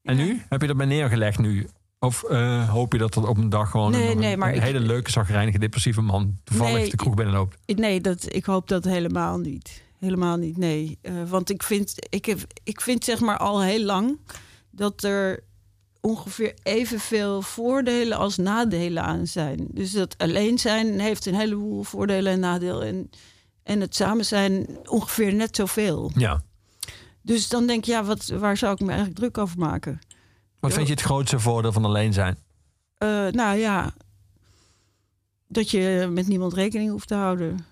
En 0.01 0.15
nu? 0.15 0.41
Heb 0.49 0.61
je 0.61 0.67
dat 0.67 0.77
bij 0.77 0.85
neergelegd 0.85 1.39
nu? 1.39 1.67
Of 1.99 2.23
eh, 2.23 2.69
hoop 2.69 2.91
je 2.93 2.97
dat 2.99 3.15
er 3.15 3.27
op 3.27 3.37
een 3.37 3.49
dag 3.49 3.69
gewoon 3.71 3.91
Nee, 3.91 4.11
een, 4.11 4.17
nee, 4.19 4.37
maar 4.37 4.49
een 4.49 4.55
ik- 4.55 4.61
hele 4.61 4.79
leuke, 4.79 5.11
zagrijnige, 5.11 5.59
depressieve 5.59 6.01
man 6.01 6.37
toevallig 6.43 6.73
Nee, 6.73 6.89
de 6.89 6.95
kroeg 6.95 7.13
binnenloopt? 7.13 7.57
Nee, 7.65 8.01
dat, 8.01 8.33
ik 8.33 8.45
hoop 8.45 8.67
dat 8.67 8.83
helemaal 8.83 9.37
niet. 9.37 9.83
Helemaal 10.05 10.37
niet, 10.37 10.57
nee. 10.57 10.97
Eh, 11.01 11.13
want 11.27 11.49
ik 11.49 11.63
vind, 11.63 11.95
ik, 12.09 12.25
heb, 12.25 12.39
ik 12.63 12.81
vind 12.81 13.03
zeg 13.03 13.19
maar 13.19 13.37
al 13.37 13.61
heel 13.61 13.83
lang 13.83 14.19
dat 14.69 15.03
er 15.03 15.43
ongeveer 16.01 16.53
evenveel 16.63 17.41
voordelen 17.41 18.17
als 18.17 18.37
nadelen 18.37 19.03
aan 19.03 19.27
zijn. 19.27 19.67
Dus 19.71 19.91
dat 19.91 20.17
alleen 20.17 20.59
zijn 20.59 20.99
heeft 20.99 21.25
een 21.25 21.35
heleboel 21.35 21.83
voordelen 21.83 22.33
en 22.33 22.39
nadelen. 22.39 22.87
En 22.87 23.09
En 23.63 23.81
het 23.81 23.95
samen 23.95 24.25
zijn 24.25 24.67
ongeveer 24.85 25.33
net 25.33 25.55
zoveel. 25.55 26.11
Ja. 26.15 26.41
Dus 27.21 27.49
dan 27.49 27.67
denk 27.67 27.85
je, 27.85 27.91
ja, 27.91 28.03
wat, 28.03 28.25
waar 28.25 28.57
zou 28.57 28.73
ik 28.73 28.79
me 28.79 28.87
eigenlijk 28.87 29.17
druk 29.17 29.37
over 29.37 29.59
maken? 29.59 29.99
Wat 30.59 30.73
vind 30.73 30.87
je 30.87 30.93
het 30.93 31.01
grootste 31.01 31.39
voordeel 31.39 31.71
van 31.71 31.85
alleen 31.85 32.13
zijn? 32.13 32.37
Eh, 32.97 33.27
nou 33.27 33.57
ja, 33.57 33.93
dat 35.47 35.71
je 35.71 36.07
met 36.11 36.27
niemand 36.27 36.53
rekening 36.53 36.89
hoeft 36.91 37.07
te 37.07 37.15
houden. 37.15 37.65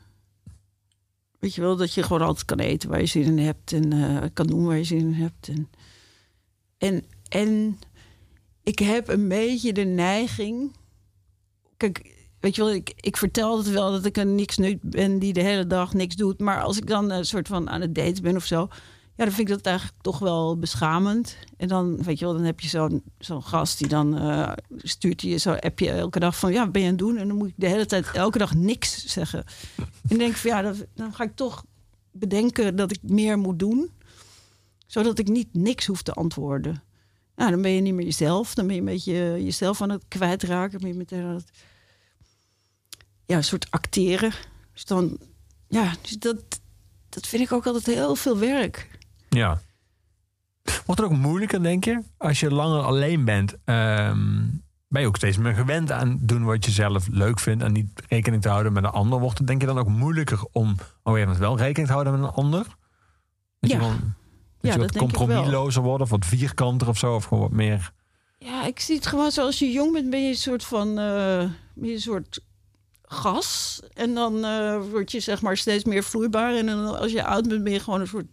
Weet 1.44 1.56
je 1.56 1.62
wel, 1.62 1.76
dat 1.76 1.94
je 1.94 2.04
gewoon 2.04 2.22
altijd 2.22 2.46
kan 2.46 2.60
eten 2.60 2.90
waar 2.90 3.00
je 3.00 3.06
zin 3.06 3.24
in 3.24 3.40
hebt. 3.40 3.72
En 3.72 3.94
eh, 3.94 4.30
kan 4.34 4.48
doen 4.48 4.66
waar 4.66 4.78
je 4.78 4.84
zin 4.84 5.00
in 5.00 5.14
hebt. 5.14 5.48
En, 5.48 5.70
en, 6.78 7.06
en 7.30 7.80
ik 8.64 8.80
heb 8.80 9.08
een 9.08 9.28
beetje 9.28 9.74
de 9.74 9.84
neiging... 9.84 10.76
Kijk, 11.78 12.16
weet 12.40 12.56
je 12.56 12.64
wel, 12.64 12.74
ik, 12.74 12.94
ik 12.96 13.18
vertel 13.18 13.58
het 13.58 13.70
wel 13.70 13.92
dat 13.92 14.06
ik 14.06 14.18
een 14.18 14.36
niks 14.36 14.58
nut 14.58 14.82
ben... 14.82 15.20
die 15.20 15.34
de 15.34 15.42
hele 15.42 15.68
dag 15.68 15.94
niks 15.94 16.16
doet. 16.16 16.40
Maar 16.40 16.62
als 16.62 16.78
ik 16.78 16.88
dan 16.88 17.12
een 17.12 17.26
soort 17.26 17.48
van 17.48 17.70
aan 17.70 17.82
het 17.82 17.96
daten 17.96 18.24
ben 18.24 18.36
of 18.36 18.46
zo... 18.46 18.68
Ja, 19.16 19.26
dan 19.26 19.34
vind 19.34 19.50
ik 19.50 19.56
dat 19.56 19.66
eigenlijk 19.66 20.02
toch 20.02 20.20
wel 20.20 20.58
beschamend. 20.60 21.38
En 21.58 21.68
dan, 21.68 22.04
weet 22.04 22.20
je 22.20 22.26
wel, 22.26 22.34
dan 22.34 22.44
heb 22.44 22.60
je 22.60 22.68
zo'n 22.68 23.04
zo'n 23.20 23.44
gast 23.44 23.78
die 23.78 23.88
dan 23.88 24.18
eh, 24.18 24.52
stuurt 24.78 25.22
je 25.22 25.38
zo'n 25.38 25.60
appje 25.60 25.90
elke 25.90 26.20
dag 26.20 26.38
van... 26.38 26.52
ja, 26.52 26.64
wat 26.64 26.72
ben 26.72 26.82
je 26.82 26.88
aan 26.88 26.94
het 26.94 27.04
doen? 27.04 27.18
En 27.18 27.28
dan 27.28 27.38
moet 27.38 27.48
ik 27.48 27.54
de 27.58 27.68
hele 27.68 27.86
tijd 27.86 28.12
elke 28.12 28.38
dag 28.38 28.54
niks 28.54 29.06
zeggen. 29.06 29.44
En 29.78 29.88
dan 30.08 30.18
denk 30.18 30.36
van 30.36 30.50
ja, 30.50 30.74
dan 30.96 31.14
ga 31.14 31.24
ik 31.24 31.36
toch 31.36 31.66
bedenken 32.12 32.76
dat 32.76 32.92
ik 32.92 33.00
meer 33.02 33.38
moet 33.38 33.60
doen. 33.60 33.92
Zodat 34.88 35.20
ik 35.20 35.28
niet 35.28 35.54
niks 35.54 35.86
hoef 35.86 36.02
te 36.02 36.14
antwoorden. 36.14 36.84
Nou, 37.36 37.52
dan 37.52 37.62
ben 37.62 37.72
je 37.72 37.82
niet 37.82 37.94
meer 37.94 38.06
jezelf. 38.06 38.54
Dan 38.54 38.66
ben 38.66 38.76
je 38.76 38.82
een 38.82 38.88
beetje 38.88 39.44
jezelf 39.44 39.82
aan 39.82 39.90
het 39.90 40.04
kwijtraken. 40.08 40.80
Ben 40.80 40.90
je 40.90 40.96
meteen 40.96 41.24
aan 41.24 41.36
het... 41.36 41.50
Ja, 43.26 43.36
een 43.36 43.44
soort 43.44 43.72
acteren. 43.72 44.34
Dus 44.74 44.86
dan... 44.86 45.18
Ja, 45.68 45.96
dus 46.02 46.12
dat, 46.12 46.44
dat 47.10 47.28
vind 47.28 47.44
ik 47.44 47.52
ook 47.52 47.66
altijd 47.66 47.86
heel 47.86 48.16
veel 48.16 48.38
werk. 48.38 49.02
Ja. 49.34 49.60
Wordt 50.86 51.02
het 51.02 51.12
ook 51.12 51.18
moeilijker, 51.18 51.64
denk 51.64 51.86
je? 51.86 52.02
Als 52.18 52.40
je 52.40 52.52
langer 52.54 52.82
alleen 52.84 53.26
bent, 53.26 53.56
ehm, 53.66 54.42
ben 54.88 55.02
je 55.02 55.08
ook 55.08 55.16
steeds 55.16 55.38
meer 55.38 55.54
gewend 55.54 55.92
aan 55.92 56.18
doen 56.22 56.44
wat 56.44 56.66
je 56.66 56.72
zelf 56.72 57.08
leuk 57.12 57.40
vindt 57.40 57.64
en 57.64 57.72
niet 57.72 57.88
rekening 58.10 58.42
te 58.42 58.50
houden 58.50 58.74
met 58.74 58.84
een 58.84 58.90
ander. 58.90 59.20
Wordt 59.20 59.38
het 59.38 59.48
denk 59.48 59.62
je 59.62 59.68
dan 59.68 59.78
ook 59.80 59.88
moeilijker 59.88 60.46
om 60.52 60.76
op 61.04 61.16
een 61.16 61.38
wel 61.38 61.58
rekening 61.58 61.88
te 61.88 61.94
houden 61.94 62.14
met 62.14 62.24
een 62.30 62.36
ander? 62.36 62.64
Dat 63.60 63.70
Ja. 63.72 63.78
je, 63.78 63.84
gewoon, 63.84 64.00
dat 64.00 64.14
Ja, 64.62 64.74
je 64.74 64.80
wat 64.80 64.98
compromislozer 64.98 65.82
wordt 65.82 66.04
of 66.04 66.10
wat 66.10 66.26
vierkanter 66.26 66.88
of 66.88 66.98
zo, 66.98 67.16
of 67.16 67.24
gewoon 67.26 67.44
wat 67.44 67.52
meer. 67.52 67.92
Ja, 68.38 68.66
ik 68.66 68.80
zie 68.80 68.96
het 68.96 69.06
gewoon 69.08 69.32
zoals 69.32 69.60
je 69.60 69.72
jong 69.72 69.94
bent, 69.94 70.10
ben 70.10 70.22
je 70.24 70.30
een 70.30 70.36
soort 70.36 70.64
van 70.64 71.00
eh, 71.00 71.50
een 71.82 72.00
soort 72.00 72.40
gas. 73.02 73.82
En 73.94 74.14
dan 74.14 74.46
eh, 74.46 74.80
word 74.92 75.12
je 75.12 75.20
zeg 75.20 75.42
maar 75.42 75.58
steeds 75.58 75.84
meer 75.84 76.04
vloeibaar. 76.04 76.56
En 76.56 76.66
dan, 76.66 77.00
als 77.00 77.12
je 77.12 77.26
oud 77.26 77.48
bent, 77.48 77.64
ben 77.64 77.74
je 77.74 77.80
gewoon 77.80 78.02
een 78.02 78.08
soort 78.08 78.26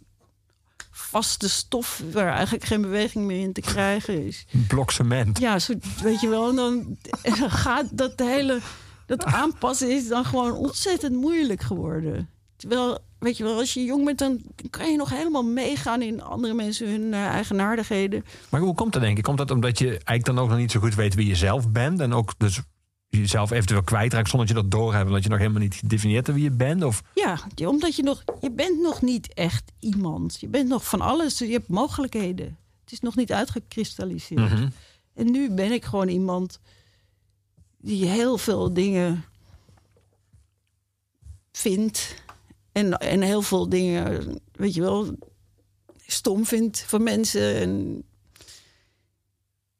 vaste 1.01 1.48
stof 1.48 2.03
waar 2.12 2.32
eigenlijk 2.32 2.64
geen 2.64 2.80
beweging 2.80 3.26
meer 3.26 3.40
in 3.40 3.53
te 3.53 3.61
krijgen 3.61 4.26
is. 4.26 4.46
Een 4.53 4.66
blok 4.66 4.90
cement. 4.90 5.38
Ja, 5.38 5.59
soort, 5.59 6.01
weet 6.03 6.20
je 6.20 6.28
wel. 6.28 6.48
En 6.48 6.57
dan, 6.57 6.96
en 7.22 7.38
dan 7.38 7.51
gaat 7.51 7.86
dat 7.90 8.12
hele 8.16 8.61
dat 9.07 9.24
aanpassen 9.24 9.90
is 9.90 10.09
dan 10.09 10.24
gewoon 10.24 10.53
ontzettend 10.53 11.16
moeilijk 11.16 11.62
geworden. 11.62 12.28
Terwijl, 12.57 12.98
weet 13.18 13.36
je 13.36 13.44
wel, 13.44 13.59
als 13.59 13.74
je 13.74 13.84
jong 13.84 14.05
bent, 14.05 14.18
dan 14.18 14.40
kan 14.70 14.90
je 14.90 14.96
nog 14.96 15.11
helemaal 15.11 15.44
meegaan 15.44 16.03
in 16.03 16.22
andere 16.22 16.55
mensen 16.55 16.88
hun 16.90 17.14
eh, 17.14 17.26
eigenaardigheden. 17.26 18.24
Maar 18.48 18.61
hoe 18.61 18.74
komt 18.74 18.92
dat 18.92 19.03
denk 19.03 19.18
ik? 19.18 19.24
Komt 19.24 19.38
dat 19.38 19.51
omdat 19.51 19.78
je 19.78 19.86
eigenlijk 19.86 20.24
dan 20.24 20.38
ook 20.38 20.48
nog 20.48 20.59
niet 20.59 20.70
zo 20.70 20.80
goed 20.80 20.94
weet 20.94 21.14
wie 21.14 21.26
je 21.26 21.34
zelf 21.34 21.70
bent 21.70 22.01
en 22.01 22.12
ook 22.12 22.32
dus 22.38 22.61
jezelf 23.11 23.51
eventueel 23.51 23.83
kwijtraakt 23.83 24.29
zonder 24.29 24.49
dat 24.49 24.57
je 24.57 24.63
dat 24.63 24.71
doorhebt, 24.71 25.07
omdat 25.07 25.23
je 25.23 25.29
nog 25.29 25.39
helemaal 25.39 25.61
niet 25.61 25.75
gedefinieerd 25.75 26.27
hebt 26.27 26.39
wie 26.39 26.51
je 26.51 26.57
bent? 26.57 26.83
Of 26.85 27.03
Ja, 27.15 27.39
omdat 27.65 27.97
je 27.97 28.03
nog, 28.03 28.25
je 28.41 28.51
bent 28.51 28.81
nog 28.81 29.03
niet 29.03 29.35
echt 29.35 29.73
iemand. 29.79 30.41
Je 30.41 30.49
bent 30.49 30.69
nog 30.69 30.89
van 30.89 31.01
alles. 31.01 31.39
Je 31.39 31.53
hebt 31.53 31.69
mogelijkheden. 31.69 32.59
Het 32.81 32.93
is 32.93 33.01
nog 33.01 33.17
niet 33.17 33.33
uitgekristalliseerd. 33.33 34.51
Mhm. 34.51 34.69
En 35.15 35.31
nu 35.31 35.51
ben 35.51 35.73
ik 35.73 35.85
gewoon 35.85 36.09
iemand 36.09 36.61
die 37.79 38.07
heel 38.07 38.39
veel 38.39 38.73
dingen 38.75 39.25
vindt. 41.53 42.15
En, 42.73 42.93
en 42.99 43.21
heel 43.21 43.43
veel 43.43 43.69
dingen, 43.69 44.39
weet 44.53 44.75
je 44.75 44.81
wel, 44.81 45.19
stom 46.07 46.47
vindt 46.47 46.81
van 46.87 47.03
mensen. 47.03 47.55
En 47.55 48.03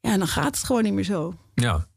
ja, 0.01 0.18
dan 0.18 0.26
gaat 0.28 0.57
het 0.57 0.64
gewoon 0.64 0.83
niet 0.83 0.93
meer 0.93 1.05
zo. 1.05 1.35
ja. 1.55 1.89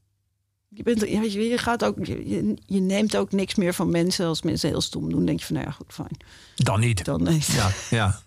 Je, 0.74 0.84
bent, 0.84 1.10
ja, 1.10 1.20
weet 1.20 1.34
je, 1.34 1.40
je, 1.40 1.58
gaat 1.58 1.84
ook, 1.86 2.06
je, 2.06 2.58
je 2.66 2.80
neemt 2.80 3.18
ook 3.18 3.32
niks 3.32 3.56
meer 3.56 3.74
van 3.74 3.90
mensen. 3.90 4.28
Als 4.28 4.42
mensen 4.42 4.70
heel 4.70 4.82
stom 4.82 5.10
doen, 5.10 5.26
denk 5.26 5.40
je 5.40 5.46
van, 5.46 5.56
nou 5.56 5.68
ja, 5.68 5.74
goed, 5.74 5.94
fijn. 5.94 6.18
Dan 6.56 6.80
niet. 6.80 7.06
Dan 7.06 7.24
nee. 7.24 7.40
Ja, 7.48 7.70
ja. 7.90 8.16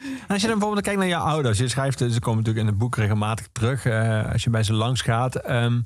En 0.00 0.26
als 0.28 0.40
je 0.40 0.46
dan 0.48 0.58
bijvoorbeeld 0.58 0.84
kijkt 0.84 1.00
naar 1.00 1.08
je 1.08 1.16
ouders, 1.16 1.58
je 1.58 1.68
schrijft, 1.68 1.98
ze 1.98 2.20
komen 2.20 2.38
natuurlijk 2.38 2.58
in 2.58 2.66
het 2.66 2.78
boek 2.78 2.96
regelmatig 2.96 3.48
terug. 3.52 3.84
eh, 3.84 4.32
als 4.32 4.44
je 4.44 4.50
bij 4.50 4.62
ze 4.62 4.72
langs 4.72 5.00
gaat, 5.02 5.36
ehm, 5.36 5.80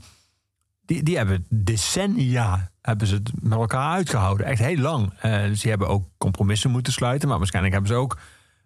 die, 0.81 1.03
die 1.03 1.17
hebben 1.17 1.47
decennia 1.49 2.71
hebben 2.81 3.07
ze 3.07 3.15
het 3.15 3.31
met 3.41 3.59
elkaar 3.59 3.93
uitgehouden, 3.93 4.47
echt 4.47 4.61
heel 4.61 4.77
lang. 4.77 5.13
Eh, 5.21 5.43
dus 5.43 5.61
die 5.61 5.71
hebben 5.71 5.89
ook 5.89 6.09
compromissen 6.19 6.71
moeten 6.71 6.93
sluiten, 6.93 7.29
maar 7.29 7.39
waarschijnlijk 7.39 7.75
hebben 7.75 7.93
ze 7.93 7.99
ook 8.01 8.19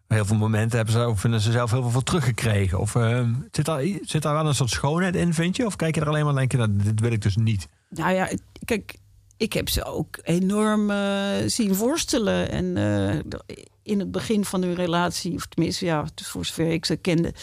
heel 0.09 0.24
veel 0.24 0.36
momenten 0.36 0.76
hebben 0.76 0.94
ze, 0.94 1.09
of 1.09 1.20
vinden 1.20 1.40
ze 1.40 1.52
zelf 1.52 1.70
heel 1.70 1.82
veel 1.82 1.90
voor 1.90 2.02
teruggekregen. 2.02 2.78
Of 2.78 2.94
ehm, 2.94 3.35
zit, 3.51 3.64
daar, 3.64 3.82
zit 4.02 4.22
daar 4.22 4.35
wel 4.35 4.47
een 4.47 4.55
soort 4.55 4.70
schoonheid 4.70 5.16
in, 5.16 5.35
vind 5.35 5.56
je? 5.56 5.66
Of 5.66 5.76
kijk 5.76 5.94
je 5.94 6.01
er 6.01 6.09
alleen 6.09 6.24
maar 6.24 6.32
en 6.32 6.39
denk 6.39 6.52
je, 6.52 6.59
nou, 6.59 6.76
dit 6.76 7.01
wil 7.01 7.12
ik 7.12 7.22
dus 7.22 7.36
niet. 7.36 7.68
Nou 7.90 8.12
ja, 8.12 8.28
kijk, 8.64 8.97
ik 9.36 9.52
heb 9.52 9.68
ze 9.68 9.85
ook 9.85 10.18
enorm 10.22 10.90
eh, 10.90 11.36
zien 11.47 11.74
worstelen. 11.74 12.51
En 12.51 12.76
eh, 12.76 13.18
in 13.82 13.98
het 13.98 14.10
begin 14.10 14.44
van 14.44 14.62
hun 14.62 14.74
relatie, 14.74 15.35
of 15.35 15.47
tenminste, 15.47 15.85
ja, 15.85 16.05
voor 16.14 16.44
zover 16.44 16.68
ik 16.72 16.85
ze 16.85 16.97
kende. 16.97 17.35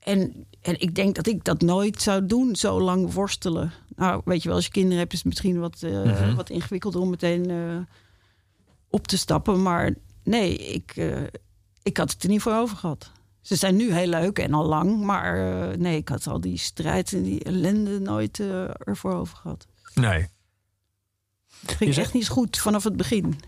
En, 0.00 0.46
en 0.62 0.80
ik 0.80 0.94
denk 0.94 1.14
dat 1.14 1.26
ik 1.26 1.44
dat 1.44 1.60
nooit 1.60 2.02
zou 2.02 2.26
doen, 2.26 2.56
zo 2.56 2.80
lang 2.80 3.12
worstelen. 3.12 3.72
Nou, 3.96 4.20
weet 4.24 4.42
je 4.42 4.48
wel, 4.48 4.56
als 4.56 4.66
je 4.66 4.70
kinderen 4.72 4.98
hebt, 4.98 5.12
is 5.12 5.18
het 5.18 5.26
misschien 5.28 5.60
wat, 5.60 5.80
Mhm. 5.82 6.34
wat 6.34 6.50
ingewikkelder 6.50 7.00
om 7.00 7.10
meteen 7.10 7.86
op 8.90 9.06
te 9.06 9.18
stappen. 9.18 9.62
Maar 9.62 9.94
nee, 10.24 10.56
ik, 10.56 10.94
ik 11.84 11.96
had 11.96 12.10
het 12.12 12.22
er 12.22 12.28
niet 12.28 12.42
voor 12.42 12.54
over 12.54 12.76
gehad. 12.76 13.10
Ze 13.40 13.56
zijn 13.56 13.76
nu 13.76 13.92
heel 13.92 14.06
leuk 14.06 14.38
en 14.38 14.54
al 14.54 14.64
lang, 14.66 15.00
maar 15.00 15.36
eh, 15.70 15.76
nee, 15.76 15.96
ik 15.96 16.08
had 16.08 16.26
al 16.26 16.40
die 16.40 16.58
strijd 16.58 17.12
en 17.12 17.22
die 17.22 17.44
ellende 17.44 18.00
nooit 18.00 18.40
eh, 18.40 18.64
ervoor 18.78 19.14
over 19.14 19.36
gehad. 19.36 19.66
Nee. 19.94 20.28
Het 21.60 21.72
ging 21.76 21.94
zegt- 21.94 22.06
echt 22.06 22.14
niet 22.14 22.28
goed 22.28 22.58
vanaf 22.58 22.84
het 22.84 22.96
begin. 22.96 23.40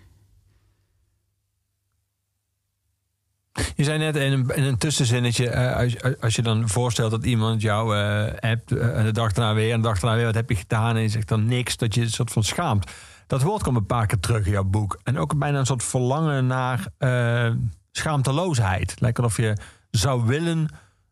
Je 3.77 3.85
zei 3.85 3.99
net 3.99 4.17
in 4.17 4.33
een, 4.33 4.49
in 4.49 4.63
een 4.63 4.79
tussenzinnetje, 4.79 5.49
eh, 5.49 5.77
als, 5.77 6.21
als 6.21 6.35
je 6.37 6.43
dan 6.43 6.69
voorstelt 6.69 7.11
dat 7.11 7.25
iemand 7.25 7.63
jou 7.63 7.97
en 8.41 8.63
de 8.67 9.11
dag 9.13 9.33
daarna 9.33 9.55
weer 9.55 9.73
en 9.73 9.81
de 9.81 9.87
dag 9.89 10.01
daarna 10.01 10.17
weer, 10.17 10.27
wat 10.27 10.35
heb 10.35 10.49
je 10.49 10.57
gedaan? 10.57 10.97
En 10.97 11.03
je 11.03 11.09
zegt 11.09 11.29
dan 11.29 11.45
niks, 11.47 11.77
dat 11.77 11.95
je 11.95 12.01
een 12.01 12.11
soort 12.11 12.31
van 12.33 12.45
schaamt. 12.45 12.91
Dat 13.27 13.43
woord 13.43 13.63
komt 13.63 13.77
een 13.77 13.87
paar 13.87 14.07
keer 14.07 14.21
terug 14.21 14.47
in 14.47 14.53
jouw 14.53 14.65
boek. 14.65 15.01
En 15.03 15.19
ook 15.19 15.39
bijna 15.39 15.59
een 15.59 15.67
soort 15.67 15.83
verlangen 15.85 16.47
naar 16.47 16.89
schaamteloosheid. 17.97 19.01
Lijkt 19.01 19.18
alsof 19.18 19.36
je 19.36 19.56
zou 19.90 20.27
willen 20.27 20.68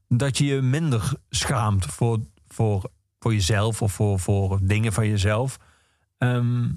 dat 0.08 0.38
je 0.38 0.44
je 0.44 0.60
minder 0.60 1.12
schaamt 1.30 1.86
voor, 1.86 2.18
voor, 2.48 2.90
voor 3.18 3.32
jezelf 3.32 3.82
of 3.82 3.92
voor, 3.92 4.20
voor 4.20 4.58
dingen 4.62 4.92
van 4.92 5.08
jezelf. 5.08 5.58
Ehm, 6.18 6.68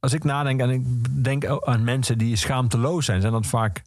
als 0.00 0.12
ik 0.12 0.24
nadenk 0.24 0.60
en 0.60 0.70
ik 0.70 0.84
denk 1.24 1.46
aan 1.46 1.84
mensen 1.84 2.18
die 2.18 2.36
schaamteloos 2.36 3.04
zijn, 3.04 3.20
zijn 3.20 3.32
dat 3.32 3.46
vaak 3.46 3.82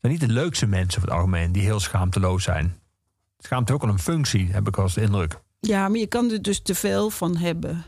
zijn 0.00 0.12
niet 0.12 0.20
de 0.20 0.28
leukste 0.28 0.66
mensen 0.66 0.98
over 0.98 1.08
het 1.10 1.18
algemeen 1.18 1.52
die 1.52 1.62
heel 1.62 1.80
schaamteloos 1.80 2.42
zijn. 2.42 2.78
Schaamte 3.38 3.72
ook 3.72 3.82
al 3.82 3.88
een 3.88 3.98
functie, 3.98 4.52
heb 4.52 4.68
ik 4.68 4.76
eens 4.76 4.94
de 4.94 5.00
indruk. 5.00 5.40
Ja, 5.60 5.88
maar 5.88 5.98
je 5.98 6.06
kan 6.06 6.30
er 6.30 6.42
dus 6.42 6.60
te 6.60 6.74
veel 6.74 7.10
van 7.10 7.36
hebben. 7.36 7.84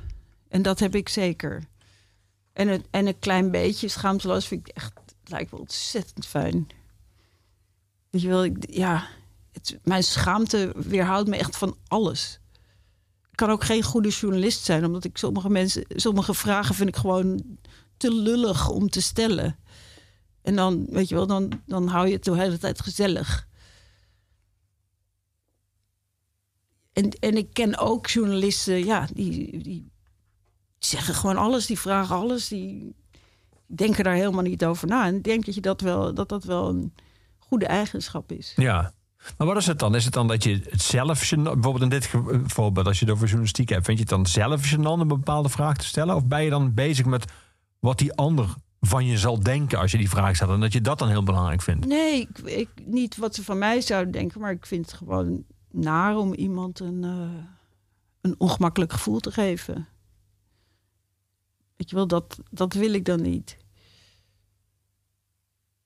En 0.48 0.62
dat 0.62 0.78
heb 0.78 0.94
ik 0.94 1.09
zeker. 1.09 1.62
En, 2.52 2.69
het, 2.69 2.86
en 2.90 3.06
een 3.06 3.19
klein 3.19 3.51
beetje 3.51 3.89
schaamteloos 3.89 4.47
vind 4.47 4.69
ik 4.69 4.74
echt, 4.74 4.93
lijkt 5.24 5.51
wel 5.51 5.60
ontzettend 5.60 6.27
fijn. 6.27 6.66
Weet 8.11 8.23
je 8.23 8.29
wel, 8.29 8.49
ja, 8.61 9.09
mijn 9.83 10.05
schaamte 10.05 10.73
weerhoudt 10.77 11.29
me 11.29 11.37
echt 11.37 11.57
van 11.57 11.77
alles. 11.87 12.41
Ik 13.31 13.37
kan 13.37 13.51
ook 13.51 13.65
geen 13.65 13.83
goede 13.83 14.09
journalist 14.09 14.65
zijn, 14.65 14.85
omdat 14.85 15.05
ik 15.05 15.19
sommige 15.19 15.51
mensen, 15.51 15.85
sommige 15.89 16.35
vragen 16.35 16.75
vind 16.75 16.89
ik 16.89 16.97
gewoon 16.97 17.59
te 17.97 18.13
lullig 18.13 18.69
om 18.69 18.89
te 18.91 19.03
stellen. 19.03 19.59
En 20.43 20.57
dan, 20.57 20.87
weet 20.91 21.09
je 21.09 21.15
wel, 21.15 21.27
dan, 21.27 21.63
dan 21.67 21.87
hou 21.87 22.07
je 22.07 22.13
het 22.13 22.25
de 22.25 22.37
hele 22.37 22.59
tijd 22.59 22.81
gezellig. 22.81 23.49
En, 26.93 27.11
en 27.11 27.37
ik 27.37 27.53
ken 27.53 27.79
ook 27.79 28.07
journalisten, 28.07 28.85
ja, 28.85 29.09
die, 29.13 29.63
die 29.63 29.91
zeggen 30.79 31.15
gewoon 31.15 31.37
alles, 31.37 31.67
die 31.67 31.79
vragen 31.79 32.17
alles, 32.17 32.49
die 32.49 32.95
denken 33.67 34.05
daar 34.05 34.15
helemaal 34.15 34.43
niet 34.43 34.65
over 34.65 34.89
na. 34.89 35.07
En 35.07 35.17
ik 35.17 35.25
denk 35.25 35.45
dat 35.45 35.55
je 35.55 35.61
dat 35.61 35.81
wel, 35.81 36.15
dat 36.15 36.29
dat 36.29 36.45
wel 36.45 36.69
een 36.69 36.93
goede 37.49 37.66
eigenschap 37.66 38.33
is. 38.33 38.53
Ja. 38.57 38.93
Maar 39.37 39.47
wat 39.47 39.57
is 39.57 39.66
het 39.66 39.79
dan? 39.79 39.95
Is 39.95 40.05
het 40.05 40.15
dan 40.15 40.29
dat 40.29 40.45
je 40.45 40.61
het 40.70 40.83
zelf, 40.83 41.31
bijvoorbeeld 41.31 41.83
in 41.83 41.89
dit 41.89 42.11
voorbeeld, 42.47 42.87
als 42.87 42.99
je 42.99 43.05
het 43.05 43.15
over 43.15 43.27
journalistiek 43.27 43.69
hebt, 43.69 43.85
vind 43.85 43.99
je 43.99 44.05
het 44.05 44.12
dan 44.12 44.27
zelf 44.27 44.75
gênant 44.75 45.01
een 45.01 45.09
bepaalde 45.09 45.49
vraag 45.49 45.77
te 45.77 45.85
stellen? 45.85 46.15
Of 46.15 46.27
ben 46.27 46.43
je 46.43 46.51
dan 46.51 46.75
bezig 46.75 47.07
met 47.07 47.33
wat 47.79 47.99
die 47.99 48.12
ander 48.12 48.55
van 48.81 49.07
je 49.07 49.19
zal 49.19 49.41
denken 49.41 49.79
als 49.79 49.91
je 49.91 49.99
die 49.99 50.09
vraag 50.09 50.35
stelt. 50.35 50.51
En 50.51 50.61
dat 50.61 50.73
je 50.73 50.81
dat 50.81 50.99
dan 50.99 51.09
heel 51.09 51.23
belangrijk 51.23 51.62
vindt. 51.62 51.87
Nee, 51.87 52.20
ik, 52.20 52.39
ik, 52.39 52.69
niet 52.85 53.16
wat 53.16 53.35
ze 53.35 53.45
van 53.45 53.59
mij 53.59 53.81
zouden 53.81 54.12
denken, 54.12 54.41
maar 54.41 54.53
ik 54.53 54.66
vind 54.66 54.87
het 54.87 54.95
gewoon 54.95 55.45
naar 55.70 56.16
om 56.16 56.35
iemand 56.35 56.81
een, 56.81 57.05
eh, 57.05 57.45
een 58.20 58.35
ongemakkelijk 58.39 58.93
gevoel 58.93 59.20
te 59.20 59.33
geven. 59.33 59.89
Weet 61.77 61.91
je 61.91 61.97
wel, 61.97 62.07
dat, 62.07 62.39
dat 62.51 62.73
wil 62.73 62.93
ik 62.93 63.05
dan 63.05 63.23
niet. 63.23 63.57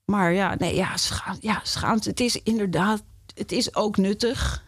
Maar 0.05 0.33
ja, 0.33 0.55
nee, 0.55 0.75
ja, 0.75 0.97
schaam, 0.97 1.37
ja, 1.39 1.59
schaamte. 1.63 2.09
Het 2.09 2.19
is 2.19 2.41
inderdaad, 2.41 3.03
het 3.35 3.51
is 3.51 3.75
ook 3.75 3.97
nuttig, 3.97 4.63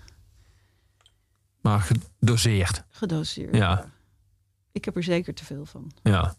Maar 1.62 1.80
gedoseerd. 2.20 2.84
gedoseerd. 2.90 3.56
Ja. 3.56 3.86
Ik 4.72 4.86
heb 4.86 4.96
er 4.96 5.04
zeker 5.04 5.34
te 5.34 5.46
veel 5.46 5.66
van. 5.66 5.92
Ja. 6.04 6.36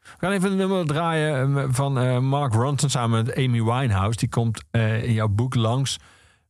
We 0.00 0.14
gaan 0.18 0.32
even 0.32 0.50
een 0.50 0.56
nummer 0.56 0.86
draaien 0.86 1.58
eh, 1.58 1.64
van 1.70 1.98
eh, 1.98 2.18
Mark 2.18 2.52
Ronson 2.52 2.90
samen 2.90 3.24
met 3.24 3.36
Amy 3.36 3.62
Winehouse. 3.62 4.18
Die 4.18 4.28
komt 4.28 4.62
eh, 4.70 5.02
in 5.04 5.12
jouw 5.12 5.28
boek 5.28 5.54
langs. 5.54 5.98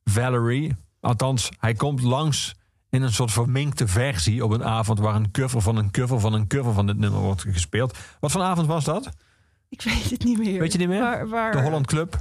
Valerie. 0.04 0.74
Althans, 1.00 1.50
hij 1.58 1.74
komt 1.74 2.02
langs 2.02 2.54
in 2.90 3.02
een 3.02 3.12
soort 3.12 3.32
verminkte 3.32 3.88
versie 3.88 4.44
op 4.44 4.50
een 4.50 4.64
avond 4.64 4.98
waar 4.98 5.14
een 5.14 5.30
cover 5.30 5.60
van 5.60 5.76
een 5.76 5.90
cover 5.90 6.20
van 6.20 6.32
een 6.32 6.46
cover 6.46 6.72
van 6.72 6.86
dit 6.86 6.96
nummer 6.96 7.20
wordt 7.20 7.42
gespeeld. 7.42 7.98
Wat 8.20 8.30
voor 8.30 8.42
avond 8.42 8.66
was 8.66 8.84
dat? 8.84 9.10
Ik 9.68 9.82
weet 9.82 10.10
het 10.10 10.24
niet 10.24 10.38
meer. 10.38 10.60
Weet 10.60 10.72
je 10.72 10.78
niet 10.78 10.88
meer? 10.88 11.00
Waar, 11.00 11.28
waar... 11.28 11.52
De 11.52 11.60
Holland 11.62 11.86
Club 11.86 12.18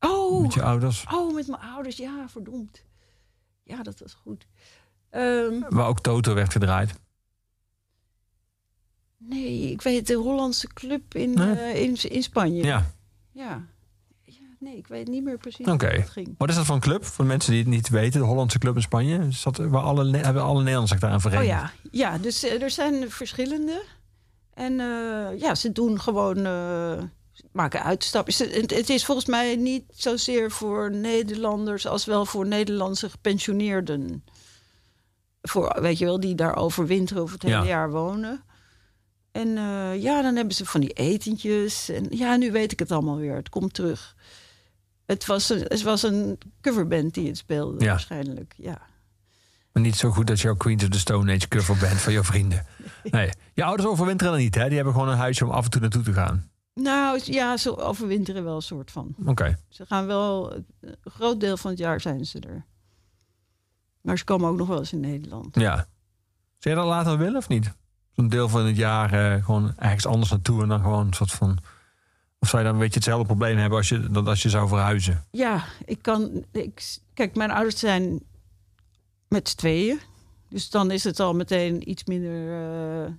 Oh, 0.00 0.42
met 0.42 0.54
je 0.54 0.62
ouders. 0.62 1.04
oh, 1.12 1.34
met 1.34 1.46
mijn 1.46 1.60
ouders. 1.60 1.96
Ja, 1.96 2.28
verdomd. 2.28 2.84
Ja, 3.62 3.82
dat 3.82 3.98
was 3.98 4.14
goed. 4.14 4.46
Ehm, 5.10 5.60
Waar 5.68 5.86
ook 5.86 6.00
Toto 6.00 6.34
werd 6.34 6.52
gedraaid. 6.52 6.94
nee, 9.18 9.70
ik 9.70 9.82
weet 9.82 10.06
de 10.06 10.14
Hollandse 10.14 10.66
club 10.74 11.14
in, 11.14 11.34
Nee? 11.34 11.54
eh, 11.54 11.82
in, 11.82 11.96
in 12.10 12.22
Spanje. 12.22 12.62
Ja, 12.64 12.86
Ja. 13.32 13.62
ja. 14.24 14.34
Nee, 14.58 14.76
ik 14.76 14.86
weet 14.86 15.08
niet 15.08 15.24
meer 15.24 15.38
precies 15.38 15.66
hoe 15.66 15.84
het 15.86 16.10
ging. 16.10 16.34
wat 16.38 16.48
is 16.48 16.54
dat 16.54 16.64
voor 16.64 16.74
een 16.74 16.80
club? 16.80 17.04
Voor 17.04 17.24
de 17.24 17.30
mensen 17.30 17.50
die 17.52 17.60
het 17.60 17.70
niet 17.70 17.88
weten, 17.88 18.20
de 18.20 18.26
Hollandse 18.26 18.58
club 18.58 18.74
in 18.76 18.82
Spanje. 18.82 19.18
Is 19.26 19.42
dat 19.42 19.56
waar 19.56 19.82
alle, 19.82 20.16
hebben 20.16 20.42
alle 20.42 20.58
Nederlanders 20.58 20.90
zich 20.90 21.00
daaraan 21.00 21.18
Oh 21.18 21.24
verenigd? 21.24 21.48
ja, 21.50 21.72
ja 21.90 22.18
dus 22.18 22.42
eh, 22.42 22.62
er 22.62 22.70
zijn 22.70 23.10
verschillende. 23.10 23.82
En 24.56 24.80
eh, 24.80 25.38
ja, 25.38 25.54
ze 25.54 25.72
doen 25.72 26.00
gewoon, 26.00 26.46
eh, 26.46 27.02
maken 27.52 27.82
uitstapjes. 27.82 28.38
Het, 28.38 28.70
het 28.74 28.90
is 28.90 29.04
volgens 29.04 29.26
mij 29.26 29.56
niet 29.56 29.84
zozeer 29.90 30.50
voor 30.50 30.90
Nederlanders 30.90 31.86
als 31.86 32.04
wel 32.04 32.26
voor 32.26 32.46
Nederlandse 32.46 33.10
gepensioneerden. 33.10 34.24
Voor, 35.42 35.76
weet 35.80 35.98
je 35.98 36.04
wel, 36.04 36.20
die 36.20 36.34
daar 36.34 36.56
overwinteren 36.56 37.22
of 37.22 37.32
het 37.32 37.42
hele 37.42 37.54
Ja. 37.54 37.64
jaar 37.64 37.90
wonen. 37.90 38.42
En 39.32 39.56
eh, 39.56 40.02
ja, 40.02 40.22
dan 40.22 40.36
hebben 40.36 40.54
ze 40.54 40.64
van 40.66 40.80
die 40.80 40.92
etentjes. 40.92 41.88
En 41.88 42.06
ja, 42.10 42.36
nu 42.36 42.52
weet 42.52 42.72
ik 42.72 42.78
het 42.78 42.92
allemaal 42.92 43.16
weer. 43.16 43.34
Het 43.34 43.48
komt 43.48 43.74
terug. 43.74 44.16
Het 45.06 45.26
was 45.26 45.48
een, 45.48 45.60
het 45.62 45.82
was 45.82 46.02
een 46.02 46.38
coverband 46.60 47.14
die 47.14 47.26
het 47.26 47.36
speelde, 47.36 47.84
Ja. 47.84 47.90
waarschijnlijk. 47.90 48.54
Ja. 48.56 48.80
Maar 49.76 49.84
niet 49.84 49.96
zo 49.96 50.10
goed 50.10 50.30
als 50.30 50.42
jouw 50.42 50.54
Queens 50.54 50.82
of 50.82 50.88
the 50.88 50.98
Stone 50.98 51.34
Age 51.34 51.48
cover 51.48 51.76
band 51.76 52.00
van 52.00 52.12
jouw 52.12 52.22
vrienden. 52.22 52.66
Nee. 53.10 53.30
Je 53.54 53.64
ouders 53.64 53.88
overwinteren 53.88 54.32
dan 54.32 54.42
niet, 54.42 54.54
hè? 54.54 54.66
Die 54.66 54.74
hebben 54.74 54.92
gewoon 54.92 55.08
een 55.08 55.16
huisje 55.16 55.44
om 55.44 55.50
af 55.50 55.64
en 55.64 55.70
toe 55.70 55.80
naartoe 55.80 56.02
te 56.02 56.12
gaan. 56.12 56.50
Nou 56.74 57.20
ja, 57.24 57.56
ze 57.56 57.78
overwinteren 57.78 58.44
wel 58.44 58.54
een 58.56 58.62
soort 58.62 58.90
van. 58.90 59.14
Oké. 59.24 59.58
Ze 59.68 59.86
gaan 59.86 60.06
wel, 60.06 60.54
een 60.80 60.96
groot 61.04 61.40
deel 61.40 61.56
van 61.56 61.70
het 61.70 61.78
jaar 61.78 62.00
zijn 62.00 62.26
ze 62.26 62.40
er. 62.40 62.64
Maar 64.00 64.18
ze 64.18 64.24
komen 64.24 64.48
ook 64.48 64.56
nog 64.56 64.68
wel 64.68 64.78
eens 64.78 64.92
in 64.92 65.00
Nederland. 65.00 65.54
Ja. 65.54 65.74
Zou 66.58 66.74
je 66.74 66.80
dat 66.80 66.90
later 66.90 67.18
willen 67.18 67.36
of 67.36 67.48
niet? 67.48 67.74
Zo'n 68.14 68.28
deel 68.28 68.48
van 68.48 68.66
het 68.66 68.76
jaar 68.76 69.12
eh, 69.12 69.44
gewoon 69.44 69.72
ergens 69.76 70.06
anders 70.06 70.30
naartoe 70.30 70.62
en 70.62 70.68
dan 70.68 70.80
gewoon 70.80 71.06
een 71.06 71.12
soort 71.12 71.32
van... 71.32 71.58
Of 72.38 72.48
zou 72.48 72.62
je 72.62 72.68
dan 72.68 72.76
een 72.76 72.82
beetje 72.82 72.98
hetzelfde 72.98 73.26
probleem 73.26 73.56
hebben 73.56 73.78
als 73.78 73.88
je, 73.88 74.10
dat 74.10 74.26
als 74.26 74.42
je 74.42 74.50
zou 74.50 74.68
verhuizen? 74.68 75.24
Ja, 75.30 75.64
ik 75.84 76.02
kan. 76.02 76.44
Ik, 76.52 76.98
kijk, 77.14 77.36
mijn 77.36 77.50
ouders 77.50 77.78
zijn 77.78 78.22
met 79.28 79.48
z'n 79.48 79.56
tweeën. 79.56 80.00
Dus 80.48 80.70
dan 80.70 80.90
is 80.90 81.04
het 81.04 81.20
al 81.20 81.34
meteen 81.34 81.90
iets 81.90 82.04
minder 82.04 82.60
eh, 83.04 83.12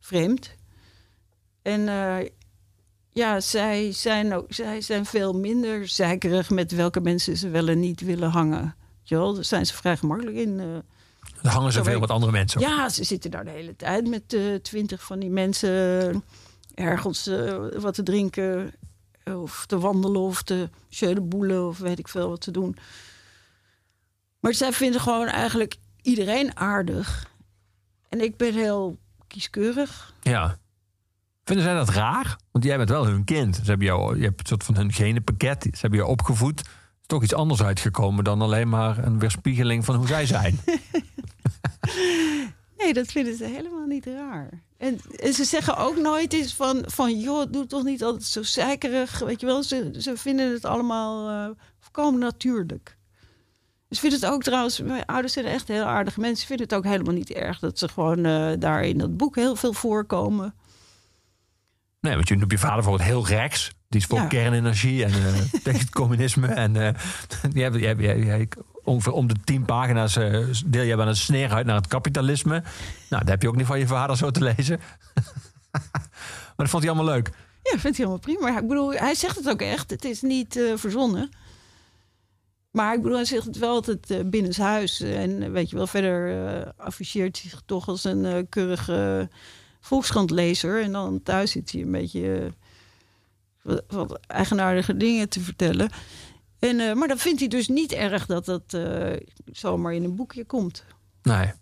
vreemd. 0.00 0.54
En 1.62 1.88
eh, 1.88 2.28
ja, 3.10 3.40
zij 3.40 3.92
zijn, 3.92 4.34
ook, 4.34 4.46
zij 4.52 4.80
zijn 4.80 5.06
veel 5.06 5.32
minder 5.32 5.88
zeikerig 5.88 6.50
met 6.50 6.72
welke 6.72 7.00
mensen 7.00 7.36
ze 7.36 7.48
wel 7.48 7.68
en 7.68 7.80
niet 7.80 8.00
willen 8.00 8.30
hangen. 8.30 8.62
Weet 8.98 9.08
je 9.08 9.14
wel, 9.16 9.34
daar 9.34 9.44
zijn 9.44 9.66
ze 9.66 9.74
vrij 9.74 9.96
gemakkelijk 9.96 10.36
in. 10.36 10.60
eh. 10.60 10.66
Dan 11.42 11.52
hangen 11.52 11.72
ze 11.72 11.84
veel 11.84 12.00
met 12.00 12.10
andere 12.10 12.32
mensen. 12.32 12.60
Ja, 12.60 12.88
ze 12.88 13.04
zitten 13.04 13.30
daar 13.30 13.44
de 13.44 13.50
hele 13.50 13.76
tijd 13.76 14.08
met 14.08 14.36
twintig 14.62 15.04
van 15.04 15.18
die 15.18 15.30
mensen 15.30 16.24
ergens 16.74 17.30
wat 17.78 17.94
te 17.94 18.02
drinken 18.02 18.74
of 19.24 19.64
te 19.66 19.78
wandelen 19.78 20.20
of 20.20 20.42
te 20.42 20.68
boelen 21.22 21.68
of 21.68 21.78
weet 21.78 21.98
ik 21.98 22.08
veel 22.08 22.28
wat 22.28 22.40
te 22.40 22.50
doen. 22.50 22.76
Maar 24.44 24.54
zij 24.54 24.72
vinden 24.72 25.00
gewoon 25.00 25.26
eigenlijk 25.26 25.76
iedereen 26.02 26.56
aardig. 26.56 27.30
En 28.08 28.20
ik 28.20 28.36
ben 28.36 28.54
heel 28.54 28.98
kieskeurig. 29.26 30.14
Ja. 30.20 30.58
Vinden 31.44 31.64
zij 31.64 31.74
dat 31.74 31.88
raar? 31.88 32.36
Want 32.50 32.64
jij 32.64 32.76
bent 32.76 32.88
wel 32.88 33.06
hun 33.06 33.24
kind. 33.24 33.56
Ze 33.56 33.62
hebben 33.64 33.86
jou, 33.86 34.18
je 34.18 34.24
hebt 34.24 34.40
een 34.40 34.46
soort 34.46 34.64
van 34.64 34.76
hun 34.76 34.92
genenpakket. 34.92 35.62
Ze 35.62 35.80
hebben 35.80 35.98
je 35.98 36.06
opgevoed. 36.06 36.60
Er 36.60 36.66
is 37.00 37.06
toch 37.06 37.22
iets 37.22 37.34
anders 37.34 37.62
uitgekomen 37.62 38.24
dan 38.24 38.42
alleen 38.42 38.68
maar 38.68 38.98
een 38.98 39.18
weerspiegeling 39.18 39.84
van 39.84 39.94
hoe 39.94 40.06
zij 40.06 40.26
zijn. 40.26 40.58
Nee, 42.76 42.92
dat 42.92 43.06
vinden 43.06 43.36
ze 43.36 43.44
helemaal 43.44 43.86
niet 43.86 44.06
raar. 44.06 44.62
En, 44.76 45.00
en 45.16 45.34
ze 45.34 45.44
zeggen 45.44 45.76
ook 45.76 45.96
nooit 45.96 46.32
iets 46.32 46.54
van, 46.54 46.82
van... 46.86 47.18
joh, 47.20 47.52
doe 47.52 47.66
toch 47.66 47.84
niet 47.84 48.02
altijd 48.02 48.24
zo 48.24 48.42
zeikerig. 48.42 49.18
Weet 49.18 49.40
je 49.40 49.46
wel, 49.46 49.62
ze, 49.62 49.94
ze 49.98 50.16
vinden 50.16 50.52
het 50.52 50.64
allemaal 50.64 51.54
volkomen 51.80 52.20
natuurlijk. 52.20 52.93
Ze 53.90 54.00
vinden 54.00 54.20
het 54.20 54.28
ook 54.30 54.42
trouwens... 54.42 54.80
Mijn 54.80 55.04
ouders 55.06 55.32
zijn 55.32 55.46
echt 55.46 55.68
heel 55.68 55.84
aardige 55.84 56.20
mensen. 56.20 56.46
Vinden 56.46 56.66
het 56.66 56.74
ook 56.76 56.84
helemaal 56.84 57.14
niet 57.14 57.30
erg... 57.32 57.58
dat 57.58 57.78
ze 57.78 57.88
gewoon 57.88 58.24
eh, 58.24 58.52
daar 58.58 58.84
in 58.84 58.98
dat 58.98 59.16
boek 59.16 59.34
heel 59.36 59.56
veel 59.56 59.72
voorkomen. 59.72 60.54
Nee, 62.00 62.14
want 62.14 62.28
je 62.28 62.36
noemt 62.36 62.50
je 62.50 62.58
vader 62.58 62.74
bijvoorbeeld 62.74 63.08
heel 63.08 63.26
rechts. 63.26 63.72
Die 63.88 64.00
is 64.00 64.06
voor 64.06 64.18
Ja. 64.18 64.26
kernenergie 64.26 65.04
en 65.04 65.12
eh, 65.12 65.42
tegen 65.64 65.80
het 65.80 65.90
communisme. 65.90 66.46
En 66.46 66.76
eh 66.76 66.94
die 67.52 67.62
hebben- 67.64 68.48
ongeveer 68.84 69.12
om 69.12 69.26
de 69.28 69.34
tien 69.44 69.64
pagina's 69.64 70.16
eh, 70.16 70.46
deel 70.66 70.82
je 70.82 71.00
aan 71.00 71.08
het 71.08 71.16
sneer 71.16 71.52
uit 71.52 71.66
naar 71.66 71.76
het 71.76 71.86
kapitalisme. 71.86 72.62
Nou, 73.10 73.22
dat 73.22 73.28
heb 73.28 73.42
je 73.42 73.48
ook 73.48 73.56
niet 73.56 73.66
van 73.66 73.78
je 73.78 73.86
vader 73.86 74.16
zo 74.16 74.30
te 74.30 74.42
lezen. 74.56 74.80
maar 75.72 76.54
dat 76.56 76.68
vond 76.68 76.82
hij 76.82 76.92
allemaal 76.92 77.14
leuk. 77.14 77.30
Ja, 77.62 77.70
vindt 77.78 77.82
hij 77.82 77.92
helemaal 78.06 78.18
prima. 78.18 78.40
Maar 78.40 78.62
ik 78.62 78.68
bedoel, 78.68 78.92
hij 78.92 79.14
zegt 79.14 79.36
het 79.36 79.48
ook 79.48 79.60
echt. 79.60 79.90
Het 79.90 80.04
is 80.04 80.22
niet 80.22 80.56
eh, 80.56 80.72
verzonnen. 80.76 81.28
Maar 82.74 82.94
ik 82.94 83.02
bedoel, 83.02 83.16
hij 83.16 83.24
zegt 83.26 83.44
het 83.44 83.58
wel 83.58 83.70
altijd 83.74 84.10
uh, 84.10 84.18
binnenshuis. 84.24 85.00
En 85.00 85.42
eh, 85.42 85.50
weet 85.50 85.70
je 85.70 85.76
wel, 85.76 85.86
verder 85.86 86.46
eh, 86.56 86.68
afficheert 86.76 87.40
hij 87.40 87.50
zich 87.50 87.62
toch 87.66 87.88
als 87.88 88.04
een 88.04 88.24
eh, 88.24 88.42
keurige 88.48 89.28
volkskrantlezer. 89.80 90.82
En 90.82 90.92
dan 90.92 91.22
thuis 91.22 91.50
zit 91.50 91.72
hij 91.72 91.80
een 91.82 91.90
beetje 91.90 92.52
eh, 93.64 93.76
wat, 93.88 94.18
eigenaardige 94.26 94.96
dingen 94.96 95.28
te 95.28 95.40
vertellen. 95.40 95.90
En, 96.58 96.80
eh, 96.80 96.94
maar 96.94 97.08
dan 97.08 97.18
vindt 97.18 97.38
hij 97.40 97.48
dus 97.48 97.68
niet 97.68 97.92
erg 97.92 98.26
dat 98.26 98.44
dat 98.44 98.74
eh, 98.74 99.12
zomaar 99.52 99.94
in 99.94 100.04
een 100.04 100.16
boekje 100.16 100.44
komt. 100.44 100.84
Nee. 101.22 101.52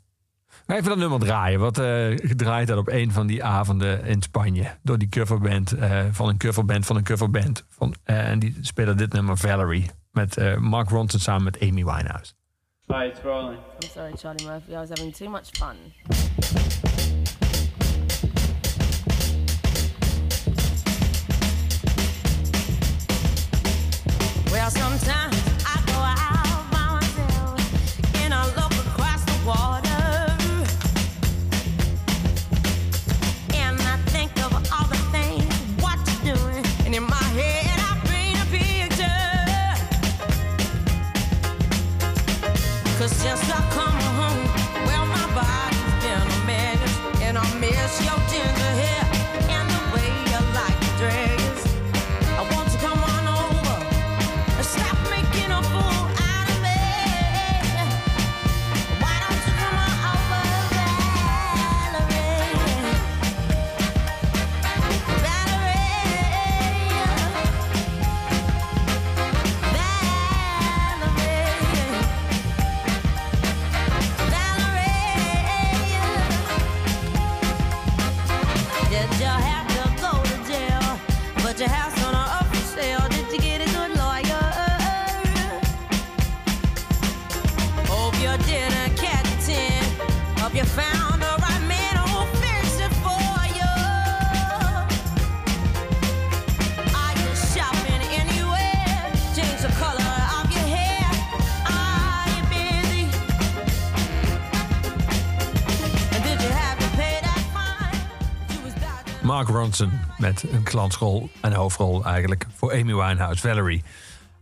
Even 0.67 0.85
dat 0.89 0.99
nummer 0.99 1.19
draaien. 1.21 1.61
Wat 1.61 1.79
eh, 1.79 2.07
gedraaid 2.17 2.69
had 2.69 2.79
op 2.79 2.89
een 2.89 3.13
van 3.13 3.27
die 3.27 3.45
avonden 3.45 4.05
in 4.05 4.23
Spanje. 4.23 4.77
Door 4.83 4.99
die 4.99 5.09
coverband. 5.09 5.73
eh, 5.73 6.05
van 6.13 6.29
een 6.29 6.39
coverband 6.39 6.87
van 6.87 6.97
een 6.97 7.05
coverband. 7.05 7.65
Van, 7.69 7.95
eh, 8.05 8.29
en 8.29 8.39
die 8.39 8.57
spelen 8.61 8.97
dit 8.97 9.13
nummer 9.13 9.39
Valerie. 9.39 9.91
Met 10.13 10.37
eh, 10.37 10.57
Mark 10.57 10.91
Ronson 10.91 11.21
samen 11.21 11.43
met 11.43 11.61
Amy 11.61 11.85
Winehouse. 11.85 12.35
Hi, 12.87 13.05
it's 13.05 13.23
rolling. 13.23 13.59
I'm 13.83 13.89
sorry, 13.89 14.13
Charlie 14.15 14.45
Murphy. 14.45 14.75
I 14.75 14.81
was 14.81 14.89
having 14.89 15.13
too 15.13 15.29
much 15.31 15.51
fun. 15.59 15.77
Well, 24.51 24.71
sometimes 24.71 25.32
Mark 109.43 109.55
Ronson 109.57 109.91
met 110.19 110.45
een 110.53 110.67
glansrol 110.67 111.31
en 111.41 111.53
hoofdrol 111.53 112.05
eigenlijk 112.05 112.47
voor 112.55 112.73
Amy 112.73 112.95
Winehouse, 112.95 113.49
Valerie. 113.49 113.83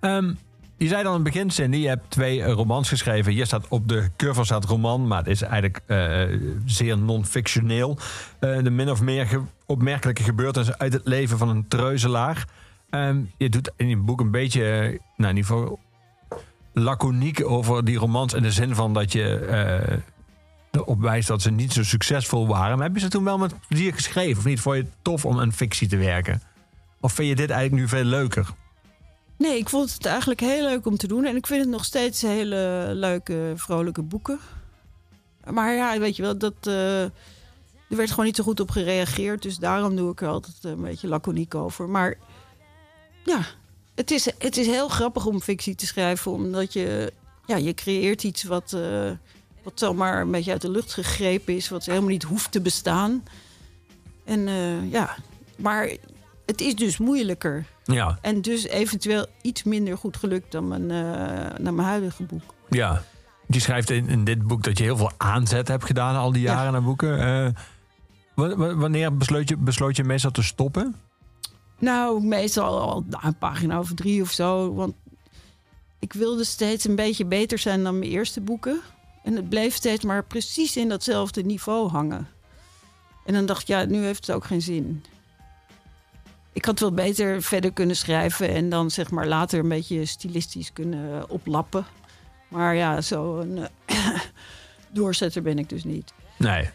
Ehm, 0.01 0.33
je 0.77 0.89
zei 0.89 1.03
dan 1.03 1.17
in 1.17 1.25
het 1.25 1.33
begin, 1.33 1.51
Cindy, 1.51 1.77
je 1.77 1.89
hebt 1.89 2.11
twee 2.11 2.43
eh, 2.43 2.53
romans 2.53 2.89
geschreven. 2.89 3.33
Hier 3.33 3.47
staat 3.47 3.69
op 3.69 3.89
de 3.89 4.11
cover 4.17 4.45
staat 4.45 4.65
roman, 4.65 5.07
maar 5.07 5.19
het 5.19 5.27
is 5.27 5.43
eigenlijk 5.43 5.81
eh, 5.87 6.23
zeer 6.65 6.99
non-fictioneel. 6.99 7.99
Eh, 8.41 8.63
de 8.63 8.71
min 8.71 8.91
of 8.91 9.01
meer 9.01 9.41
opmerkelijke 9.67 10.23
gebeurtenissen 10.23 10.79
uit 10.79 10.93
het 10.93 11.07
leven 11.07 11.39
van 11.39 11.49
een 11.49 11.69
treuzelaar. 11.69 12.45
Ehm, 12.91 13.21
je 13.37 13.49
doet 13.49 13.71
in 13.77 13.89
je 13.89 13.97
boek 13.97 14.21
een 14.21 14.31
beetje, 14.31 14.63
nou 15.17 15.31
in 15.31 15.37
ieder 15.37 15.45
geval 15.45 15.79
laconiek 16.73 17.45
over 17.45 17.85
die 17.85 17.99
romans 17.99 18.35
in 18.35 18.43
de 18.43 18.53
zin 18.53 18.75
van 18.75 18.95
dat 18.95 19.13
je 19.13 20.03
erop 20.71 21.01
wijst 21.01 21.29
dat 21.29 21.43
ze 21.43 21.51
niet 21.51 21.73
zo 21.73 21.85
succesvol 21.85 22.47
waren. 22.47 22.77
Maar 22.77 22.87
heb 22.87 22.95
je 22.95 23.01
ze 23.01 23.09
toen 23.09 23.25
wel 23.25 23.39
met 23.39 23.55
plezier 23.69 23.95
geschreven? 23.95 24.39
Of 24.39 24.45
niet? 24.45 24.61
Vond 24.61 24.77
je 24.77 24.83
het 24.83 24.93
tof 25.03 25.25
om 25.25 25.41
aan 25.41 25.53
fictie 25.53 25.89
te 25.89 25.97
werken? 25.97 26.43
Of 27.01 27.13
vind 27.13 27.29
je 27.29 27.37
dit 27.37 27.51
eigenlijk 27.51 27.83
nu 27.83 27.89
veel 27.89 28.05
leuker? 28.05 28.55
Nee, 29.37 29.59
ik 29.59 29.69
vond 29.69 29.93
het 29.93 30.07
eigenlijk 30.07 30.41
heel 30.41 30.63
leuk 30.63 30.87
om 30.87 30.97
te 30.97 31.07
doen. 31.07 31.25
En 31.25 31.37
ik 31.37 31.47
vind 31.47 31.61
het 31.61 31.71
nog 31.71 31.85
steeds 31.85 32.23
hele 32.23 32.91
leuke, 32.95 33.53
vrolijke 33.57 34.03
boeken. 34.03 34.39
Maar 35.51 35.75
ja, 35.75 35.99
weet 35.99 36.17
je 36.17 36.23
wel, 36.23 36.39
dat, 36.39 36.55
eh, 36.61 37.03
er 37.03 37.97
werd 37.97 38.11
gewoon 38.11 38.25
niet 38.25 38.37
zo 38.37 38.45
goed 38.45 38.61
op 38.61 38.71
gereageerd. 38.71 39.43
Dus 39.43 39.57
daarom 39.57 39.97
doe 39.97 40.11
ik 40.11 40.21
er 40.21 40.29
altijd 40.29 40.57
een 40.65 40.83
beetje 40.83 41.09
laconiek 41.09 41.55
over. 41.55 41.89
Maar 41.89 42.17
ja, 43.25 43.41
het 43.95 44.11
is, 44.11 44.25
het 44.39 44.57
is 44.57 44.67
heel 44.67 44.89
grappig 44.89 45.27
om 45.27 45.41
fictie 45.41 45.75
te 45.75 45.87
schrijven. 45.87 46.33
Omdat 46.33 46.73
je, 46.73 47.13
ja, 47.47 47.57
je 47.57 47.75
creëert 47.75 48.23
iets 48.23 48.43
wat, 48.43 48.73
eh, 48.73 49.11
wat 49.71 49.79
zomaar 49.79 50.21
een 50.21 50.31
beetje 50.31 50.53
uit 50.53 50.63
de 50.63 50.71
lucht 50.71 50.93
gegrepen 50.93 51.57
is. 51.57 51.69
Wat 51.69 51.85
helemaal 51.85 52.09
niet 52.09 52.23
hoeft 52.23 52.53
te 52.53 52.61
bestaan. 52.61 53.25
En 54.25 54.49
eh, 54.49 54.91
ja, 54.93 55.17
maar 55.57 55.91
het 56.47 56.61
is 56.61 56.75
dus 56.75 56.99
moeilijker. 56.99 57.65
Ja, 57.85 58.19
En 58.23 58.41
dus 58.43 58.67
eventueel 58.67 59.27
iets 59.43 59.63
minder 59.63 59.97
goed 59.99 60.17
gelukt 60.17 60.53
dan 60.53 60.69
mijn, 60.69 60.89
dan 61.63 61.75
mijn 61.75 61.89
huidige 61.89 62.23
boek. 62.23 62.55
ja. 62.71 63.03
Je 63.53 63.61
schrijft 63.61 63.91
in, 63.91 64.09
in 64.09 64.25
dit 64.25 64.47
boek 64.47 64.63
dat 64.65 64.79
je 64.79 64.85
heel 64.85 64.97
veel 64.97 65.11
aanzet 65.17 65.69
hebt 65.69 65.85
gedaan 65.85 66.17
al 66.17 66.33
die 66.33 66.43
Ja. 66.43 66.53
jaren 66.53 66.73
naar 66.73 66.83
boeken. 66.83 67.19
Eh, 67.19 67.49
wa- 68.35 68.57
wa- 68.57 68.75
wanneer 68.75 69.17
besloot 69.17 69.49
je, 69.49 69.57
besloot 69.57 69.97
je 69.97 70.05
meestal 70.05 70.31
te 70.31 70.43
stoppen? 70.43 70.95
Nou, 71.79 72.25
meestal 72.25 72.81
al 72.81 73.05
nou, 73.09 73.27
een 73.27 73.39
pagina 73.39 73.79
of 73.79 73.93
drie 73.95 74.23
of 74.23 74.31
zo. 74.31 74.75
Want 74.75 74.95
ik 75.99 76.13
wilde 76.13 76.45
steeds 76.45 76.85
een 76.89 76.95
beetje 76.97 77.25
beter 77.25 77.59
zijn 77.59 77.83
dan 77.83 77.99
mijn 77.99 78.11
eerste 78.11 78.41
boeken. 78.41 78.81
En 79.23 79.37
het 79.37 79.49
bleef 79.49 79.75
steeds 79.75 80.05
maar 80.05 80.25
precies 80.25 80.77
in 80.77 80.89
datzelfde 80.89 81.43
niveau 81.43 81.91
hangen. 81.91 82.29
En 83.25 83.35
dan 83.35 83.47
dacht 83.47 83.63
ik, 83.63 83.69
ja, 83.69 83.85
nu 83.85 84.05
heeft 84.05 84.27
het 84.27 84.37
ook 84.37 84.45
geen 84.45 84.63
zin. 84.63 85.05
Ik 86.53 86.65
had 86.65 86.81
wel 86.81 86.93
beter 86.93 87.43
verder 87.43 87.73
kunnen 87.73 87.97
schrijven 87.97 88.49
en 88.49 88.71
dan 88.71 88.91
zeg 88.91 89.11
maar 89.11 89.27
later 89.27 89.59
een 89.59 89.69
beetje 89.69 90.07
stilistisch 90.07 90.73
kunnen 90.73 91.31
oplappen. 91.31 91.87
Maar 92.49 92.75
ja, 92.75 93.01
zo'n 93.01 93.67
doorzetter 94.93 95.43
ben 95.43 95.59
ik 95.59 95.69
dus 95.69 95.85
niet. 95.85 96.13
Nee. 96.37 96.71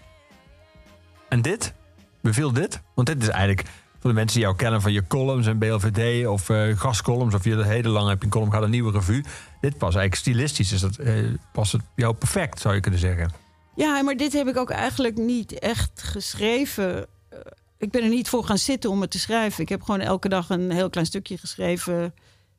En 1.29 1.41
dit? 1.41 1.73
Beviel 2.21 2.51
dit? 2.51 2.81
Want 2.93 3.07
dit 3.07 3.21
is 3.21 3.29
eigenlijk 3.29 3.67
voor 3.99 4.09
de 4.09 4.15
mensen 4.19 4.37
die 4.37 4.45
jou 4.45 4.55
kennen 4.55 4.81
van 4.81 4.91
je 4.91 5.07
columns 5.07 5.47
en 5.47 5.57
BLVD 5.57 6.27
of 6.27 6.49
eh 6.49 6.77
gastcolumns. 6.77 7.35
Of 7.35 7.43
je 7.43 7.63
hele 7.63 7.89
lang 7.89 8.09
heb 8.09 8.17
je 8.17 8.25
een 8.25 8.31
column 8.31 8.49
gehad, 8.49 8.65
een 8.65 8.71
nieuwe 8.71 8.91
revue. 8.91 9.23
Dit 9.65 9.77
pas 9.77 9.95
eigenlijk 9.95 10.15
stilistisch. 10.15 10.69
Dus 10.69 10.81
dat 10.81 10.97
eh, 10.97 11.33
past 11.51 11.71
het 11.71 11.81
jou 11.95 12.13
perfect, 12.13 12.59
zou 12.59 12.75
je 12.75 12.81
kunnen 12.81 12.99
zeggen. 12.99 13.31
Ja, 13.75 14.01
maar 14.01 14.17
dit 14.17 14.33
heb 14.33 14.47
ik 14.47 14.57
ook 14.57 14.69
eigenlijk 14.69 15.17
niet 15.17 15.59
echt 15.59 16.01
geschreven. 16.03 17.07
Eh, 17.29 17.39
Ik 17.77 17.91
ben 17.91 18.03
er 18.03 18.09
niet 18.09 18.29
voor 18.29 18.43
gaan 18.43 18.57
zitten 18.57 18.89
om 18.89 19.01
het 19.01 19.11
te 19.11 19.19
schrijven. 19.19 19.63
Ik 19.63 19.69
heb 19.69 19.81
gewoon 19.81 19.99
elke 19.99 20.29
dag 20.29 20.49
een 20.49 20.71
heel 20.71 20.89
klein 20.89 21.05
stukje 21.05 21.37
geschreven 21.37 22.13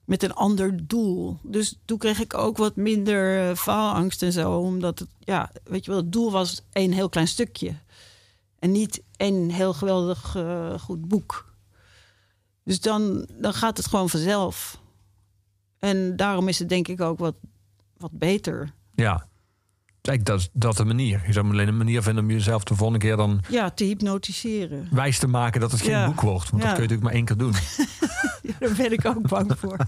met 0.04 0.22
een 0.22 0.34
ander 0.34 0.86
doel. 0.86 1.38
Dus 1.42 1.78
toen 1.84 1.98
kreeg 1.98 2.20
ik 2.20 2.34
ook 2.34 2.56
wat 2.56 2.76
minder 2.76 3.48
eh, 3.50 3.56
faalangst 3.56 4.22
en 4.22 4.32
zo. 4.32 4.52
Omdat 4.52 4.98
het, 4.98 5.08
ja, 5.20 5.50
weet 5.64 5.84
je 5.84 5.90
wel, 5.90 6.00
het 6.00 6.12
doel 6.12 6.30
was 6.30 6.62
één 6.72 6.92
heel 6.92 7.08
klein 7.08 7.28
stukje. 7.28 7.74
En 8.58 8.72
niet 8.72 9.02
één 9.16 9.50
heel 9.50 9.72
geweldig 9.72 10.36
eh, 10.36 10.78
goed 10.78 11.08
boek. 11.08 11.54
Dus 12.64 12.80
dan, 12.80 13.26
dan 13.32 13.52
gaat 13.54 13.76
het 13.76 13.86
gewoon 13.86 14.08
vanzelf. 14.10 14.84
En 15.86 16.16
daarom 16.16 16.48
is 16.48 16.58
het 16.58 16.68
denk 16.68 16.88
ik 16.88 17.00
ook 17.00 17.18
wat, 17.18 17.34
wat 17.96 18.10
beter. 18.12 18.70
Ja. 18.94 19.26
Kijk, 20.00 20.24
dat 20.24 20.38
is 20.40 20.48
dat 20.52 20.76
de 20.76 20.84
manier. 20.84 21.22
Je 21.26 21.32
zou 21.32 21.50
alleen 21.50 21.68
een 21.68 21.76
manier 21.76 22.02
vinden 22.02 22.24
om 22.24 22.30
jezelf 22.30 22.64
de 22.64 22.74
volgende 22.74 23.00
keer 23.06 23.16
dan 23.16 23.40
Ja, 23.48 23.70
te 23.70 23.84
hypnotiseren. 23.84 24.88
wijs 24.90 25.18
te 25.18 25.26
maken 25.28 25.60
dat 25.60 25.70
het 25.72 25.80
geen 25.80 25.90
Ja. 25.90 26.06
boek 26.06 26.20
wordt. 26.20 26.50
Want 26.50 26.62
Ja. 26.62 26.68
dat 26.68 26.78
kun 26.78 26.88
je 26.88 26.94
natuurlijk 26.96 27.02
maar 27.02 27.12
één 27.12 27.24
keer 27.24 27.36
doen. 27.36 27.52
Daar 28.68 28.76
ben 28.76 28.92
ik 28.92 29.04
ook 29.04 29.28
bang 29.28 29.52
voor. 29.58 29.78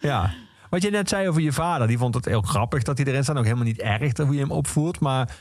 Ja. 0.00 0.32
Wat 0.70 0.82
je 0.82 0.90
net 0.90 1.08
zei 1.08 1.28
over 1.28 1.40
je 1.40 1.52
vader, 1.52 1.86
die 1.86 1.98
vond 1.98 2.14
het 2.14 2.24
heel 2.24 2.42
grappig 2.42 2.82
dat 2.82 2.98
hij 2.98 3.06
erin 3.06 3.22
staat. 3.22 3.36
Ook 3.36 3.44
helemaal 3.44 3.64
niet 3.64 3.80
erg 3.80 4.12
dat 4.12 4.26
hoe 4.26 4.34
je 4.34 4.40
hem 4.40 4.50
opvoert. 4.50 5.00
Maar 5.00 5.36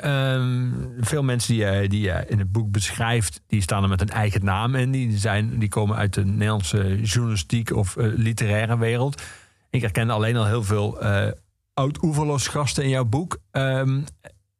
ehm, 0.00 0.70
veel 1.00 1.22
mensen 1.22 1.54
die, 1.54 1.64
je- 1.64 1.88
die 1.88 2.00
je 2.00 2.24
in 2.28 2.38
het 2.38 2.52
boek 2.52 2.70
beschrijft, 2.70 3.40
die 3.46 3.62
staan 3.62 3.82
er 3.82 3.88
met 3.88 4.00
een 4.00 4.08
eigen 4.08 4.44
naam 4.44 4.74
in. 4.74 4.90
Die, 4.90 5.18
zijn, 5.18 5.58
die 5.58 5.68
komen 5.68 5.96
uit 5.96 6.14
de 6.14 6.24
Nederlandse 6.24 7.00
journalistiek 7.02 7.70
of 7.76 7.96
eh, 7.96 8.06
literaire 8.16 8.78
wereld. 8.78 9.22
Ik 9.70 9.80
herken 9.80 10.10
alleen 10.10 10.36
al 10.36 10.46
heel 10.46 10.62
veel 10.64 11.00
eh 11.00 11.32
oud-oeverloos 11.74 12.46
gasten 12.48 12.82
in 12.84 12.88
jouw 12.90 13.04
boek. 13.04 13.38
Ehm, 13.50 14.00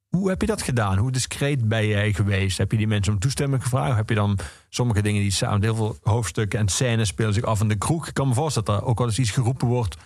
hoe 0.08 0.28
heb 0.28 0.40
je 0.40 0.46
dat 0.46 0.62
gedaan? 0.62 0.98
Hoe 0.98 1.10
discreet 1.12 1.68
ben 1.68 1.86
jij 1.86 2.12
geweest? 2.12 2.58
Heb 2.58 2.70
je 2.70 2.76
die 2.78 2.86
mensen 2.86 3.12
om 3.12 3.18
toestemming 3.18 3.62
gevraagd? 3.62 3.96
Heb 3.96 4.08
je 4.08 4.14
dan 4.14 4.38
sommige 4.68 5.02
dingen 5.02 5.22
die 5.22 5.30
samen, 5.30 5.62
heel 5.62 5.74
veel 5.74 5.96
hoofdstukken 6.02 6.58
en 6.58 6.68
scènes 6.68 7.08
spelen 7.08 7.34
zich 7.34 7.42
af 7.44 7.60
in 7.60 7.68
de 7.68 7.74
kroeg? 7.78 8.08
Ik 8.08 8.14
kan 8.14 8.28
me 8.28 8.34
voorstellen 8.34 8.68
dat 8.68 8.80
er 8.80 8.86
ook 8.86 8.98
wel 8.98 9.06
eens 9.06 9.18
iets 9.18 9.30
geroepen 9.30 9.66
wordt 9.68 9.96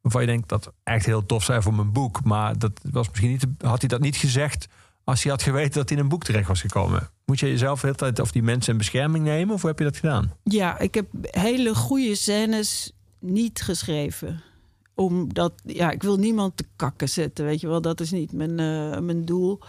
waarvan 0.00 0.20
je 0.20 0.26
denkt 0.26 0.48
dat 0.48 0.72
echt 0.82 1.06
heel 1.06 1.26
tof 1.26 1.44
zijn 1.44 1.62
voor 1.62 1.74
mijn 1.74 1.92
boek. 1.92 2.24
Maar 2.24 2.58
dat 2.58 2.80
was 2.90 3.08
misschien 3.08 3.30
niet, 3.30 3.46
had 3.60 3.80
hij 3.80 3.88
dat 3.88 4.00
niet 4.00 4.16
gezegd 4.16 4.68
als 5.04 5.22
hij 5.22 5.32
had 5.32 5.42
geweten 5.42 5.72
dat 5.72 5.88
hij 5.88 5.96
in 5.98 6.02
een 6.02 6.08
boek 6.08 6.24
terecht 6.24 6.48
was 6.48 6.60
gekomen. 6.60 7.10
Moet 7.24 7.40
je 7.40 7.46
jezelf 7.46 7.80
de 7.80 7.86
hele 7.86 7.98
tijd 7.98 8.20
of 8.20 8.32
die 8.32 8.42
mensen 8.42 8.72
in 8.72 8.78
bescherming 8.78 9.24
nemen? 9.24 9.54
Of 9.54 9.60
hoe 9.60 9.70
heb 9.70 9.78
je 9.78 9.84
dat 9.84 9.96
gedaan? 9.96 10.32
Ja, 10.44 10.78
ik 10.78 10.94
heb 10.94 11.06
hele 11.20 11.74
goede 11.74 12.14
scènes 12.14 12.92
niet 13.18 13.62
geschreven. 13.62 14.42
Omdat, 14.94 15.52
ja, 15.64 15.90
ik 15.90 16.02
wil 16.02 16.16
niemand 16.16 16.56
te 16.56 16.64
kakken 16.76 17.08
zetten, 17.08 17.44
weet 17.44 17.60
je 17.60 17.68
wel. 17.68 17.80
Dat 17.80 18.00
is 18.00 18.10
niet 18.10 18.32
mijn, 18.32 18.58
eh, 18.58 18.98
mijn 18.98 19.24
doel. 19.24 19.60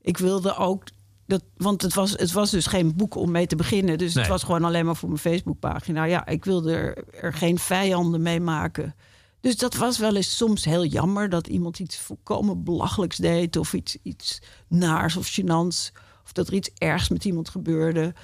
Ik 0.00 0.18
wilde 0.18 0.56
ook, 0.56 0.82
dat, 1.26 1.42
want 1.56 1.82
het 1.82 1.94
was, 1.94 2.10
het 2.10 2.32
was 2.32 2.50
dus 2.50 2.66
geen 2.66 2.96
boek 2.96 3.14
om 3.14 3.30
mee 3.30 3.46
te 3.46 3.56
beginnen. 3.56 3.98
Dus 3.98 4.14
Nee. 4.14 4.22
het 4.22 4.32
was 4.32 4.42
gewoon 4.42 4.64
alleen 4.64 4.84
maar 4.86 4.96
voor 4.96 5.08
mijn 5.08 5.20
Facebookpagina. 5.20 6.04
Ja, 6.04 6.26
ik 6.26 6.44
wilde 6.44 6.72
er, 6.74 7.04
er 7.20 7.32
geen 7.32 7.58
vijanden 7.58 8.22
mee 8.22 8.40
maken. 8.40 8.94
Dus 9.40 9.56
dat 9.56 9.74
was 9.74 9.98
wel 9.98 10.16
eens 10.16 10.36
soms 10.36 10.64
heel 10.64 10.84
jammer 10.84 11.28
dat 11.28 11.46
iemand 11.46 11.78
iets 11.78 11.98
volkomen 11.98 12.64
belachelijks 12.64 13.16
deed. 13.16 13.56
Of 13.56 13.72
iets, 13.72 13.96
iets 14.02 14.42
naars 14.68 15.16
of 15.16 15.38
gênants. 15.40 15.92
Of 16.24 16.32
dat 16.32 16.48
er 16.48 16.54
iets 16.54 16.70
ergs 16.78 17.08
met 17.08 17.24
iemand 17.24 17.48
gebeurde. 17.48 18.14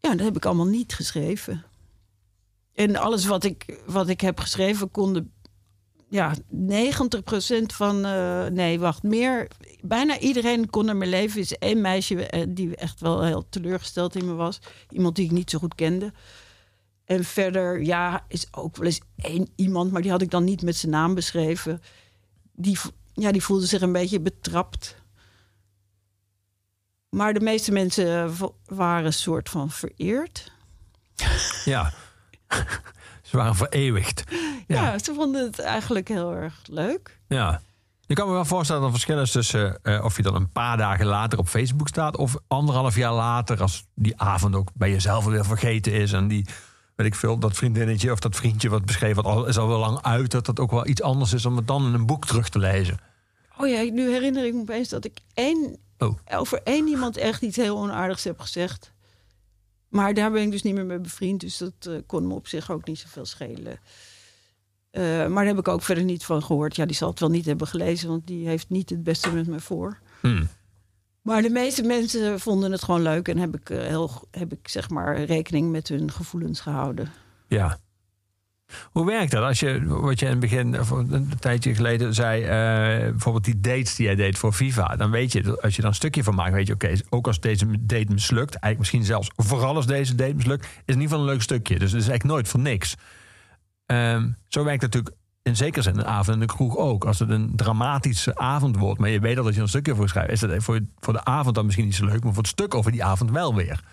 Ja, 0.00 0.10
dat 0.10 0.20
heb 0.20 0.36
ik 0.36 0.44
allemaal 0.44 0.66
niet 0.66 0.94
geschreven. 0.94 1.64
En 2.74 2.96
alles 2.96 3.24
wat 3.24 3.44
ik, 3.44 3.82
wat 3.86 4.08
ik 4.08 4.20
heb 4.20 4.40
geschreven 4.40 4.90
konden... 4.90 5.32
Ja, 6.08 6.34
90% 6.36 6.38
van... 7.66 8.04
eh, 8.04 8.46
nee, 8.46 8.80
wacht, 8.80 9.02
meer... 9.02 9.48
Bijna 9.80 10.18
iedereen 10.18 10.70
kon 10.70 10.88
er 10.88 10.96
mijn 10.96 11.10
leven. 11.10 11.40
is 11.40 11.58
één 11.58 11.80
meisje 11.80 12.26
eh, 12.26 12.46
die 12.48 12.76
echt 12.76 13.00
wel 13.00 13.22
heel 13.22 13.48
teleurgesteld 13.48 14.16
in 14.16 14.26
me 14.26 14.32
was. 14.32 14.58
Iemand 14.90 15.16
die 15.16 15.24
ik 15.24 15.30
niet 15.30 15.50
zo 15.50 15.58
goed 15.58 15.74
kende. 15.74 16.12
En 17.04 17.24
verder, 17.24 17.82
ja, 17.82 18.24
is 18.28 18.46
ook 18.50 18.76
wel 18.76 18.86
eens 18.86 19.00
één 19.16 19.48
iemand... 19.56 19.92
maar 19.92 20.02
die 20.02 20.10
had 20.10 20.22
ik 20.22 20.30
dan 20.30 20.44
niet 20.44 20.62
met 20.62 20.76
zijn 20.76 20.92
naam 20.92 21.14
beschreven. 21.14 21.82
Die, 22.52 22.78
ja, 23.12 23.32
die 23.32 23.42
voelde 23.42 23.66
zich 23.66 23.80
een 23.80 23.92
beetje 23.92 24.20
betrapt. 24.20 25.02
Maar 27.08 27.34
de 27.34 27.40
meeste 27.40 27.72
mensen 27.72 28.24
eh, 28.24 28.42
waren 28.66 29.06
een 29.06 29.12
soort 29.12 29.48
van 29.48 29.70
vereerd. 29.70 30.52
Ja. 31.64 31.92
Ze 33.22 33.36
waren 33.36 33.54
vereeuwigd. 33.54 34.24
Ja. 34.66 34.82
Ja. 34.82 34.98
ze 34.98 35.14
vonden 35.14 35.44
het 35.44 35.58
eigenlijk 35.58 36.08
heel 36.08 36.34
erg 36.34 36.60
leuk. 36.66 37.18
Ja. 37.28 37.60
Je 38.06 38.14
kan 38.14 38.26
me 38.26 38.32
wel 38.32 38.44
voorstellen 38.44 38.82
dat 38.82 38.90
er 38.90 38.96
verschil 38.96 39.20
is 39.20 39.30
tussen 39.30 39.78
eh, 39.82 40.04
of 40.04 40.16
je 40.16 40.22
dan 40.22 40.34
een 40.34 40.50
paar 40.50 40.76
dagen 40.76 41.06
later 41.06 41.38
op 41.38 41.48
Facebook 41.48 41.88
staat 41.88 42.16
of 42.16 42.36
anderhalf 42.46 42.96
jaar 42.96 43.12
later 43.12 43.62
als 43.62 43.84
die 43.94 44.20
avond 44.20 44.54
ook 44.54 44.70
bij 44.74 44.90
jezelf 44.90 45.24
weer 45.24 45.44
vergeten 45.44 45.92
is 45.92 46.12
en 46.12 46.28
die, 46.28 46.46
weet 46.94 47.06
ik 47.06 47.14
veel, 47.14 47.38
dat 47.38 47.56
vriendinnetje 47.56 48.12
of 48.12 48.18
dat 48.18 48.36
vriendje 48.36 48.68
wat 48.68 48.84
beschreven 48.84 49.22
wat 49.22 49.32
al, 49.32 49.46
is 49.46 49.58
al 49.58 49.68
wel 49.68 49.78
lang 49.78 50.02
uit, 50.02 50.30
dat 50.30 50.46
dat 50.46 50.60
ook 50.60 50.70
wel 50.70 50.86
iets 50.86 51.02
anders 51.02 51.32
is 51.32 51.46
om 51.46 51.56
het 51.56 51.66
dan 51.66 51.86
in 51.86 51.94
een 51.94 52.06
boek 52.06 52.26
terug 52.26 52.48
te 52.48 52.58
lezen. 52.58 52.98
Oh 53.58 53.68
ja, 53.68 53.82
nu 53.92 54.10
herinner 54.10 54.44
ik 54.46 54.54
me 54.54 54.60
opeens 54.60 54.88
dat 54.88 55.04
ik 55.04 55.18
één, 55.34 55.76
Oh. 55.98 56.18
over 56.32 56.60
één 56.62 56.88
iemand 56.88 57.16
echt 57.16 57.42
iets 57.42 57.56
heel 57.56 57.76
onaardigs 57.78 58.24
heb 58.24 58.40
gezegd. 58.40 58.92
Maar 59.88 60.14
daar 60.14 60.30
ben 60.30 60.42
ik 60.42 60.50
dus 60.50 60.62
niet 60.62 60.74
meer 60.74 60.86
mee 60.86 60.98
bevriend. 60.98 61.40
Dus 61.40 61.58
dat 61.58 61.72
eh, 61.80 61.94
kon 62.06 62.26
me 62.26 62.34
op 62.34 62.46
zich 62.46 62.70
ook 62.70 62.86
niet 62.86 62.98
zoveel 62.98 63.24
schelen. 63.24 63.78
Eh, 64.90 65.02
maar 65.02 65.44
daar 65.44 65.46
heb 65.46 65.58
ik 65.58 65.68
ook 65.68 65.82
verder 65.82 66.04
niet 66.04 66.24
van 66.24 66.42
gehoord. 66.42 66.76
Ja, 66.76 66.86
die 66.86 66.96
zal 66.96 67.10
het 67.10 67.20
wel 67.20 67.28
niet 67.28 67.44
hebben 67.44 67.66
gelezen, 67.66 68.08
want 68.08 68.26
die 68.26 68.48
heeft 68.48 68.68
niet 68.68 68.90
het 68.90 69.02
beste 69.02 69.32
met 69.32 69.46
me 69.46 69.60
voor. 69.60 69.98
Hmm. 70.20 70.48
Maar 71.24 71.42
de 71.42 71.50
meeste 71.50 71.82
mensen 71.82 72.40
vonden 72.40 72.72
het 72.72 72.82
gewoon 72.82 73.02
leuk 73.02 73.28
en 73.28 73.38
heb 73.38 73.54
ik, 73.54 73.70
eh, 73.70 73.78
heel, 73.78 74.28
heb 74.30 74.52
ik 74.52 74.68
zeg 74.68 74.90
maar 74.90 75.22
rekening 75.22 75.70
met 75.70 75.88
hun 75.88 76.10
gevoelens 76.10 76.60
gehouden. 76.60 77.12
Ja. 77.48 77.78
Hoe 78.90 79.06
werkt 79.06 79.30
dat? 79.30 79.42
Als 79.42 79.60
je, 79.60 79.84
wat 79.86 80.18
je 80.18 80.24
in 80.24 80.30
het 80.30 80.40
begin, 80.40 80.80
of 80.80 80.90
een 80.90 81.32
tijdje 81.38 81.74
geleden 81.74 82.14
zei, 82.14 82.42
eh, 82.42 83.10
bijvoorbeeld 83.10 83.44
die 83.44 83.60
dates 83.60 83.94
die 83.94 84.06
jij 84.06 84.14
deed 84.14 84.38
voor 84.38 84.52
Viva. 84.52 84.96
Dan 84.96 85.10
weet 85.10 85.32
je, 85.32 85.60
als 85.60 85.76
je 85.76 85.80
dan 85.80 85.90
een 85.90 85.96
stukje 85.96 86.24
van 86.24 86.34
maakt, 86.34 86.52
weet 86.52 86.66
je, 86.66 86.72
oké, 86.72 86.92
ook 87.08 87.26
als 87.26 87.40
deze 87.40 87.66
date 87.80 88.12
mislukt, 88.12 88.54
eigenlijk 88.54 88.78
misschien 88.78 89.04
zelfs 89.04 89.30
vooral 89.36 89.76
als 89.76 89.86
deze 89.86 90.14
date 90.14 90.34
mislukt, 90.34 90.64
is 90.64 90.70
in 90.70 91.00
ieder 91.00 91.02
geval 91.02 91.20
een 91.20 91.30
leuk 91.30 91.42
stukje. 91.42 91.78
Dus 91.78 91.92
het 91.92 92.00
is 92.00 92.08
eigenlijk 92.08 92.34
nooit 92.34 92.48
voor 92.48 92.60
niks. 92.60 92.96
Ehm, 93.86 94.28
zo 94.48 94.64
werkt 94.64 94.82
het 94.82 94.94
natuurlijk 94.94 95.23
in 95.44 95.56
zekere 95.56 95.82
zin 95.82 95.98
een 95.98 96.06
avond 96.06 96.34
in 96.34 96.40
de 96.40 96.46
kroeg 96.46 96.76
ook. 96.76 97.04
Als 97.04 97.18
het 97.18 97.30
een 97.30 97.52
dramatische 97.56 98.36
avond 98.36 98.76
wordt, 98.76 99.00
maar 99.00 99.10
je 99.10 99.20
weet 99.20 99.38
al 99.38 99.44
dat 99.44 99.54
je 99.54 99.60
een 99.60 99.68
stukje 99.68 99.94
voor 99.94 100.08
schrijft, 100.08 100.30
is 100.30 100.40
het 100.40 100.62
voor, 100.62 100.80
voor 100.98 101.12
de 101.12 101.24
avond 101.24 101.54
dan 101.54 101.64
misschien 101.64 101.86
niet 101.86 101.94
zo 101.94 102.04
leuk, 102.04 102.24
maar 102.24 102.32
voor 102.32 102.42
het 102.42 102.52
stuk 102.52 102.74
over 102.74 102.92
die 102.92 103.04
avond 103.04 103.30
wel 103.30 103.54
weer. 103.54 103.84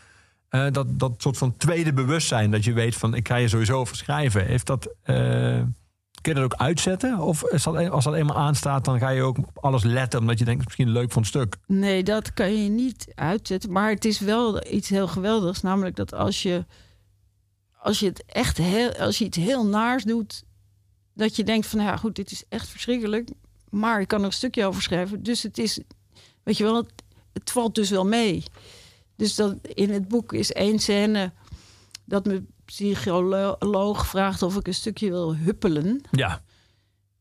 Eh, 0.49 0.67
dat, 0.71 0.99
dat 0.99 1.13
soort 1.17 1.37
van 1.37 1.57
tweede 1.57 1.93
bewustzijn, 1.93 2.51
dat 2.51 2.63
je 2.63 2.73
weet 2.73 2.95
van 2.95 3.13
ik 3.13 3.27
ga 3.27 3.35
je 3.35 3.47
sowieso 3.47 3.79
over 3.79 3.95
schrijven. 3.95 4.45
Heeft 4.45 4.65
dat, 4.65 4.85
eh, 5.01 5.15
kun 6.21 6.33
je 6.33 6.33
dat 6.33 6.43
ook 6.43 6.55
uitzetten? 6.55 7.19
Of 7.19 7.43
is 7.43 7.63
dat, 7.63 7.89
als 7.89 8.03
dat 8.03 8.13
eenmaal 8.13 8.37
aanstaat, 8.37 8.85
dan 8.85 8.99
ga 8.99 9.09
je 9.09 9.21
ook 9.21 9.37
alles 9.53 9.83
letten, 9.83 10.19
omdat 10.19 10.39
je 10.39 10.45
denkt 10.45 10.65
misschien 10.65 10.89
leuk 10.89 11.11
voor 11.11 11.21
een 11.21 11.27
stuk. 11.27 11.57
Nee, 11.67 12.03
dat 12.03 12.33
kan 12.33 12.63
je 12.63 12.69
niet 12.69 13.11
uitzetten. 13.15 13.71
Maar 13.71 13.89
het 13.89 14.05
is 14.05 14.19
wel 14.19 14.73
iets 14.73 14.89
heel 14.89 15.07
geweldigs. 15.07 15.61
Namelijk 15.61 15.95
dat 15.95 16.13
als 16.13 16.43
je, 16.43 16.65
als 17.77 17.99
je 17.99 18.05
het 18.05 18.23
echt 18.25 18.57
heel, 18.57 18.91
als 18.91 19.17
je 19.17 19.25
iets 19.25 19.37
heel 19.37 19.65
naars 19.65 20.03
doet, 20.03 20.43
dat 21.21 21.35
je 21.35 21.43
denkt 21.43 21.67
van 21.67 21.79
nou 21.79 21.91
ja, 21.91 21.97
goed, 21.97 22.15
dit 22.15 22.31
is 22.31 22.43
echt 22.49 22.67
verschrikkelijk. 22.67 23.29
Maar 23.69 24.01
ik 24.01 24.07
kan 24.07 24.19
er 24.19 24.25
een 24.25 24.33
stukje 24.33 24.65
over 24.65 24.81
schrijven. 24.81 25.23
Dus 25.23 25.43
het 25.43 25.57
is, 25.57 25.79
weet 26.43 26.57
je 26.57 26.63
wel, 26.63 26.75
het, 26.75 26.91
het 27.33 27.51
valt 27.51 27.75
dus 27.75 27.89
wel 27.89 28.05
mee. 28.05 28.43
Dus 29.15 29.35
dat 29.35 29.55
in 29.61 29.89
het 29.89 30.07
boek 30.07 30.33
is 30.33 30.51
één 30.51 30.79
scène 30.79 31.31
dat 32.05 32.25
mijn 32.25 32.47
psycholoog 32.65 34.07
vraagt 34.07 34.41
of 34.41 34.55
ik 34.55 34.67
een 34.67 34.73
stukje 34.73 35.09
wil 35.09 35.35
huppelen. 35.35 36.01
Ja, 36.11 36.41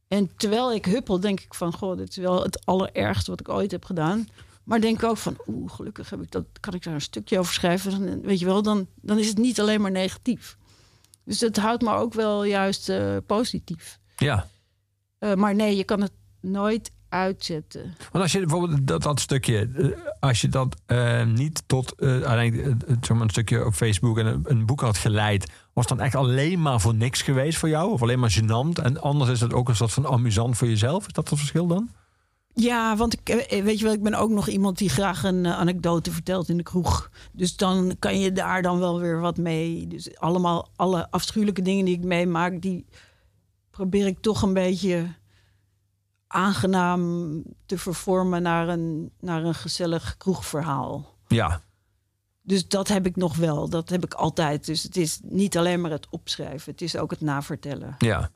En 0.09 0.31
terwijl 0.37 0.73
ik 0.73 0.85
huppel, 0.85 1.21
denk 1.21 1.41
ik 1.41 1.55
van, 1.55 1.73
goh, 1.73 1.97
dit 1.97 2.09
is 2.09 2.17
wel 2.17 2.43
het 2.43 2.67
allerergste 2.67 3.31
wat 3.31 3.41
ik 3.41 3.49
ooit 3.49 3.71
heb 3.71 3.85
gedaan. 3.85 4.29
Maar 4.65 4.81
denk 4.81 4.97
ik 4.97 5.09
ook 5.09 5.17
van, 5.17 5.37
oeh, 5.47 5.73
gelukkig 5.73 6.11
heb 6.11 6.23
ik 6.23 6.31
dat, 6.31 6.45
kan 6.61 6.75
ik 6.75 6.83
daar 6.83 6.95
een 6.95 7.01
stukje 7.01 7.39
over 7.39 7.53
schrijven. 7.53 8.07
Dan, 8.07 8.21
weet 8.21 8.39
je 8.39 8.45
wel, 8.45 8.63
dan, 8.63 8.87
dan 8.95 9.19
is 9.19 9.29
het 9.29 9.39
niet 9.39 9.61
alleen 9.61 9.81
maar 9.81 9.91
negatief. 9.91 10.57
Dus 11.31 11.39
dat 11.39 11.57
houdt 11.57 11.83
me 11.83 11.95
ook 11.95 12.15
wel 12.15 12.45
juist 12.45 12.89
eh, 12.89 13.17
positief. 13.27 13.99
ja. 14.17 14.47
Eh, 15.19 15.35
maar 15.35 15.55
nee, 15.55 15.77
je 15.77 15.85
kan 15.85 16.01
het 16.01 16.13
nooit 16.41 16.93
uitzetten. 17.09 17.95
Want 18.13 18.25
als 18.25 18.33
je 18.33 18.39
bijvoorbeeld 18.39 18.87
dat, 18.87 19.03
dat 19.03 19.21
stukje, 19.21 19.71
eh, 19.75 20.13
als 20.21 20.41
je 20.41 20.49
dat 20.49 20.77
niet 21.27 21.63
tot 21.67 21.95
zeg 21.99 23.09
maar 23.09 23.21
een 23.21 23.31
stukje 23.31 23.67
op 23.67 23.75
Facebook 23.75 24.19
en 24.19 24.27
een, 24.27 24.41
een 24.45 24.67
boek 24.67 24.81
had 24.81 24.99
geleid, 24.99 25.53
was 25.73 25.89
het 25.89 25.99
dan 25.99 26.07
echt 26.07 26.15
alleen 26.15 26.63
maar 26.63 26.81
voor 26.81 26.95
niks 26.95 27.23
geweest 27.23 27.59
voor 27.59 27.69
jou? 27.69 27.91
Of 27.91 28.03
alleen 28.03 28.19
maar 28.19 28.39
gênant? 28.41 28.83
En 28.83 29.01
anders 29.01 29.31
is 29.31 29.41
het 29.41 29.53
ook 29.53 29.69
een 29.69 29.77
soort 29.77 29.93
van 29.93 30.07
amusant 30.07 30.57
voor 30.57 30.69
jezelf? 30.69 31.07
Is 31.07 31.13
dat 31.13 31.31
het 31.31 31.39
verschil 31.39 31.67
dan? 31.67 31.91
Ja, 32.55 32.97
want 32.97 33.13
ik, 33.13 33.29
eh, 33.29 33.63
weet 33.63 33.79
je 33.79 33.85
wel, 33.85 33.95
ik 33.95 34.03
ben 34.03 34.15
ook 34.15 34.31
nog 34.31 34.49
iemand 34.49 34.79
die 34.79 34.89
graag 34.89 35.23
een 35.25 35.47
eh, 35.47 35.59
anekdote 35.59 36.13
vertelt 36.13 36.49
in 36.49 36.57
de 36.57 36.63
kroeg. 36.63 37.11
Dus 37.33 37.57
dan 37.57 37.97
kan 37.99 38.21
je 38.21 38.33
daar 38.33 38.63
dan 38.63 38.79
wel 38.79 39.01
weer 39.01 39.21
wat 39.21 39.37
mee. 39.37 39.87
Dus 39.87 40.19
allemaal, 40.19 40.69
alle 40.77 41.11
afschuwelijke 41.11 41.63
dingen 41.63 41.85
die 41.85 41.97
ik 41.97 42.05
meemaak, 42.05 42.61
die 42.61 42.87
probeer 43.71 44.07
ik 44.07 44.21
toch 44.21 44.43
een 44.43 44.53
beetje 44.53 45.07
aangenaam 46.27 47.43
te 47.67 47.79
vervormen 47.79 48.43
naar 48.43 48.69
een, 48.69 49.11
naar 49.21 49.45
een 49.45 49.55
gezellig 49.55 50.17
kroegverhaal. 50.17 51.15
Ja, 51.29 51.63
Dus 52.43 52.69
dat 52.69 52.89
heb 52.89 53.07
ik 53.07 53.17
nog 53.17 53.37
wel. 53.37 53.69
Dat 53.69 53.89
heb 53.89 54.05
ik 54.05 54.15
altijd. 54.15 54.67
Dus 54.67 54.83
het 54.83 54.97
is 54.97 55.21
niet 55.23 55.57
alleen 55.59 55.81
maar 55.81 55.91
het 55.91 56.07
opschrijven. 56.11 56.73
Het 56.73 56.83
is 56.83 56.97
ook 56.97 57.11
het 57.11 57.21
navertellen. 57.21 57.95
ja. 57.99 58.31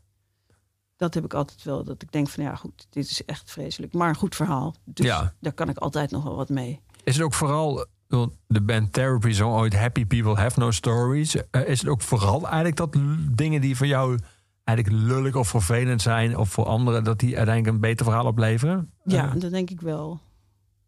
Dat 1.04 1.14
heb 1.14 1.24
ik 1.24 1.34
altijd 1.34 1.62
wel. 1.62 1.84
Dat 1.84 2.02
ik 2.02 2.12
denk 2.12 2.28
van 2.28 2.44
ja 2.44 2.54
goed, 2.54 2.86
dit 2.90 3.10
is 3.10 3.24
echt 3.24 3.50
vreselijk. 3.50 3.92
Maar 3.92 4.08
een 4.08 4.14
goed 4.14 4.34
verhaal. 4.34 4.74
Dus 4.84 5.06
Ja. 5.06 5.32
daar 5.40 5.52
kan 5.52 5.68
ik 5.68 5.78
altijd 5.78 6.10
nog 6.10 6.22
wel 6.24 6.34
wat 6.36 6.48
mee. 6.48 6.80
Is 7.04 7.14
het 7.14 7.24
ook 7.24 7.34
vooral, 7.34 7.86
want 8.08 8.32
de 8.46 8.60
band 8.62 8.92
Therapy 8.92 9.30
zong 9.32 9.54
ooit 9.54 9.74
Happy 9.74 10.04
People 10.06 10.34
Have 10.34 10.58
No 10.58 10.70
Stories. 10.70 11.36
Eh, 11.50 11.68
is 11.68 11.80
het 11.80 11.88
ook 11.88 12.02
vooral 12.02 12.42
eigenlijk 12.44 12.76
dat 12.76 12.96
dingen 13.32 13.60
die 13.60 13.76
voor 13.76 13.86
jou 13.86 14.18
eigenlijk 14.64 15.02
lullig 15.06 15.34
of 15.34 15.48
vervelend 15.48 16.02
zijn, 16.02 16.36
of 16.36 16.48
voor 16.48 16.64
anderen, 16.66 17.04
dat 17.04 17.18
die 17.18 17.36
uiteindelijk 17.36 17.74
een 17.74 17.80
beter 17.80 18.04
verhaal 18.04 18.26
opleveren? 18.26 18.90
Ja, 19.04 19.34
Eh, 19.34 19.40
dat 19.40 19.50
denk 19.50 19.70
ik 19.70 19.80
wel. 19.80 20.20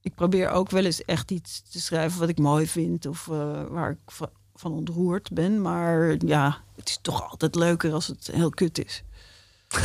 Ik 0.00 0.14
probeer 0.14 0.48
ook 0.50 0.70
wel 0.70 0.84
eens 0.84 1.04
echt 1.04 1.30
iets 1.30 1.62
te 1.70 1.80
schrijven 1.80 2.20
wat 2.20 2.28
ik 2.28 2.38
mooi 2.38 2.66
vind. 2.66 3.06
Of 3.06 3.28
eh, 3.28 3.62
waar 3.68 3.90
ik 3.90 3.98
va- 4.06 4.30
van 4.54 4.72
ontroerd 4.72 5.30
ben. 5.32 5.60
Maar 5.62 6.16
ja, 6.26 6.58
het 6.76 6.88
is 6.88 6.98
toch 7.02 7.30
altijd 7.30 7.54
leuker 7.54 7.92
als 7.92 8.06
het 8.06 8.26
heel 8.32 8.50
kut 8.50 8.84
is. 8.84 9.02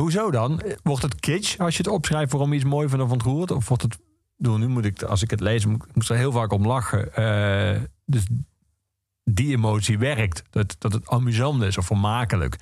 Hoezo 0.00 0.30
dan? 0.30 0.62
Wordt 0.82 1.02
het 1.02 1.20
kitsch 1.20 1.58
als 1.58 1.76
je 1.76 1.82
het 1.82 1.92
opschrijft 1.92 2.32
waarom 2.32 2.52
iets 2.52 2.64
mooi 2.64 2.88
vindt 2.88 3.04
of 3.04 3.10
ontroert? 3.10 3.50
Of 3.50 3.68
wordt 3.68 3.82
het... 3.82 3.98
bedoel, 4.36 4.58
Nu 4.58 4.68
moet 4.68 4.84
ik, 4.84 5.02
als 5.02 5.22
ik 5.22 5.30
het 5.30 5.40
lees, 5.40 5.66
moet 5.66 6.08
er 6.08 6.16
heel 6.16 6.32
vaak 6.32 6.52
om 6.52 6.66
lachen. 6.66 7.14
Eh, 7.14 7.80
dus 8.04 8.26
die 9.24 9.56
emotie 9.56 9.98
werkt. 9.98 10.42
Dat, 10.50 10.76
dat 10.78 10.92
het 10.92 11.08
amusant 11.08 11.62
is 11.62 11.78
of 11.78 11.86
vermakelijk. 11.86 12.56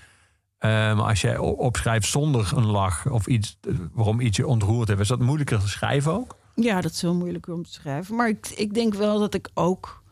Eh, 0.58 0.70
maar 0.70 1.08
als 1.08 1.20
jij 1.20 1.38
opschrijft 1.38 2.08
zonder 2.08 2.52
een 2.56 2.66
lach 2.66 3.06
of 3.10 3.26
iets 3.26 3.58
eh, 3.60 3.74
waarom 3.92 4.20
iets 4.20 4.36
je 4.36 4.46
ontroerd 4.46 4.88
heeft, 4.88 5.00
is 5.00 5.08
dat 5.08 5.20
moeilijker 5.20 5.60
te 5.60 5.68
schrijven 5.68 6.12
ook? 6.12 6.36
Ja, 6.54 6.80
dat 6.80 6.92
is 6.92 7.00
heel 7.00 7.14
moeilijk 7.14 7.48
om 7.48 7.62
te 7.62 7.72
schrijven. 7.72 8.16
Maar 8.16 8.28
ik, 8.28 8.48
ik 8.48 8.74
denk 8.74 8.94
wel 8.94 9.18
dat 9.18 9.34
ik 9.34 9.50
ook 9.54 10.02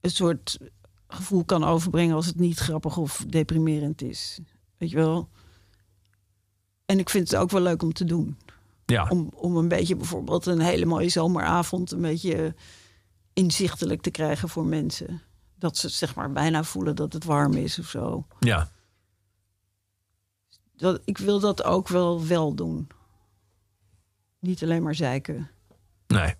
een 0.00 0.10
soort 0.10 0.58
gevoel 1.12 1.44
kan 1.44 1.64
overbrengen 1.64 2.14
als 2.14 2.26
het 2.26 2.38
niet 2.38 2.58
grappig 2.58 2.96
of 2.96 3.24
deprimerend 3.28 4.02
is. 4.02 4.38
Weet 4.76 4.90
je 4.90 4.96
wel? 4.96 5.28
En 6.86 6.98
ik 6.98 7.08
vind 7.10 7.30
het 7.30 7.40
ook 7.40 7.50
wel 7.50 7.60
leuk 7.60 7.82
om 7.82 7.92
te 7.92 8.04
doen. 8.04 8.38
Ja, 8.86 9.08
Om, 9.08 9.30
om 9.34 9.56
een 9.56 9.68
beetje 9.68 9.96
bijvoorbeeld 9.96 10.46
een 10.46 10.60
hele 10.60 10.84
mooie 10.86 11.08
zomeravond 11.08 11.90
een 11.92 12.00
beetje 12.00 12.54
inzichtelijk 13.32 14.02
te 14.02 14.10
krijgen 14.10 14.48
voor 14.48 14.64
mensen. 14.64 15.22
Dat 15.58 15.76
ze 15.76 15.88
zeg 15.88 16.14
maar 16.14 16.32
bijna 16.32 16.64
voelen 16.64 16.96
dat 16.96 17.12
het 17.12 17.24
warm 17.24 17.52
is 17.54 17.78
of 17.78 17.86
zo. 17.86 18.26
ja. 18.40 18.70
Dat, 20.76 21.00
ik 21.04 21.18
wil 21.18 21.40
dat 21.40 21.64
ook 21.64 21.88
wel 21.88 22.26
wel 22.26 22.54
doen. 22.54 22.88
Niet 24.38 24.62
alleen 24.62 24.82
maar 24.82 24.94
zeiken. 24.94 25.50
Nee. 26.06 26.34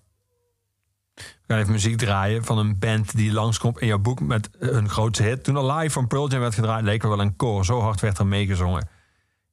We 1.15 1.23
gaan 1.47 1.57
even 1.57 1.71
muziek 1.71 1.97
draaien 1.97 2.43
van 2.43 2.57
een 2.57 2.79
band 2.79 3.15
die 3.15 3.33
langskomt 3.33 3.79
in 3.79 3.87
jouw 3.87 3.99
boek 3.99 4.19
met 4.19 4.49
hun 4.59 4.89
grootste 4.89 5.23
hit. 5.23 5.43
Toen 5.43 5.55
er 5.55 5.73
live 5.73 5.89
van 5.89 6.07
Pearl 6.07 6.29
Jam 6.29 6.39
werd 6.39 6.53
gedraaid, 6.53 6.83
leek 6.83 7.03
er 7.03 7.09
wel 7.09 7.19
een 7.19 7.35
koor. 7.35 7.65
Zo 7.65 7.79
hard 7.79 7.99
werd 7.99 8.17
er 8.17 8.27
meegezongen. 8.27 8.87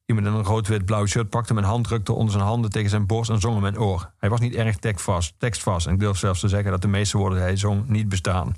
Iemand 0.05 0.27
in 0.27 0.33
een 0.33 0.43
rood-wit-blauw 0.43 1.05
shirt 1.05 1.29
pakte 1.29 1.53
mijn 1.53 1.65
hand, 1.65 1.83
drukte 1.83 2.13
onder 2.13 2.31
zijn 2.31 2.43
handen 2.43 2.71
tegen 2.71 2.89
zijn 2.89 3.05
borst 3.05 3.29
en 3.29 3.39
zong 3.39 3.55
in 3.55 3.61
mijn 3.61 3.79
oor. 3.79 4.11
Hij 4.17 4.29
was 4.29 4.39
niet 4.39 4.55
erg 4.55 4.77
tekstvast, 4.77 5.33
tekstvast 5.37 5.87
en 5.87 5.93
ik 5.93 5.99
durf 5.99 6.17
zelfs 6.17 6.39
te 6.39 6.47
zeggen 6.47 6.71
dat 6.71 6.81
de 6.81 6.87
meeste 6.87 7.17
woorden 7.17 7.37
die 7.37 7.47
hij 7.47 7.57
zong 7.57 7.87
niet 7.87 8.09
bestaan. 8.09 8.55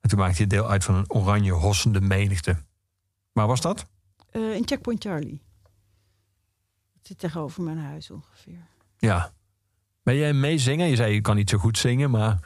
En 0.00 0.08
toen 0.08 0.18
maakte 0.18 0.36
hij 0.36 0.46
deel 0.46 0.68
uit 0.68 0.84
van 0.84 0.94
een 0.94 1.10
oranje 1.10 1.52
hossende 1.52 2.00
menigte. 2.00 2.56
Waar 3.32 3.46
was 3.46 3.60
dat? 3.60 3.86
Eh, 4.30 4.54
in 4.54 4.66
Checkpoint 4.66 5.02
Charlie. 5.02 5.42
Het 6.92 7.06
zit 7.06 7.18
tegenover 7.18 7.62
mijn 7.62 7.78
huis 7.78 8.10
ongeveer. 8.10 8.66
Ja. 8.98 9.32
Ben 10.06 10.16
jij 10.16 10.28
een 10.28 10.40
meezinger? 10.40 10.86
Je 10.86 10.96
zei 10.96 11.14
je 11.14 11.20
kan 11.20 11.36
niet 11.36 11.50
zo 11.50 11.58
goed 11.58 11.78
zingen, 11.78 12.10
maar 12.10 12.38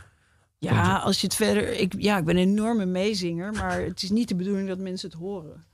Ja, 0.59 0.97
als 0.97 1.21
je 1.21 1.27
het 1.27 1.37
verder. 1.37 1.73
Ik, 1.73 1.95
ja, 1.99 2.19
ik 2.19 2.25
ben 2.25 2.37
een 2.37 2.49
enorme 2.49 2.87
meezinger, 2.87 3.53
maar 3.53 3.81
het 3.91 4.03
is 4.03 4.11
niet 4.11 4.29
de 4.29 4.35
bedoeling 4.35 4.69
dat 4.69 4.79
mensen 4.79 5.11
het 5.11 5.19
horen. 5.19 5.65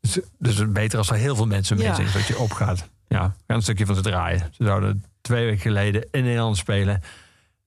Dus, 0.00 0.12
dus 0.38 0.56
het 0.56 0.66
is 0.66 0.72
beter 0.72 0.98
als 0.98 1.10
er 1.10 1.16
heel 1.16 1.36
veel 1.36 1.46
mensen 1.46 1.76
mee 1.76 1.86
Ja. 1.86 1.94
zijn, 1.94 2.08
dat 2.12 2.26
je 2.26 2.38
opgaat. 2.38 2.88
Ja, 3.08 3.18
gaan 3.46 3.56
een 3.56 3.62
stukje 3.62 3.86
van 3.86 3.94
ze 3.94 4.00
draaien. 4.00 4.48
Ze 4.52 4.64
zouden 4.64 5.04
twee 5.20 5.44
weken 5.44 5.60
geleden 5.60 6.08
in 6.10 6.24
Nederland 6.24 6.56
spelen. 6.56 7.00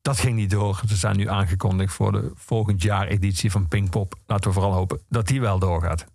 Dat 0.01 0.19
ging 0.19 0.35
niet 0.35 0.49
door. 0.49 0.81
Ze 0.87 0.95
zijn 0.95 1.17
nu 1.17 1.29
aangekondigd 1.29 1.93
voor 1.93 2.11
de 2.11 2.31
volgend 2.35 2.81
jaar 2.81 3.07
editie 3.07 3.51
van 3.51 3.67
Pinkpop. 3.67 4.15
Laten 4.27 4.47
we 4.47 4.53
vooral 4.53 4.73
hopen 4.73 4.99
dat 5.09 5.27
die 5.27 5.41
wel 5.41 5.59
doorgaat. 5.59 6.05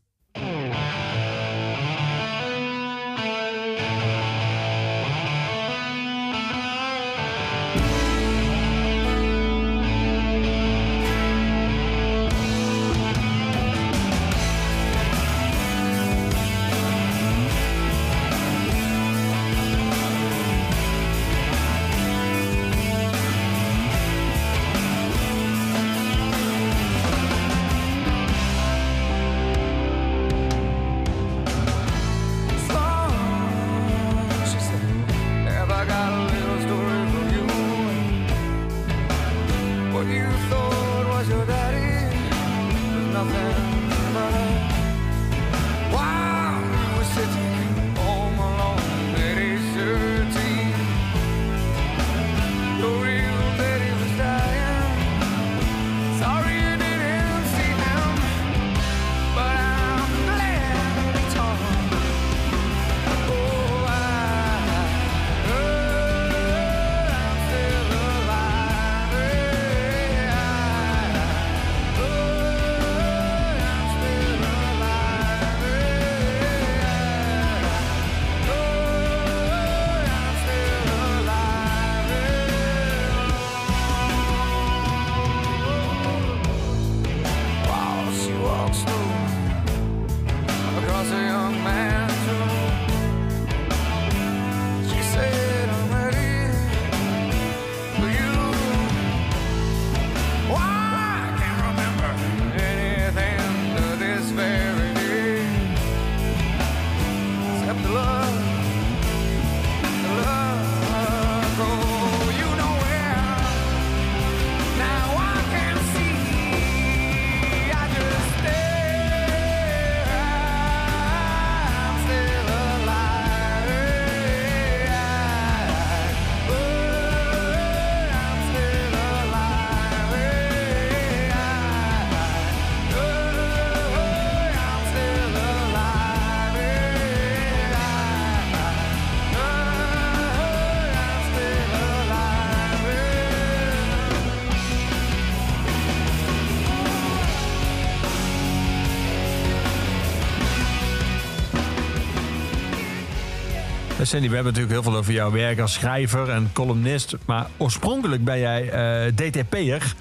Eh, 154.11 154.17
Sandy, 154.17 154.29
we 154.29 154.35
hebben 154.35 154.53
natuurlijk 154.53 154.83
heel 154.83 154.93
veel 154.93 155.01
over 155.01 155.13
jouw 155.13 155.31
werk 155.31 155.61
als 155.61 155.73
schrijver 155.73 156.29
en 156.29 156.51
columnist. 156.53 157.17
Maar 157.27 157.47
oorspronkelijk 157.57 158.25
ben 158.25 158.39
jij 158.39 158.71
eh, 158.71 159.13
DTP'er. 159.15 159.95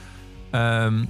Ehm, 0.51 1.05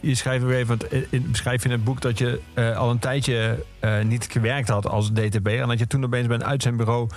je, 0.00 0.14
schrijft 0.14 0.44
weer 0.44 0.56
even, 0.56 0.78
want 0.78 0.92
in, 1.10 1.30
beschrijf 1.30 1.64
in 1.64 1.70
het 1.70 1.84
boek 1.84 2.00
dat 2.00 2.18
je 2.18 2.40
eh, 2.54 2.76
al 2.76 2.90
een 2.90 2.98
tijdje 2.98 3.64
eh, 3.80 4.00
niet 4.02 4.28
gewerkt 4.30 4.68
had 4.68 4.88
als 4.88 5.12
DTP'er. 5.12 5.60
En 5.60 5.68
dat 5.68 5.78
je 5.78 5.86
toen 5.86 6.04
opeens 6.04 6.26
bij 6.26 6.36
een 6.36 6.44
uitzendbureau 6.44 7.08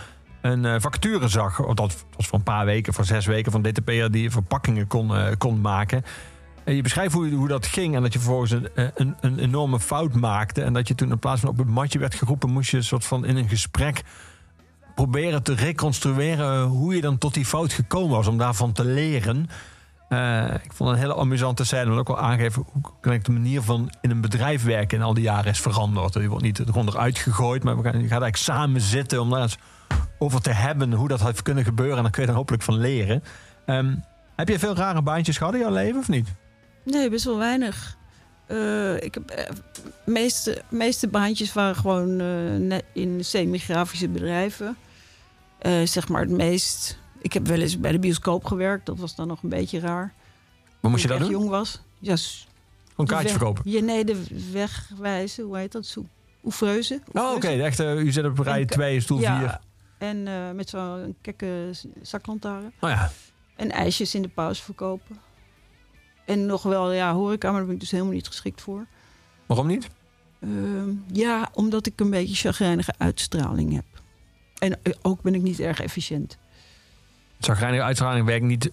een 0.42 0.66
eh, 0.66 0.76
vacature 0.80 1.28
zag. 1.28 1.58
Want 1.58 1.78
dat 1.78 2.06
was 2.16 2.28
voor 2.28 2.38
een 2.38 2.44
paar 2.44 2.66
weken, 2.66 2.94
voor 2.94 3.06
zes 3.06 3.26
weken 3.26 3.52
van 3.52 3.62
DTP'er 3.62 4.12
die 4.12 4.32
verpakkingen 4.32 4.88
kon, 4.88 5.16
eh, 5.16 5.28
kon 5.38 5.62
maken. 5.62 6.04
En 6.64 6.76
je 6.76 6.82
beschrijft 6.82 7.14
hoe, 7.14 7.30
hoe 7.30 7.48
dat 7.48 7.66
ging 7.66 7.96
en 7.96 8.02
dat 8.02 8.14
je 8.14 8.20
vervolgens 8.20 8.52
een, 8.52 8.70
eh, 8.76 8.86
een, 8.94 9.16
een 9.22 9.40
enorme 9.40 9.80
fout 9.80 10.14
maakte. 10.14 10.62
En 10.62 10.74
dat 10.74 10.88
je 10.88 10.96
toen 10.96 11.12
in 11.12 11.20
plaats 11.20 11.42
van 11.42 11.50
op 11.50 11.58
het 11.58 11.68
matje 11.68 12.00
werd 12.00 12.16
geroepen, 12.16 12.50
moest 12.50 12.72
je 12.72 12.78
een 12.78 12.84
soort 12.84 13.06
van 13.06 13.26
in 13.26 13.38
een 13.38 13.50
gesprek 13.50 14.02
proberen 14.96 15.44
te 15.44 15.54
reconstrueren 15.54 16.64
hoe 16.64 16.96
je 16.96 17.02
dan 17.02 17.18
tot 17.18 17.34
die 17.34 17.46
fout 17.46 17.74
gekomen 17.74 18.16
was, 18.16 18.28
om 18.28 18.38
daarvan 18.38 18.72
te 18.72 18.86
leren. 18.86 19.50
Eh, 20.10 20.54
ik 20.64 20.74
vond 20.74 20.90
het 20.90 20.98
een 20.98 21.06
hele 21.06 21.20
amusante 21.20 21.66
scène, 21.66 21.90
maar 21.90 22.00
ook 22.00 22.08
wel 22.08 22.20
aangeven 22.20 22.66
hoe 23.02 23.20
de 23.22 23.32
manier 23.32 23.62
van 23.62 23.92
in 24.02 24.12
een 24.12 24.22
bedrijf 24.22 24.64
werken 24.64 24.98
in 24.98 25.04
al 25.04 25.14
die 25.14 25.24
jaren 25.24 25.52
is 25.52 25.62
veranderd. 25.62 26.14
Je 26.14 26.28
wordt 26.28 26.44
niet 26.44 26.62
gewoon 26.66 26.88
eruit 26.88 27.18
gegooid, 27.18 27.64
maar 27.64 27.78
we 27.78 27.84
gaan, 27.84 27.92
je 27.92 28.08
gaat 28.08 28.22
eigenlijk 28.22 28.36
samen 28.36 28.82
zitten 28.82 29.22
om 29.22 29.30
daar 29.30 29.42
eens 29.42 29.58
over 30.18 30.42
te 30.42 30.52
hebben 30.52 30.94
hoe 30.94 31.08
dat 31.08 31.24
heeft 31.24 31.42
kunnen 31.42 31.64
gebeuren. 31.64 31.98
En 31.98 32.04
dan 32.04 32.12
kun 32.12 32.24
je 32.24 32.30
er 32.30 32.36
hopelijk 32.36 32.64
van 32.64 32.78
leren. 32.78 33.24
Ehm, 33.66 33.96
heb 34.36 34.48
je 34.48 34.60
veel 34.60 34.76
rare 34.76 35.02
baantjes 35.02 35.38
gehad 35.38 35.54
in 35.54 35.60
jouw 35.60 35.72
leven 35.72 36.00
of 36.00 36.08
niet? 36.08 36.34
Nee, 36.86 37.10
best 37.10 37.26
wel 37.26 37.38
weinig. 37.38 37.98
Eh, 38.52 38.96
ik 39.04 39.14
heb 39.14 39.30
eh, 39.30 39.50
meeste, 40.06 40.62
meeste 40.70 41.08
baantjes 41.08 41.54
waren 41.54 41.76
gewoon 41.76 42.16
net 42.68 42.84
in 42.94 43.26
semi-grafische 43.26 44.10
bedrijven. 44.10 44.78
Zeg 45.84 46.08
maar 46.08 46.22
het 46.22 46.30
meest. 46.30 46.98
Ik 47.22 47.34
heb 47.34 47.48
wel 47.48 47.60
eens 47.60 47.80
bij 47.80 47.92
de 47.92 48.00
bioscoop 48.00 48.46
gewerkt. 48.46 48.86
Dat 48.86 48.98
was 48.98 49.16
dan 49.16 49.28
nog 49.28 49.44
een 49.44 49.50
beetje 49.50 49.80
raar. 49.80 50.14
Wat 50.80 50.92
moest 50.92 51.04
je 51.04 51.08
dat 51.08 51.18
ik 51.18 51.24
doen? 51.24 51.32
echt 51.34 51.42
jong 51.42 51.52
was. 51.52 51.82
Ja, 52.00 52.16
de 52.16 52.22
kaartjes 52.96 53.22
weg- 53.22 53.32
verkopen? 53.32 53.72
Ja, 53.72 53.82
nee, 53.82 54.06
de 54.06 54.24
wegwijzen. 54.52 55.44
Hoe 55.44 55.58
heet 55.58 55.72
dat? 55.72 55.98
Oefreuzen. 56.44 57.04
Oh, 57.12 57.34
oké. 57.34 57.48
de 57.56 57.64
echte, 57.64 57.96
u 57.96 58.12
zit 58.12 58.26
op 58.26 58.40
rij 58.40 58.66
2, 58.66 59.00
stoel 59.00 59.18
4. 59.18 59.28
Ja, 59.28 59.62
en 59.98 60.24
met 60.56 60.70
zo'n 60.70 61.16
kekke 61.22 61.70
zaklantaarn. 62.02 62.72
Oh 62.80 62.90
ja. 62.90 63.12
En 63.56 63.72
ijsjes 63.72 64.16
in 64.16 64.22
de 64.22 64.28
pauze 64.28 64.64
verkopen. 64.64 65.20
En 66.26 66.46
nog 66.46 66.64
wel, 66.64 66.92
ja, 66.92 67.14
horeca, 67.14 67.48
maar 67.48 67.58
daar 67.58 67.66
ben 67.66 67.76
ik 67.76 67.82
dus 67.82 67.92
helemaal 67.92 68.14
niet 68.14 68.28
geschikt 68.28 68.62
voor. 68.62 68.86
Waarom 69.46 69.68
niet? 69.68 69.88
Ehm, 70.40 70.90
ja, 71.12 71.50
omdat 71.54 71.86
ik 71.86 72.00
een 72.00 72.10
beetje 72.10 72.36
chagrijnige 72.36 72.94
uitstraling 72.98 73.74
heb. 73.74 73.86
En 74.58 74.80
eh, 74.84 74.94
ook 75.02 75.22
ben 75.22 75.36
ik 75.36 75.42
niet 75.42 75.60
erg 75.60 75.80
efficiënt. 75.80 76.38
Zagrijnige 77.40 77.84
uitstraling 77.84 78.26
werkt 78.26 78.46
niet 78.46 78.72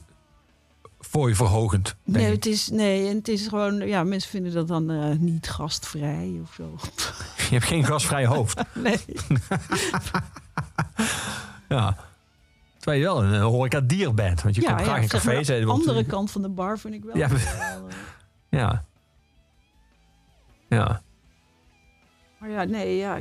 voor 1.01 1.29
je 1.29 1.35
verhogend. 1.35 1.97
Nee 2.05 2.27
ik. 2.27 2.33
het, 2.33 2.47
is, 2.47 2.69
nee, 2.69 3.09
en 3.09 3.17
het 3.17 3.29
is 3.29 3.47
gewoon, 3.47 3.87
ja, 3.87 4.05
mensen 4.05 4.31
vinden 4.31 4.53
dat 4.53 4.69
dan 4.69 4.91
eh, 4.91 5.17
niet 5.19 5.49
gastvrij 5.49 6.41
of 6.43 6.55
zo. 6.55 6.77
Je 7.49 7.55
hebt 7.55 7.65
geen 7.65 7.85
gasvrij 7.85 8.27
hoofd. 8.27 8.63
nee. 8.85 8.99
Ja. 11.69 11.97
Terwijl 12.89 13.17
je 13.17 13.23
wel 13.23 13.35
een 13.35 13.41
horeca 13.41 13.81
dier 13.81 14.15
bent. 14.15 14.43
Want 14.43 14.55
je 14.55 14.63
komt 14.63 14.81
graag 14.81 15.03
in 15.03 15.09
zeg 15.09 15.25
maar, 15.25 15.35
cafés. 15.35 15.47
de 15.47 15.67
andere 15.67 16.05
kant 16.05 16.31
van 16.31 16.43
de 16.43 16.49
bar 16.49 16.79
vind 16.79 16.95
ik 16.95 17.05
wel. 17.05 17.17
Ja, 17.17 17.31
eh, 17.31 17.77
Ja. 18.49 18.85
Ja. 20.69 21.03
Maar 22.39 22.51
ja, 22.51 22.65
nee, 22.65 22.97
ja. 22.97 23.21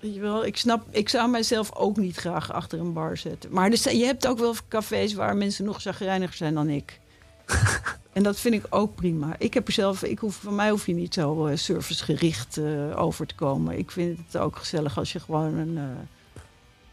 Je 0.00 0.20
wel, 0.20 0.44
ik 0.44 0.56
snap, 0.56 0.86
ik 0.90 1.08
zou 1.08 1.30
mijzelf 1.30 1.74
ook 1.74 1.96
niet 1.96 2.16
graag 2.16 2.52
achter 2.52 2.80
een 2.80 2.92
bar 2.92 3.16
zetten. 3.16 3.52
Maar 3.52 3.70
er 3.70 3.96
je 3.96 4.04
hebt 4.04 4.26
ook 4.26 4.38
wel 4.38 4.54
cafés 4.68 5.14
waar 5.14 5.36
mensen 5.36 5.64
nog 5.64 5.80
chagrijniger 5.82 6.36
zijn 6.36 6.54
dan 6.54 6.68
ik. 6.68 7.00
en 8.12 8.22
dat 8.22 8.40
vind 8.40 8.54
ik 8.54 8.64
ook 8.68 8.94
prima. 8.94 9.34
Ik 9.38 9.54
heb 9.54 9.66
er 9.66 9.72
zelf, 9.72 10.02
ik 10.02 10.18
hoef, 10.18 10.34
van 10.34 10.54
mij 10.54 10.70
hoef 10.70 10.86
je 10.86 10.94
niet 10.94 11.14
zo 11.14 11.46
eh, 11.46 11.56
servicegericht 11.56 12.56
eh, 12.56 13.00
over 13.00 13.26
te 13.26 13.34
komen. 13.34 13.78
Ik 13.78 13.90
vind 13.90 14.18
het 14.26 14.36
ook 14.36 14.56
gezellig 14.56 14.98
als 14.98 15.12
je 15.12 15.20
gewoon 15.20 15.54
een, 15.54 15.78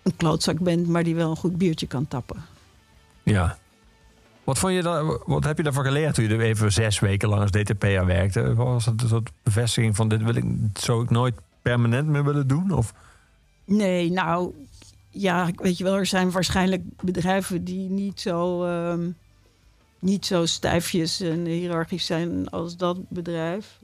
een 0.06 0.16
klootzak 0.16 0.60
bent, 0.60 0.88
maar 0.88 1.04
die 1.04 1.16
wel 1.16 1.30
een 1.30 1.36
goed 1.36 1.58
biertje 1.58 1.88
kan 1.88 2.08
tappen. 2.08 2.46
Ja. 3.24 3.58
Wat, 4.44 4.60
vond 4.60 4.74
je 4.74 4.82
dan, 4.82 5.22
wat 5.26 5.44
heb 5.44 5.58
je 5.58 5.64
daarvan 5.64 5.84
geleerd 5.84 6.16
toen 6.16 6.24
je 6.24 6.34
er 6.34 6.42
even 6.42 6.72
zes 6.72 7.00
weken 7.00 7.30
lang 7.30 7.42
als 7.42 7.52
DTP'er 7.52 8.06
werkte? 8.06 8.54
Was 8.54 8.86
het 8.86 9.02
een 9.02 9.08
soort 9.08 9.32
bevestiging 9.44 9.96
van 9.96 10.08
dit 10.08 10.24
wil 10.24 10.36
ik, 10.36 10.46
zou 10.74 11.04
ik 11.04 11.10
nooit 11.10 11.36
permanent 11.62 12.08
meer 12.08 12.24
willen 12.24 12.48
doen? 12.48 12.72
Of? 12.72 12.94
Nee, 13.66 14.12
nou, 14.12 14.54
ja, 15.10 15.50
weet 15.56 15.78
je 15.78 15.84
wel, 15.84 15.96
er 15.96 16.06
zijn 16.06 16.32
waarschijnlijk 16.32 16.82
bedrijven 17.02 17.64
die 17.64 17.90
niet 17.90 18.22
zo, 18.22 18.64
ehm, 18.64 19.10
niet 20.00 20.26
zo 20.26 20.46
stijfjes 20.46 21.20
en 21.20 21.46
hiërarchisch 21.46 22.06
zijn 22.06 22.50
als 22.50 22.78
dat 22.78 23.10
bedrijf. 23.10 23.80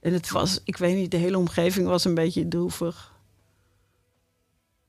En 0.00 0.12
het 0.12 0.30
was, 0.30 0.60
ik 0.64 0.76
weet 0.76 0.96
niet, 0.96 1.10
de 1.10 1.16
hele 1.16 1.38
omgeving 1.38 1.86
was 1.86 2.04
een 2.04 2.14
beetje 2.14 2.48
droevig. 2.48 3.11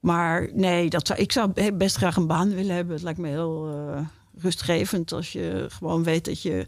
Maar 0.03 0.49
nee, 0.53 0.89
dat 0.89 1.07
zou, 1.07 1.19
ik 1.19 1.31
zou 1.31 1.71
best 1.73 1.95
graag 1.95 2.15
een 2.15 2.27
baan 2.27 2.49
willen 2.55 2.75
hebben. 2.75 2.93
Het 2.93 3.03
lijkt 3.03 3.19
me 3.19 3.27
heel 3.27 3.69
eh, 3.69 4.01
rustgevend 4.37 5.11
als 5.11 5.31
je 5.31 5.65
gewoon 5.69 6.03
weet 6.03 6.25
dat 6.25 6.41
je, 6.41 6.67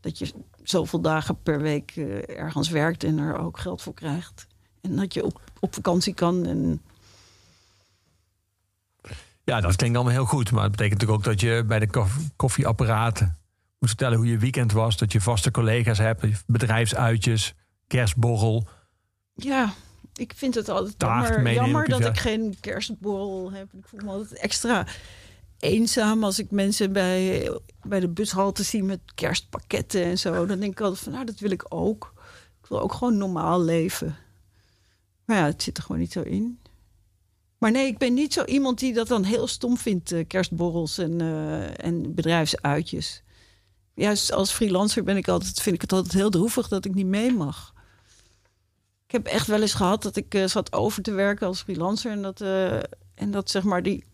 dat 0.00 0.18
je 0.18 0.32
zoveel 0.62 1.00
dagen 1.00 1.42
per 1.42 1.60
week 1.60 1.92
eh, 1.96 2.38
ergens 2.38 2.68
werkt 2.68 3.04
en 3.04 3.18
er 3.18 3.38
ook 3.38 3.58
geld 3.58 3.82
voor 3.82 3.94
krijgt. 3.94 4.46
En 4.80 4.96
dat 4.96 5.14
je 5.14 5.24
op, 5.24 5.40
op 5.60 5.74
vakantie 5.74 6.14
kan. 6.14 6.46
En 6.46 6.82
Ja, 9.44 9.60
dat 9.60 9.76
klinkt 9.76 9.96
allemaal 9.96 10.14
heel 10.14 10.24
goed. 10.24 10.50
Maar 10.50 10.62
het 10.62 10.70
betekent 10.72 11.00
natuurlijk 11.00 11.26
ook 11.28 11.32
dat 11.32 11.40
je 11.40 11.64
bij 11.66 11.78
de 11.78 11.90
koff- 11.90 12.30
koffieapparaat 12.36 13.20
moet 13.78 13.88
vertellen 13.88 14.18
hoe 14.18 14.26
je 14.26 14.38
weekend 14.38 14.72
was. 14.72 14.96
Dat 14.96 15.12
je 15.12 15.20
vaste 15.20 15.50
collega's 15.50 15.98
hebt, 15.98 16.44
bedrijfsuitjes, 16.46 17.54
kerstborrel. 17.86 18.68
Ja, 19.34 19.72
ik 20.14 20.32
vind 20.36 20.54
het 20.54 20.68
altijd 20.68 20.98
Taart 20.98 21.54
jammer, 21.54 21.88
dat 21.88 22.04
ik 22.04 22.18
geen 22.18 22.56
kerstborrel 22.60 23.52
heb. 23.52 23.72
Ik 23.72 23.86
voel 23.86 24.00
me 24.04 24.10
altijd 24.10 24.40
extra 24.40 24.86
eenzaam 25.58 26.24
als 26.24 26.38
ik 26.38 26.50
mensen 26.50 26.92
bij, 26.92 27.50
bij 27.82 28.00
de 28.00 28.08
bushalte 28.08 28.62
zie 28.62 28.82
met 28.82 29.00
kerstpakketten 29.14 30.04
en 30.04 30.18
zo. 30.18 30.46
Dan 30.46 30.60
denk 30.60 30.72
ik 30.72 30.80
altijd 30.80 31.00
van, 31.00 31.12
nou, 31.12 31.24
dat 31.24 31.38
wil 31.38 31.50
ik 31.50 31.64
ook. 31.68 32.12
Ik 32.62 32.68
wil 32.68 32.80
ook 32.80 32.92
gewoon 32.92 33.16
normaal 33.16 33.62
leven. 33.62 34.16
Maar 35.24 35.36
ja, 35.36 35.44
het 35.44 35.62
zit 35.62 35.76
er 35.76 35.82
gewoon 35.82 36.00
niet 36.00 36.12
zo 36.12 36.20
in. 36.20 36.58
Maar 37.58 37.70
nee, 37.70 37.86
ik 37.86 37.98
ben 37.98 38.14
niet 38.14 38.32
zo 38.32 38.44
iemand 38.44 38.78
die 38.78 38.92
dat 38.92 39.08
dan 39.08 39.24
heel 39.24 39.46
stom 39.46 39.76
vindt, 39.76 40.12
eh, 40.12 40.26
kerstborrels 40.26 40.98
en, 40.98 41.20
eh, 41.20 41.84
en 41.84 42.14
bedrijfsuitjes. 42.14 43.22
Juist 43.94 44.32
als 44.32 44.52
freelancer 44.52 45.04
ben 45.04 45.16
ik 45.16 45.28
altijd, 45.28 45.60
vind 45.60 45.74
ik 45.74 45.80
het 45.80 45.92
altijd 45.92 46.14
heel 46.14 46.30
droevig 46.30 46.68
dat 46.68 46.84
ik 46.84 46.94
niet 46.94 47.06
mee 47.06 47.32
mag. 47.32 47.71
Ik 49.12 49.24
heb 49.24 49.34
echt 49.34 49.46
wel 49.46 49.60
eens 49.60 49.74
gehad 49.74 50.02
dat 50.02 50.16
ik 50.16 50.34
eh, 50.34 50.46
zat 50.46 50.72
over 50.72 51.02
te 51.02 51.12
werken 51.12 51.46
als 51.46 51.62
freelancer. 51.62 52.10
En 52.10 52.22
dat, 52.22 52.40
eh, 52.40 52.76
en 53.14 53.30
dat 53.30 53.50
zeg 53.50 53.62
maar 53.62 53.82
die, 53.82 54.04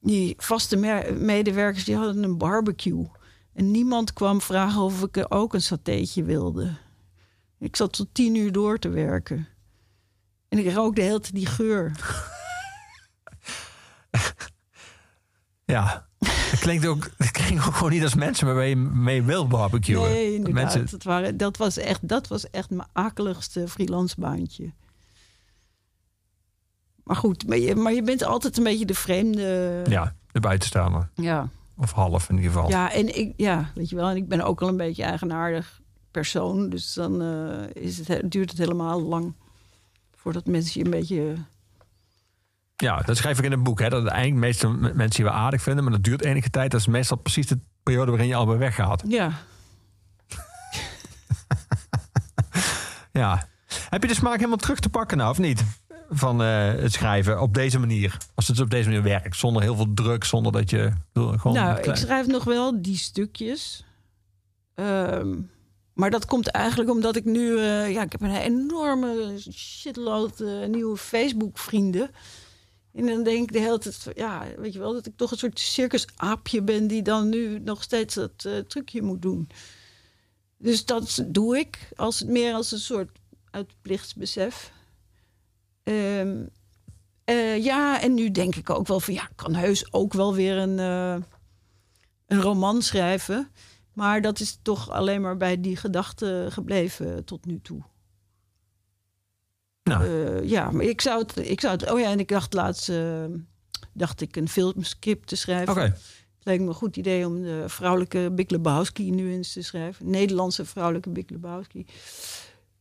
die 0.00 0.34
vaste 0.36 0.76
medewerkers 1.18 1.84
die 1.84 1.96
hadden 1.96 2.22
een 2.22 2.38
barbecue. 2.38 3.06
En 3.52 3.70
niemand 3.70 4.12
kwam 4.12 4.40
vragen 4.40 4.80
of 4.80 5.02
ik 5.02 5.26
ook 5.28 5.54
een 5.54 5.62
satéetje 5.62 6.22
wilde. 6.22 6.76
Ik 7.58 7.76
zat 7.76 7.92
tot 7.92 8.08
tien 8.12 8.34
uur 8.34 8.52
door 8.52 8.78
te 8.78 8.88
werken. 8.88 9.48
En 10.48 10.58
ik 10.58 10.72
rook 10.72 10.96
de 10.96 11.02
hele 11.02 11.20
tijd 11.20 11.34
die 11.34 11.46
geur. 11.46 11.92
Ja, 15.64 16.08
klinkt 16.66 16.86
ook, 16.86 17.10
dat 17.18 17.30
klinkt 17.30 17.66
ook 17.66 17.74
gewoon 17.74 17.92
niet 17.92 18.02
als 18.02 18.14
mensen 18.14 18.46
waarmee 18.46 18.68
je 18.68 18.76
mee 18.76 19.22
wil 19.22 19.46
barbecuen. 19.46 20.00
Nee, 20.10 20.34
inderdaad. 20.34 20.62
Mensen, 20.62 20.86
Dat, 20.90 21.02
waren, 21.02 21.36
dat, 21.36 21.56
was 21.56 21.76
echt, 21.76 22.08
dat 22.08 22.28
was 22.28 22.50
echt 22.50 22.70
mijn 22.70 22.88
akeligste 22.92 23.68
freelance 23.68 24.14
baantje. 24.20 24.72
Maar 27.04 27.16
goed, 27.16 27.46
maar 27.48 27.58
je, 27.58 27.74
maar 27.74 27.92
je 27.92 28.02
bent 28.02 28.22
altijd 28.24 28.56
een 28.56 28.64
beetje 28.64 28.86
de 28.86 28.94
vreemde. 28.94 29.82
ja, 29.88 30.14
de 30.32 30.40
buitenstaander. 30.40 31.08
Ja. 31.14 31.48
Of 31.78 31.92
half 31.92 32.28
in 32.28 32.36
ieder 32.36 32.50
geval. 32.52 32.68
Ja, 32.68 32.92
en 32.92 33.18
ik, 33.18 33.32
ja, 33.36 33.70
weet 33.74 33.88
je 33.88 33.96
wel, 33.96 34.08
en 34.08 34.16
ik 34.16 34.28
ben 34.28 34.40
ook 34.40 34.62
al 34.62 34.68
een 34.68 34.76
beetje 34.76 35.02
eigenaardig 35.02 35.80
persoon. 36.10 36.68
Dus 36.68 36.92
dan 36.94 37.22
eh, 37.22 37.82
is 37.82 37.98
het, 37.98 38.08
he- 38.08 38.28
duurt 38.28 38.50
het 38.50 38.58
helemaal 38.58 39.02
lang 39.02 39.34
voordat 40.16 40.46
mensen 40.46 40.80
je 40.80 40.84
een 40.84 40.90
beetje. 40.90 41.34
Ja, 42.76 43.00
dat 43.00 43.16
schrijf 43.16 43.38
ik 43.38 43.44
in 43.44 43.50
het 43.50 43.62
boek. 43.62 43.80
Hè, 43.80 43.88
dat 43.88 44.02
het 44.02 44.10
eigenlijk 44.10 44.40
meestal 44.40 44.70
mensen 44.72 45.24
je 45.24 45.30
wel 45.30 45.40
aardig 45.40 45.62
vinden, 45.62 45.84
maar 45.84 45.92
dat 45.92 46.02
duurt 46.02 46.24
enige 46.24 46.50
tijd. 46.50 46.70
Dat 46.70 46.80
is 46.80 46.86
meestal 46.86 47.16
precies 47.16 47.46
de 47.46 47.58
periode 47.82 48.10
waarin 48.10 48.28
je 48.28 48.34
al 48.34 48.48
weer 48.48 48.58
weggaat. 48.58 49.02
Ja, 49.08 49.32
Ja. 53.12 53.48
Heb 53.88 54.02
je 54.02 54.08
de 54.08 54.14
smaak 54.14 54.36
helemaal 54.36 54.56
terug 54.56 54.80
te 54.80 54.88
pakken 54.88 55.16
nou, 55.16 55.30
of 55.30 55.38
niet? 55.38 55.64
Van 56.10 56.42
eh, 56.42 56.68
het 56.68 56.92
schrijven 56.92 57.40
op 57.40 57.54
deze 57.54 57.78
manier. 57.78 58.16
Als 58.34 58.48
het 58.48 58.60
op 58.60 58.70
deze 58.70 58.88
manier 58.88 59.02
werkt. 59.02 59.36
Zonder 59.36 59.62
heel 59.62 59.76
veel 59.76 59.92
druk, 59.94 60.24
zonder 60.24 60.52
dat 60.52 60.70
je... 60.70 60.92
Gewoon 61.12 61.52
nou, 61.52 61.80
ik 61.80 61.96
schrijf 61.96 62.26
nog 62.26 62.44
wel 62.44 62.82
die 62.82 62.96
stukjes. 62.96 63.84
Ehm, 64.74 65.34
maar 65.92 66.10
dat 66.10 66.26
komt 66.26 66.48
eigenlijk 66.48 66.90
omdat 66.90 67.16
ik 67.16 67.24
nu... 67.24 67.58
eh, 67.58 67.92
ja, 67.92 68.02
ik 68.02 68.12
heb 68.12 68.20
een 68.20 68.36
enorme 68.36 69.34
shitload 69.52 70.40
eh, 70.40 70.68
nieuwe 70.68 70.96
Facebook-vrienden. 70.96 72.10
En 72.96 73.06
dan 73.06 73.22
denk 73.22 73.42
ik 73.42 73.52
de 73.52 73.58
hele 73.58 73.78
tijd... 73.78 74.06
Ja, 74.14 74.46
weet 74.56 74.72
je 74.72 74.78
wel, 74.78 74.92
dat 74.92 75.06
ik 75.06 75.16
toch 75.16 75.30
een 75.30 75.38
soort 75.38 75.58
circusaapje 75.60 76.62
ben... 76.62 76.86
die 76.86 77.02
dan 77.02 77.28
nu 77.28 77.58
nog 77.58 77.82
steeds 77.82 78.14
dat 78.14 78.44
eh, 78.44 78.58
trucje 78.58 79.02
moet 79.02 79.22
doen. 79.22 79.48
Dus 80.58 80.84
dat 80.84 81.24
doe 81.26 81.58
ik 81.58 81.88
als 81.96 82.24
meer 82.24 82.54
als 82.54 82.72
een 82.72 82.78
soort 82.78 83.18
uit 83.50 83.72
plichtsbesef. 83.82 84.72
Ehm, 85.82 86.46
eh, 87.24 87.64
ja, 87.64 88.02
en 88.02 88.14
nu 88.14 88.30
denk 88.30 88.56
ik 88.56 88.70
ook 88.70 88.86
wel 88.86 89.00
van 89.00 89.14
ja, 89.14 89.22
ik 89.22 89.36
kan 89.36 89.54
heus 89.54 89.92
ook 89.92 90.12
wel 90.12 90.34
weer 90.34 90.56
een, 90.56 90.78
eh, 90.78 91.22
een 92.26 92.40
roman 92.40 92.82
schrijven. 92.82 93.50
Maar 93.92 94.22
dat 94.22 94.40
is 94.40 94.58
toch 94.62 94.90
alleen 94.90 95.20
maar 95.20 95.36
bij 95.36 95.60
die 95.60 95.76
gedachte 95.76 96.46
gebleven 96.50 97.24
tot 97.24 97.46
nu 97.46 97.60
toe. 97.62 97.82
Nou. 99.86 100.04
Eh, 100.04 100.48
ja, 100.48 100.70
maar 100.70 100.84
ik 100.84 101.00
zou 101.00 101.22
het, 101.22 101.36
ik 101.36 101.60
zou 101.60 101.72
het. 101.72 101.90
Oh 101.90 102.00
ja, 102.00 102.10
en 102.10 102.20
ik 102.20 102.28
dacht 102.28 102.54
laatst 102.54 102.88
eh, 102.88 103.24
dacht 103.92 104.20
ik 104.20 104.36
een 104.36 104.48
filmscript 104.48 105.28
te 105.28 105.36
schrijven. 105.36 105.72
Oké. 105.72 105.80
Het 105.80 106.44
lijkt 106.54 106.62
me 106.62 106.68
een 106.68 106.74
goed 106.74 106.96
idee 106.96 107.26
om 107.26 107.42
de 107.42 107.64
vrouwelijke 107.66 108.30
Big 108.32 108.48
Lebowski 108.48 109.10
nu 109.10 109.32
eens 109.32 109.52
te 109.52 109.62
schrijven. 109.62 110.10
Nederlandse 110.10 110.64
vrouwelijke 110.64 111.10
Big 111.10 111.24
Lebowski. 111.28 111.86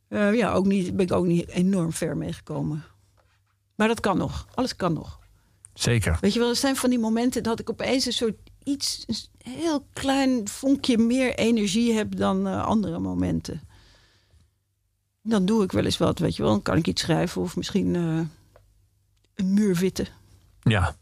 Eh, 0.07 0.35
ja, 0.35 0.51
ook 0.51 0.65
niet, 0.65 0.95
ben 0.95 1.05
ik 1.05 1.11
ook 1.11 1.25
niet 1.25 1.49
enorm 1.49 1.93
ver 1.93 2.17
meegekomen. 2.17 2.83
Maar 3.75 3.87
dat 3.87 3.99
kan 3.99 4.17
nog. 4.17 4.47
Alles 4.53 4.75
kan 4.75 4.93
nog. 4.93 5.19
Zeker. 5.73 6.17
Weet 6.21 6.33
je 6.33 6.39
wel, 6.39 6.49
er 6.49 6.55
zijn 6.55 6.75
van 6.75 6.89
die 6.89 6.99
momenten 6.99 7.43
dat 7.43 7.59
ik 7.59 7.69
opeens 7.69 8.05
een 8.05 8.13
soort 8.13 8.37
iets, 8.63 9.03
een 9.07 9.51
heel 9.51 9.87
klein 9.93 10.47
vonkje 10.47 10.97
meer 10.97 11.35
energie 11.35 11.93
heb 11.93 12.15
dan 12.15 12.45
andere 12.63 12.99
momenten. 12.99 13.61
Dan 15.27 15.45
doe 15.45 15.63
ik 15.63 15.71
wel 15.71 15.85
eens 15.85 15.97
wat, 15.97 16.19
weet 16.19 16.35
je 16.35 16.41
wel. 16.43 16.51
Dan 16.51 16.61
kan 16.61 16.77
ik 16.77 16.87
iets 16.87 17.01
schrijven 17.01 17.41
of 17.41 17.55
misschien 17.55 17.95
eh, 17.95 18.19
een 19.35 19.53
muur 19.53 19.75
witten. 19.75 20.07
Ja. 20.61 20.95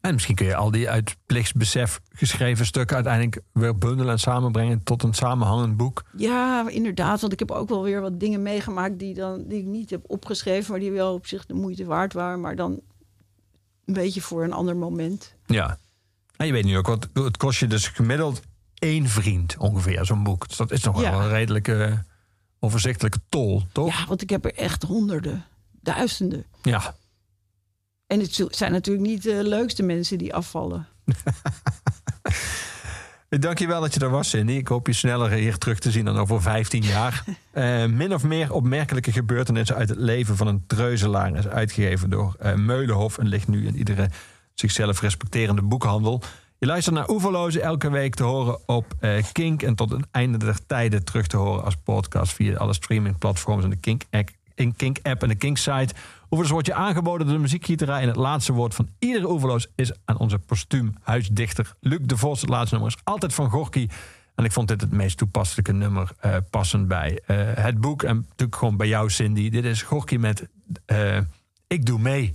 En 0.00 0.12
misschien 0.14 0.34
kun 0.34 0.46
je 0.46 0.54
al 0.56 0.70
die 0.70 0.90
uit 0.90 1.16
plichtsbesef 1.26 2.00
geschreven 2.08 2.66
stukken 2.66 2.96
uiteindelijk 2.96 3.40
weer 3.52 3.78
bundelen 3.78 4.12
en 4.12 4.18
samenbrengen 4.18 4.82
tot 4.82 5.02
een 5.02 5.14
samenhangend 5.14 5.76
boek. 5.76 6.04
Ja, 6.16 6.68
inderdaad. 6.68 7.20
Want 7.20 7.32
ik 7.32 7.38
heb 7.38 7.50
ook 7.50 7.68
wel 7.68 7.82
weer 7.82 8.00
wat 8.00 8.20
dingen 8.20 8.42
meegemaakt 8.42 8.98
die, 8.98 9.14
dan, 9.14 9.44
die 9.48 9.58
ik 9.58 9.64
niet 9.64 9.90
heb 9.90 10.04
opgeschreven, 10.06 10.70
maar 10.70 10.80
die 10.80 10.90
wel 10.92 11.14
op 11.14 11.26
zich 11.26 11.46
de 11.46 11.54
moeite 11.54 11.84
waard 11.84 12.12
waren. 12.12 12.40
Maar 12.40 12.56
dan 12.56 12.80
een 13.84 13.94
beetje 13.94 14.20
voor 14.20 14.44
een 14.44 14.52
ander 14.52 14.76
moment. 14.76 15.34
Ja. 15.46 15.78
En 16.36 16.46
je 16.46 16.52
weet 16.52 16.64
nu 16.64 16.76
ook 16.76 16.86
wat 16.86 17.08
het 17.12 17.36
kost 17.36 17.58
je 17.60 17.66
dus 17.66 17.88
gemiddeld 17.88 18.40
één 18.74 19.06
vriend 19.06 19.56
ongeveer 19.58 20.04
zo'n 20.04 20.22
boek. 20.22 20.48
Dus 20.48 20.56
dat 20.56 20.70
is 20.70 20.82
nog 20.84 21.00
Ja. 21.02 21.10
wel 21.10 21.20
een 21.20 21.28
redelijke 21.28 22.04
overzichtelijke 22.66 23.20
tol, 23.28 23.62
toch? 23.72 23.98
Ja, 23.98 24.06
want 24.06 24.22
ik 24.22 24.30
heb 24.30 24.44
er 24.44 24.54
echt 24.54 24.82
honderden, 24.82 25.44
duizenden. 25.80 26.44
Ja. 26.62 26.94
En 28.06 28.20
het 28.20 28.46
zijn 28.50 28.72
natuurlijk 28.72 29.06
niet 29.06 29.22
de 29.22 29.42
leukste 29.42 29.82
mensen 29.82 30.18
die 30.18 30.34
afvallen. 30.34 30.86
Dank 33.28 33.58
je 33.58 33.66
wel 33.66 33.80
dat 33.80 33.94
je 33.94 34.00
er 34.00 34.10
was, 34.10 34.28
Cindy. 34.28 34.52
Ik 34.52 34.68
hoop 34.68 34.86
je 34.86 34.92
sneller 34.92 35.30
hier 35.30 35.58
terug 35.58 35.78
te 35.78 35.90
zien 35.90 36.04
dan 36.04 36.16
over 36.16 36.42
15 36.42 36.82
jaar. 36.82 37.24
Eh, 37.56 37.86
min 37.86 38.14
of 38.14 38.22
meer 38.22 38.52
opmerkelijke 38.52 39.12
gebeurtenissen 39.12 39.76
uit 39.76 39.88
het 39.88 39.98
leven 39.98 40.36
van 40.36 40.46
een 40.46 40.64
treuzelaar 40.66 41.36
is 41.36 41.46
uitgegeven 41.48 42.10
door 42.10 42.36
eh, 42.38 42.54
Meulenhof 42.54 43.18
en 43.18 43.26
ligt 43.26 43.48
nu 43.48 43.66
in 43.66 43.76
iedere 43.76 44.10
zichzelf 44.54 45.00
respecterende 45.00 45.62
boekhandel. 45.62 46.22
Je 46.58 46.66
luistert 46.66 46.94
naar 46.94 47.08
Oeverlozen 47.08 47.62
elke 47.62 47.90
week 47.90 48.14
te 48.14 48.22
horen 48.22 48.68
op 48.68 48.94
eh, 49.00 49.24
Kink 49.32 49.62
en 49.62 49.74
tot 49.74 49.90
het 49.90 50.06
einde 50.10 50.38
der 50.38 50.66
tijden 50.66 51.04
terug 51.04 51.26
te 51.26 51.36
horen 51.36 51.64
als 51.64 51.76
podcast 51.76 52.32
via 52.32 52.56
alle 52.56 52.74
streamingplatforms 52.74 53.64
en 53.64 53.70
de 53.70 53.76
Kink 53.76 54.02
app, 54.10 54.30
in 54.54 54.76
Kink 54.76 54.98
app 55.02 55.22
en 55.22 55.28
de 55.28 55.34
Kink 55.34 55.56
site. 55.56 55.94
Oeverloos 56.22 56.50
wordt 56.50 56.66
je 56.66 56.74
aangeboden 56.74 57.26
door 57.26 57.36
de 57.36 57.42
muziekgieterij 57.42 58.00
en 58.00 58.08
het 58.08 58.16
laatste 58.16 58.52
woord 58.52 58.74
van 58.74 58.88
iedere 58.98 59.30
Oeverloos 59.30 59.66
is 59.74 59.92
aan 60.04 60.18
onze 60.18 60.38
postuum 60.38 60.94
huisdichter 61.02 61.74
Luc 61.80 62.00
de 62.02 62.16
Vos. 62.16 62.40
Het 62.40 62.50
laatste 62.50 62.74
nummer 62.74 62.94
is 62.96 63.04
altijd 63.04 63.34
van 63.34 63.50
Gorky. 63.50 63.88
En 64.34 64.44
ik 64.44 64.52
vond 64.52 64.68
dit 64.68 64.80
het 64.80 64.92
meest 64.92 65.18
toepasselijke 65.18 65.72
nummer 65.72 66.10
eh, 66.20 66.36
passend 66.50 66.88
bij 66.88 67.20
eh, 67.26 67.36
het 67.54 67.80
boek. 67.80 68.02
En 68.02 68.16
natuurlijk 68.16 68.58
gewoon 68.58 68.76
bij 68.76 68.88
jou, 68.88 69.10
Cindy. 69.10 69.50
Dit 69.50 69.64
is 69.64 69.82
Gorky 69.82 70.16
met 70.16 70.48
Ik 71.66 71.86
Doe 71.86 71.98
Mee. 71.98 72.34